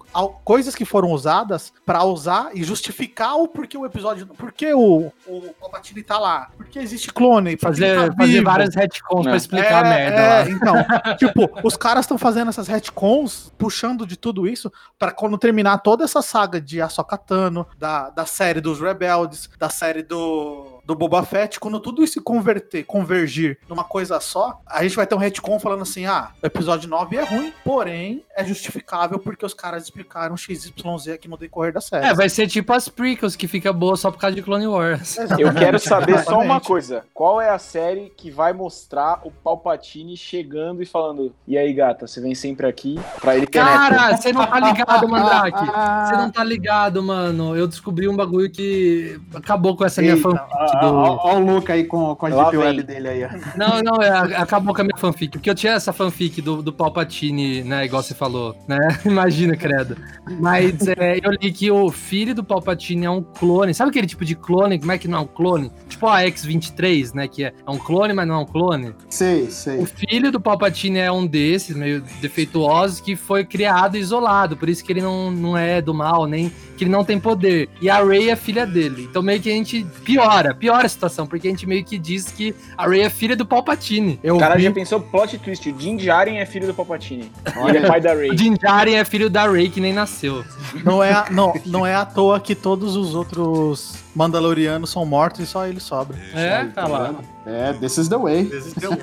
coisas 0.43 0.75
que 0.75 0.85
foram 0.85 1.11
usadas 1.11 1.71
para 1.85 2.03
usar 2.03 2.51
e 2.53 2.63
justificar 2.63 3.35
o 3.37 3.47
porquê 3.47 3.77
o 3.77 3.85
episódio. 3.85 4.27
Porque 4.27 4.73
o, 4.73 5.11
o 5.27 5.53
Palpatine 5.59 6.03
tá 6.03 6.17
lá. 6.19 6.49
Porque 6.57 6.79
existe 6.79 7.11
clone. 7.13 7.57
Fazer, 7.57 8.09
tá 8.09 8.15
fazer 8.15 8.43
várias 8.43 8.75
retcons 8.75 9.25
é. 9.25 9.29
pra 9.29 9.37
explicar 9.37 9.85
é, 9.85 9.87
a 9.87 9.89
merda. 9.89 10.17
É, 10.17 10.43
lá. 10.43 10.49
então. 10.49 10.75
tipo, 11.17 11.49
os 11.63 11.77
caras 11.77 12.05
estão 12.05 12.17
fazendo 12.17 12.49
essas 12.49 12.67
retcons, 12.67 13.53
puxando 13.57 14.05
de 14.05 14.17
tudo 14.17 14.47
isso, 14.47 14.71
para 14.97 15.11
quando 15.11 15.37
terminar 15.37 15.79
toda 15.79 16.03
essa 16.03 16.21
saga 16.21 16.59
de 16.59 16.81
Ahsoka 16.81 17.17
Tano, 17.17 17.67
da, 17.77 18.09
da 18.09 18.25
série 18.25 18.61
dos 18.61 18.79
Rebeldes, 18.79 19.49
da 19.57 19.69
série 19.69 20.03
do 20.03 20.78
do 20.89 20.95
Boba 20.95 21.21
Fett, 21.21 21.59
quando 21.59 21.79
tudo 21.79 22.03
isso 22.03 22.19
converter, 22.19 22.83
convergir 22.83 23.59
numa 23.69 23.83
coisa 23.83 24.19
só, 24.19 24.59
a 24.65 24.81
gente 24.81 24.95
vai 24.95 25.05
ter 25.05 25.13
um 25.13 25.19
retcon 25.19 25.59
falando 25.59 25.83
assim: 25.83 26.07
ah, 26.07 26.31
o 26.41 26.45
episódio 26.47 26.89
9 26.89 27.15
é 27.15 27.23
ruim, 27.23 27.53
porém 27.63 28.25
é 28.35 28.43
justificável 28.43 29.19
porque 29.19 29.45
os 29.45 29.53
caras 29.53 29.83
explicaram 29.83 30.35
XYZ 30.35 30.71
aqui 31.13 31.27
no 31.27 31.37
decorrer 31.37 31.73
da 31.73 31.79
série. 31.79 32.07
É, 32.07 32.13
vai 32.15 32.27
ser 32.27 32.47
tipo 32.47 32.73
as 32.73 32.89
prequels 32.89 33.35
que 33.35 33.47
fica 33.47 33.71
boa 33.71 33.95
só 33.95 34.09
por 34.09 34.17
causa 34.17 34.35
de 34.35 34.41
Clone 34.41 34.65
Wars. 34.65 35.17
Eu 35.37 35.53
quero 35.53 35.77
saber 35.77 36.23
só 36.23 36.39
uma 36.39 36.59
coisa: 36.59 37.05
qual 37.13 37.39
é 37.39 37.51
a 37.51 37.59
série 37.59 38.11
que 38.17 38.31
vai 38.31 38.51
mostrar 38.51 39.21
o 39.23 39.29
Palpatine 39.29 40.17
chegando 40.17 40.81
e 40.81 40.87
falando: 40.87 41.35
e 41.47 41.55
aí, 41.55 41.71
gata, 41.71 42.07
você 42.07 42.19
vem 42.19 42.33
sempre 42.33 42.65
aqui 42.65 42.99
pra 43.21 43.37
ele 43.37 43.45
ter 43.45 43.59
Cara, 43.59 44.17
você 44.17 44.33
não 44.33 44.47
tá 44.47 44.59
ligado, 44.59 45.07
Mandrake. 45.07 45.59
Você 45.59 46.17
não 46.17 46.31
tá 46.31 46.43
ligado, 46.43 47.03
mano. 47.03 47.55
Eu 47.55 47.67
descobri 47.67 48.07
um 48.07 48.15
bagulho 48.15 48.49
que 48.49 49.21
acabou 49.35 49.75
com 49.75 49.85
essa 49.85 50.01
Eita, 50.01 50.15
minha 50.15 50.23
fanfic 50.23 50.78
do. 50.79 50.87
Olha 50.87 51.39
o 51.39 51.55
Luca 51.55 51.73
aí 51.73 51.83
com, 51.83 52.15
com 52.15 52.25
a 52.25 52.29
Deep 52.29 52.57
Web 52.57 52.83
dele 52.83 53.07
aí. 53.07 53.19
Não, 53.55 53.81
não, 53.81 54.01
é, 54.01 54.35
acabou 54.35 54.73
com 54.73 54.81
a 54.81 54.83
minha 54.83 54.97
fanfic. 54.97 55.33
Porque 55.37 55.49
eu 55.49 55.55
tinha 55.55 55.73
essa 55.73 55.91
fanfic 55.91 56.41
do, 56.41 56.61
do 56.61 56.71
Palpatine, 56.71 57.63
né? 57.63 57.85
Igual 57.85 58.01
você 58.01 58.13
falou, 58.13 58.55
né? 58.67 58.77
Imagina, 59.05 59.55
credo. 59.55 59.97
Mas 60.39 60.87
é, 60.87 61.19
eu 61.23 61.31
li 61.31 61.51
que 61.51 61.69
o 61.71 61.89
filho 61.91 62.33
do 62.33 62.43
Palpatine 62.43 63.05
é 63.05 63.09
um 63.09 63.21
clone. 63.21 63.73
Sabe 63.73 63.89
aquele 63.89 64.07
tipo 64.07 64.23
de 64.23 64.35
clone? 64.35 64.79
Como 64.79 64.91
é 64.91 64.97
que 64.97 65.07
não 65.07 65.19
é 65.19 65.21
um 65.21 65.27
clone? 65.27 65.71
Tipo 65.87 66.07
a 66.07 66.23
X-23, 66.23 67.13
né? 67.13 67.27
Que 67.27 67.45
é, 67.45 67.53
é 67.65 67.71
um 67.71 67.77
clone, 67.77 68.13
mas 68.13 68.27
não 68.27 68.35
é 68.35 68.37
um 68.39 68.45
clone. 68.45 68.93
Sei, 69.09 69.49
sei. 69.49 69.79
O 69.79 69.85
filho 69.85 70.31
do 70.31 70.39
Palpatine 70.39 70.99
é 70.99 71.11
um 71.11 71.25
desses, 71.25 71.75
meio 71.75 72.01
defeituosos, 72.21 73.01
que 73.01 73.15
foi 73.15 73.43
criado 73.43 73.97
isolado. 73.97 74.55
Por 74.55 74.69
isso 74.69 74.83
que 74.83 74.91
ele 74.91 75.01
não, 75.01 75.31
não 75.31 75.57
é 75.57 75.81
do 75.81 75.93
mal, 75.93 76.25
nem 76.25 76.51
que 76.77 76.83
ele 76.83 76.91
não 76.91 77.03
tem 77.03 77.19
poder. 77.19 77.69
E 77.81 77.89
a 77.89 78.03
Rey 78.03 78.29
é 78.29 78.35
filha 78.35 78.65
dele. 78.65 79.07
Então 79.09 79.21
meio 79.21 79.41
que 79.41 79.49
a 79.49 79.53
gente 79.53 79.85
piora, 80.03 80.53
piora 80.53 80.68
a 80.75 80.87
situação, 80.87 81.25
porque 81.25 81.47
a 81.47 81.51
gente 81.51 81.67
meio 81.67 81.83
que 81.83 81.97
diz 81.97 82.31
que 82.31 82.55
a 82.77 82.87
Rey 82.87 83.01
é 83.01 83.09
filha 83.09 83.35
do 83.35 83.45
Palpatine. 83.45 84.19
Eu 84.23 84.35
o 84.35 84.39
cara 84.39 84.55
vi... 84.55 84.63
já 84.63 84.71
pensou 84.71 84.99
plot 84.99 85.37
twist, 85.39 85.69
o 85.69 85.73
Din 85.73 85.97
Djarin 85.97 86.37
é 86.37 86.45
filho 86.45 86.67
do 86.67 86.73
Palpatine. 86.73 87.31
Ele 87.67 87.77
é 87.77 87.87
pai 87.87 88.01
da 88.01 88.13
Rey. 88.13 88.29
O 88.29 88.35
Din 88.35 88.55
Djarin 88.55 88.93
é 88.93 89.05
filho 89.05 89.29
da 89.29 89.49
Rey 89.49 89.69
que 89.69 89.81
nem 89.81 89.93
nasceu. 89.93 90.43
Não 90.83 91.03
é, 91.03 91.25
não, 91.31 91.53
não 91.65 91.85
é 91.85 91.95
à 91.95 92.05
toa 92.05 92.39
que 92.39 92.55
todos 92.55 92.95
os 92.95 93.15
outros 93.15 93.95
Mandalorianos 94.15 94.89
são 94.89 95.05
mortos 95.05 95.41
e 95.41 95.47
só 95.47 95.65
ele 95.65 95.79
sobra. 95.79 96.17
É, 96.33 96.65
tá 96.65 96.87
lá. 96.87 97.15
É, 97.45 97.73
this 97.73 97.97
is 97.97 98.07
the 98.07 98.17
way. 98.17 98.45
This 98.45 98.67
is 98.67 98.73
the 98.73 98.89
way. 98.89 98.99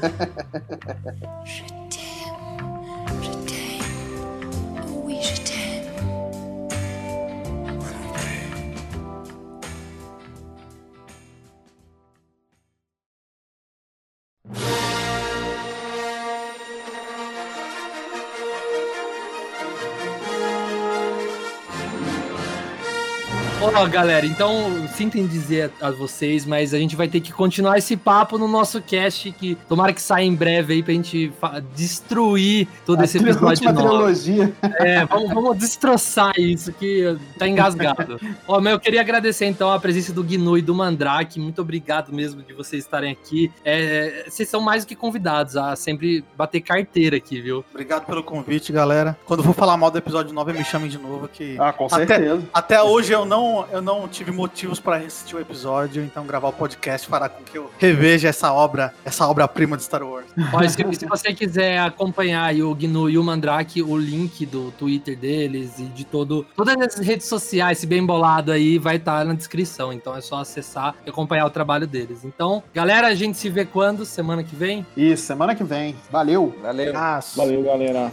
Ó, 23.77 23.85
oh, 23.85 23.89
galera, 23.91 24.25
então 24.25 24.89
sinto 24.89 25.19
em 25.19 25.27
dizer 25.27 25.71
a 25.83 25.91
vocês, 25.91 26.47
mas 26.47 26.73
a 26.73 26.79
gente 26.79 26.97
vai 26.97 27.09
ter 27.09 27.21
que 27.21 27.31
continuar 27.31 27.77
esse 27.77 27.95
papo 27.95 28.39
no 28.39 28.49
nosso 28.49 28.81
cast, 28.81 29.31
que 29.33 29.55
tomara 29.69 29.93
que 29.93 30.01
saia 30.01 30.25
em 30.25 30.35
breve 30.35 30.73
aí 30.73 30.83
pra 30.83 30.95
gente 30.95 31.31
destruir 31.75 32.67
todo 32.87 33.03
a 33.03 33.05
esse 33.05 33.19
episódio 33.19 33.69
de 33.69 33.75
trilogia. 33.75 34.55
É, 34.63 35.05
vamos, 35.05 35.29
vamos 35.29 35.59
destroçar 35.59 36.33
isso 36.39 36.73
que 36.73 37.19
tá 37.39 37.47
engasgado. 37.47 38.19
Ó, 38.49 38.57
oh, 38.57 38.61
mas 38.63 38.73
eu 38.73 38.81
queria 38.81 39.03
agradecer 39.03 39.45
então 39.45 39.71
a 39.71 39.79
presença 39.79 40.11
do 40.11 40.25
Gnu 40.25 40.57
e 40.57 40.63
do 40.63 40.75
Mandrake, 40.75 41.39
muito 41.39 41.61
obrigado 41.61 42.15
mesmo 42.15 42.43
de 42.43 42.55
vocês 42.55 42.83
estarem 42.83 43.13
aqui. 43.13 43.53
É, 43.63 44.25
vocês 44.27 44.49
são 44.49 44.63
mais 44.63 44.87
do 44.87 44.89
que 44.89 44.97
convidados 44.97 45.55
a 45.55 45.77
sempre 45.77 46.25
bater 46.35 46.63
carteira 46.63 47.19
aqui, 47.19 47.43
viu? 47.43 47.63
Obrigado 47.73 48.07
pelo 48.07 48.23
convite, 48.23 48.73
galera. 48.73 49.19
Quando 49.27 49.43
for 49.43 49.53
falar 49.53 49.77
mal 49.77 49.91
do 49.91 49.99
episódio 49.99 50.33
9, 50.33 50.55
me 50.55 50.65
chamem 50.65 50.89
de 50.89 50.97
novo 50.97 51.29
que... 51.29 51.59
Ah, 51.61 51.75
com 51.75 51.91
certeza. 51.91 52.43
Até, 52.55 52.77
até 52.77 52.83
hoje 52.83 53.13
eu 53.13 53.27
não 53.27 53.66
não, 53.67 53.73
eu 53.73 53.83
não 53.83 54.09
tive 54.09 54.31
motivos 54.31 54.81
para 54.81 54.97
assistir 54.97 55.37
o 55.37 55.41
episódio, 55.41 56.03
então 56.03 56.27
gravar 56.27 56.49
o 56.49 56.53
podcast 56.53 57.07
fará 57.07 57.29
com 57.29 57.43
que 57.43 57.59
eu 57.59 57.71
reveja 57.79 58.29
essa 58.29 58.53
obra, 58.53 58.93
essa 59.05 59.27
obra-prima 59.27 59.77
de 59.77 59.83
Star 59.85 60.03
Wars. 60.03 60.27
Olha, 60.53 60.69
se, 60.69 60.77
se, 60.95 61.07
você 61.07 61.33
quiser 61.33 61.79
acompanhar 61.81 62.55
o 62.55 62.75
Gnu 62.75 63.11
e 63.11 63.19
o 63.19 63.25
Mandrake, 63.25 63.83
o 63.83 63.97
link 63.97 64.45
do 64.47 64.71
Twitter 64.73 65.17
deles 65.17 65.79
e 65.79 65.85
de 65.85 66.05
todo, 66.05 66.47
todas 66.57 66.77
as 66.77 66.99
redes 66.99 67.27
sociais, 67.27 67.79
esse 67.79 67.87
bem 67.87 68.05
bolado 68.05 68.53
aí, 68.53 68.79
vai 68.79 68.97
estar 68.97 69.19
tá 69.19 69.25
na 69.25 69.35
descrição. 69.35 69.93
Então 69.93 70.17
é 70.17 70.21
só 70.21 70.41
acessar 70.41 70.95
e 71.05 71.11
acompanhar 71.11 71.47
o 71.47 71.51
trabalho 71.51 71.87
deles. 71.87 72.25
Então, 72.25 72.63
galera, 72.75 73.09
a 73.09 73.15
gente 73.15 73.37
se 73.37 73.49
vê 73.51 73.65
quando? 73.65 74.05
Semana 74.05 74.43
que 74.43 74.57
vem? 74.57 74.87
Isso, 74.97 75.25
semana 75.25 75.55
que 75.55 75.65
vem. 75.65 75.95
Valeu. 76.11 76.55
Valeu. 76.63 76.93
Valeu, 77.37 77.63
galera. 77.63 78.13